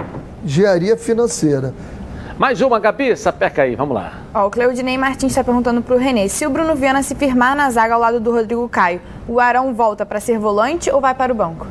engenharia 0.45 0.95
financeira. 0.95 1.73
Mais 2.37 2.61
uma, 2.61 2.79
Gabi, 2.79 3.15
sapeca 3.17 3.63
aí, 3.63 3.75
vamos 3.75 3.95
lá. 3.95 4.13
Ó, 4.33 4.47
o 4.47 4.49
Cleudinei 4.49 4.97
Martins 4.97 5.31
está 5.31 5.43
perguntando 5.43 5.81
para 5.81 5.95
o 5.95 5.97
Renê 5.97 6.29
se 6.29 6.45
o 6.45 6.49
Bruno 6.49 6.75
Viana 6.75 7.03
se 7.03 7.15
firmar 7.15 7.55
na 7.57 7.69
zaga 7.69 7.93
ao 7.93 7.99
lado 7.99 8.19
do 8.21 8.31
Rodrigo 8.31 8.67
Caio, 8.69 9.01
o 9.27 9.39
Arão 9.39 9.73
volta 9.73 10.05
para 10.05 10.19
ser 10.19 10.37
volante 10.37 10.89
ou 10.89 11.01
vai 11.01 11.13
para 11.13 11.31
o 11.31 11.35
banco? 11.35 11.65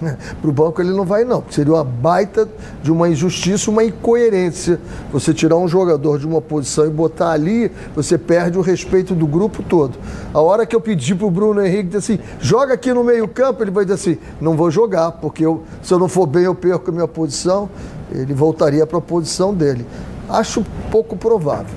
Para 0.40 0.50
o 0.50 0.52
banco 0.52 0.80
ele 0.80 0.90
não 0.90 1.04
vai, 1.04 1.24
não. 1.24 1.42
Seria 1.50 1.74
uma 1.74 1.84
baita 1.84 2.48
de 2.82 2.90
uma 2.90 3.08
injustiça, 3.08 3.70
uma 3.70 3.84
incoerência. 3.84 4.80
Você 5.12 5.32
tirar 5.32 5.56
um 5.56 5.68
jogador 5.68 6.18
de 6.18 6.26
uma 6.26 6.40
posição 6.40 6.86
e 6.86 6.90
botar 6.90 7.30
ali, 7.30 7.70
você 7.94 8.16
perde 8.16 8.58
o 8.58 8.60
respeito 8.60 9.14
do 9.14 9.26
grupo 9.26 9.62
todo. 9.62 9.98
A 10.32 10.40
hora 10.40 10.66
que 10.66 10.74
eu 10.74 10.80
pedi 10.80 11.14
para 11.14 11.26
o 11.26 11.30
Bruno 11.30 11.64
Henrique 11.64 11.96
assim, 11.96 12.18
joga 12.40 12.74
aqui 12.74 12.92
no 12.92 13.04
meio-campo, 13.04 13.62
ele 13.62 13.70
vai 13.70 13.84
dizer 13.84 13.94
assim: 13.94 14.18
não 14.40 14.56
vou 14.56 14.70
jogar, 14.70 15.12
porque 15.12 15.44
eu, 15.44 15.62
se 15.82 15.92
eu 15.92 15.98
não 15.98 16.08
for 16.08 16.26
bem, 16.26 16.44
eu 16.44 16.54
perco 16.54 16.90
a 16.90 16.92
minha 16.92 17.08
posição. 17.08 17.68
Ele 18.12 18.34
voltaria 18.34 18.84
para 18.86 18.98
a 18.98 19.00
posição 19.00 19.54
dele. 19.54 19.86
Acho 20.28 20.64
pouco 20.90 21.16
provável. 21.16 21.76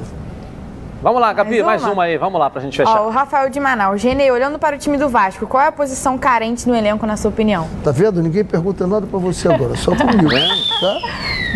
Vamos 1.03 1.19
lá, 1.19 1.33
Gabi, 1.33 1.61
Mais 1.61 1.65
mais 1.65 1.83
uma? 1.83 1.91
uma 1.91 2.03
aí, 2.03 2.17
vamos 2.17 2.39
lá 2.39 2.49
pra 2.49 2.61
gente 2.61 2.77
fechar. 2.77 3.01
Ó, 3.01 3.07
o 3.07 3.09
Rafael 3.09 3.49
de 3.49 3.59
Manaus. 3.59 4.01
Renê, 4.01 4.31
olhando 4.31 4.57
para 4.57 4.77
o 4.77 4.79
time 4.79 4.95
do 4.95 5.09
Vasco, 5.09 5.45
qual 5.45 5.61
é 5.61 5.67
a 5.67 5.71
posição 5.71 6.17
carente 6.17 6.65
no 6.65 6.73
elenco, 6.73 7.05
na 7.05 7.17
sua 7.17 7.29
opinião? 7.29 7.67
Tá 7.83 7.91
vendo? 7.91 8.23
Ninguém 8.23 8.45
pergunta 8.45 8.87
nada 8.87 9.05
para 9.05 9.19
você 9.19 9.49
agora, 9.51 9.75
só 9.75 9.93
comigo. 9.93 10.29
Tá? 10.29 10.99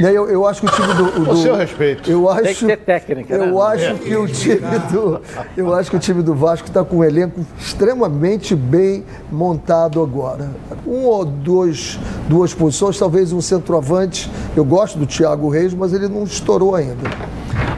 Né, 0.01 0.11
Eu, 0.11 0.29
eu 0.29 0.45
acho 0.45 0.61
que 0.61 0.67
o 0.67 0.71
time 0.71 0.93
do. 0.93 1.21
O 1.21 1.25
do 1.27 1.37
seu 1.37 1.55
respeito. 1.55 2.11
Eu 2.11 2.29
acho, 2.29 2.43
Tem 2.43 2.55
que 2.55 2.65
ter 2.67 2.77
técnica, 2.77 3.33
Eu 3.35 3.45
né? 3.53 3.61
acho 3.73 3.95
que 3.95 4.15
o 4.17 4.27
time 4.27 4.79
do. 4.91 5.21
Eu 5.55 5.73
acho 5.73 5.89
que 5.91 5.95
o 5.95 5.99
time 5.99 6.21
do 6.21 6.35
Vasco 6.35 6.67
está 6.67 6.83
com 6.83 6.97
um 6.97 7.03
elenco 7.05 7.39
extremamente 7.57 8.53
bem 8.53 9.05
montado 9.31 10.03
agora. 10.03 10.51
Um 10.85 11.05
ou 11.05 11.23
dois, 11.23 11.97
duas 12.27 12.53
posições, 12.53 12.99
talvez 12.99 13.31
um 13.31 13.39
centroavante. 13.39 14.29
Eu 14.57 14.65
gosto 14.65 14.99
do 14.99 15.05
Thiago 15.07 15.47
Reis, 15.47 15.73
mas 15.73 15.93
ele 15.93 16.09
não 16.09 16.25
estourou 16.25 16.75
ainda. 16.75 17.09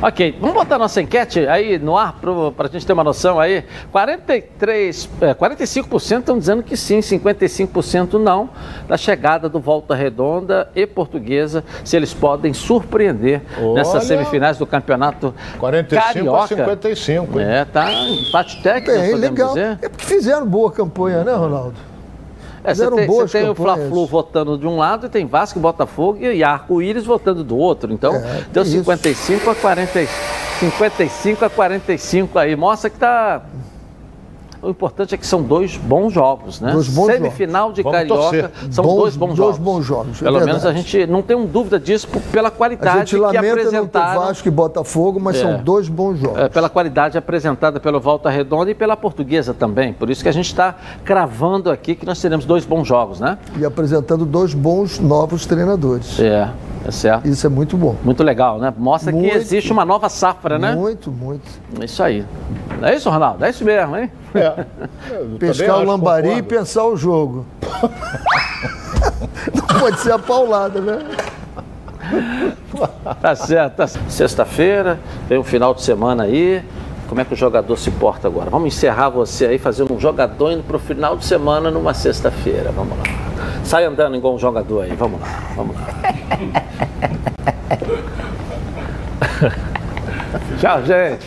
Ok, 0.01 0.37
vamos 0.39 0.55
botar 0.55 0.77
nossa 0.77 1.01
enquete 1.01 1.45
aí 1.45 1.58
no 1.81 1.97
ar 1.97 2.19
para 2.55 2.67
a 2.67 2.69
gente 2.69 2.85
ter 2.85 2.93
uma 2.93 3.03
noção 3.03 3.39
aí. 3.39 3.63
43, 3.91 5.09
é, 5.21 5.33
45% 5.33 6.19
estão 6.19 6.37
dizendo 6.37 6.63
que 6.63 6.75
sim, 6.75 6.99
55% 6.99 8.13
não, 8.13 8.49
da 8.87 8.97
chegada 8.97 9.49
do 9.49 9.59
Volta 9.59 9.95
Redonda 9.95 10.69
e 10.75 10.85
Portuguesa, 10.85 11.63
se 11.83 11.95
eles 11.95 12.13
podem 12.13 12.53
surpreender 12.53 13.41
nessas 13.73 13.95
Olha. 13.95 14.03
semifinais 14.03 14.57
do 14.57 14.65
campeonato 14.65 15.33
45 15.57 16.03
carioca. 16.13 16.43
a 16.43 16.47
55, 16.47 17.39
hein? 17.39 17.45
É, 17.47 17.65
tá 17.65 17.91
empate 17.91 18.61
técnico, 18.61 18.99
Bem, 18.99 19.11
podemos 19.11 19.39
legal. 19.39 19.47
dizer. 19.49 19.79
É 19.81 19.89
porque 19.89 20.05
fizeram 20.05 20.45
boa 20.45 20.71
campanha, 20.71 21.23
né, 21.23 21.33
Ronaldo? 21.33 21.88
É, 22.63 22.73
você 22.73 22.89
tem, 22.91 23.07
boas 23.07 23.31
tem 23.31 23.49
o. 23.49 23.55
Fla-Flu 23.55 24.05
votando 24.05 24.57
de 24.57 24.67
um 24.67 24.77
lado 24.77 25.05
e 25.05 25.09
tem 25.09 25.25
Vasco 25.25 25.59
Botafogo 25.59 26.19
e 26.21 26.43
Arco-Íris 26.43 27.05
votando 27.05 27.43
do 27.43 27.57
outro. 27.57 27.91
Então, 27.93 28.15
É, 28.15 28.43
deu 28.51 28.63
tem 28.63 28.73
isso. 28.73 28.83
55 28.83 29.49
a 29.49 29.55
40, 29.55 29.99
55 30.59 31.45
a 31.45 31.49
45 31.49 32.39
aí. 32.39 32.55
Mostra 32.55 32.89
que 32.89 32.97
tá. 32.97 33.41
O 34.61 34.69
importante 34.69 35.15
é 35.15 35.17
que 35.17 35.25
são 35.25 35.41
dois 35.41 35.77
bons 35.77 36.11
jogos, 36.11 36.59
né? 36.59 36.71
Dois 36.73 36.89
bons 36.89 37.05
Semifinal 37.07 37.71
de 37.71 37.81
Vamos 37.81 37.97
Carioca 37.97 38.21
torcer. 38.21 38.51
são 38.71 38.83
Bons- 38.83 38.95
dois 38.97 39.15
bons 39.15 39.27
dois 39.27 39.37
jogos. 39.37 39.57
bons 39.57 39.83
jogos, 39.85 40.21
é 40.21 40.25
Pelo 40.25 40.45
menos 40.45 40.65
a 40.65 40.73
gente 40.73 41.07
não 41.07 41.21
tem 41.21 41.35
um 41.37 41.45
dúvida 41.45 41.79
disso 41.79 42.07
pela 42.31 42.49
A 42.49 42.51
qualidade 42.51 42.99
gente 42.99 43.09
que 43.11 43.17
lamenta 43.17 43.41
não 43.41 43.55
ter 43.55 43.61
apresentaram. 43.61 44.21
Vasco 44.21 44.47
e 44.47 44.51
Botafogo, 44.51 45.19
mas 45.19 45.37
É. 45.37 45.41
são 45.41 45.63
dois 45.63 45.87
bons 45.87 46.17
jogos. 46.19 46.39
É, 46.39 46.49
pela 46.49 46.69
qualidade 46.69 47.17
apresentada 47.17 47.79
pelo 47.79 47.99
Volta 47.99 48.29
Redonda 48.29 48.69
e 48.71 48.75
pela 48.75 48.97
Portuguesa 48.97 49.53
também. 49.53 49.93
Por 49.93 50.09
isso 50.09 50.21
que 50.21 50.29
a 50.29 50.33
gente 50.33 50.47
está 50.47 50.75
cravando 51.05 51.71
aqui 51.71 51.95
que 51.95 52.05
nós 52.05 52.19
teremos 52.21 52.45
dois 52.45 52.65
bons 52.65 52.85
jogos, 52.87 53.19
né? 53.19 53.37
E 53.57 53.63
apresentando 53.63 54.25
dois 54.25 54.53
bons 54.53 54.99
novos 54.99 55.45
treinadores. 55.45 56.19
É, 56.19 56.49
é 56.85 56.91
certo. 56.91 57.27
Isso 57.27 57.47
é 57.47 57.49
muito 57.49 57.77
bom. 57.77 57.95
Muito 58.03 58.23
legal, 58.23 58.59
né? 58.59 58.73
Mostra 58.77 59.11
que 59.11 59.17
Muito. 59.17 59.35
existe 59.37 59.71
uma 59.71 59.85
nova 59.85 60.09
safra, 60.09 60.59
né? 60.59 60.75
Muito, 60.75 61.09
muito. 61.11 61.49
É 61.79 61.85
Isso 61.85 62.03
aí. 62.03 62.25
É 62.81 62.95
isso, 62.95 63.09
Ronaldo? 63.09 63.43
É 63.45 63.49
isso 63.49 63.63
mesmo, 63.63 63.97
hein? 63.97 64.11
É. 64.35 64.65
Pescar 65.39 65.79
o 65.79 65.83
lambari 65.83 66.37
e 66.37 66.41
pensar 66.41 66.85
o 66.85 66.95
jogo. 66.95 67.45
Não 69.53 69.79
pode 69.79 69.99
ser 69.99 70.11
a 70.11 70.19
paulada, 70.19 70.81
né? 70.81 70.99
Tá 73.21 73.35
certo. 73.35 73.75
Tá... 73.75 73.87
Sexta-feira, 73.87 74.99
tem 75.27 75.37
um 75.37 75.43
final 75.43 75.73
de 75.73 75.81
semana 75.81 76.23
aí. 76.23 76.63
Como 77.07 77.19
é 77.19 77.25
que 77.25 77.33
o 77.33 77.37
jogador 77.37 77.75
se 77.77 77.89
porta 77.89 78.27
agora? 78.27 78.51
Vamos 78.51 78.67
encerrar 78.67 79.09
você 79.09 79.47
aí 79.47 79.57
fazendo 79.57 79.93
um 79.93 79.99
jogador 79.99 80.51
indo 80.51 80.63
pro 80.63 80.77
final 80.77 81.17
de 81.17 81.25
semana 81.25 81.71
numa 81.71 81.93
sexta-feira. 81.93 82.71
Vamos 82.71 82.95
lá. 82.97 83.03
Sai 83.63 83.85
andando 83.85 84.15
igual 84.15 84.35
um 84.35 84.39
jogador 84.39 84.83
aí. 84.83 84.93
Vamos 84.95 85.19
lá. 85.19 85.27
Vamos 85.55 85.75
lá. 85.75 85.87
Tchau, 90.59 90.83
gente. 90.85 91.25